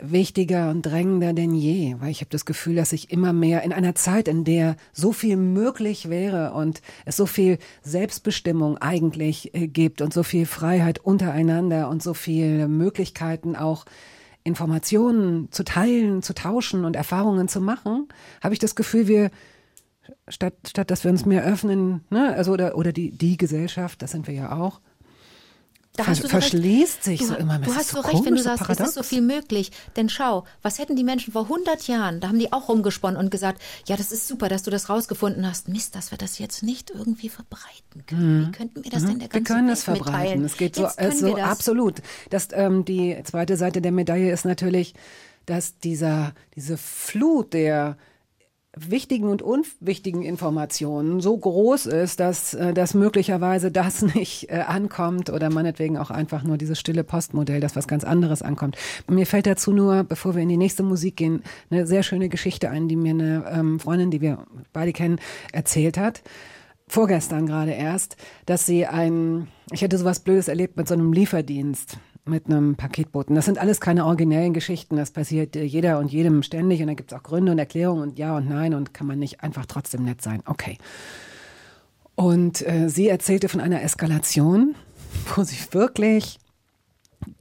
wichtiger 0.00 0.70
und 0.70 0.82
drängender 0.82 1.32
denn 1.32 1.54
je, 1.54 1.96
weil 1.98 2.10
ich 2.10 2.20
habe 2.20 2.30
das 2.30 2.44
Gefühl, 2.44 2.76
dass 2.76 2.92
ich 2.92 3.10
immer 3.10 3.32
mehr 3.32 3.62
in 3.62 3.72
einer 3.72 3.94
Zeit, 3.94 4.28
in 4.28 4.44
der 4.44 4.76
so 4.92 5.12
viel 5.12 5.36
möglich 5.36 6.08
wäre 6.08 6.52
und 6.52 6.82
es 7.04 7.16
so 7.16 7.26
viel 7.26 7.58
Selbstbestimmung 7.82 8.78
eigentlich 8.78 9.54
äh, 9.54 9.66
gibt 9.66 10.00
und 10.00 10.12
so 10.12 10.22
viel 10.22 10.46
Freiheit 10.46 11.00
untereinander 11.00 11.88
und 11.88 12.02
so 12.02 12.14
viele 12.14 12.68
Möglichkeiten 12.68 13.56
auch 13.56 13.84
Informationen 14.44 15.50
zu 15.50 15.64
teilen, 15.64 16.22
zu 16.22 16.32
tauschen 16.32 16.84
und 16.84 16.94
Erfahrungen 16.94 17.48
zu 17.48 17.60
machen, 17.60 18.08
habe 18.42 18.54
ich 18.54 18.60
das 18.60 18.76
Gefühl, 18.76 19.08
wir 19.08 19.30
statt, 20.28 20.54
statt 20.66 20.90
dass 20.90 21.04
wir 21.04 21.10
uns 21.10 21.26
mehr 21.26 21.44
öffnen, 21.44 22.04
ne, 22.10 22.34
also 22.34 22.52
oder, 22.52 22.76
oder 22.76 22.92
die, 22.92 23.10
die 23.10 23.36
Gesellschaft, 23.36 24.00
das 24.02 24.12
sind 24.12 24.26
wir 24.26 24.34
ja 24.34 24.52
auch, 24.52 24.80
Da 25.98 26.04
ver 26.04 26.12
hast 26.12 26.22
du 26.22 26.28
so 26.28 26.30
verschließt 26.30 26.94
recht. 26.96 27.04
sich 27.04 27.20
du, 27.20 27.26
so 27.26 27.34
immer. 27.34 27.58
Du 27.58 27.74
hast 27.74 27.88
so 27.90 28.00
so 28.00 28.08
recht, 28.08 28.24
wenn 28.24 28.32
du 28.34 28.38
so 28.38 28.44
sagst, 28.44 28.62
es 28.62 28.66
paradox. 28.68 28.88
ist 28.88 28.94
so 28.94 29.02
viel 29.02 29.20
möglich. 29.20 29.72
Denn 29.96 30.08
schau, 30.08 30.44
was 30.62 30.78
hätten 30.78 30.96
die 30.96 31.04
Menschen 31.04 31.32
vor 31.32 31.42
100 31.42 31.86
Jahren, 31.88 32.20
da 32.20 32.28
haben 32.28 32.38
die 32.38 32.52
auch 32.52 32.68
rumgesponnen 32.68 33.18
und 33.18 33.30
gesagt, 33.30 33.60
ja, 33.86 33.96
das 33.96 34.12
ist 34.12 34.26
super, 34.28 34.48
dass 34.48 34.62
du 34.62 34.70
das 34.70 34.88
rausgefunden 34.88 35.46
hast. 35.46 35.68
Mist, 35.68 35.94
dass 35.96 36.10
wir 36.10 36.18
das 36.18 36.38
jetzt 36.38 36.62
nicht 36.62 36.90
irgendwie 36.90 37.28
verbreiten 37.28 38.06
können. 38.06 38.46
Wie 38.46 38.52
könnten 38.52 38.84
wir 38.84 38.90
das 38.90 39.04
denn 39.04 39.18
der 39.18 39.28
Mhm. 39.28 39.32
Wir 39.32 39.40
ganzen 39.40 39.44
können 39.54 39.66
Welt 39.68 39.76
es 39.78 39.84
verbreiten. 39.84 40.44
Es 40.44 40.56
geht 40.56 40.76
so, 40.76 40.82
Jetzt 40.84 40.98
äh, 40.98 41.08
können 41.08 41.18
so 41.18 41.34
das. 41.36 41.50
absolut. 41.50 42.02
Das, 42.30 42.48
ähm, 42.52 42.84
die 42.84 43.16
zweite 43.24 43.56
Seite 43.56 43.82
der 43.82 43.92
Medaille 43.92 44.32
ist 44.32 44.44
natürlich, 44.44 44.94
dass 45.46 45.78
dieser, 45.78 46.32
diese 46.54 46.76
Flut 46.78 47.52
der 47.54 47.96
wichtigen 48.88 49.28
und 49.28 49.42
unwichtigen 49.42 50.22
Informationen 50.22 51.20
so 51.20 51.36
groß 51.36 51.86
ist, 51.86 52.20
dass, 52.20 52.54
äh, 52.54 52.72
dass 52.72 52.94
möglicherweise 52.94 53.70
das 53.70 54.02
nicht 54.14 54.50
äh, 54.50 54.60
ankommt 54.66 55.30
oder 55.30 55.50
meinetwegen 55.50 55.98
auch 55.98 56.10
einfach 56.10 56.42
nur 56.42 56.58
dieses 56.58 56.78
stille 56.78 57.04
Postmodell, 57.04 57.60
das 57.60 57.76
was 57.76 57.88
ganz 57.88 58.04
anderes 58.04 58.42
ankommt. 58.42 58.76
Mir 59.08 59.26
fällt 59.26 59.46
dazu 59.46 59.72
nur, 59.72 60.04
bevor 60.04 60.34
wir 60.34 60.42
in 60.42 60.48
die 60.48 60.56
nächste 60.56 60.82
Musik 60.82 61.16
gehen, 61.16 61.42
eine 61.70 61.86
sehr 61.86 62.02
schöne 62.02 62.28
Geschichte 62.28 62.70
ein, 62.70 62.88
die 62.88 62.96
mir 62.96 63.12
eine 63.12 63.44
ähm, 63.50 63.80
Freundin, 63.80 64.10
die 64.10 64.20
wir 64.20 64.46
beide 64.72 64.92
kennen, 64.92 65.20
erzählt 65.52 65.98
hat 65.98 66.22
vorgestern 66.88 67.46
gerade 67.46 67.72
erst, 67.72 68.16
dass 68.46 68.66
sie 68.66 68.86
ein, 68.86 69.48
ich 69.70 69.82
hätte 69.82 69.98
sowas 69.98 70.20
Blödes 70.20 70.48
erlebt 70.48 70.76
mit 70.76 70.88
so 70.88 70.94
einem 70.94 71.12
Lieferdienst, 71.12 71.98
mit 72.28 72.46
einem 72.46 72.76
Paketboten. 72.76 73.34
Das 73.34 73.44
sind 73.44 73.58
alles 73.58 73.80
keine 73.80 74.04
originellen 74.04 74.54
Geschichten, 74.54 74.96
das 74.96 75.10
passiert 75.10 75.56
äh, 75.56 75.64
jeder 75.64 75.98
und 75.98 76.12
jedem 76.12 76.42
ständig 76.42 76.80
und 76.80 76.86
da 76.88 76.94
gibt 76.94 77.12
es 77.12 77.18
auch 77.18 77.22
Gründe 77.22 77.52
und 77.52 77.58
Erklärungen 77.58 78.02
und 78.02 78.18
ja 78.18 78.36
und 78.36 78.48
nein 78.48 78.74
und 78.74 78.94
kann 78.94 79.06
man 79.06 79.18
nicht 79.18 79.42
einfach 79.42 79.66
trotzdem 79.66 80.04
nett 80.04 80.22
sein. 80.22 80.42
Okay. 80.46 80.78
Und 82.14 82.66
äh, 82.66 82.88
sie 82.88 83.08
erzählte 83.08 83.48
von 83.48 83.60
einer 83.60 83.82
Eskalation, 83.82 84.74
wo 85.34 85.42
sie 85.42 85.56
wirklich 85.72 86.38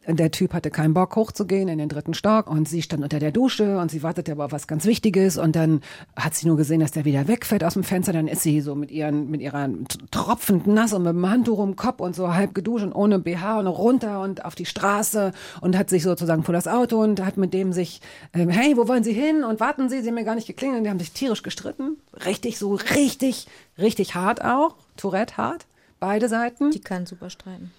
der 0.07 0.31
Typ 0.31 0.53
hatte 0.53 0.71
keinen 0.71 0.93
Bock 0.93 1.15
hochzugehen 1.15 1.67
in 1.67 1.77
den 1.77 1.89
dritten 1.89 2.13
Stock 2.13 2.49
und 2.49 2.67
sie 2.67 2.81
stand 2.81 3.03
unter 3.03 3.19
der 3.19 3.31
Dusche 3.31 3.77
und 3.77 3.91
sie 3.91 4.03
wartete 4.03 4.31
aber 4.31 4.45
auf 4.45 4.51
was 4.51 4.67
ganz 4.67 4.85
Wichtiges 4.85 5.37
und 5.37 5.55
dann 5.55 5.81
hat 6.15 6.33
sie 6.33 6.47
nur 6.47 6.57
gesehen, 6.57 6.79
dass 6.79 6.91
der 6.91 7.05
wieder 7.05 7.27
wegfällt 7.27 7.63
aus 7.63 7.73
dem 7.73 7.83
Fenster. 7.83 8.13
Dann 8.13 8.27
ist 8.27 8.41
sie 8.41 8.61
so 8.61 8.73
mit 8.73 8.89
ihren, 8.89 9.29
mit 9.29 9.41
ihrer 9.41 9.69
tropfend 10.09 10.65
nass 10.65 10.93
und 10.93 11.03
mit 11.03 11.13
dem 11.13 11.29
Handtuch 11.29 11.59
um 11.59 11.71
den 11.71 11.75
Kopf 11.75 11.99
und 11.99 12.15
so 12.15 12.33
halb 12.33 12.55
geduscht 12.55 12.85
und 12.85 12.93
ohne 12.93 13.19
BH 13.19 13.59
und 13.59 13.67
runter 13.67 14.21
und 14.21 14.45
auf 14.45 14.55
die 14.55 14.65
Straße 14.65 15.33
und 15.61 15.77
hat 15.77 15.89
sich 15.89 16.03
sozusagen 16.03 16.43
vor 16.43 16.53
das 16.53 16.67
Auto 16.67 17.01
und 17.01 17.23
hat 17.23 17.37
mit 17.37 17.53
dem 17.53 17.73
sich, 17.73 18.01
ähm, 18.33 18.49
hey, 18.49 18.77
wo 18.77 18.87
wollen 18.87 19.03
Sie 19.03 19.13
hin? 19.13 19.43
Und 19.43 19.59
warten 19.59 19.89
Sie, 19.89 20.01
Sie 20.01 20.07
haben 20.07 20.15
mir 20.15 20.23
gar 20.23 20.35
nicht 20.35 20.47
geklingelt. 20.47 20.79
Und 20.79 20.83
die 20.85 20.89
haben 20.89 20.99
sich 20.99 21.11
tierisch 21.11 21.43
gestritten. 21.43 21.97
Richtig, 22.25 22.57
so 22.57 22.75
richtig, 22.75 23.47
richtig 23.77 24.15
hart 24.15 24.43
auch. 24.43 24.75
Tourette 24.95 25.37
hart. 25.37 25.65
Beide 25.99 26.29
Seiten. 26.29 26.71
Die 26.71 26.81
kann 26.81 27.05
super 27.05 27.29
streiten. 27.29 27.71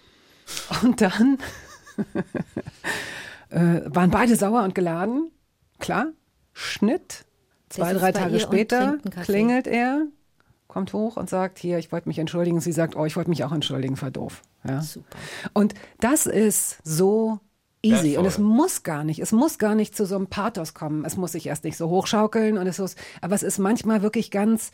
Und 0.82 1.00
dann 1.00 1.38
äh, 3.50 3.80
waren 3.86 4.10
beide 4.10 4.36
sauer 4.36 4.62
und 4.62 4.74
geladen. 4.74 5.30
Klar, 5.78 6.06
Schnitt. 6.52 7.24
Zwei, 7.68 7.92
drei 7.92 8.12
Tage 8.12 8.40
später 8.40 8.98
klingelt 9.24 9.66
er, 9.66 10.06
kommt 10.68 10.92
hoch 10.94 11.16
und 11.16 11.28
sagt, 11.28 11.58
hier, 11.58 11.78
ich 11.78 11.92
wollte 11.92 12.08
mich 12.08 12.18
entschuldigen. 12.18 12.60
Sie 12.60 12.72
sagt, 12.72 12.96
oh, 12.96 13.04
ich 13.04 13.14
wollte 13.16 13.30
mich 13.30 13.44
auch 13.44 13.52
entschuldigen, 13.52 14.00
war 14.00 14.10
doof. 14.10 14.42
Ja. 14.66 14.80
Super. 14.80 15.16
Und 15.52 15.74
das 16.00 16.26
ist 16.26 16.78
so 16.82 17.40
easy. 17.82 18.16
Und 18.16 18.24
es 18.26 18.38
muss 18.38 18.82
gar 18.82 19.04
nicht, 19.04 19.20
es 19.20 19.32
muss 19.32 19.58
gar 19.58 19.74
nicht 19.74 19.96
zu 19.96 20.06
so 20.06 20.16
einem 20.16 20.28
Pathos 20.28 20.74
kommen. 20.74 21.04
Es 21.04 21.16
muss 21.16 21.32
sich 21.32 21.46
erst 21.46 21.64
nicht 21.64 21.76
so 21.76 21.88
hochschaukeln 21.88 22.58
und 22.58 22.66
es 22.66 22.78
muss, 22.78 22.96
aber 23.20 23.34
es 23.34 23.42
ist 23.42 23.58
manchmal 23.58 24.02
wirklich 24.02 24.30
ganz, 24.30 24.70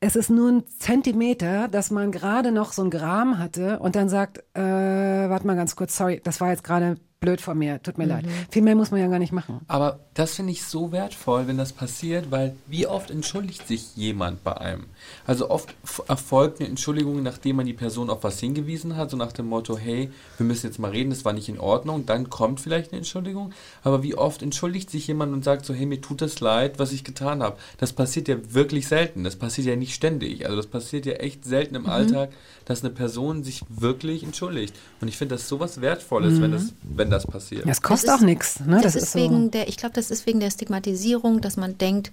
es 0.00 0.16
ist 0.16 0.30
nur 0.30 0.50
ein 0.50 0.66
Zentimeter, 0.78 1.68
dass 1.68 1.90
man 1.90 2.12
gerade 2.12 2.52
noch 2.52 2.72
so 2.72 2.82
ein 2.82 2.90
Gram 2.90 3.38
hatte 3.38 3.78
und 3.78 3.96
dann 3.96 4.08
sagt, 4.08 4.38
äh, 4.54 4.60
warte 4.60 5.46
mal 5.46 5.56
ganz 5.56 5.74
kurz, 5.76 5.96
sorry, 5.96 6.20
das 6.22 6.40
war 6.40 6.50
jetzt 6.50 6.64
gerade 6.64 6.96
blöd 7.20 7.40
von 7.40 7.56
mir, 7.56 7.82
tut 7.82 7.98
mir 7.98 8.04
leid. 8.04 8.26
Viel 8.50 8.62
mehr 8.62 8.74
muss 8.74 8.90
man 8.90 9.00
ja 9.00 9.08
gar 9.08 9.18
nicht 9.18 9.32
machen. 9.32 9.60
Aber 9.68 10.00
das 10.14 10.34
finde 10.34 10.52
ich 10.52 10.64
so 10.64 10.92
wertvoll, 10.92 11.46
wenn 11.46 11.56
das 11.56 11.72
passiert, 11.72 12.30
weil 12.30 12.54
wie 12.66 12.86
oft 12.86 13.10
entschuldigt 13.10 13.66
sich 13.66 13.96
jemand 13.96 14.44
bei 14.44 14.56
einem? 14.56 14.84
Also 15.26 15.50
oft 15.50 15.74
erfolgt 16.08 16.60
eine 16.60 16.68
Entschuldigung, 16.68 17.22
nachdem 17.22 17.56
man 17.56 17.66
die 17.66 17.72
Person 17.72 18.10
auf 18.10 18.22
was 18.22 18.38
hingewiesen 18.38 18.96
hat, 18.96 19.10
so 19.10 19.16
nach 19.16 19.32
dem 19.32 19.46
Motto, 19.46 19.78
hey, 19.78 20.10
wir 20.36 20.46
müssen 20.46 20.66
jetzt 20.66 20.78
mal 20.78 20.90
reden, 20.90 21.10
das 21.10 21.24
war 21.24 21.32
nicht 21.32 21.48
in 21.48 21.58
Ordnung, 21.58 22.04
dann 22.06 22.28
kommt 22.28 22.60
vielleicht 22.60 22.92
eine 22.92 22.98
Entschuldigung. 22.98 23.52
Aber 23.82 24.02
wie 24.02 24.14
oft 24.14 24.42
entschuldigt 24.42 24.90
sich 24.90 25.06
jemand 25.06 25.32
und 25.32 25.42
sagt 25.42 25.64
so, 25.64 25.72
hey, 25.72 25.86
mir 25.86 26.00
tut 26.00 26.20
das 26.20 26.40
leid, 26.40 26.78
was 26.78 26.92
ich 26.92 27.02
getan 27.02 27.42
habe. 27.42 27.56
Das 27.78 27.92
passiert 27.92 28.28
ja 28.28 28.36
wirklich 28.50 28.88
selten, 28.88 29.24
das 29.24 29.36
passiert 29.36 29.66
ja 29.66 29.76
nicht 29.76 29.94
ständig. 29.94 30.44
Also 30.44 30.56
das 30.56 30.66
passiert 30.66 31.06
ja 31.06 31.14
echt 31.14 31.44
selten 31.44 31.74
im 31.74 31.86
Alltag, 31.86 32.30
dass 32.66 32.84
eine 32.84 32.92
Person 32.92 33.42
sich 33.42 33.62
wirklich 33.68 34.22
entschuldigt. 34.22 34.74
Und 35.00 35.08
ich 35.08 35.16
finde 35.16 35.36
das 35.36 35.48
sowas 35.48 35.80
Wertvolles, 35.80 36.40
wenn, 36.40 36.52
das, 36.52 36.74
wenn 36.82 37.05
das 37.10 37.26
passiert. 37.26 37.68
Das 37.68 37.82
kostet 37.82 38.08
Das 38.08 38.14
auch 38.16 38.20
ist- 38.20 38.24
nichts. 38.26 38.60
Ne? 38.60 38.80
Das, 38.82 38.94
ist 38.96 39.14
wegen 39.14 39.44
so. 39.44 39.50
der, 39.50 39.68
ich 39.68 39.76
glaube, 39.76 39.94
das 39.94 40.10
ist 40.10 40.26
wegen 40.26 40.40
der 40.40 40.50
Stigmatisierung, 40.50 41.40
dass 41.40 41.56
man 41.56 41.78
denkt, 41.78 42.12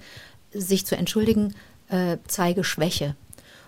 sich 0.54 0.86
zu 0.86 0.96
entschuldigen, 0.96 1.56
äh, 1.90 2.18
zeige 2.28 2.64
Schwäche. 2.64 3.16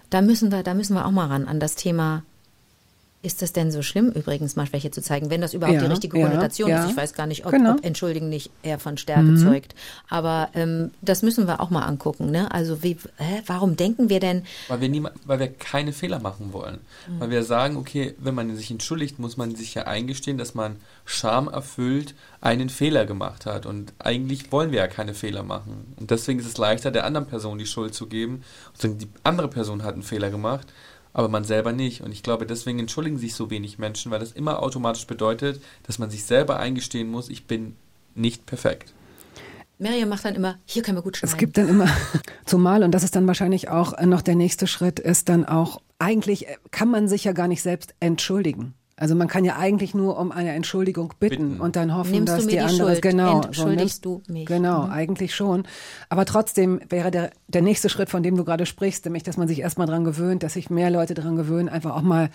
Da 0.09 0.21
müssen 0.21 0.51
wir, 0.51 0.63
da 0.63 0.73
müssen 0.73 0.93
wir 0.95 1.05
auch 1.05 1.11
mal 1.11 1.27
ran 1.27 1.47
an 1.47 1.59
das 1.59 1.75
Thema. 1.75 2.23
Ist 3.25 3.41
das 3.41 3.53
denn 3.53 3.71
so 3.71 3.81
schlimm, 3.81 4.09
übrigens 4.11 4.55
mal 4.55 4.67
Schwäche 4.67 4.91
zu 4.91 5.01
zeigen, 5.01 5.31
wenn 5.31 5.41
das 5.41 5.55
überhaupt 5.55 5.75
Ja, 5.77 5.81
die 5.83 5.87
richtige 5.91 6.19
ja, 6.19 6.27
Konnotation 6.27 6.69
ja. 6.69 6.83
ist? 6.85 6.91
Ich 6.91 6.97
weiß 6.97 7.13
gar 7.13 7.25
nicht, 7.25 7.45
ob, 7.45 7.51
Genau. 7.51 7.71
ob 7.71 7.83
Entschuldigen 7.83 8.29
nicht 8.29 8.51
eher 8.61 8.77
von 8.77 8.97
Stärke 8.97 9.35
zeugt. 9.35 9.73
Aber 10.09 10.49
ähm, 10.53 10.91
das 11.01 11.23
müssen 11.23 11.47
wir 11.47 11.59
auch 11.59 11.71
mal 11.71 11.81
angucken. 11.85 12.29
Ne? 12.29 12.51
Also 12.51 12.83
wie, 12.83 12.97
hä, 13.17 13.41
warum 13.47 13.75
denken 13.77 14.09
wir 14.09 14.19
denn, 14.19 14.43
Weil 14.67 14.81
wir, 14.81 14.89
niema- 14.89 15.11
weil 15.25 15.39
wir 15.39 15.47
keine 15.47 15.91
Fehler 15.91 16.19
machen 16.19 16.53
wollen. 16.53 16.77
Weil 17.17 17.31
wir 17.31 17.43
sagen, 17.43 17.77
okay, 17.77 18.13
wenn 18.19 18.35
man 18.35 18.55
sich 18.55 18.69
entschuldigt, 18.69 19.17
muss 19.17 19.37
man 19.37 19.55
sich 19.55 19.73
ja 19.73 19.83
eingestehen, 19.87 20.37
dass 20.37 20.53
man 20.53 20.75
schamerfüllt 21.05 22.13
einen 22.41 22.69
Fehler 22.69 23.05
gemacht 23.05 23.45
hat. 23.47 23.65
Und 23.65 23.93
eigentlich 23.99 24.51
wollen 24.51 24.71
wir 24.71 24.79
ja 24.79 24.87
keine 24.87 25.13
Fehler 25.15 25.41
machen. 25.43 25.95
Und 25.99 26.11
deswegen 26.11 26.39
ist 26.39 26.45
es 26.45 26.57
leichter, 26.57 26.91
der 26.91 27.05
anderen 27.05 27.25
Person 27.27 27.57
die 27.57 27.65
Schuld 27.65 27.95
zu 27.95 28.05
geben 28.07 28.43
und 28.73 28.81
sagen, 28.81 28.97
die 28.99 29.07
andere 29.23 29.47
Person 29.47 29.83
hat 29.83 29.93
einen 29.95 30.03
Fehler 30.03 30.29
gemacht, 30.29 30.67
aber 31.15 31.29
man 31.29 31.45
selber 31.45 31.71
nicht. 31.71 32.01
Und 32.01 32.11
ich 32.11 32.23
glaube, 32.23 32.45
deswegen 32.45 32.77
entschuldigen 32.77 33.17
sich 33.17 33.35
so 33.35 33.49
wenig 33.49 33.79
Menschen, 33.79 34.11
weil 34.11 34.19
das 34.19 34.33
immer 34.33 34.61
automatisch 34.61 35.07
bedeutet, 35.07 35.61
dass 35.83 35.97
man 35.97 36.09
sich 36.09 36.25
selber 36.25 36.59
eingestehen 36.59 37.09
muss, 37.09 37.29
ich 37.29 37.47
bin 37.47 37.77
nicht 38.15 38.45
perfekt. 38.45 38.93
Miriam 39.79 40.09
macht 40.09 40.25
dann 40.25 40.35
immer, 40.35 40.59
hier 40.65 40.83
können 40.83 40.97
wir 40.97 41.01
gut 41.01 41.15
schneiden. 41.15 41.33
Es 41.33 41.39
gibt 41.39 41.57
dann 41.57 41.69
immer, 41.69 41.87
zumal, 42.45 42.83
und 42.83 42.91
das 42.91 43.03
ist 43.03 43.15
dann 43.15 43.27
wahrscheinlich 43.27 43.69
auch 43.69 43.99
noch 44.01 44.21
der 44.21 44.35
nächste 44.35 44.67
Schritt, 44.67 44.99
ist 44.99 45.29
dann 45.29 45.45
auch, 45.45 45.81
eigentlich 45.99 46.47
kann 46.71 46.91
man 46.91 47.07
sich 47.07 47.23
ja 47.23 47.31
gar 47.31 47.47
nicht 47.47 47.61
selbst 47.61 47.95
entschuldigen. 48.01 48.73
Also 48.97 49.13
man 49.13 49.27
kann 49.27 49.43
ja 49.43 49.57
eigentlich 49.57 49.93
nur 49.93 50.17
um 50.17 50.31
eine 50.31 50.53
Entschuldigung 50.53 51.13
bitten, 51.19 51.49
Bitten. 51.49 51.61
und 51.61 51.75
dann 51.75 51.93
hoffen, 51.93 52.11
Nimmst 52.11 52.31
du 52.31 52.35
dass 52.37 52.45
mir 52.45 52.51
die 52.51 52.55
die 52.57 52.61
andere 52.61 52.91
Schuld? 52.91 53.01
genau 53.01 53.41
Entschuldigst 53.41 54.05
nimmst- 54.05 54.05
du 54.05 54.21
mich? 54.31 54.45
Genau, 54.45 54.85
Mhm. 54.85 54.91
eigentlich 54.91 55.35
schon. 55.35 55.63
Aber 56.07 56.23
trotzdem 56.25 56.79
wäre 56.89 57.11
der 57.11 57.31
der 57.49 57.61
nächste 57.61 57.89
Schritt, 57.89 58.09
von 58.09 58.23
dem 58.23 58.37
du 58.37 58.45
gerade 58.45 58.65
sprichst, 58.65 59.03
nämlich, 59.05 59.23
dass 59.23 59.35
man 59.35 59.49
sich 59.49 59.59
erstmal 59.59 59.87
dran 59.87 60.05
gewöhnt, 60.05 60.43
dass 60.43 60.53
sich 60.53 60.69
mehr 60.69 60.89
Leute 60.91 61.13
dran 61.13 61.35
gewöhnen, 61.35 61.67
einfach 61.67 61.93
auch 61.93 62.03
mal 62.03 62.29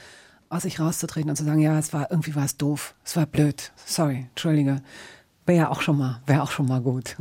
aus 0.51 0.63
sich 0.63 0.81
rauszutreten 0.81 1.31
und 1.31 1.37
zu 1.37 1.45
sagen, 1.45 1.61
ja, 1.61 1.79
es 1.79 1.93
war 1.95 2.11
irgendwie 2.11 2.35
war 2.35 2.45
es 2.45 2.57
doof, 2.59 2.95
es 3.05 3.17
war 3.17 3.25
blöd, 3.25 3.73
sorry, 3.87 4.27
entschuldige. 4.31 4.83
Wäre 5.47 5.59
ja 5.59 5.71
auch 5.71 5.81
schon 5.81 5.97
mal, 5.97 6.21
wäre 6.27 6.43
auch 6.43 6.51
schon 6.51 6.67
mal 6.67 6.81
gut. 6.83 7.17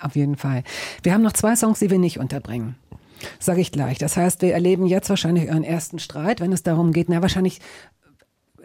Auf 0.00 0.16
jeden 0.16 0.36
Fall. 0.36 0.64
Wir 1.02 1.14
haben 1.14 1.22
noch 1.22 1.32
zwei 1.32 1.56
Songs, 1.56 1.78
die 1.78 1.90
wir 1.90 1.98
nicht 1.98 2.18
unterbringen. 2.18 2.74
Sage 3.38 3.60
ich 3.60 3.70
gleich. 3.72 3.98
Das 3.98 4.16
heißt, 4.16 4.42
wir 4.42 4.52
erleben 4.52 4.84
jetzt 4.86 5.08
wahrscheinlich 5.08 5.48
euren 5.48 5.62
ersten 5.64 5.98
Streit, 6.00 6.40
wenn 6.40 6.52
es 6.52 6.62
darum 6.64 6.92
geht, 6.92 7.08
na 7.08 7.22
wahrscheinlich 7.22 7.60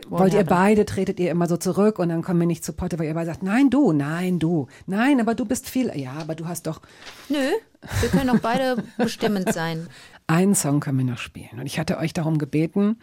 wollt 0.10 0.34
ihr 0.34 0.44
beide, 0.44 0.86
tretet 0.86 1.20
ihr 1.20 1.32
immer 1.32 1.48
so 1.48 1.58
zurück 1.58 2.00
und 2.00 2.10
dann 2.10 2.22
kommen 2.22 2.40
wir 2.40 2.48
nicht 2.48 2.64
zu 2.64 2.74
Potte, 2.74 3.00
weil 3.00 3.08
ihr 3.08 3.14
beide 3.14 3.28
sagt, 3.28 3.44
nein, 3.44 3.70
du, 3.70 3.92
nein, 3.92 4.40
du, 4.40 4.68
nein, 4.86 5.20
aber 5.20 5.36
du 5.36 5.46
bist 5.46 5.70
viel, 5.70 5.92
ja, 5.96 6.14
aber 6.14 6.36
du 6.36 6.48
hast 6.48 6.68
doch, 6.68 6.82
Nö, 7.30 7.38
wir 8.02 8.10
können 8.10 8.30
auch 8.30 8.40
beide 8.40 8.84
bestimmend 8.98 9.54
sein. 9.54 9.88
einen 10.28 10.56
Song 10.56 10.80
können 10.80 10.98
wir 11.00 11.06
noch 11.06 11.18
spielen. 11.18 11.60
Und 11.60 11.66
ich 11.66 11.80
hatte 11.80 11.98
euch 11.98 12.14
darum 12.14 12.38
gebeten, 12.38 13.00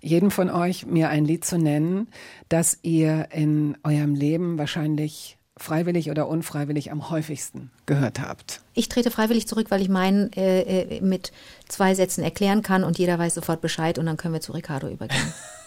jeden 0.00 0.30
von 0.30 0.50
euch 0.50 0.86
mir 0.86 1.08
ein 1.08 1.24
Lied 1.24 1.44
zu 1.44 1.58
nennen, 1.58 2.08
das 2.48 2.78
ihr 2.82 3.28
in 3.32 3.76
eurem 3.82 4.14
Leben 4.14 4.58
wahrscheinlich 4.58 5.38
freiwillig 5.56 6.10
oder 6.10 6.28
unfreiwillig 6.28 6.92
am 6.92 7.10
häufigsten 7.10 7.70
gehört 7.86 8.20
habt. 8.20 8.60
Ich 8.74 8.88
trete 8.88 9.10
freiwillig 9.10 9.48
zurück, 9.48 9.70
weil 9.70 9.80
ich 9.80 9.88
meinen 9.88 10.30
äh, 10.34 10.60
äh, 10.60 11.00
mit 11.00 11.32
zwei 11.66 11.94
Sätzen 11.94 12.22
erklären 12.22 12.62
kann 12.62 12.84
und 12.84 12.98
jeder 12.98 13.18
weiß 13.18 13.34
sofort 13.34 13.62
Bescheid 13.62 13.98
und 13.98 14.06
dann 14.06 14.18
können 14.18 14.34
wir 14.34 14.42
zu 14.42 14.52
Ricardo 14.52 14.88
übergehen. 14.88 15.32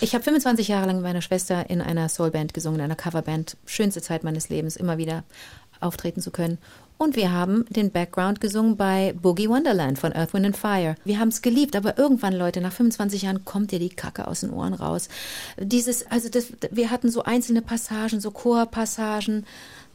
ich 0.00 0.14
habe 0.14 0.24
25 0.24 0.68
Jahre 0.68 0.86
lang 0.86 0.96
mit 0.96 1.04
meiner 1.04 1.22
Schwester 1.22 1.68
in 1.68 1.80
einer 1.80 2.08
Soulband 2.08 2.54
gesungen, 2.54 2.80
in 2.80 2.84
einer 2.84 2.96
Coverband. 2.96 3.56
Schönste 3.66 4.02
Zeit 4.02 4.24
meines 4.24 4.48
Lebens, 4.48 4.76
immer 4.76 4.98
wieder 4.98 5.24
auftreten 5.80 6.20
zu 6.20 6.30
können. 6.30 6.58
Und 6.96 7.16
wir 7.16 7.32
haben 7.32 7.66
den 7.70 7.90
Background 7.90 8.40
gesungen 8.40 8.76
bei 8.76 9.14
Boogie 9.20 9.48
Wonderland 9.48 9.98
von 9.98 10.12
Earth, 10.12 10.32
Wind 10.32 10.46
and 10.46 10.56
Fire. 10.56 10.94
Wir 11.04 11.18
haben 11.18 11.28
es 11.28 11.42
geliebt, 11.42 11.74
aber 11.74 11.98
irgendwann, 11.98 12.32
Leute, 12.32 12.60
nach 12.60 12.72
25 12.72 13.22
Jahren 13.22 13.44
kommt 13.44 13.72
dir 13.72 13.80
die 13.80 13.88
Kacke 13.88 14.28
aus 14.28 14.40
den 14.40 14.50
Ohren 14.50 14.74
raus. 14.74 15.08
Dieses, 15.58 16.08
also 16.10 16.28
das, 16.28 16.52
wir 16.70 16.90
hatten 16.90 17.10
so 17.10 17.24
einzelne 17.24 17.62
Passagen, 17.62 18.20
so 18.20 18.30
Chorpassagen. 18.30 19.44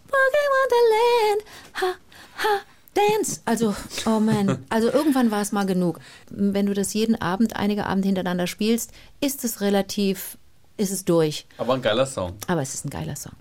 Boogie 0.07 0.49
Wonderland, 0.59 1.43
ha, 1.75 2.43
ha, 2.43 2.61
Dance. 2.93 3.41
Also, 3.45 3.75
oh 4.05 4.19
man. 4.19 4.59
Also 4.69 4.91
irgendwann 4.91 5.31
war 5.31 5.41
es 5.41 5.51
mal 5.51 5.65
genug. 5.65 5.99
Wenn 6.29 6.65
du 6.65 6.73
das 6.73 6.93
jeden 6.93 7.19
Abend, 7.21 7.55
einige 7.55 7.85
Abende 7.85 8.07
hintereinander 8.07 8.47
spielst, 8.47 8.91
ist 9.21 9.43
es 9.43 9.61
relativ, 9.61 10.37
ist 10.77 10.91
es 10.91 11.05
durch. 11.05 11.45
Aber 11.57 11.73
ein 11.73 11.81
geiler 11.81 12.05
Song. 12.05 12.33
Aber 12.47 12.61
es 12.61 12.73
ist 12.73 12.85
ein 12.85 12.89
geiler 12.89 13.15
Song. 13.15 13.33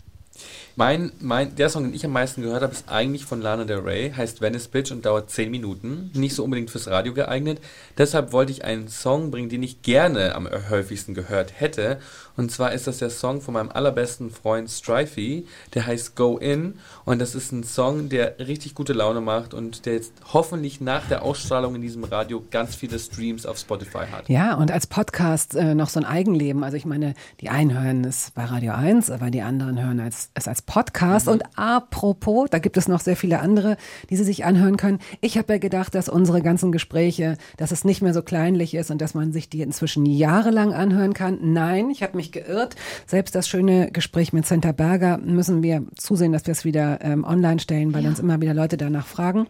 Mein, 0.79 1.11
mein, 1.19 1.57
der 1.57 1.71
Song, 1.71 1.83
den 1.83 1.93
ich 1.93 2.05
am 2.05 2.13
meisten 2.13 2.41
gehört 2.41 2.63
habe, 2.63 2.73
ist 2.73 2.89
eigentlich 2.89 3.25
von 3.25 3.43
Lana 3.43 3.65
Del 3.65 3.81
Rey, 3.81 4.13
heißt 4.17 4.41
Venice 4.41 4.69
Bitch 4.69 4.93
und 4.93 5.05
dauert 5.05 5.29
10 5.29 5.51
Minuten. 5.51 6.13
Nicht 6.15 6.37
so 6.37 6.45
unbedingt 6.45 6.71
fürs 6.71 6.87
Radio 6.87 7.13
geeignet. 7.13 7.61
Deshalb 7.99 8.31
wollte 8.31 8.53
ich 8.53 8.65
einen 8.65 8.87
Song 8.87 9.33
bringen, 9.33 9.49
den 9.49 9.65
ich 9.65 9.83
gerne 9.83 10.37
am 10.37 10.49
häufigsten 10.71 11.15
gehört 11.15 11.53
hätte. 11.59 11.99
Und 12.37 12.53
zwar 12.53 12.73
ist 12.73 12.87
das 12.87 12.99
der 12.99 13.11
Song 13.11 13.41
von 13.41 13.55
meinem 13.55 13.71
allerbesten 13.71 14.31
Freund 14.31 14.71
Strifey. 14.71 15.49
Der 15.75 15.85
heißt 15.85 16.15
Go 16.15 16.39
In. 16.39 16.75
Und 17.05 17.19
das 17.19 17.35
ist 17.35 17.51
ein 17.51 17.65
Song, 17.65 18.09
der 18.09 18.39
richtig 18.39 18.77
gute 18.77 18.93
Laune 18.93 19.21
macht 19.21 19.55
und 19.55 19.85
der 19.85 19.95
jetzt 19.95 20.13
hoffentlich 20.33 20.81
nach 20.81 21.09
der 21.09 21.23
Ausstrahlung 21.23 21.75
in 21.75 21.83
diesem 21.83 22.05
Radio 22.05 22.45
ganz 22.53 22.77
viele 22.77 23.01
Streams 23.01 23.47
auf 23.47 23.59
Spotify 23.59 24.07
hat. 24.13 24.29
Ja, 24.29 24.55
und 24.55 24.71
als 24.71 24.87
Podcast 24.87 25.57
äh, 25.57 25.75
noch 25.75 25.89
so 25.89 25.99
ein 25.99 26.07
Eigenleben. 26.07 26.63
Also 26.63 26.77
ich 26.77 26.87
meine, 26.87 27.15
die 27.41 27.49
einen 27.49 27.77
hören 27.77 28.05
es 28.05 28.31
bei 28.31 28.45
Radio 28.45 28.75
1, 28.75 29.11
aber 29.11 29.33
die 29.33 29.43
anderen 29.43 29.83
hören 29.83 29.99
es, 29.99 30.31
es 30.35 30.47
als 30.47 30.63
Podcast. 30.69 31.27
Mhm. 31.27 31.33
Und 31.33 31.43
apropos, 31.57 32.49
da 32.51 32.59
gibt 32.61 32.77
es 32.77 32.87
noch 32.87 33.01
sehr 33.01 33.17
viele 33.17 33.41
andere, 33.41 33.77
die 34.11 34.17
Sie 34.17 34.23
sich 34.23 34.45
anhören 34.45 34.77
können. 34.77 34.99
Ich 35.21 35.37
habe 35.39 35.55
ja 35.55 35.59
gedacht, 35.59 35.95
dass 35.95 36.09
unsere 36.09 36.43
ganzen 36.43 36.71
Gespräche, 36.71 37.37
dass 37.57 37.73
es 37.73 37.85
nicht 37.85 38.03
mehr 38.03 38.15
so 38.15 38.23
kleinlich 38.23 38.75
ist 38.75 38.91
und 38.91 39.01
dass 39.01 39.15
man 39.15 39.33
sich 39.33 39.49
die 39.49 39.63
inzwischen 39.63 40.05
jahrelang 40.07 40.75
anhören 40.75 41.15
kann. 41.15 41.39
Nein, 41.41 41.91
ich 41.91 42.03
habe 42.03 42.17
mich 42.17 42.31
geirrt. 42.33 42.77
Selbst 43.07 43.35
das 43.35 43.49
schöne 43.49 43.91
Gespräch 43.91 44.33
mit 44.33 44.47
Senta 44.47 44.73
Berger 44.73 45.17
müssen 45.19 45.63
wir 45.63 45.85
zusehen, 45.97 46.33
dass 46.33 46.47
wir 46.47 46.53
es 46.53 46.67
wieder 46.67 46.99
ähm, 47.03 47.25
online 47.25 47.61
stellen, 47.61 47.95
weil 47.95 48.07
uns 48.07 48.21
immer 48.21 48.41
wieder 48.41 48.53
Leute 48.53 48.77
danach 48.77 49.07
fragen. 49.07 49.47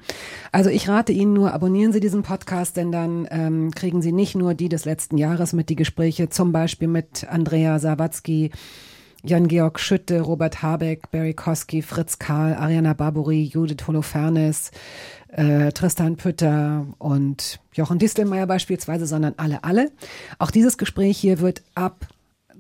Also 0.53 0.71
ich 0.71 0.89
rate 0.89 1.13
Ihnen 1.13 1.33
nur, 1.33 1.53
abonnieren 1.53 1.93
Sie 1.93 2.01
diesen 2.01 2.23
Podcast, 2.23 2.77
denn 2.77 2.93
dann 2.93 3.27
ähm, 3.33 3.73
kriegen 3.73 4.03
Sie 4.03 4.13
nicht 4.13 4.37
nur 4.37 4.55
die 4.55 4.69
des 4.69 4.85
letzten 4.85 5.19
Jahres 5.19 5.53
mit, 5.53 5.69
die 5.69 5.77
Gespräche 5.77 6.29
zum 6.29 6.53
Beispiel 6.53 6.89
mit 6.89 7.27
Andrea 7.29 7.81
Sawatzki, 7.81 8.53
Jan-Georg 9.25 9.81
Schütte, 9.81 10.21
Robert 10.21 10.63
Habeck, 10.63 11.11
Barry 11.11 11.35
Koski, 11.35 11.83
Fritz 11.83 12.19
Karl, 12.19 12.55
Ariana 12.55 12.93
Barbori, 12.93 13.43
Judith 13.43 13.87
Holofernes, 13.87 14.71
äh, 15.29 15.73
Tristan 15.73 16.17
Pütter 16.17 16.87
und 16.99 17.61
Jochen 17.73 17.99
Distelmeier 17.99 18.47
beispielsweise, 18.47 19.07
sondern 19.07 19.35
alle, 19.37 19.65
alle. 19.65 19.91
Auch 20.39 20.51
dieses 20.51 20.79
Gespräch 20.79 21.19
hier 21.19 21.41
wird 21.41 21.63
ab 21.75 22.07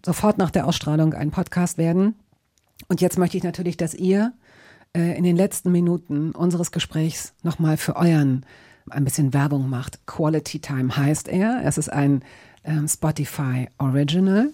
sofort 0.04 0.38
nach 0.38 0.50
der 0.50 0.66
Ausstrahlung 0.66 1.14
ein 1.14 1.30
Podcast 1.30 1.78
werden. 1.78 2.14
Und 2.88 3.00
jetzt 3.00 3.18
möchte 3.18 3.36
ich 3.36 3.44
natürlich, 3.44 3.76
dass 3.76 3.94
ihr 3.94 4.32
äh, 4.96 5.16
in 5.16 5.24
den 5.24 5.36
letzten 5.36 5.72
Minuten 5.72 6.32
unseres 6.32 6.72
Gesprächs 6.72 7.34
nochmal 7.42 7.76
für 7.76 7.96
euren 7.96 8.44
ein 8.90 9.04
bisschen 9.04 9.34
Werbung 9.34 9.68
macht. 9.68 10.06
Quality 10.06 10.60
Time 10.60 10.96
heißt 10.96 11.28
er. 11.28 11.60
Es 11.64 11.78
ist 11.78 11.92
ein 11.92 12.22
ähm, 12.64 12.88
Spotify 12.88 13.68
Original. 13.78 14.50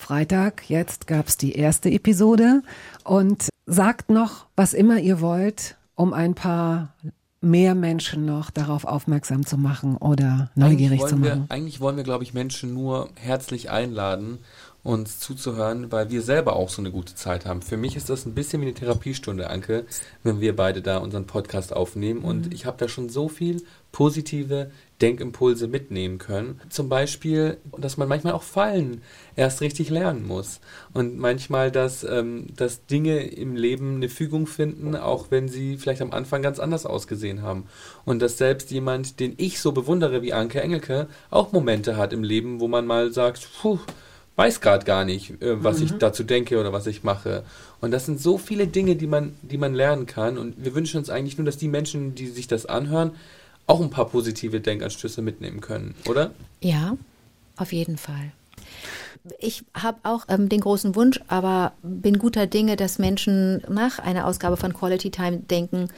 Freitag, 0.00 0.68
jetzt 0.70 1.06
gab 1.06 1.28
es 1.28 1.36
die 1.36 1.52
erste 1.52 1.90
Episode 1.90 2.62
und 3.04 3.50
sagt 3.66 4.10
noch, 4.10 4.46
was 4.56 4.72
immer 4.72 4.98
ihr 4.98 5.20
wollt, 5.20 5.76
um 5.94 6.14
ein 6.14 6.34
paar 6.34 6.94
mehr 7.42 7.74
Menschen 7.74 8.24
noch 8.24 8.50
darauf 8.50 8.84
aufmerksam 8.86 9.44
zu 9.44 9.56
machen 9.58 9.96
oder 9.98 10.50
neugierig 10.54 11.00
zu 11.04 11.16
machen. 11.16 11.22
Wir, 11.22 11.54
eigentlich 11.54 11.80
wollen 11.80 11.96
wir, 11.96 12.04
glaube 12.04 12.24
ich, 12.24 12.32
Menschen 12.34 12.72
nur 12.72 13.10
herzlich 13.14 13.70
einladen, 13.70 14.38
uns 14.82 15.18
zuzuhören, 15.20 15.92
weil 15.92 16.08
wir 16.10 16.22
selber 16.22 16.56
auch 16.56 16.70
so 16.70 16.80
eine 16.80 16.90
gute 16.90 17.14
Zeit 17.14 17.44
haben. 17.44 17.60
Für 17.60 17.76
mich 17.76 17.96
ist 17.96 18.08
das 18.08 18.24
ein 18.24 18.34
bisschen 18.34 18.62
wie 18.62 18.66
eine 18.66 18.74
Therapiestunde, 18.74 19.50
Anke, 19.50 19.84
wenn 20.22 20.40
wir 20.40 20.56
beide 20.56 20.80
da 20.80 20.96
unseren 20.96 21.26
Podcast 21.26 21.74
aufnehmen. 21.74 22.20
Und 22.20 22.46
Mhm. 22.46 22.52
ich 22.52 22.64
habe 22.64 22.78
da 22.78 22.88
schon 22.88 23.10
so 23.10 23.28
viel 23.28 23.62
positive 23.92 24.70
Denkimpulse 25.02 25.66
mitnehmen 25.68 26.18
können. 26.18 26.60
Zum 26.68 26.88
Beispiel, 26.88 27.56
dass 27.78 27.96
man 27.96 28.08
manchmal 28.08 28.34
auch 28.34 28.42
Fallen 28.42 29.02
erst 29.36 29.60
richtig 29.60 29.90
lernen 29.90 30.26
muss. 30.26 30.60
Und 30.92 31.18
manchmal, 31.18 31.70
dass, 31.70 32.04
ähm, 32.04 32.46
dass 32.56 32.86
Dinge 32.86 33.20
im 33.20 33.56
Leben 33.56 33.96
eine 33.96 34.08
Fügung 34.08 34.46
finden, 34.46 34.96
auch 34.96 35.30
wenn 35.30 35.48
sie 35.48 35.76
vielleicht 35.78 36.02
am 36.02 36.12
Anfang 36.12 36.42
ganz 36.42 36.58
anders 36.58 36.86
ausgesehen 36.86 37.42
haben. 37.42 37.64
Und 38.04 38.20
dass 38.20 38.38
selbst 38.38 38.70
jemand, 38.70 39.20
den 39.20 39.34
ich 39.38 39.60
so 39.60 39.72
bewundere 39.72 40.22
wie 40.22 40.32
Anke 40.32 40.60
Engelke, 40.60 41.06
auch 41.30 41.52
Momente 41.52 41.96
hat 41.96 42.12
im 42.12 42.22
Leben, 42.22 42.60
wo 42.60 42.68
man 42.68 42.86
mal 42.86 43.12
sagt, 43.12 43.48
puh, 43.60 43.78
weiß 44.36 44.60
gerade 44.60 44.84
gar 44.84 45.04
nicht, 45.04 45.42
äh, 45.42 45.62
was 45.62 45.80
ich 45.80 45.92
Mhm. 45.92 45.98
dazu 45.98 46.24
denke 46.24 46.58
oder 46.58 46.72
was 46.72 46.86
ich 46.86 47.04
mache. 47.04 47.44
Und 47.80 47.90
das 47.90 48.06
sind 48.06 48.20
so 48.20 48.38
viele 48.38 48.66
Dinge, 48.66 48.96
die 48.96 49.06
man, 49.06 49.34
die 49.42 49.58
man 49.58 49.74
lernen 49.74 50.06
kann. 50.06 50.38
Und 50.38 50.64
wir 50.64 50.74
wünschen 50.74 50.98
uns 50.98 51.10
eigentlich 51.10 51.36
nur, 51.38 51.44
dass 51.44 51.58
die 51.58 51.68
Menschen, 51.68 52.14
die 52.14 52.26
sich 52.26 52.46
das 52.46 52.66
anhören, 52.66 53.12
auch 53.70 53.80
ein 53.80 53.90
paar 53.90 54.06
positive 54.06 54.60
Denkanstöße 54.60 55.22
mitnehmen 55.22 55.60
können, 55.60 55.94
oder? 56.08 56.32
Ja, 56.60 56.96
auf 57.56 57.72
jeden 57.72 57.96
Fall. 57.96 58.32
Ich 59.38 59.64
habe 59.74 59.98
auch 60.02 60.24
ähm, 60.28 60.48
den 60.48 60.60
großen 60.60 60.94
Wunsch, 60.94 61.20
aber 61.28 61.72
bin 61.82 62.18
guter 62.18 62.46
Dinge, 62.46 62.76
dass 62.76 62.98
Menschen 62.98 63.62
nach 63.68 63.98
einer 63.98 64.26
Ausgabe 64.26 64.56
von 64.56 64.72
Quality 64.72 65.10
Time 65.10 65.38
denken 65.38 65.88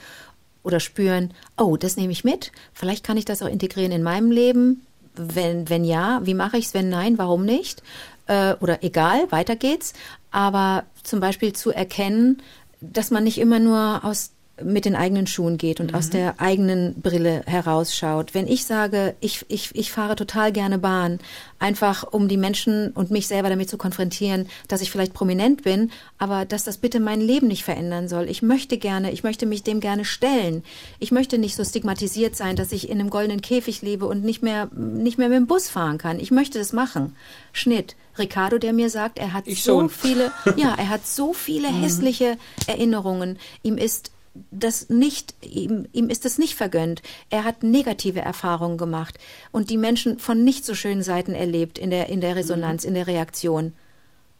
oder 0.63 0.81
spüren, 0.81 1.33
oh, 1.57 1.77
das 1.77 1.97
nehme 1.97 2.13
ich 2.13 2.25
mit. 2.25 2.53
Vielleicht 2.75 3.05
kann 3.05 3.17
ich 3.17 3.25
das 3.25 3.43
auch 3.43 3.49
integrieren 3.49 3.93
in 3.93 4.03
meinem 4.03 4.31
Leben. 4.31 4.85
Wenn, 5.15 5.69
wenn 5.69 5.85
ja, 5.85 6.21
wie 6.25 6.35
mache 6.35 6.59
ich 6.59 6.67
es? 6.67 6.75
Wenn 6.75 6.89
nein, 6.89 7.17
warum 7.19 7.45
nicht? 7.45 7.83
Äh, 8.27 8.55
oder 8.61 8.83
egal, 8.83 9.31
weiter 9.31 9.57
geht's. 9.57 9.93
Aber 10.31 10.85
zum 11.03 11.21
Beispiel 11.21 11.53
zu 11.53 11.71
erkennen, 11.71 12.43
dass 12.81 13.11
man 13.11 13.25
nicht 13.25 13.39
immer 13.39 13.61
nur 13.61 14.05
aus 14.05 14.33
mit 14.63 14.85
den 14.85 14.95
eigenen 14.95 15.27
Schuhen 15.27 15.57
geht 15.57 15.81
und 15.81 15.95
aus 15.95 16.11
der 16.11 16.41
eigenen 16.41 16.95
Brille 17.01 17.43
herausschaut. 17.47 18.35
Wenn 18.35 18.47
ich 18.47 18.65
sage, 18.65 19.15
ich, 19.21 19.45
ich, 19.49 19.75
ich 19.75 19.91
fahre 19.91 20.15
total 20.15 20.53
gerne 20.53 20.79
Bahn, 20.79 21.19
einfach 21.59 22.05
um 22.13 22.29
die 22.29 22.37
Menschen 22.37 22.91
und 22.91 23.11
mich 23.11 23.27
selber 23.27 23.49
damit 23.49 23.71
zu 23.71 23.79
konfrontieren, 23.79 24.49
dass 24.69 24.83
ich 24.83 24.91
vielleicht 24.91 25.15
prominent 25.15 25.63
bin, 25.63 25.91
aber 26.19 26.45
dass 26.45 26.65
das 26.65 26.77
bitte 26.77 27.01
mein 27.01 27.21
Leben 27.21 27.49
nicht 27.49 27.65
verändern 27.65 28.09
soll. 28.09 28.29
Ich 28.29 28.43
möchte 28.43 28.77
gerne, 28.77 29.11
ich 29.11 29.25
möchte 29.25 29.47
mich 29.47 29.63
dem 29.63 29.81
gerne 29.81 30.05
stellen. 30.05 30.63
Ich 30.99 31.13
möchte 31.13 31.39
nicht 31.39 31.57
so 31.57 31.65
stigmatisiert 31.65 32.37
sein, 32.37 32.55
dass 32.55 32.73
ich 32.73 32.89
in 32.91 33.01
einem 33.01 33.11
goldenen 33.11 33.41
Käfig 33.41 33.81
lebe 33.83 34.07
und 34.07 34.23
nicht 34.23 34.43
mehr, 34.43 34.69
nicht 34.75 35.19
mehr 35.19 35.29
mit 35.29 35.39
dem 35.39 35.47
Bus 35.47 35.69
fahren 35.69 35.99
kann. 35.99 36.21
Ich 36.21 36.31
möchte 36.31 36.59
das 36.59 36.73
machen. 36.73 37.17
Schnitt. 37.53 37.97
Ricardo, 38.19 38.59
der 38.59 38.75
mir 38.75 38.91
sagt, 38.91 39.19
er 39.19 39.33
hat 39.33 39.47
Ich 39.47 39.63
so 39.65 39.81
schon. 39.81 39.89
viele, 39.91 40.33
ja, 40.57 40.75
er 40.77 40.91
hat 40.91 41.07
so 41.07 41.33
viele 41.33 41.69
hässliche 41.69 42.37
Erinnerungen. 42.67 43.39
Ihm 43.63 43.79
ist 43.79 44.12
das 44.51 44.89
nicht, 44.89 45.35
ihm, 45.43 45.87
ihm 45.93 46.09
ist 46.09 46.25
es 46.25 46.39
nicht 46.39 46.55
vergönnt. 46.55 47.03
Er 47.31 47.45
hat 47.45 47.63
negative 47.63 48.21
Erfahrungen 48.21 48.79
gemacht 48.79 49.19
und 49.51 49.71
die 49.71 49.77
Menschen 49.77 50.19
von 50.19 50.43
nicht 50.45 50.65
so 50.65 50.75
schönen 50.75 51.03
Seiten 51.03 51.35
erlebt 51.35 51.79
in 51.79 51.91
der, 51.91 52.09
in 52.09 52.21
der 52.21 52.37
Resonanz, 52.37 52.85
in 52.85 52.95
der 52.95 53.07
Reaktion. 53.07 53.73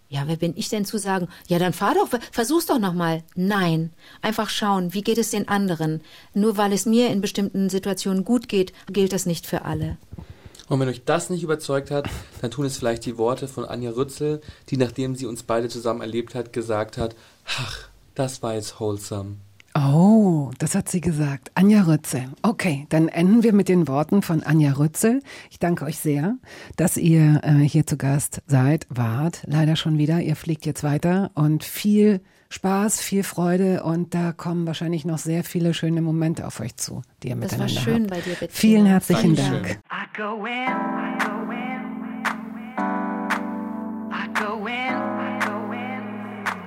Ja, 0.09 0.25
wer 0.27 0.37
bin 0.37 0.53
ich 0.57 0.69
denn 0.69 0.85
zu 0.85 0.99
sagen? 0.99 1.29
Ja, 1.49 1.59
dann 1.59 1.73
fahr 1.73 1.95
doch, 1.95 2.09
versuch's 2.33 2.67
doch 2.67 2.79
nochmal. 2.79 3.23
Nein. 3.35 3.93
Einfach 4.21 4.51
schauen, 4.51 4.93
wie 4.93 5.01
geht 5.01 5.17
es 5.17 5.31
den 5.31 5.49
anderen? 5.49 6.03
Nur 6.35 6.59
weil 6.59 6.75
es 6.75 6.85
mir 6.85 7.09
in 7.09 7.23
bestimmten 7.23 7.71
Situationen 7.71 8.23
gut 8.23 8.47
geht, 8.47 8.75
gilt 8.93 9.15
das 9.15 9.25
nicht 9.25 9.47
für 9.47 9.65
alle. 9.65 9.97
Und 10.69 10.81
wenn 10.81 10.89
euch 10.89 11.05
das 11.05 11.31
nicht 11.31 11.43
überzeugt 11.43 11.91
hat, 11.91 12.11
dann 12.43 12.51
tun 12.51 12.67
es 12.67 12.77
vielleicht 12.77 13.07
die 13.07 13.17
Worte 13.17 13.49
von 13.49 13.65
Anja 13.65 13.91
Rützel, 13.91 14.43
die 14.69 14.77
nachdem 14.77 15.17
sie 15.17 15.27
uns 15.27 15.45
beide 15.45 15.69
zusammen 15.69 16.03
erlebt 16.03 16.35
hat, 16.35 16.53
gesagt 16.53 16.99
hat, 16.99 17.17
ach, 17.47 17.89
das 18.15 18.43
war 18.43 18.55
jetzt 18.55 18.81
wholesome. 18.81 19.37
Oh, 19.75 20.51
das 20.59 20.75
hat 20.75 20.91
sie 20.91 21.01
gesagt. 21.01 21.51
Anja 21.55 21.83
Rützel. 21.85 22.25
Okay, 22.43 22.87
dann 22.91 23.09
enden 23.09 23.43
wir 23.43 23.55
mit 23.55 23.69
den 23.71 23.89
Worten 23.89 24.21
von 24.21 24.43
Anja 24.43 24.73
Rützel. 24.73 25.23
Ich 25.51 25.59
danke 25.59 25.87
euch 25.87 25.99
sehr, 25.99 26.37
dass 26.77 26.99
ihr 26.99 27.41
äh, 27.43 27.53
hier 27.67 27.87
zu 27.87 27.97
Gast 27.97 28.43
seid, 28.47 28.87
wart. 28.91 29.43
Leider 29.47 29.77
schon 29.77 29.97
wieder. 29.97 30.21
Ihr 30.21 30.37
fliegt 30.37 30.67
jetzt 30.67 30.85
weiter 30.85 31.31
und 31.35 31.65
viel 31.65 32.21
Spaß, 32.51 33.01
viel 33.01 33.23
Freude 33.23 33.83
und 33.83 34.13
da 34.15 34.33
kommen 34.33 34.67
wahrscheinlich 34.67 35.07
noch 35.07 35.17
sehr 35.17 35.43
viele 35.43 35.73
schöne 35.73 36.03
Momente 36.03 36.47
auf 36.47 36.61
euch 36.61 36.77
zu, 36.77 37.01
die 37.23 37.29
ihr 37.29 37.37
Das 37.37 37.53
war 37.53 37.65
miteinander 37.67 37.81
schön 37.81 38.03
habt. 38.03 38.11
bei 38.11 38.21
dir, 38.21 38.35
Bettina. 38.35 38.51
Vielen 38.51 38.85
herzlichen. 38.87 39.37
Dank. 39.37 39.81
I 39.91 40.17
go 40.19 40.45
in, 40.45 40.53
I 40.53 41.17
go 41.25 41.51
in, 41.51 41.83
I 44.13 44.35
go 44.39 44.67
in, 44.67 44.77
I 44.77 45.41
go 45.41 45.47
in. 45.47 45.52